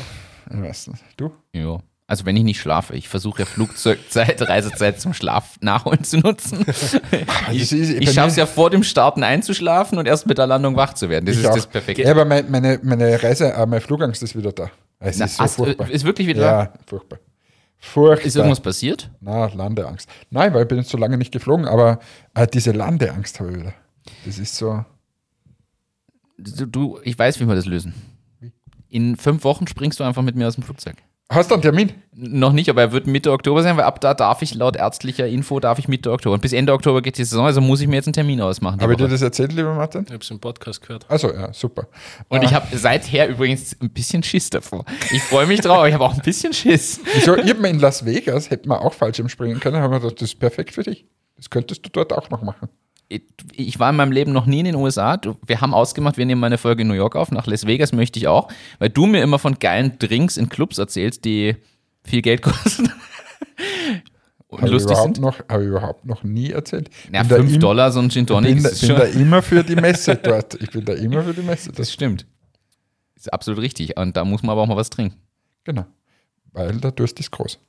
Weiß 0.50 0.88
nicht. 0.88 1.04
Du? 1.18 1.32
Ja. 1.54 1.80
Also 2.08 2.26
wenn 2.26 2.36
ich 2.36 2.44
nicht 2.44 2.60
schlafe, 2.60 2.96
ich 2.96 3.10
versuche 3.10 3.40
ja 3.40 3.46
Flugzeugzeit, 3.46 4.40
Reisezeit 4.48 5.02
zum 5.02 5.14
Schlaf 5.14 5.58
nachholen 5.62 6.04
zu 6.04 6.20
nutzen. 6.20 6.64
ich 7.52 7.72
ich 7.72 8.12
schaffe 8.12 8.30
es 8.30 8.36
ja 8.36 8.46
vor 8.46 8.70
dem 8.70 8.84
Starten 8.84 9.24
einzuschlafen 9.24 9.98
und 9.98 10.08
erst 10.08 10.28
mit 10.28 10.38
der 10.38 10.46
Landung 10.46 10.76
wach 10.76 10.94
zu 10.94 11.10
werden. 11.10 11.26
Das 11.26 11.36
ich 11.36 11.42
ist 11.42 11.48
auch. 11.50 11.56
das 11.56 11.66
Perfekte. 11.66 12.04
Ja, 12.04 12.12
aber 12.12 12.26
meine, 12.26 12.80
meine, 12.84 13.24
Reise, 13.24 13.54
äh, 13.54 13.66
meine 13.66 13.82
Flugangst 13.82 14.22
ist 14.22 14.36
wieder 14.38 14.52
da. 14.52 14.70
Es 15.00 15.18
Na, 15.18 15.26
ist 15.26 15.38
so 15.38 15.44
hast, 15.44 15.56
furchtbar. 15.56 15.90
Ist 15.90 16.06
wirklich 16.06 16.28
wieder 16.28 16.42
da? 16.42 16.64
Ja, 16.64 16.74
furchtbar. 16.86 17.20
Furchtbar. 17.80 18.28
Ist 18.28 18.36
irgendwas 18.36 18.60
passiert? 18.60 19.10
Na, 19.20 19.48
Landeangst. 19.48 20.08
Nein, 20.30 20.54
weil 20.54 20.64
ich 20.64 20.68
bin 20.68 20.78
jetzt 20.78 20.90
so 20.90 20.98
lange 20.98 21.18
nicht 21.18 21.32
geflogen, 21.32 21.66
aber 21.68 22.00
äh, 22.36 22.46
diese 22.46 22.72
Landeangst 22.72 23.40
habe 23.40 23.52
ich 23.52 23.58
wieder. 23.58 23.74
Das 24.26 24.38
ist 24.38 24.56
so. 24.56 24.86
Du, 26.38 26.66
du, 26.68 27.00
ich 27.04 27.18
weiß, 27.18 27.40
wie 27.40 27.48
wir 27.48 27.56
das 27.56 27.66
lösen 27.66 27.96
in 28.96 29.18
fünf 29.18 29.44
Wochen 29.44 29.68
springst 29.68 30.00
du 30.00 30.06
einfach 30.06 30.22
mit 30.22 30.38
mir 30.38 30.48
aus 30.48 30.56
dem 30.56 30.64
Flugzeug. 30.64 30.96
Hast 31.30 31.50
du 31.50 31.56
einen 31.56 31.64
Termin? 31.64 31.92
Noch 32.14 32.54
nicht, 32.54 32.70
aber 32.70 32.82
er 32.82 32.92
wird 32.92 33.08
Mitte 33.08 33.32
Oktober 33.32 33.62
sein, 33.62 33.76
weil 33.76 33.84
ab 33.84 34.00
da 34.00 34.14
darf 34.14 34.42
ich 34.42 34.54
laut 34.54 34.78
ärztlicher 34.78 35.28
Info 35.28 35.60
darf 35.60 35.80
ich 35.80 35.88
Mitte 35.90 36.12
Oktober. 36.12 36.36
Und 36.36 36.42
bis 36.42 36.54
Ende 36.54 36.72
Oktober 36.72 37.02
geht 37.02 37.18
die 37.18 37.26
Saison, 37.26 37.46
also 37.46 37.60
muss 37.60 37.82
ich 37.82 37.88
mir 37.88 37.96
jetzt 37.96 38.06
einen 38.06 38.14
Termin 38.14 38.40
ausmachen. 38.40 38.80
Habe 38.80 38.94
ich 38.94 38.98
dir 38.98 39.08
das 39.08 39.22
erzählt, 39.22 39.52
lieber 39.52 39.74
Martin? 39.74 40.04
Ich 40.06 40.14
habe 40.14 40.24
es 40.24 40.30
im 40.30 40.40
Podcast 40.40 40.82
gehört. 40.82 41.06
Also 41.10 41.34
ja, 41.34 41.52
super. 41.52 41.88
Und 42.30 42.40
ah. 42.40 42.44
ich 42.44 42.54
habe 42.54 42.78
seither 42.78 43.28
übrigens 43.28 43.76
ein 43.82 43.90
bisschen 43.90 44.24
Schiss 44.24 44.50
davor. 44.50 44.86
Ich 45.12 45.24
freue 45.24 45.48
mich 45.48 45.60
drauf, 45.62 45.86
ich 45.88 45.94
habe 45.94 46.06
auch 46.06 46.14
ein 46.14 46.22
bisschen 46.22 46.54
Schiss. 46.54 47.02
Wieso? 47.16 47.36
Ich 47.36 47.50
habe 47.50 47.68
in 47.68 47.80
Las 47.80 48.06
Vegas, 48.06 48.50
hätten 48.50 48.70
wir 48.70 48.82
auch 48.82 48.94
falsch 48.94 49.20
im 49.20 49.28
springen 49.28 49.60
können, 49.60 49.78
haben 49.78 49.92
wir 49.92 50.00
gedacht, 50.00 50.22
das 50.22 50.30
ist 50.30 50.40
perfekt 50.40 50.74
für 50.74 50.84
dich. 50.84 51.06
Das 51.36 51.50
könntest 51.50 51.86
du 51.86 51.90
dort 51.90 52.14
auch 52.14 52.30
noch 52.30 52.44
machen 52.44 52.70
ich 53.08 53.80
war 53.80 53.92
in 53.92 53.96
meinem 53.96 54.12
Leben 54.12 54.34
noch 54.34 54.46
nie 54.46 54.60
in 54.60 54.66
den 54.66 54.76
USA. 54.76 55.20
Wir 55.46 55.62
haben 55.62 55.74
ausgemacht, 55.74 56.18
wir 56.18 56.26
nehmen 56.26 56.42
meine 56.42 56.58
Folge 56.58 56.82
in 56.82 56.88
New 56.88 56.96
York 56.96 57.16
auf. 57.16 57.32
Nach 57.32 57.46
Las 57.46 57.68
Vegas 57.68 57.94
möchte 57.94 58.18
ich 58.20 58.28
auch, 58.28 58.50
weil 58.80 58.90
du 58.90 59.06
mir 59.06 59.22
immer 59.22 59.40
von 59.40 59.60
geilen 59.60 60.00
Drinks 60.00 60.38
in 60.38 60.50
Clubs 60.50 60.78
erzählst, 60.78 61.26
die 61.26 61.56
viel 62.04 62.22
Geld 62.22 62.42
kosten. 62.42 62.92
Und 64.48 64.62
habe 64.62 64.72
lustig 64.72 64.94
ich 64.94 65.04
sind. 65.04 65.20
Noch, 65.20 65.40
habe 65.50 65.64
ich 65.64 65.70
überhaupt 65.70 66.06
noch 66.06 66.24
nie 66.24 66.52
erzählt. 66.52 66.90
Ja, 67.14 67.24
5 67.24 67.60
Dollar 67.60 67.92
so 67.92 68.00
ein 68.00 68.10
Gin 68.10 68.26
Tonic. 68.26 68.58
Ich 68.58 68.82
bin, 68.82 68.90
da, 68.90 68.96
bin 68.96 69.14
da 69.14 69.20
immer 69.20 69.42
für 69.42 69.64
die 69.64 69.76
Messe 69.76 70.16
dort. 70.24 70.56
Ich 70.62 70.72
bin 70.72 70.86
da 70.86 70.94
immer 70.94 71.24
für 71.24 71.34
die 71.34 71.42
Messe 71.42 71.70
dort. 71.70 71.80
Das 71.80 71.92
stimmt. 71.92 72.26
Das 73.16 73.26
ist 73.26 73.34
absolut 73.34 73.62
richtig. 73.62 73.98
Und 73.98 74.18
da 74.18 74.26
muss 74.26 74.42
man 74.42 74.52
aber 74.52 74.62
auch 74.62 74.68
mal 74.68 74.78
was 74.78 74.90
trinken. 74.90 75.20
Genau. 75.64 75.86
Weil 76.54 76.78
der 76.78 76.92
Durst 76.92 77.20
ist 77.20 77.32
groß. 77.32 77.60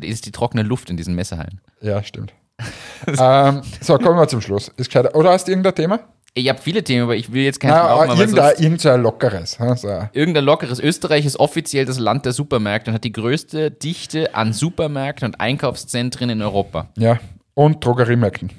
Ist 0.00 0.26
die 0.26 0.32
trockene 0.32 0.62
Luft 0.62 0.90
in 0.90 0.96
diesen 0.96 1.14
Messehallen. 1.14 1.60
Ja, 1.80 2.02
stimmt 2.02 2.32
ähm, 3.06 3.62
so, 3.80 3.98
kommen 3.98 4.18
wir 4.18 4.28
zum 4.28 4.40
Schluss. 4.40 4.72
Ist 4.76 4.94
Oder 4.96 5.30
hast 5.30 5.46
du 5.46 5.52
irgendein 5.52 5.74
Thema? 5.74 6.00
Ich 6.34 6.48
habe 6.48 6.60
viele 6.60 6.84
Themen, 6.84 7.04
aber 7.04 7.16
ich 7.16 7.32
will 7.32 7.42
jetzt 7.42 7.58
kein 7.58 7.70
Na, 7.70 7.90
aufmachen, 7.90 8.20
irgendein, 8.20 8.54
irgendein 8.58 9.02
lockeres. 9.02 9.58
Also. 9.58 10.08
Irgendein 10.12 10.44
lockeres. 10.44 10.78
Österreich 10.78 11.24
ist 11.26 11.40
offiziell 11.40 11.84
das 11.84 11.98
Land 11.98 12.26
der 12.26 12.32
Supermärkte 12.32 12.90
und 12.90 12.94
hat 12.94 13.04
die 13.04 13.12
größte 13.12 13.70
Dichte 13.70 14.34
an 14.34 14.52
Supermärkten 14.52 15.26
und 15.26 15.40
Einkaufszentren 15.40 16.30
in 16.30 16.42
Europa. 16.42 16.88
Ja, 16.96 17.18
und 17.54 17.84
Drogeriemärkten. 17.84 18.52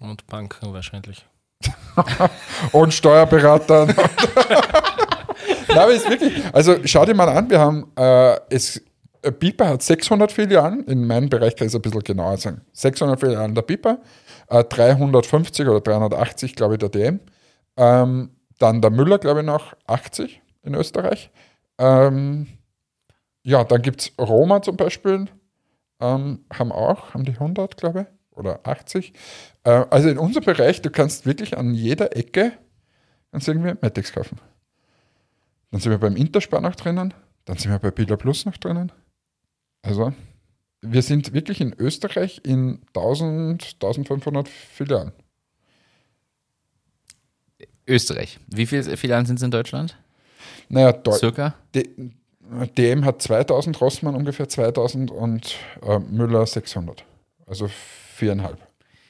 Und 0.00 0.26
Banken 0.26 0.72
wahrscheinlich. 0.72 1.24
und 2.72 2.94
Steuerberatern. 2.94 3.88
Nein, 5.68 5.78
aber 5.78 5.92
ist 5.92 6.08
wirklich, 6.08 6.42
also 6.52 6.76
schau 6.84 7.04
dir 7.04 7.14
mal 7.14 7.28
an, 7.28 7.48
wir 7.48 7.60
haben, 7.60 7.92
äh, 7.96 8.40
es 8.48 8.82
äh, 9.22 9.32
Piper 9.32 9.68
hat 9.68 9.82
600 9.82 10.32
Filialen, 10.32 10.84
in 10.84 11.06
meinem 11.06 11.28
Bereich 11.28 11.56
kann 11.56 11.66
ich 11.66 11.72
es 11.72 11.76
ein 11.76 11.82
bisschen 11.82 12.02
genauer 12.02 12.36
sagen. 12.36 12.62
600 12.72 13.20
Filialen 13.20 13.54
der 13.54 13.64
äh, 14.48 14.64
350 14.64 15.66
oder 15.68 15.80
380, 15.80 16.56
glaube 16.56 16.74
ich, 16.74 16.78
der 16.78 16.88
DM. 16.88 17.20
Ähm, 17.76 18.30
dann 18.58 18.80
der 18.80 18.90
Müller, 18.90 19.18
glaube 19.18 19.40
ich, 19.40 19.46
noch 19.46 19.74
80 19.86 20.42
in 20.62 20.74
Österreich. 20.74 21.30
Ähm, 21.78 22.46
ja, 23.42 23.64
dann 23.64 23.82
gibt 23.82 24.02
es 24.02 24.12
Roma 24.18 24.60
zum 24.60 24.76
Beispiel, 24.76 25.26
ähm, 26.00 26.44
haben 26.52 26.72
auch, 26.72 27.14
haben 27.14 27.24
die 27.24 27.32
100, 27.32 27.76
glaube 27.76 28.00
ich, 28.02 28.36
oder 28.38 28.60
80. 28.64 29.12
Äh, 29.64 29.84
also 29.90 30.08
in 30.08 30.18
unserem 30.18 30.44
Bereich, 30.44 30.82
du 30.82 30.90
kannst 30.90 31.26
wirklich 31.26 31.56
an 31.56 31.72
jeder 31.72 32.16
Ecke 32.16 32.52
kannst 33.30 33.48
irgendwie 33.48 33.74
Matex 33.80 34.12
kaufen. 34.12 34.38
Dann 35.70 35.80
sind 35.80 35.92
wir 35.92 35.98
beim 35.98 36.16
Interspar 36.16 36.60
noch 36.60 36.74
drinnen, 36.74 37.14
dann 37.44 37.56
sind 37.56 37.70
wir 37.70 37.78
bei 37.78 37.90
Billa 37.90 38.16
Plus 38.16 38.44
noch 38.44 38.56
drinnen. 38.56 38.92
Also, 39.82 40.12
wir 40.82 41.02
sind 41.02 41.32
wirklich 41.32 41.60
in 41.60 41.74
Österreich 41.78 42.40
in 42.44 42.80
1000, 42.94 43.74
1500 43.74 44.48
Filialen. 44.48 45.12
Österreich. 47.86 48.38
Wie 48.46 48.66
viele 48.66 48.96
Filialen 48.96 49.26
sind 49.26 49.36
es 49.36 49.42
in 49.42 49.50
Deutschland? 49.50 49.96
Naja, 50.68 50.92
Deu 50.92 51.12
Circa? 51.12 51.54
D 51.74 51.88
DM 52.76 53.04
hat 53.04 53.22
2000, 53.22 53.80
Rossmann 53.80 54.16
ungefähr 54.16 54.48
2000 54.48 55.12
und 55.12 55.54
äh, 55.86 56.00
Müller 56.00 56.44
600. 56.44 57.04
Also 57.46 57.68
viereinhalb. 57.68 58.58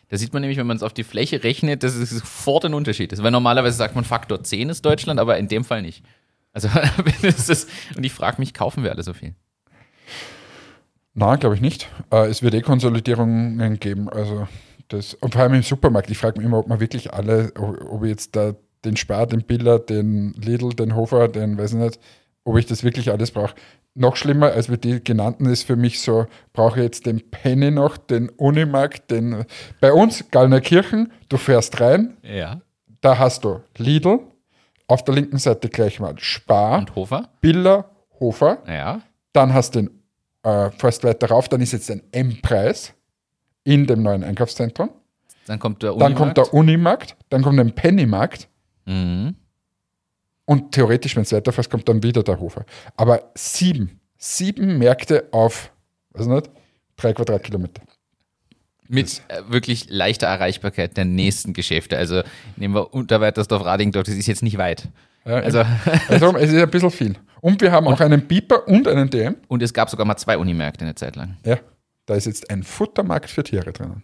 Da 0.09 0.19
sieht 0.19 0.33
man 0.33 0.43
nämlich, 0.43 0.59
wenn 0.59 0.67
man 0.67 0.77
es 0.77 0.83
auf 0.83 0.93
die 0.93 1.05
Fläche 1.05 1.43
rechnet, 1.43 1.83
dass 1.83 1.95
es 1.95 2.11
sofort 2.11 2.65
ein 2.65 2.75
Unterschied 2.75 3.13
ist. 3.13 3.23
Weil 3.23 3.31
normalerweise 3.31 3.77
sagt 3.77 3.95
man 3.95 4.05
Faktor 4.05 4.43
10 4.43 4.69
ist 4.69 4.85
Deutschland, 4.85 5.21
aber 5.21 5.39
in 5.39 5.49
dem 5.49 5.65
Fall 5.65 5.83
nicht. 5.83 6.05
Also, 6.53 6.69
und 7.97 8.05
ich 8.05 8.13
frage 8.13 8.41
mich, 8.41 8.53
kaufen 8.53 8.83
wir 8.83 8.93
alle 8.93 9.03
so 9.03 9.15
viel? 9.15 9.35
Nein, 11.21 11.39
glaube 11.39 11.55
ich 11.55 11.61
nicht. 11.61 11.89
Äh, 12.11 12.29
es 12.29 12.43
wird 12.43 12.55
eh 12.55 12.63
Konsolidierungen 12.63 13.79
geben. 13.79 14.09
Also 14.09 14.49
das, 14.89 15.15
und 15.15 15.35
vor 15.35 15.43
allem 15.43 15.55
im 15.55 15.63
Supermarkt. 15.63 16.11
Ich 16.11 16.19
frage 16.19 16.39
mich 16.39 16.47
immer, 16.47 16.59
ob 16.59 16.67
man 16.67 16.81
wirklich 16.81 17.13
alle, 17.13 17.53
ob 17.57 18.03
ich 18.05 18.11
jetzt 18.11 18.35
da 18.35 18.55
den 18.87 18.97
Spar, 18.97 19.27
den 19.27 19.43
Biller, 19.43 19.79
den 19.79 20.33
Lidl, 20.33 20.71
den 20.71 20.97
Hofer, 20.97 21.29
den 21.29 21.59
weiß 21.59 21.75
ich 21.75 21.79
nicht, 21.79 22.01
ob 22.45 22.57
ich 22.57 22.65
das 22.65 22.83
wirklich 22.83 23.11
alles 23.11 23.31
brauche. 23.31 23.55
Noch 23.95 24.17
schlimmer, 24.17 24.53
als 24.53 24.71
wir 24.71 24.79
die 24.79 25.05
genannten, 25.05 25.45
ist 25.47 25.65
für 25.65 25.77
mich 25.77 26.01
so, 26.01 26.27
brauche 26.55 26.79
ich 26.79 26.85
jetzt 26.85 27.05
den 27.05 27.31
Penny 27.31 27.71
noch, 27.71 27.99
den 27.99 28.31
Unimarkt, 28.31 29.11
den. 29.11 29.45
Bei 29.81 29.93
uns, 29.93 30.25
Gallnerkirchen, 30.31 31.13
du 31.29 31.37
fährst 31.37 31.81
rein, 31.81 32.17
ja. 32.23 32.63
da 33.03 33.19
hast 33.19 33.45
du 33.45 33.61
Lidl, 33.77 34.21
auf 34.87 35.05
der 35.05 35.15
linken 35.15 35.39
Seite 35.39 35.69
gleich 35.69 36.01
mal 36.01 36.15
Spar, 36.19 36.79
Und 36.79 36.95
Hofer? 36.95 37.29
Biller, 37.43 37.91
Hofer. 38.19 38.63
Ja. 38.67 39.03
Dann 39.33 39.53
hast 39.53 39.75
du 39.75 39.83
den, 39.83 40.00
äh, 40.43 40.71
fährst 40.71 41.05
weiter 41.05 41.29
rauf, 41.29 41.49
dann 41.49 41.61
ist 41.61 41.73
jetzt 41.73 41.91
ein 41.91 42.03
M-Preis 42.13 42.93
in 43.65 43.87
dem 43.87 44.03
neuen 44.03 44.25
Einkaufszentrum. 44.25 44.91
Dann 45.47 45.59
kommt 45.59 45.83
der 45.83 45.95
Dann 45.95 46.15
kommt 46.15 46.37
der 46.37 46.53
Unimarkt, 46.55 47.17
dann 47.29 47.43
kommt 47.43 47.59
ein 47.61 47.75
Pennymarkt 47.75 48.49
Mhm. 48.87 49.35
und 50.47 50.73
theoretisch, 50.73 51.15
wenn 51.17 51.23
es 51.23 51.33
weiterfährst, 51.33 51.71
kommt 51.71 51.89
dann 51.89 52.03
wieder 52.03 52.23
der 52.23 52.41
Hofer. 52.41 52.65
Aber 52.97 53.31
sieben, 53.35 54.01
sieben 54.17 54.79
Märkte 54.79 55.29
auf, 55.33 55.71
weiß 56.13 56.27
nicht, 56.27 56.51
drei 56.97 57.13
Quadratkilometer. 57.13 57.83
Mit 58.89 59.23
äh, 59.29 59.43
wirklich 59.49 59.89
leichter 59.91 60.27
Erreichbarkeit 60.27 60.97
der 60.97 61.05
nächsten 61.05 61.53
Geschäfte. 61.53 61.97
Also 61.97 62.23
nehmen 62.57 62.75
wir 62.75 62.93
Unterweitersdorf, 62.93 63.65
Radingdorf, 63.65 64.05
das 64.07 64.17
ist 64.17 64.27
jetzt 64.27 64.43
nicht 64.43 64.59
weit. 64.59 64.89
Ja, 65.25 65.35
Also, 65.37 65.65
also 66.09 66.37
es 66.37 66.51
ist 66.53 66.63
ein 66.63 66.71
bisschen 66.71 66.91
viel. 66.91 67.15
Und 67.41 67.61
wir 67.61 67.73
haben 67.73 67.87
auch 67.89 68.01
einen 68.01 68.27
Beeper 68.27 68.67
und 68.69 68.87
einen 68.89 69.09
DM. 69.11 69.37
und 69.49 69.63
es 69.63 69.73
gab 69.73 69.89
sogar 69.91 70.07
mal 70.07 70.17
zwei 70.17 70.37
Unimärkte 70.39 70.85
eine 70.85 70.95
Zeit 70.95 71.17
lang. 71.17 71.37
Ja, 71.45 71.59
da 72.07 72.15
ist 72.15 72.27
jetzt 72.27 72.51
ein 72.51 72.63
Futtermarkt 72.63 73.31
für 73.31 73.43
Tiere 73.43 73.73
drinnen. 73.73 74.03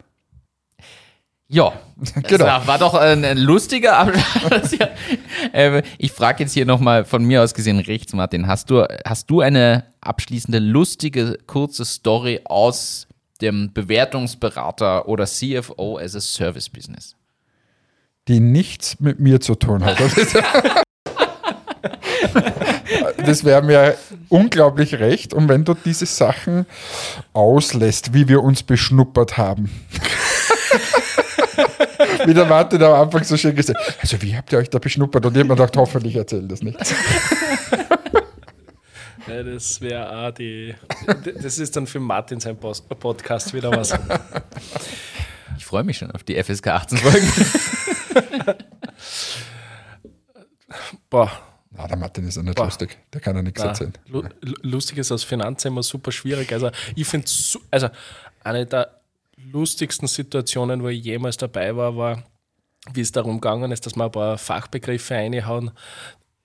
Ja, 1.49 1.73
das 1.97 2.13
Genau. 2.25 2.45
war, 2.45 2.67
war 2.67 2.79
doch 2.79 2.95
ein, 2.95 3.25
ein 3.25 3.39
lustiger 3.39 3.97
Abschluss. 3.99 4.73
ja. 4.79 4.89
äh, 5.53 5.83
ich 5.99 6.13
frage 6.13 6.43
jetzt 6.45 6.53
hier 6.55 6.67
nochmal 6.67 7.05
von 7.05 7.25
mir 7.25 7.43
aus 7.43 7.55
gesehen 7.55 7.79
rechts, 7.79 8.13
Martin. 8.15 8.47
Hast 8.47 8.71
du, 8.71 8.85
hast 9.05 9.31
du 9.31 9.41
eine 9.43 9.85
abschließende, 10.01 10.59
lustige, 10.59 11.39
kurze 11.47 11.85
Story 11.85 12.41
aus 12.45 13.07
dem 13.43 13.73
Bewertungsberater 13.73 15.07
oder 15.09 15.27
CFO 15.27 15.99
as 15.99 16.15
a 16.17 16.21
Service 16.21 16.69
Business? 16.69 17.15
die 18.29 18.41
nichts 18.41 18.99
mit 18.99 19.21
mir 19.21 19.41
zu 19.41 19.55
tun 19.55 19.85
hat. 19.85 19.99
Das 23.25 23.45
wäre 23.45 23.63
mir 23.63 23.97
unglaublich 24.29 24.95
recht. 24.99 25.35
Und 25.35 25.49
wenn 25.49 25.65
du 25.65 25.75
diese 25.75 26.07
Sachen 26.07 26.67
auslässt, 27.33 28.15
wie 28.15 28.29
wir 28.29 28.43
uns 28.43 28.63
beschnuppert 28.63 29.37
haben. 29.37 29.71
wie 32.27 32.35
der 32.35 32.47
Martin 32.47 32.83
am 32.83 32.93
Anfang 32.93 33.25
so 33.25 33.37
schön 33.37 33.55
gesagt 33.55 33.79
Also, 34.01 34.21
wie 34.23 34.37
habt 34.37 34.53
ihr 34.53 34.59
euch 34.59 34.71
da 34.71 34.79
beschnuppert? 34.79 35.27
Und 35.27 35.37
mir 35.37 35.45
gedacht, 35.45 35.77
hoffentlich 35.77 36.17
erzählt 36.17 36.51
das 36.51 36.63
nicht. 36.63 36.79
Ja, 39.29 39.43
das 39.43 39.81
wäre 39.81 40.29
auch 40.29 40.31
die. 40.31 40.73
Das 41.43 41.59
ist 41.59 41.75
dann 41.75 41.89
für 41.89 41.99
Martin 41.99 42.39
sein 42.39 42.57
Post- 42.57 42.89
Podcast 42.89 43.53
wieder 43.53 43.73
was. 43.73 43.93
Ich 45.59 45.67
freue 45.67 45.83
mich 45.83 45.99
schon 45.99 46.13
auf 46.13 46.23
die 46.23 46.41
FSK 46.41 46.69
18 46.69 46.99
Folgen. 46.99 47.27
Boah, 51.11 51.31
Na, 51.77 51.87
der 51.87 51.97
Martin 51.97 52.27
ist 52.27 52.37
ja 52.37 52.43
nicht 52.43 52.57
Boah. 52.57 52.65
lustig. 52.67 52.97
Der 53.13 53.21
kann 53.21 53.37
ja 53.37 53.43
nichts 53.43 53.61
na, 53.63 53.69
erzählen. 53.69 53.93
lu- 54.07 54.23
lu- 54.41 54.55
lustig 54.63 54.99
ist 54.99 55.13
aus 55.13 55.25
Finanzen 55.25 55.69
immer 55.69 55.83
super 55.83 56.11
schwierig. 56.13 56.53
Also, 56.53 56.71
ich 56.95 57.07
finde 57.07 57.27
also 57.71 57.89
eine 58.43 58.67
der 58.67 59.01
lustigsten 59.37 60.09
Situationen, 60.09 60.83
wo 60.83 60.89
ich 60.89 61.05
jemals 61.05 61.37
dabei 61.37 61.77
war, 61.77 61.97
war, 61.97 62.23
wie 62.93 63.01
es 63.01 63.13
darum 63.13 63.41
gegangen 63.41 63.73
ist, 63.73 63.85
dass 63.87 63.97
wir 63.97 64.05
ein 64.05 64.13
paar 64.13 64.39
Fachbegriffe 64.39 65.15
reinhauen. 65.15 65.71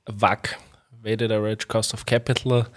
WAC, 0.08 0.58
Weighted 1.02 1.32
Average 1.32 1.68
Cost 1.68 1.94
of 1.94 2.06
Capital, 2.06 2.68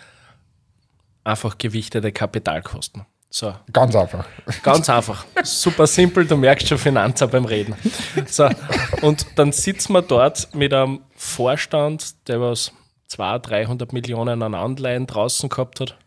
einfach 1.25 1.59
gewichtete 1.59 2.13
Kapitalkosten. 2.13 3.07
So, 3.37 3.53
Ganz 3.72 3.97
einfach. 3.97 4.24
Ganz 4.62 4.89
einfach. 4.89 5.26
Super 5.43 5.89
simpel, 5.89 6.24
du 6.24 6.37
merkst 6.37 6.68
schon 6.68 6.78
Finanzer 6.78 7.26
beim 7.26 7.45
Reden. 7.45 7.74
So, 8.28 8.49
und 9.03 9.26
dann 9.35 9.51
sitzen 9.51 9.93
wir 9.93 10.03
dort 10.03 10.55
mit 10.55 10.72
einem 10.72 11.01
Vorstand, 11.16 12.28
der 12.28 12.41
was 12.41 12.70
200, 13.09 13.51
300 13.51 13.93
Millionen 13.93 14.41
an 14.41 14.55
Anleihen 14.55 15.09
draußen 15.09 15.49
gehabt 15.49 15.80
hat. 15.80 15.99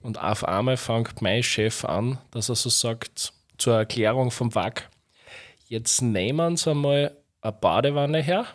Und 0.00 0.18
auf 0.18 0.48
einmal 0.48 0.78
fängt 0.78 1.20
mein 1.20 1.42
Chef 1.42 1.84
an, 1.84 2.16
dass 2.30 2.48
er 2.48 2.54
so 2.54 2.70
sagt, 2.70 3.34
zur 3.58 3.76
Erklärung 3.76 4.30
vom 4.30 4.54
WAC, 4.54 4.88
jetzt 5.68 6.00
nehmen 6.00 6.56
Sie 6.56 6.70
einmal 6.70 7.14
eine 7.42 7.52
Badewanne 7.52 8.22
her, 8.22 8.46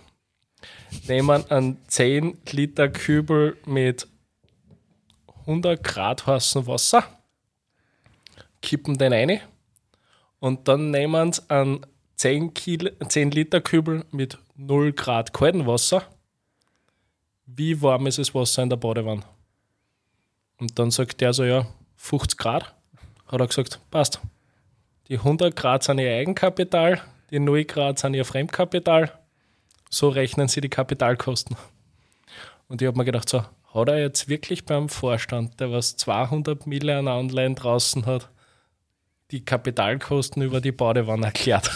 nehmen 1.07 1.43
einen 1.51 1.78
10 1.88 2.36
Liter 2.49 2.89
Kübel 2.89 3.57
mit 3.68 4.07
100 5.41 5.84
Grad 5.84 6.26
heißem 6.26 6.65
Wasser, 6.65 7.03
kippen 8.62 8.97
den 8.97 9.14
rein 9.14 9.41
und 10.39 10.68
dann 10.68 10.91
nehmen 10.91 11.34
sie 11.34 11.49
einen 11.49 11.86
10, 12.16 12.53
Kilo, 12.53 12.91
10 13.08 13.32
Liter 13.32 13.62
Kübel 13.62 14.05
mit 14.12 14.38
0 14.55 14.93
Grad 14.93 15.34
kaltem 15.34 15.68
Wasser. 15.68 16.03
Wie 17.45 17.82
warm 17.82 18.08
ist 18.08 18.18
das 18.18 18.34
Wasser 18.34 18.64
in 18.64 18.70
der 18.70 18.78
Badewanne? 18.78 19.24
Und 20.60 20.78
dann 20.80 20.91
sagt 20.91 21.22
der 21.22 21.34
so, 21.34 21.43
ja, 21.43 21.68
50 21.97 22.38
Grad. 22.38 22.74
Hat 23.28 23.39
er 23.39 23.47
gesagt, 23.47 23.80
passt. 23.91 24.20
Die 25.08 25.18
100 25.18 25.55
Grad 25.55 25.84
sind 25.84 25.99
ihr 25.99 26.12
Eigenkapital, 26.12 27.01
die 27.30 27.39
0 27.39 27.66
Grad 27.66 27.99
sind 27.99 28.14
ihr 28.14 28.26
Fremdkapital. 28.26 29.12
So 29.89 30.10
rechnen 30.10 30.47
sie 30.47 30.62
die 30.62 30.70
Kapitalkosten. 30.70 31.55
Und 32.68 32.82
ich 32.82 32.88
habe 32.88 32.97
mir 32.97 33.05
gedacht, 33.05 33.30
so, 33.30 33.43
hat 33.74 33.89
er 33.89 33.99
jetzt 33.99 34.28
wirklich 34.28 34.66
beim 34.66 34.89
Vorstand, 34.89 35.60
der 35.60 35.72
was 35.72 35.95
200 35.97 36.68
Millionen 36.68 37.08
Anleihen 37.08 37.55
draußen 37.55 38.05
hat, 38.05 38.30
die 39.32 39.44
Kapitalkosten 39.44 40.42
über 40.42 40.62
die 40.62 40.72
Badewanne 40.72 41.28
erklärt? 41.28 41.70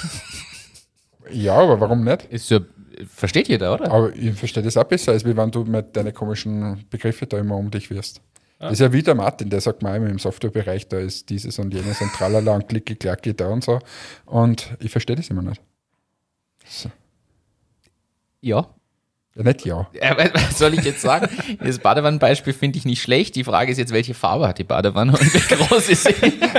Ja, 1.30 1.56
aber 1.56 1.80
warum 1.80 2.04
nicht? 2.04 2.26
Ist 2.26 2.49
ja, 2.49 2.60
versteht 3.08 3.47
jeder, 3.47 3.74
oder? 3.74 3.91
Aber 3.91 4.16
ich 4.16 4.34
verstehe 4.34 4.64
das 4.64 4.78
auch 4.78 4.84
besser, 4.84 5.12
als 5.12 5.24
wenn 5.24 5.52
du 5.52 5.64
mit 5.64 5.95
deinen 5.95 6.14
komischen 6.14 6.86
Begriffe 6.89 7.28
da 7.28 7.38
immer 7.38 7.56
um 7.58 7.72
dich 7.72 7.89
wirst. 7.89 8.22
Das 8.60 8.74
ist 8.74 8.80
ja 8.80 8.93
wie 8.93 9.02
der 9.02 9.16
Martin, 9.16 9.49
der 9.49 9.60
sagt 9.60 9.82
mal 9.82 9.95
immer 9.95 10.10
im 10.10 10.20
Softwarebereich, 10.20 10.88
da 10.88 10.99
ist 10.99 11.30
dieses 11.30 11.58
und 11.58 11.74
jenes 11.74 11.99
und 11.99 12.14
tralala 12.14 12.54
und 12.54 12.68
klicki 12.68 12.95
klacki 12.95 13.36
da 13.36 13.47
und 13.47 13.64
so. 13.64 13.80
Und 14.26 14.76
ich 14.80 14.91
verstehe 14.91 15.16
das 15.16 15.30
immer 15.30 15.41
nicht. 15.41 15.62
Ja. 16.84 16.91
Ja, 18.41 18.76
nicht 19.36 19.65
ja. 19.65 19.88
Ja, 19.93 20.17
was- 20.17 20.57
soll 20.57 20.73
ich 20.73 20.84
jetzt 20.84 21.01
sagen? 21.01 21.27
Das 21.63 21.79
Badewannenbeispiel 21.79 22.53
finde 22.53 22.77
ich 22.79 22.86
nicht 22.86 23.01
schlecht. 23.01 23.36
Die 23.36 23.43
Frage 23.43 23.71
ist 23.71 23.77
jetzt, 23.77 23.93
welche 23.93 24.13
Farbe 24.13 24.47
hat 24.47 24.57
die 24.57 24.63
Badewanne 24.63 25.13
und 25.13 25.34
wie 25.34 25.55
groß 25.55 25.89
ist 25.89 26.03
sie? 26.03 26.15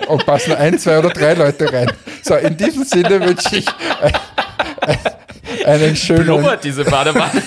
Und 0.08 0.24
passen 0.26 0.54
ein, 0.54 0.78
zwei 0.78 0.98
oder 0.98 1.10
drei 1.10 1.34
Leute 1.34 1.72
rein. 1.72 1.92
So, 2.22 2.34
in 2.34 2.56
diesem 2.56 2.84
Sinne 2.84 3.20
wünsche 3.20 3.56
ich 3.56 3.66
ein- 4.00 4.12
ein- 4.80 4.98
einen 5.66 5.96
schönen 5.96 6.24
Blubbert 6.24 6.64
diese 6.64 6.84
Badewanne? 6.84 7.42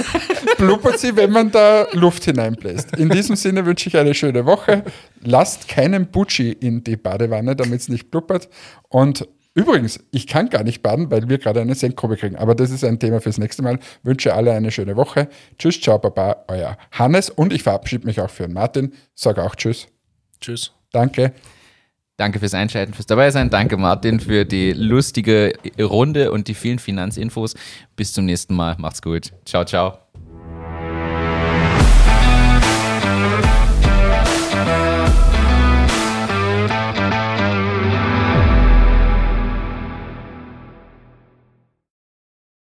blubbert 0.57 0.99
sie, 0.99 1.15
wenn 1.17 1.31
man 1.31 1.51
da 1.51 1.87
Luft 1.91 2.23
hineinbläst. 2.25 2.95
In 2.97 3.09
diesem 3.09 3.35
Sinne 3.35 3.65
wünsche 3.65 3.89
ich 3.89 3.97
eine 3.97 4.13
schöne 4.13 4.45
Woche. 4.45 4.83
Lasst 5.21 5.67
keinen 5.67 6.07
Butschi 6.07 6.51
in 6.51 6.83
die 6.83 6.95
Badewanne, 6.97 7.55
damit 7.55 7.81
es 7.81 7.89
nicht 7.89 8.09
blubbert. 8.11 8.47
Und 8.87 9.27
übrigens, 9.55 9.99
ich 10.11 10.27
kann 10.27 10.49
gar 10.49 10.63
nicht 10.63 10.83
baden, 10.83 11.09
weil 11.09 11.27
wir 11.27 11.39
gerade 11.39 11.61
eine 11.61 11.73
Senkkurve 11.73 12.17
kriegen. 12.17 12.35
Aber 12.35 12.53
das 12.53 12.69
ist 12.69 12.83
ein 12.83 12.99
Thema 12.99 13.19
fürs 13.19 13.39
nächste 13.39 13.63
Mal. 13.63 13.79
Wünsche 14.03 14.35
alle 14.35 14.53
eine 14.53 14.69
schöne 14.71 14.95
Woche. 14.95 15.27
Tschüss, 15.57 15.81
ciao, 15.81 15.97
baba, 15.97 16.45
euer 16.47 16.77
Hannes. 16.91 17.31
Und 17.31 17.51
ich 17.51 17.63
verabschiede 17.63 18.05
mich 18.05 18.21
auch 18.21 18.29
für 18.29 18.43
den 18.43 18.53
Martin. 18.53 18.93
Sage 19.15 19.43
auch 19.43 19.55
Tschüss. 19.55 19.87
Tschüss. 20.39 20.71
Danke. 20.91 21.33
Danke 22.17 22.39
fürs 22.39 22.53
Einschalten, 22.53 22.93
fürs 22.93 23.07
Dabeisein. 23.07 23.49
Danke, 23.49 23.75
Martin, 23.75 24.21
für 24.21 24.45
die 24.45 24.71
lustige 24.71 25.53
Runde 25.79 26.31
und 26.31 26.47
die 26.47 26.53
vielen 26.53 26.79
Finanzinfos. 26.79 27.55
Bis 27.95 28.13
zum 28.13 28.25
nächsten 28.25 28.55
Mal. 28.55 28.75
Macht's 28.77 29.01
gut. 29.01 29.33
Ciao, 29.45 29.65
ciao. 29.65 30.04